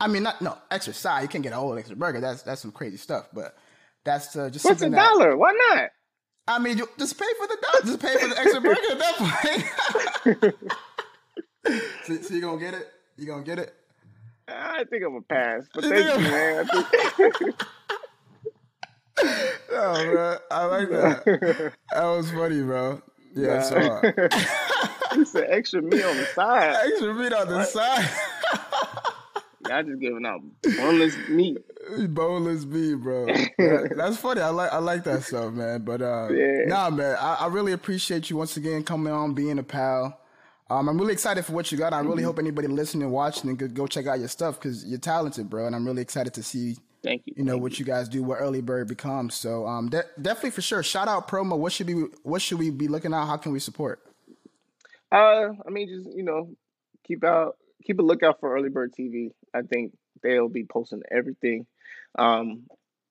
I 0.00 0.08
mean, 0.08 0.22
not 0.22 0.40
no 0.40 0.56
extra 0.70 0.94
side. 0.94 1.22
You 1.22 1.28
can't 1.28 1.44
get 1.44 1.52
a 1.52 1.56
whole 1.56 1.76
extra 1.76 1.96
burger. 1.96 2.20
That's 2.20 2.42
that's 2.42 2.62
some 2.62 2.72
crazy 2.72 2.96
stuff. 2.96 3.28
But 3.34 3.54
that's 4.04 4.34
uh, 4.34 4.50
just 4.50 4.64
what's 4.64 4.82
a 4.82 4.90
dollar? 4.90 5.36
Why 5.36 5.52
not? 5.70 5.90
I 6.46 6.58
mean, 6.58 6.78
you 6.78 6.88
just 6.98 7.18
pay 7.18 7.26
for 7.38 7.46
the 7.46 7.56
dollar. 7.62 7.84
Just 7.84 8.00
pay 8.00 8.16
for 8.18 8.28
the 8.28 8.38
extra 8.38 8.60
burger 8.64 8.80
at 8.90 8.98
that 8.98 9.16
point. 10.44 10.54
so, 12.04 12.16
so 12.16 12.34
you 12.34 12.40
gonna 12.40 12.58
get 12.58 12.74
it? 12.74 12.88
You 13.16 13.26
gonna 13.26 13.44
get 13.44 13.58
it? 13.58 13.74
I 14.48 14.84
think 14.84 15.04
I'm 15.04 15.12
gonna 15.12 15.22
pass, 15.22 15.68
but 15.72 15.84
thank 15.84 16.04
you, 16.04 16.18
man. 16.18 16.68
oh, 19.70 20.10
bro, 20.10 20.36
I 20.50 20.64
like 20.64 20.90
that. 20.90 21.72
That 21.92 22.04
was 22.04 22.30
funny, 22.32 22.62
bro. 22.62 23.00
Yeah, 23.34 23.54
nah. 23.54 23.62
so 23.62 23.76
uh, 23.76 24.00
it's 25.12 25.34
an 25.34 25.46
extra 25.48 25.80
meat 25.80 26.04
on 26.04 26.16
the 26.16 26.26
side. 26.34 26.76
Extra 26.86 27.14
meat 27.14 27.32
on 27.32 27.48
the 27.48 27.54
what? 27.54 27.68
side. 27.68 28.10
Y'all 29.68 29.82
just 29.84 30.00
giving 30.00 30.26
out 30.26 30.40
boneless 30.62 31.16
meat. 31.28 31.64
Boneless 32.08 32.64
meat, 32.64 32.94
bro. 32.94 33.26
that, 33.58 33.94
that's 33.96 34.16
funny. 34.16 34.40
I 34.40 34.48
like 34.48 34.72
I 34.72 34.78
like 34.78 35.04
that 35.04 35.22
stuff, 35.24 35.52
man. 35.52 35.82
But 35.82 36.00
uh, 36.00 36.28
yeah. 36.30 36.64
nah, 36.66 36.90
man. 36.90 37.16
I, 37.20 37.34
I 37.40 37.46
really 37.48 37.72
appreciate 37.72 38.30
you 38.30 38.36
once 38.36 38.56
again 38.56 38.84
coming 38.84 39.12
on, 39.12 39.34
being 39.34 39.58
a 39.58 39.62
pal. 39.62 40.18
Um, 40.70 40.88
I'm 40.88 40.98
really 40.98 41.12
excited 41.12 41.44
for 41.44 41.52
what 41.52 41.70
you 41.70 41.76
got. 41.76 41.92
I 41.92 42.00
really 42.00 42.18
mm-hmm. 42.18 42.26
hope 42.26 42.38
anybody 42.38 42.68
listening, 42.68 43.10
watching, 43.10 43.54
could 43.56 43.74
go 43.74 43.86
check 43.86 44.06
out 44.06 44.20
your 44.20 44.28
stuff 44.28 44.58
because 44.58 44.84
you're 44.86 44.98
talented, 44.98 45.50
bro. 45.50 45.66
And 45.66 45.76
I'm 45.76 45.84
really 45.84 46.02
excited 46.02 46.32
to 46.34 46.42
see. 46.42 46.76
Thank 47.02 47.22
you. 47.26 47.34
You 47.36 47.44
know 47.44 47.58
what 47.58 47.72
you. 47.72 47.84
you 47.84 47.92
guys 47.92 48.08
do, 48.08 48.22
what 48.22 48.36
Early 48.36 48.62
Bird 48.62 48.86
becomes. 48.88 49.34
So, 49.34 49.66
um, 49.66 49.88
de- 49.88 50.04
definitely 50.20 50.52
for 50.52 50.62
sure. 50.62 50.82
Shout 50.82 51.08
out 51.08 51.28
promo. 51.28 51.58
What 51.58 51.72
should 51.72 51.88
be? 51.88 52.04
What 52.22 52.40
should 52.40 52.58
we 52.58 52.70
be 52.70 52.88
looking 52.88 53.12
at? 53.12 53.26
How 53.26 53.36
can 53.36 53.52
we 53.52 53.58
support? 53.58 54.00
Uh, 55.10 55.48
I 55.66 55.70
mean, 55.70 55.88
just 55.88 56.16
you 56.16 56.22
know, 56.22 56.50
keep 57.06 57.24
out, 57.24 57.56
keep 57.84 57.98
a 57.98 58.02
lookout 58.02 58.38
for 58.40 58.54
Early 58.54 58.70
Bird 58.70 58.94
TV. 58.98 59.32
I 59.52 59.62
think 59.62 59.92
they'll 60.22 60.48
be 60.48 60.64
posting 60.64 61.02
everything. 61.10 61.66
Um, 62.18 62.64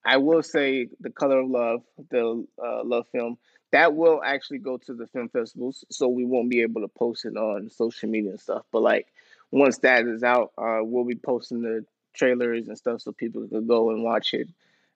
I 0.05 0.17
will 0.17 0.43
say 0.43 0.87
the 0.99 1.11
Color 1.11 1.41
of 1.41 1.49
Love, 1.49 1.83
the 2.09 2.45
uh, 2.63 2.83
love 2.83 3.07
film 3.11 3.37
that 3.71 3.95
will 3.95 4.21
actually 4.23 4.59
go 4.59 4.77
to 4.77 4.93
the 4.93 5.07
film 5.07 5.29
festivals, 5.29 5.85
so 5.89 6.07
we 6.07 6.25
won't 6.25 6.49
be 6.49 6.61
able 6.61 6.81
to 6.81 6.87
post 6.87 7.25
it 7.25 7.37
on 7.37 7.69
social 7.69 8.09
media 8.09 8.31
and 8.31 8.39
stuff. 8.39 8.65
But 8.71 8.81
like 8.81 9.07
once 9.51 9.79
that 9.79 10.05
is 10.05 10.23
out, 10.23 10.51
uh, 10.57 10.79
we'll 10.81 11.05
be 11.05 11.15
posting 11.15 11.61
the 11.61 11.85
trailers 12.13 12.67
and 12.67 12.77
stuff 12.77 13.01
so 13.01 13.11
people 13.11 13.47
can 13.47 13.67
go 13.67 13.91
and 13.91 14.03
watch 14.03 14.33
it 14.33 14.49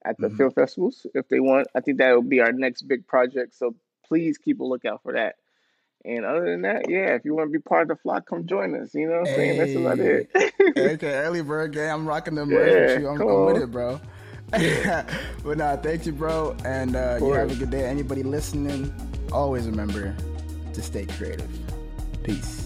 at 0.03 0.17
the 0.17 0.27
mm-hmm. 0.27 0.37
film 0.37 0.51
festivals 0.51 1.07
if 1.13 1.27
they 1.29 1.39
want. 1.39 1.67
I 1.73 1.79
think 1.79 1.97
that 1.99 2.13
will 2.13 2.21
be 2.21 2.41
our 2.41 2.51
next 2.51 2.83
big 2.83 3.07
project. 3.07 3.55
So 3.55 3.75
please 4.05 4.37
keep 4.37 4.59
a 4.59 4.63
lookout 4.63 5.01
for 5.03 5.13
that. 5.13 5.35
And 6.05 6.23
other 6.23 6.51
than 6.51 6.61
that, 6.61 6.87
yeah, 6.87 7.15
if 7.15 7.25
you 7.25 7.33
want 7.33 7.51
to 7.51 7.51
be 7.51 7.61
part 7.61 7.83
of 7.83 7.87
the 7.87 7.95
flock, 7.95 8.27
come 8.27 8.45
join 8.45 8.75
us. 8.79 8.93
You 8.93 9.07
know 9.09 9.21
what 9.21 9.29
I'm 9.29 9.35
saying? 9.35 9.57
That's 9.57 9.75
about 9.75 9.99
it. 9.99 10.29
okay, 10.77 11.13
early 11.15 11.41
bird 11.41 11.73
game. 11.73 11.89
I'm 11.89 12.07
rocking 12.07 12.35
the 12.35 12.45
merch 12.45 12.71
yeah, 12.71 12.93
with 12.93 13.01
you. 13.01 13.09
I'm, 13.09 13.21
I'm 13.21 13.45
with 13.45 13.63
it, 13.63 13.71
bro. 13.71 13.99
but 15.43 15.57
nah, 15.57 15.77
thank 15.77 16.05
you, 16.05 16.11
bro. 16.11 16.55
And 16.63 16.95
uh, 16.95 17.17
you 17.19 17.33
have 17.33 17.51
a 17.51 17.55
good 17.55 17.71
day. 17.71 17.85
Anybody 17.85 18.21
listening, 18.21 18.93
always 19.31 19.65
remember 19.65 20.15
to 20.73 20.81
stay 20.81 21.07
creative. 21.07 21.49
Peace. 22.23 22.64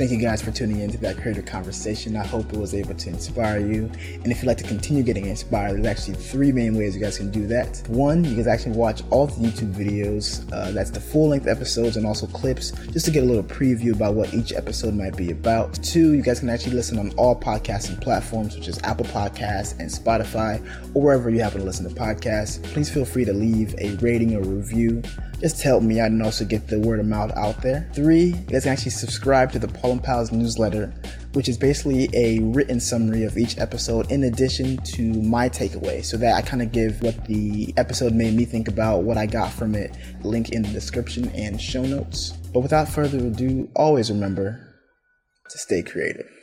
Thank 0.00 0.12
you 0.12 0.16
guys 0.16 0.40
for 0.40 0.50
tuning 0.50 0.80
in 0.80 0.90
to 0.92 0.96
that 1.02 1.18
creative 1.18 1.44
conversation. 1.44 2.16
I 2.16 2.26
hope 2.26 2.50
it 2.54 2.58
was 2.58 2.72
able 2.72 2.94
to 2.94 3.08
inspire 3.10 3.60
you. 3.60 3.90
And 4.14 4.32
if 4.32 4.38
you'd 4.38 4.48
like 4.48 4.56
to 4.56 4.64
continue 4.64 5.02
getting 5.02 5.26
inspired, 5.26 5.74
there's 5.74 5.84
actually 5.84 6.14
three 6.14 6.52
main 6.52 6.74
ways 6.74 6.96
you 6.96 7.02
guys 7.02 7.18
can 7.18 7.30
do 7.30 7.46
that. 7.48 7.82
One, 7.86 8.24
you 8.24 8.34
guys 8.34 8.46
actually 8.46 8.76
watch 8.76 9.02
all 9.10 9.26
the 9.26 9.34
YouTube 9.46 9.74
videos. 9.74 10.50
Uh, 10.54 10.70
that's 10.70 10.88
the 10.88 11.00
full 11.00 11.28
length 11.28 11.46
episodes 11.46 11.98
and 11.98 12.06
also 12.06 12.26
clips 12.28 12.70
just 12.92 13.04
to 13.04 13.10
get 13.10 13.24
a 13.24 13.26
little 13.26 13.42
preview 13.42 13.92
about 13.94 14.14
what 14.14 14.32
each 14.32 14.54
episode 14.54 14.94
might 14.94 15.18
be 15.18 15.32
about. 15.32 15.74
Two, 15.84 16.14
you 16.14 16.22
guys 16.22 16.40
can 16.40 16.48
actually 16.48 16.76
listen 16.76 16.98
on 16.98 17.10
all 17.18 17.38
podcasting 17.38 18.00
platforms, 18.00 18.56
which 18.56 18.68
is 18.68 18.80
Apple 18.84 19.04
Podcasts 19.04 19.78
and 19.78 19.90
Spotify, 19.90 20.66
or 20.94 21.02
wherever 21.02 21.28
you 21.28 21.40
happen 21.40 21.58
to 21.58 21.66
listen 21.66 21.86
to 21.86 21.94
podcasts. 21.94 22.62
Please 22.72 22.88
feel 22.88 23.04
free 23.04 23.26
to 23.26 23.34
leave 23.34 23.74
a 23.76 23.96
rating 23.96 24.34
or 24.34 24.40
review 24.40 25.02
just 25.40 25.62
help 25.62 25.82
me 25.82 25.98
out 25.98 26.10
and 26.10 26.22
also 26.22 26.44
get 26.44 26.68
the 26.68 26.78
word 26.80 27.00
of 27.00 27.06
mouth 27.06 27.32
out 27.36 27.60
there. 27.62 27.90
Three, 27.94 28.26
you 28.26 28.34
guys 28.34 28.64
can 28.64 28.72
actually 28.72 28.90
subscribe 28.90 29.50
to 29.52 29.58
the 29.58 29.68
Paul 29.68 29.92
and 29.92 30.02
Pals 30.02 30.30
newsletter, 30.30 30.92
which 31.32 31.48
is 31.48 31.56
basically 31.56 32.08
a 32.14 32.40
written 32.40 32.78
summary 32.78 33.24
of 33.24 33.38
each 33.38 33.58
episode 33.58 34.10
in 34.10 34.24
addition 34.24 34.76
to 34.78 35.02
my 35.22 35.48
takeaway, 35.48 36.04
so 36.04 36.16
that 36.18 36.34
I 36.34 36.42
kind 36.42 36.62
of 36.62 36.72
give 36.72 37.02
what 37.02 37.24
the 37.26 37.72
episode 37.76 38.12
made 38.12 38.34
me 38.34 38.44
think 38.44 38.68
about, 38.68 39.02
what 39.02 39.16
I 39.16 39.26
got 39.26 39.52
from 39.52 39.74
it, 39.74 39.96
link 40.22 40.50
in 40.50 40.62
the 40.62 40.68
description 40.68 41.30
and 41.30 41.60
show 41.60 41.82
notes. 41.82 42.32
But 42.52 42.60
without 42.60 42.88
further 42.88 43.18
ado, 43.18 43.68
always 43.74 44.10
remember 44.10 44.66
to 45.48 45.58
stay 45.58 45.82
creative. 45.82 46.39